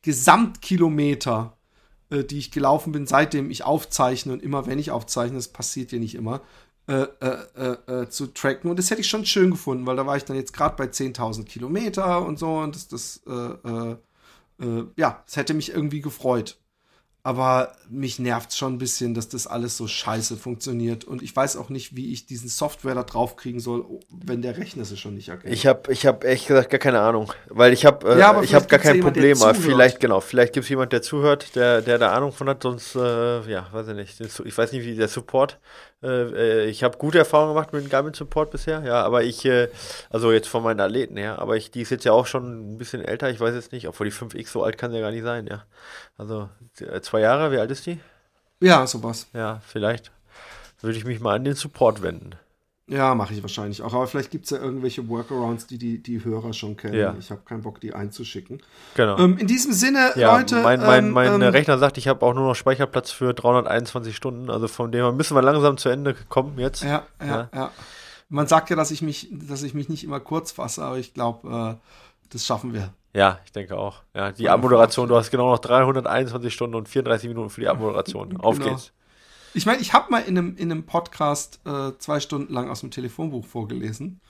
Gesamtkilometer 0.03 1.59
äh, 2.11 2.25
die 2.25 2.39
ich 2.39 2.51
gelaufen 2.51 2.93
bin, 2.93 3.07
seitdem 3.07 3.51
ich 3.51 3.65
aufzeichne 3.65 4.33
und 4.33 4.43
immer 4.43 4.67
wenn 4.67 4.79
ich 4.79 4.91
aufzeichne, 4.91 5.37
das 5.37 5.49
passiert 5.49 5.93
ja 5.93 5.99
nicht 5.99 6.15
immer, 6.15 6.41
äh, 6.87 7.03
äh, 7.21 7.37
äh, 7.55 8.03
äh, 8.03 8.09
zu 8.09 8.29
tracken. 8.29 8.71
Und 8.71 8.79
das 8.79 8.91
hätte 8.91 9.03
ich 9.03 9.09
schon 9.09 9.27
schön 9.27 9.51
gefunden, 9.51 9.85
weil 9.87 9.97
da 9.97 10.07
war 10.07 10.17
ich 10.17 10.25
dann 10.25 10.37
jetzt 10.37 10.55
gerade 10.55 10.77
bei 10.77 10.87
10.000 10.87 11.45
Kilometer 11.45 12.25
und 12.25 12.39
so 12.39 12.59
und 12.59 12.75
das, 12.75 12.89
das, 12.89 13.23
äh, 13.27 13.97
ja, 14.97 15.23
das 15.25 15.37
hätte 15.37 15.55
mich 15.55 15.73
irgendwie 15.73 16.01
gefreut. 16.01 16.59
Aber 17.29 17.73
mich 17.91 18.19
nervt 18.19 18.55
schon 18.55 18.77
ein 18.77 18.79
bisschen, 18.79 19.13
dass 19.13 19.29
das 19.29 19.47
alles 19.47 19.77
so 19.77 19.87
scheiße 19.87 20.39
funktioniert. 20.39 21.05
Und 21.05 21.21
ich 21.21 21.37
weiß 21.37 21.59
auch 21.59 21.69
nicht, 21.69 21.95
wie 21.95 22.11
ich 22.11 22.25
diesen 22.25 22.49
Software 22.49 22.95
da 22.95 23.03
drauf 23.03 23.37
kriegen 23.37 23.61
soll, 23.61 23.85
wenn 24.09 24.41
der 24.41 24.57
Rechner 24.57 24.85
es 24.85 24.99
schon 24.99 25.15
nicht 25.15 25.29
erkennt. 25.29 25.53
Ich 25.53 25.67
habe 25.67 25.93
ich 25.93 26.07
hab 26.07 26.25
ehrlich 26.25 26.47
gesagt 26.47 26.71
gar 26.71 26.79
keine 26.79 27.01
Ahnung, 27.01 27.31
weil 27.51 27.75
ich 27.75 27.85
habe 27.85 28.15
äh, 28.15 28.19
Ja, 28.19 28.41
ich 28.41 28.49
vielleicht 28.49 28.71
gar 28.71 28.79
kein 28.79 28.97
jemand, 28.97 29.13
Problem, 29.13 29.43
aber 29.43 29.55
vielleicht 29.55 30.01
genau, 30.01 30.21
vielleicht 30.21 30.55
gibt 30.55 30.65
es 30.65 30.71
jemand, 30.71 30.91
der 30.95 31.03
zuhört, 31.03 31.55
der 31.55 31.83
der 31.83 31.99
da 31.99 32.13
Ahnung 32.15 32.33
von 32.33 32.49
hat, 32.49 32.63
sonst 32.63 32.95
äh, 32.95 33.43
ja, 33.43 33.67
weiß 33.73 33.89
ich 33.89 33.95
nicht. 33.95 34.19
Ich 34.47 34.57
weiß 34.57 34.73
nicht, 34.73 34.87
wie 34.87 34.95
der 34.95 35.09
Support 35.09 35.59
äh, 36.03 36.07
äh, 36.07 36.65
ich 36.67 36.85
habe 36.85 36.99
gute 36.99 37.19
Erfahrungen 37.19 37.55
gemacht 37.55 37.73
mit 37.73 37.83
dem 37.83 37.91
Garmin 37.91 38.15
Support 38.15 38.51
bisher, 38.51 38.83
ja, 38.85 39.03
aber 39.03 39.25
ich 39.25 39.45
äh, 39.45 39.69
also 40.11 40.31
jetzt 40.33 40.49
von 40.49 40.63
meinen 40.63 40.81
Athleten 40.81 41.17
her, 41.17 41.41
aber 41.41 41.57
ich 41.57 41.71
die 41.71 41.81
ist 41.83 41.91
jetzt 41.91 42.05
ja 42.05 42.13
auch 42.13 42.27
schon 42.27 42.75
ein 42.75 42.79
bisschen 42.79 43.05
älter, 43.05 43.31
ich 43.31 43.41
weiß 43.41 43.55
jetzt 43.55 43.73
nicht, 43.73 43.89
obwohl 43.89 44.09
die 44.09 44.15
5X 44.15 44.49
so 44.51 44.63
alt 44.63 44.79
kann 44.79 44.91
sie 44.91 44.99
ja 44.99 45.03
gar 45.03 45.11
nicht 45.11 45.25
sein, 45.25 45.47
ja. 45.47 45.65
Also 46.17 46.49
äh, 46.81 47.01
zwei 47.01 47.21
Jahre, 47.21 47.53
wie 47.53 47.59
alt 47.59 47.71
ist 47.71 47.87
die? 47.87 47.99
ja, 48.61 48.87
sowas. 48.87 49.29
Ja, 49.33 49.61
vielleicht 49.67 50.11
würde 50.81 50.99
ich 50.99 51.05
mich 51.05 51.21
mal 51.21 51.37
an 51.37 51.45
den 51.45 51.55
Support 51.55 52.03
wenden. 52.03 52.37
Ja, 52.91 53.15
mache 53.15 53.35
ich 53.35 53.43
wahrscheinlich 53.43 53.83
auch. 53.83 53.93
Aber 53.93 54.07
vielleicht 54.07 54.31
gibt 54.31 54.45
es 54.47 54.51
ja 54.51 54.59
irgendwelche 54.59 55.07
Workarounds, 55.09 55.67
die 55.67 55.77
die, 55.77 56.03
die 56.03 56.25
Hörer 56.25 56.55
schon 56.55 56.77
kennen. 56.77 56.95
Ja. 56.95 57.15
Ich 57.19 57.31
habe 57.31 57.43
keinen 57.45 57.61
Bock, 57.63 57.81
die 57.81 57.93
einzuschicken. 57.93 58.63
Genau. 58.95 59.19
Ähm, 59.19 59.37
in 59.37 59.47
diesem 59.47 59.73
Sinne, 59.75 60.13
Ja, 60.17 60.37
Leute. 60.37 60.63
mein, 60.63 60.81
mein, 60.81 61.05
ähm, 61.07 61.11
mein 61.13 61.35
ähm, 61.35 61.43
Rechner 61.43 61.77
sagt, 61.79 61.99
ich 61.99 62.09
habe 62.09 62.25
auch 62.25 62.33
nur 62.33 62.45
noch 62.49 62.55
Speicherplatz 62.55 63.11
für 63.11 63.35
321 63.35 64.17
Stunden. 64.17 64.49
Also 64.51 64.69
von 64.69 64.91
dem 64.91 65.03
her 65.03 65.13
müssen 65.13 65.35
wir 65.37 65.43
langsam 65.43 65.77
zu 65.77 65.91
Ende 65.91 66.15
kommen 66.31 66.59
jetzt. 66.59 66.83
Ja, 66.83 67.03
ja, 67.21 67.27
Ja. 67.27 67.49
ja, 67.55 67.71
Man 68.31 68.47
sagt 68.47 68.71
ja, 68.71 68.77
dass 68.77 68.91
ich 68.91 69.03
mich, 69.03 69.29
dass 69.33 69.63
ich 69.63 69.75
mich 69.75 69.91
nicht 69.91 70.03
immer 70.05 70.21
kurz 70.21 70.53
fasse, 70.53 70.83
aber 70.83 70.97
ich 70.99 71.13
glaube, 71.13 71.77
äh, 71.79 71.89
das 72.31 72.47
schaffen 72.47 72.73
wir. 72.73 72.95
Ja, 73.15 73.39
ich 73.45 73.53
denke 73.53 73.77
auch. 73.77 74.03
Ja, 74.15 74.33
die 74.33 74.49
Abmoderation, 74.49 75.09
du 75.09 75.17
hast 75.17 75.31
genau 75.31 75.51
noch 75.51 75.59
321 75.59 76.53
Stunden 76.55 76.75
und 76.77 76.89
34 76.89 77.29
Minuten 77.29 77.51
für 77.51 77.61
die 77.61 77.69
Abmoderation. 77.69 78.37
Auf 78.41 78.59
Genau. 78.59 78.71
geht's. 78.71 78.93
Ich 79.55 79.67
meine, 79.67 79.81
ich 79.81 79.93
habe 79.93 80.11
mal 80.11 80.21
in 80.23 80.37
einem, 80.39 80.57
in 80.57 80.71
einem 80.71 80.85
Podcast 80.85 81.61
äh, 81.67 81.93
zwei 81.99 82.21
Stunden 82.21 82.53
lang 82.53 82.69
aus 82.71 82.81
dem 82.81 82.91
Telefonbuch 82.91 83.47
vorgelesen. 83.47 84.21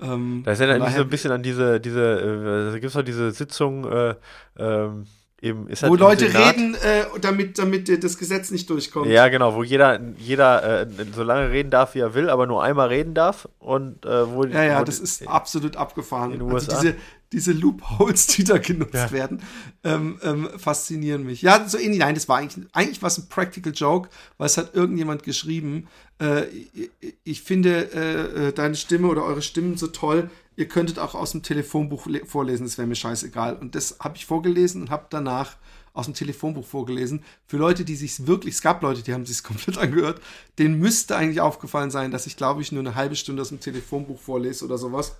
Ähm, 0.00 0.42
Das 0.44 0.58
erinnert 0.60 0.78
von 0.78 0.86
mich 0.88 0.96
so 0.96 1.02
ein 1.02 1.08
bisschen 1.10 1.32
an 1.32 1.42
diese, 1.42 1.80
diese, 1.80 2.00
äh, 2.00 2.64
da 2.66 2.72
gibt 2.74 2.86
es 2.86 2.92
doch 2.94 3.02
diese 3.02 3.30
Sitzung, 3.30 3.84
äh, 3.90 4.14
ähm, 4.58 5.06
im, 5.40 5.66
ist 5.68 5.82
das 5.82 5.90
wo 5.90 5.96
Leute 5.96 6.28
Senat? 6.30 6.54
reden, 6.56 6.74
äh, 6.76 7.04
damit, 7.20 7.58
damit 7.58 8.04
das 8.04 8.16
Gesetz 8.16 8.52
nicht 8.52 8.70
durchkommt. 8.70 9.08
Ja, 9.08 9.26
genau, 9.28 9.54
wo 9.56 9.64
jeder, 9.64 10.00
jeder 10.16 10.82
äh, 10.82 10.86
so 11.12 11.24
lange 11.24 11.50
reden 11.50 11.70
darf, 11.70 11.96
wie 11.96 11.98
er 11.98 12.14
will, 12.14 12.30
aber 12.30 12.46
nur 12.46 12.62
einmal 12.62 12.88
reden 12.88 13.12
darf. 13.12 13.48
Und 13.58 14.06
äh, 14.06 14.32
wo 14.32 14.44
Ja, 14.44 14.62
ja, 14.62 14.80
wo 14.80 14.84
das 14.84 15.00
ist 15.00 15.26
absolut 15.26 15.76
abgefahren. 15.76 16.32
in 16.32 16.38
den 16.38 16.52
Also 16.52 16.70
USA? 16.70 16.80
diese, 16.80 16.94
diese 17.32 17.52
Loopholes, 17.52 18.26
die 18.28 18.44
da 18.44 18.58
genutzt 18.58 18.94
Ja. 18.94 19.10
werden, 19.10 19.42
ähm, 19.84 20.18
ähm, 20.22 20.48
faszinieren 20.58 21.24
mich. 21.24 21.42
Ja, 21.42 21.66
so 21.68 21.78
ähnlich. 21.78 21.98
Nein, 21.98 22.14
das 22.14 22.28
war 22.28 22.36
eigentlich, 22.38 22.66
eigentlich 22.72 23.02
war 23.02 23.08
es 23.08 23.18
ein 23.18 23.28
Practical 23.28 23.72
Joke, 23.74 24.08
weil 24.38 24.46
es 24.46 24.56
hat 24.58 24.74
irgendjemand 24.74 25.22
geschrieben, 25.22 25.88
äh, 26.20 26.44
ich, 26.48 26.90
ich 27.24 27.42
finde 27.42 27.90
äh, 27.94 28.48
äh, 28.48 28.52
deine 28.52 28.74
Stimme 28.76 29.08
oder 29.08 29.24
eure 29.24 29.42
Stimmen 29.42 29.76
so 29.76 29.86
toll, 29.88 30.30
ihr 30.56 30.68
könntet 30.68 30.98
auch 30.98 31.14
aus 31.14 31.32
dem 31.32 31.42
Telefonbuch 31.42 32.06
le- 32.06 32.26
vorlesen, 32.26 32.64
das 32.64 32.76
wäre 32.78 32.86
mir 32.86 32.94
scheißegal. 32.94 33.56
Und 33.56 33.74
das 33.74 33.96
habe 34.00 34.16
ich 34.16 34.26
vorgelesen 34.26 34.82
und 34.82 34.90
habe 34.90 35.06
danach 35.10 35.56
aus 35.94 36.06
dem 36.06 36.14
Telefonbuch 36.14 36.64
vorgelesen. 36.66 37.22
Für 37.46 37.56
Leute, 37.58 37.84
die 37.84 37.96
sich 37.96 38.26
wirklich, 38.26 38.54
es 38.54 38.62
gab 38.62 38.82
Leute, 38.82 39.02
die 39.02 39.12
haben 39.12 39.26
sich 39.26 39.42
komplett 39.42 39.78
angehört, 39.78 40.20
denen 40.58 40.78
müsste 40.78 41.16
eigentlich 41.16 41.40
aufgefallen 41.40 41.90
sein, 41.90 42.10
dass 42.10 42.26
ich, 42.26 42.36
glaube 42.36 42.62
ich, 42.62 42.72
nur 42.72 42.80
eine 42.80 42.94
halbe 42.94 43.16
Stunde 43.16 43.42
aus 43.42 43.48
dem 43.50 43.60
Telefonbuch 43.60 44.20
vorlese 44.20 44.64
oder 44.64 44.78
sowas. 44.78 45.16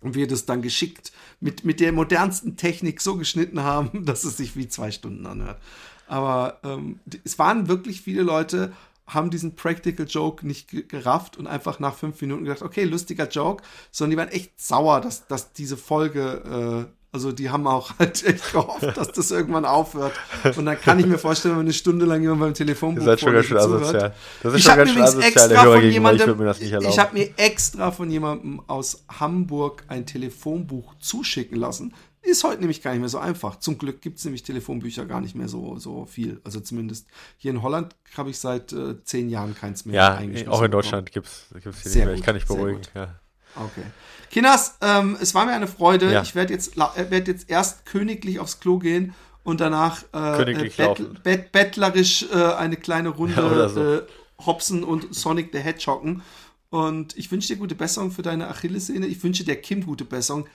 Und 0.00 0.14
wir 0.14 0.28
das 0.28 0.46
dann 0.46 0.62
geschickt 0.62 1.12
mit, 1.40 1.64
mit 1.64 1.80
der 1.80 1.92
modernsten 1.92 2.56
Technik 2.56 3.00
so 3.00 3.16
geschnitten 3.16 3.62
haben, 3.62 4.04
dass 4.06 4.24
es 4.24 4.36
sich 4.36 4.56
wie 4.56 4.68
zwei 4.68 4.90
Stunden 4.90 5.26
anhört. 5.26 5.60
Aber 6.06 6.60
ähm, 6.62 7.00
es 7.24 7.38
waren 7.38 7.68
wirklich 7.68 8.00
viele 8.00 8.22
Leute, 8.22 8.72
haben 9.06 9.30
diesen 9.30 9.56
Practical 9.56 10.06
Joke 10.06 10.46
nicht 10.46 10.68
ge- 10.68 10.82
gerafft 10.82 11.36
und 11.36 11.46
einfach 11.46 11.80
nach 11.80 11.94
fünf 11.94 12.20
Minuten 12.20 12.44
gedacht, 12.44 12.62
okay, 12.62 12.84
lustiger 12.84 13.28
Joke, 13.28 13.64
sondern 13.90 14.10
die 14.10 14.16
waren 14.18 14.28
echt 14.28 14.60
sauer, 14.60 15.00
dass, 15.00 15.26
dass 15.26 15.52
diese 15.52 15.76
Folge, 15.76 16.88
äh, 16.88 16.97
also 17.18 17.32
die 17.32 17.50
haben 17.50 17.66
auch 17.66 17.98
halt 17.98 18.22
echt 18.26 18.52
gehofft, 18.52 18.96
dass 18.96 19.10
das 19.10 19.32
irgendwann 19.32 19.64
aufhört. 19.64 20.12
Und 20.56 20.66
dann 20.66 20.80
kann 20.80 21.00
ich 21.00 21.06
mir 21.06 21.18
vorstellen, 21.18 21.56
wenn 21.56 21.62
eine 21.62 21.72
Stunde 21.72 22.06
lang 22.06 22.22
jemand 22.22 22.40
beim 22.40 22.54
Telefonbuch 22.54 23.02
Ihr 23.02 23.06
seid 23.06 23.20
schon 23.20 23.32
ganz 23.32 23.46
schön 23.46 23.56
asozial. 23.56 24.14
Das 24.42 24.52
ist 24.54 24.58
Ich 24.60 24.64
schon 24.64 24.76
ganz 24.76 24.90
mir 24.90 24.94
schön 24.94 25.02
asozial, 25.02 25.32
der 25.32 25.58
extra 25.58 25.64
Hörer. 25.64 25.82
Ich 25.82 25.92
jemandem, 25.92 26.26
würde 26.28 26.40
mir 26.40 26.46
das 26.46 26.58
nicht 26.60 26.68
ich 26.68 26.72
erlauben. 26.74 26.98
habe 26.98 27.18
mir 27.18 27.30
extra 27.36 27.90
von 27.90 28.08
jemandem 28.10 28.62
aus 28.68 29.02
Hamburg 29.18 29.82
ein 29.88 30.06
Telefonbuch 30.06 30.94
zuschicken 31.00 31.58
lassen. 31.58 31.92
Ist 32.22 32.44
heute 32.44 32.60
nämlich 32.60 32.82
gar 32.82 32.92
nicht 32.92 33.00
mehr 33.00 33.08
so 33.08 33.18
einfach. 33.18 33.58
Zum 33.58 33.78
Glück 33.78 34.00
gibt 34.00 34.18
es 34.18 34.24
nämlich 34.24 34.44
Telefonbücher 34.44 35.04
gar 35.04 35.20
nicht 35.20 35.34
mehr 35.34 35.48
so, 35.48 35.76
so 35.78 36.04
viel. 36.04 36.40
Also 36.44 36.60
zumindest 36.60 37.08
hier 37.36 37.50
in 37.50 37.62
Holland 37.62 37.96
habe 38.16 38.30
ich 38.30 38.38
seit 38.38 38.72
äh, 38.72 39.02
zehn 39.02 39.28
Jahren 39.28 39.56
keins 39.56 39.84
mehr. 39.86 39.96
ja, 39.96 40.50
auch 40.52 40.62
in. 40.62 40.70
Deutschland 40.70 41.10
gibt 41.10 41.26
es 41.26 41.46
hier 41.50 41.72
nicht 41.72 41.94
mehr. 41.96 42.14
Ich 42.14 42.22
kann 42.22 42.38
sehr 42.38 42.46
beruhigen. 42.46 42.82
Ja. 42.94 43.16
Okay. 43.56 43.82
Kinas, 44.30 44.76
ähm, 44.80 45.16
es 45.20 45.34
war 45.34 45.46
mir 45.46 45.52
eine 45.52 45.66
Freude. 45.66 46.12
Ja. 46.12 46.22
Ich 46.22 46.34
werde 46.34 46.52
jetzt, 46.52 46.76
äh, 46.76 47.10
werd 47.10 47.28
jetzt 47.28 47.48
erst 47.50 47.86
königlich 47.86 48.38
aufs 48.38 48.60
Klo 48.60 48.78
gehen 48.78 49.14
und 49.42 49.60
danach 49.60 50.04
äh, 50.14 50.52
äh, 50.52 50.94
bett, 51.22 51.52
bettlerisch 51.52 52.26
äh, 52.32 52.54
eine 52.54 52.76
kleine 52.76 53.08
Runde 53.10 53.34
Ja, 53.56 53.68
so. 53.68 53.94
äh, 53.94 54.02
Hobson 54.44 54.84
und 54.84 55.14
Sonic 55.14 55.50
the 55.52 55.58
Hedgehogen. 55.58 56.22
Und 56.70 57.16
ich 57.16 57.32
wünsche 57.32 57.48
dir 57.48 57.56
gute 57.56 57.74
Besserung 57.74 58.10
für 58.10 58.22
deine 58.22 58.48
Achillessehne. 58.48 59.06
Ich 59.06 59.22
wünsche 59.22 59.44
der 59.44 59.56
Kim 59.56 59.86
gute 59.86 60.04
Besserung. 60.04 60.46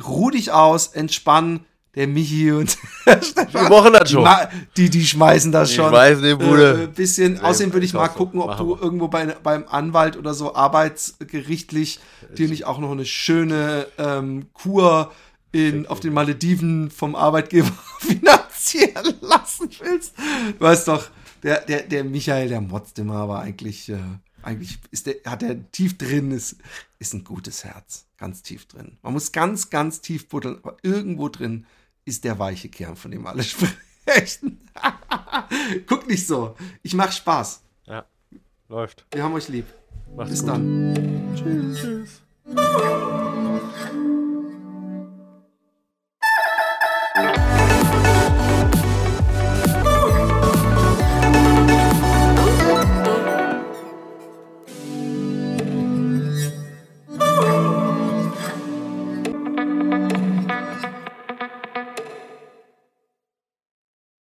Ruh 0.00 0.30
dich 0.30 0.52
aus, 0.52 0.88
entspann. 0.88 1.66
Der 1.96 2.06
Michi 2.06 2.52
und 2.52 2.78
der 3.04 3.20
Stefan. 3.22 3.52
Wir 3.52 3.68
machen 3.68 3.92
das 3.92 4.04
die, 4.08 4.12
schon. 4.14 4.22
ma- 4.22 4.48
die, 4.76 4.90
die 4.90 5.04
schmeißen 5.04 5.50
das 5.50 5.70
Die 5.70 5.74
schon. 5.76 5.88
schmeißen 5.88 6.22
die 6.22 6.34
Bude. 6.36 6.84
Äh, 6.84 6.86
bisschen. 6.86 7.32
Nee, 7.34 7.40
Außerdem 7.40 7.72
würde 7.72 7.84
ich 7.86 7.94
mal 7.94 8.06
gucken, 8.08 8.40
ob 8.40 8.56
du 8.56 8.76
irgendwo 8.80 9.08
bei, 9.08 9.26
beim 9.26 9.64
Anwalt 9.68 10.16
oder 10.16 10.32
so 10.32 10.54
arbeitsgerichtlich 10.54 11.98
dir 12.38 12.48
nicht 12.48 12.64
auch 12.64 12.78
noch 12.78 12.92
eine 12.92 13.04
schöne 13.04 13.86
ähm, 13.98 14.46
Kur 14.52 15.10
in, 15.52 15.86
auf 15.88 15.98
den 15.98 16.12
Malediven 16.12 16.90
vom 16.90 17.16
Arbeitgeber 17.16 17.72
finanzieren 17.98 19.14
lassen 19.20 19.68
willst. 19.80 20.14
Du 20.58 20.64
weißt 20.64 20.86
doch, 20.88 21.08
der, 21.42 21.60
der, 21.62 21.82
der 21.82 22.04
Michael, 22.04 22.48
der 22.48 22.60
motzt 22.60 22.98
immer, 23.00 23.16
aber 23.16 23.40
eigentlich, 23.40 23.88
äh, 23.88 23.96
eigentlich 24.42 24.78
ist 24.92 25.06
der, 25.06 25.16
hat 25.26 25.42
er 25.42 25.56
tief 25.72 25.98
drin, 25.98 26.30
ist, 26.30 26.56
ist 27.00 27.14
ein 27.14 27.24
gutes 27.24 27.64
Herz. 27.64 28.06
Ganz 28.16 28.42
tief 28.42 28.66
drin. 28.68 28.98
Man 29.02 29.14
muss 29.14 29.32
ganz, 29.32 29.70
ganz 29.70 30.00
tief 30.02 30.28
buddeln, 30.28 30.58
aber 30.62 30.76
irgendwo 30.82 31.28
drin 31.28 31.66
ist 32.10 32.24
der 32.24 32.38
weiche 32.38 32.68
Kern, 32.68 32.96
von 32.96 33.10
dem 33.10 33.26
alle 33.26 33.42
sprechen. 33.44 34.68
Guck 35.86 36.06
nicht 36.08 36.26
so. 36.26 36.56
Ich 36.82 36.94
mach 36.94 37.12
Spaß. 37.12 37.62
ja, 37.86 38.04
läuft. 38.68 39.06
Wir 39.12 39.22
haben 39.22 39.34
euch 39.34 39.48
lieb. 39.48 39.66
Macht's 40.14 40.30
Bis 40.32 40.40
gut. 40.40 40.50
dann. 40.50 41.34
Tschüss. 41.36 42.20